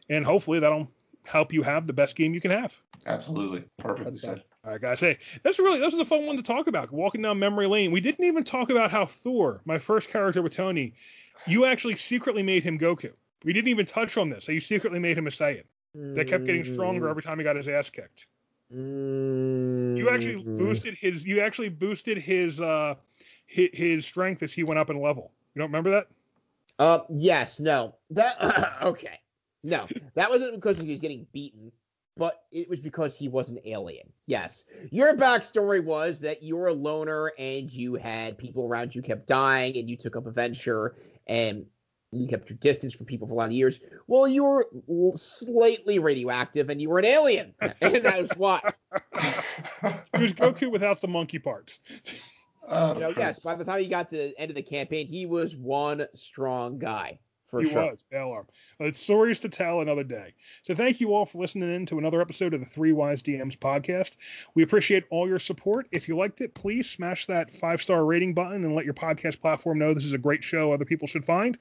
and 0.08 0.24
hopefully 0.24 0.60
that'll 0.60 0.88
help 1.24 1.52
you 1.52 1.62
have 1.62 1.86
the 1.86 1.92
best 1.92 2.16
game 2.16 2.34
you 2.34 2.40
can 2.40 2.50
have. 2.50 2.72
Absolutely, 3.06 3.64
perfectly 3.78 4.14
said. 4.14 4.42
All 4.64 4.72
right, 4.72 4.80
guys. 4.80 5.00
Hey, 5.00 5.18
that's 5.42 5.58
really 5.58 5.80
this 5.80 5.92
was 5.92 6.00
a 6.00 6.04
fun 6.04 6.26
one 6.26 6.36
to 6.36 6.42
talk 6.42 6.66
about. 6.66 6.92
Walking 6.92 7.22
down 7.22 7.38
memory 7.38 7.66
lane. 7.66 7.92
We 7.92 8.00
didn't 8.00 8.24
even 8.24 8.44
talk 8.44 8.70
about 8.70 8.90
how 8.90 9.06
Thor, 9.06 9.62
my 9.64 9.78
first 9.78 10.10
character 10.10 10.42
with 10.42 10.54
Tony, 10.54 10.94
you 11.46 11.64
actually 11.64 11.96
secretly 11.96 12.42
made 12.42 12.62
him 12.62 12.78
Goku. 12.78 13.12
We 13.44 13.52
didn't 13.52 13.68
even 13.68 13.86
touch 13.86 14.16
on 14.16 14.30
this. 14.30 14.44
So 14.44 14.52
you 14.52 14.60
secretly 14.60 14.98
made 14.98 15.16
him 15.16 15.26
a 15.26 15.30
Saiyan 15.30 15.64
that 15.94 16.28
kept 16.28 16.44
getting 16.44 16.64
stronger 16.64 17.08
every 17.08 17.22
time 17.22 17.38
he 17.38 17.44
got 17.44 17.56
his 17.56 17.68
ass 17.68 17.90
kicked. 17.90 18.26
You 18.70 20.08
actually 20.10 20.42
boosted 20.44 20.94
his. 20.94 21.24
You 21.24 21.40
actually 21.40 21.70
boosted 21.70 22.18
his 22.18 22.60
uh 22.60 22.94
his, 23.46 23.68
his 23.72 24.06
strength 24.06 24.42
as 24.42 24.52
he 24.52 24.62
went 24.62 24.78
up 24.78 24.90
in 24.90 25.00
level. 25.00 25.32
You 25.54 25.60
don't 25.60 25.70
remember 25.70 25.90
that? 25.90 26.06
Uh, 26.78 27.00
yes, 27.10 27.58
no. 27.58 27.96
That 28.10 28.36
okay. 28.82 29.18
No, 29.62 29.86
that 30.14 30.30
wasn't 30.30 30.54
because 30.54 30.78
he 30.78 30.90
was 30.90 31.00
getting 31.00 31.26
beaten, 31.32 31.70
but 32.16 32.42
it 32.50 32.70
was 32.70 32.80
because 32.80 33.16
he 33.16 33.28
was 33.28 33.50
an 33.50 33.58
alien. 33.66 34.10
Yes. 34.26 34.64
Your 34.90 35.14
backstory 35.14 35.84
was 35.84 36.20
that 36.20 36.42
you 36.42 36.56
were 36.56 36.68
a 36.68 36.72
loner 36.72 37.32
and 37.38 37.70
you 37.70 37.96
had 37.96 38.38
people 38.38 38.64
around 38.64 38.94
you 38.94 39.02
kept 39.02 39.26
dying 39.26 39.76
and 39.76 39.90
you 39.90 39.96
took 39.96 40.16
up 40.16 40.26
a 40.26 40.30
venture 40.30 40.94
and 41.26 41.66
you 42.12 42.26
kept 42.26 42.50
your 42.50 42.58
distance 42.58 42.94
from 42.94 43.06
people 43.06 43.28
for 43.28 43.34
a 43.34 43.36
lot 43.36 43.46
of 43.46 43.52
years. 43.52 43.80
Well, 44.06 44.26
you 44.26 44.42
were 44.44 44.66
slightly 45.16 45.98
radioactive 45.98 46.68
and 46.68 46.80
you 46.80 46.88
were 46.90 46.98
an 46.98 47.04
alien. 47.04 47.54
And 47.80 48.04
that 48.04 48.22
was 48.22 48.30
why. 48.36 48.60
He 50.16 50.22
was 50.22 50.34
Goku 50.34 50.70
without 50.70 51.00
the 51.00 51.08
monkey 51.08 51.38
parts. 51.38 51.78
Oh, 52.68 52.94
You 52.94 53.00
know, 53.00 53.14
yes, 53.16 53.42
by 53.42 53.54
the 53.54 53.64
time 53.64 53.80
he 53.80 53.88
got 53.88 54.10
to 54.10 54.16
the 54.16 54.34
end 54.38 54.50
of 54.50 54.56
the 54.56 54.62
campaign, 54.62 55.06
he 55.06 55.26
was 55.26 55.56
one 55.56 56.06
strong 56.14 56.78
guy. 56.78 57.20
For 57.50 57.60
he 57.62 57.70
sure. 57.70 57.90
was 57.90 58.04
Balarm. 58.12 58.46
But 58.78 58.84
uh, 58.84 58.88
it's 58.88 59.00
stories 59.00 59.40
to 59.40 59.48
tell 59.48 59.80
another 59.80 60.04
day. 60.04 60.34
So 60.62 60.74
thank 60.74 61.00
you 61.00 61.14
all 61.14 61.26
for 61.26 61.38
listening 61.38 61.74
in 61.74 61.86
to 61.86 61.98
another 61.98 62.20
episode 62.20 62.54
of 62.54 62.60
the 62.60 62.66
Three 62.66 62.92
Wise 62.92 63.22
DMs 63.22 63.58
podcast. 63.58 64.12
We 64.54 64.62
appreciate 64.62 65.04
all 65.10 65.28
your 65.28 65.38
support. 65.38 65.88
If 65.90 66.08
you 66.08 66.16
liked 66.16 66.40
it, 66.40 66.54
please 66.54 66.88
smash 66.88 67.26
that 67.26 67.52
five 67.52 67.82
star 67.82 68.04
rating 68.04 68.34
button 68.34 68.64
and 68.64 68.74
let 68.74 68.84
your 68.84 68.94
podcast 68.94 69.40
platform 69.40 69.78
know 69.78 69.92
this 69.92 70.04
is 70.04 70.12
a 70.14 70.18
great 70.18 70.44
show 70.44 70.72
other 70.72 70.84
people 70.84 71.08
should 71.08 71.24
find. 71.24 71.58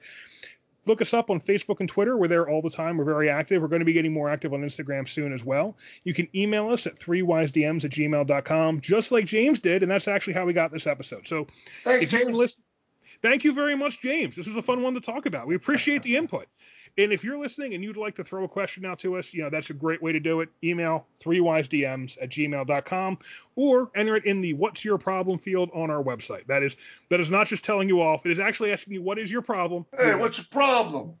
Look 0.86 1.02
us 1.02 1.12
up 1.12 1.28
on 1.28 1.40
Facebook 1.40 1.80
and 1.80 1.88
Twitter. 1.88 2.16
We're 2.16 2.28
there 2.28 2.48
all 2.48 2.62
the 2.62 2.70
time. 2.70 2.96
We're 2.96 3.04
very 3.04 3.28
active. 3.28 3.60
We're 3.60 3.68
going 3.68 3.80
to 3.80 3.86
be 3.86 3.92
getting 3.92 4.12
more 4.14 4.30
active 4.30 4.54
on 4.54 4.62
Instagram 4.62 5.06
soon 5.08 5.32
as 5.32 5.44
well. 5.44 5.76
You 6.04 6.14
can 6.14 6.26
email 6.34 6.70
us 6.70 6.86
at 6.86 6.98
threewisedms 6.98 7.84
at 7.84 7.90
gmail.com, 7.90 8.80
just 8.80 9.12
like 9.12 9.26
James 9.26 9.60
did, 9.60 9.82
and 9.82 9.90
that's 9.90 10.08
actually 10.08 10.32
how 10.32 10.46
we 10.46 10.54
got 10.54 10.72
this 10.72 10.86
episode. 10.86 11.28
So 11.28 11.46
Thanks, 11.84 12.10
you're 12.10 12.22
James. 12.22 12.36
listening, 12.36 12.64
thank 13.22 13.44
you 13.44 13.52
very 13.52 13.76
much, 13.76 14.00
James. 14.00 14.36
This 14.36 14.46
was 14.46 14.56
a 14.56 14.62
fun 14.62 14.82
one 14.82 14.94
to 14.94 15.00
talk 15.00 15.26
about. 15.26 15.46
We 15.46 15.54
appreciate 15.54 16.02
the 16.02 16.16
input. 16.18 16.46
And 16.98 17.12
if 17.12 17.22
you're 17.22 17.38
listening 17.38 17.74
and 17.74 17.84
you'd 17.84 17.96
like 17.96 18.16
to 18.16 18.24
throw 18.24 18.44
a 18.44 18.48
question 18.48 18.84
out 18.84 18.98
to 19.00 19.16
us, 19.16 19.32
you 19.32 19.42
know, 19.42 19.50
that's 19.50 19.70
a 19.70 19.74
great 19.74 20.02
way 20.02 20.12
to 20.12 20.20
do 20.20 20.40
it. 20.40 20.48
Email 20.64 21.06
3wisedms 21.20 22.18
at 22.20 22.30
gmail.com 22.30 23.18
or 23.56 23.90
enter 23.94 24.16
it 24.16 24.24
in 24.24 24.40
the 24.40 24.54
what's 24.54 24.84
your 24.84 24.98
problem 24.98 25.38
field 25.38 25.70
on 25.72 25.90
our 25.90 26.02
website. 26.02 26.46
That 26.46 26.62
is 26.62 26.76
that 27.08 27.20
is 27.20 27.30
not 27.30 27.46
just 27.46 27.64
telling 27.64 27.88
you 27.88 28.02
off. 28.02 28.26
It 28.26 28.32
is 28.32 28.38
actually 28.38 28.72
asking 28.72 28.94
you 28.94 29.02
what 29.02 29.18
is 29.18 29.30
your 29.30 29.42
problem. 29.42 29.86
Hey, 29.96 30.14
what's 30.16 30.38
your 30.38 30.46
problem? 30.50 31.14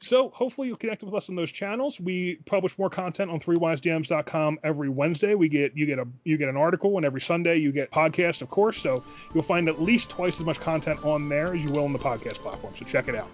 So 0.00 0.30
hopefully 0.30 0.68
you'll 0.68 0.76
connect 0.76 1.02
with 1.02 1.14
us 1.14 1.28
on 1.28 1.34
those 1.34 1.52
channels. 1.52 2.00
We 2.00 2.36
publish 2.46 2.78
more 2.78 2.90
content 2.90 3.30
on 3.30 3.40
3wisedms.com 3.40 4.58
every 4.62 4.88
Wednesday. 4.88 5.34
We 5.34 5.48
get 5.48 5.76
you 5.76 5.86
get 5.86 5.98
a 5.98 6.06
you 6.24 6.36
get 6.36 6.48
an 6.48 6.56
article, 6.56 6.96
and 6.96 7.06
every 7.06 7.20
Sunday 7.20 7.56
you 7.58 7.72
get 7.72 7.90
podcast, 7.90 8.42
of 8.42 8.50
course. 8.50 8.78
So 8.78 9.02
you'll 9.32 9.42
find 9.42 9.68
at 9.68 9.80
least 9.80 10.10
twice 10.10 10.38
as 10.40 10.46
much 10.46 10.60
content 10.60 11.04
on 11.04 11.28
there 11.28 11.54
as 11.54 11.62
you 11.62 11.70
will 11.72 11.84
on 11.84 11.92
the 11.92 11.98
podcast 11.98 12.34
platform. 12.34 12.74
So 12.78 12.84
check 12.84 13.08
it 13.08 13.14
out. 13.14 13.30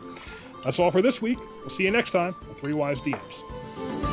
That's 0.64 0.78
all 0.78 0.90
for 0.90 1.02
this 1.02 1.22
week. 1.22 1.38
We'll 1.60 1.70
see 1.70 1.84
you 1.84 1.90
next 1.90 2.10
time 2.10 2.34
on 2.48 2.54
Three 2.54 2.74
Wise 2.74 3.00
DMs. 3.00 4.09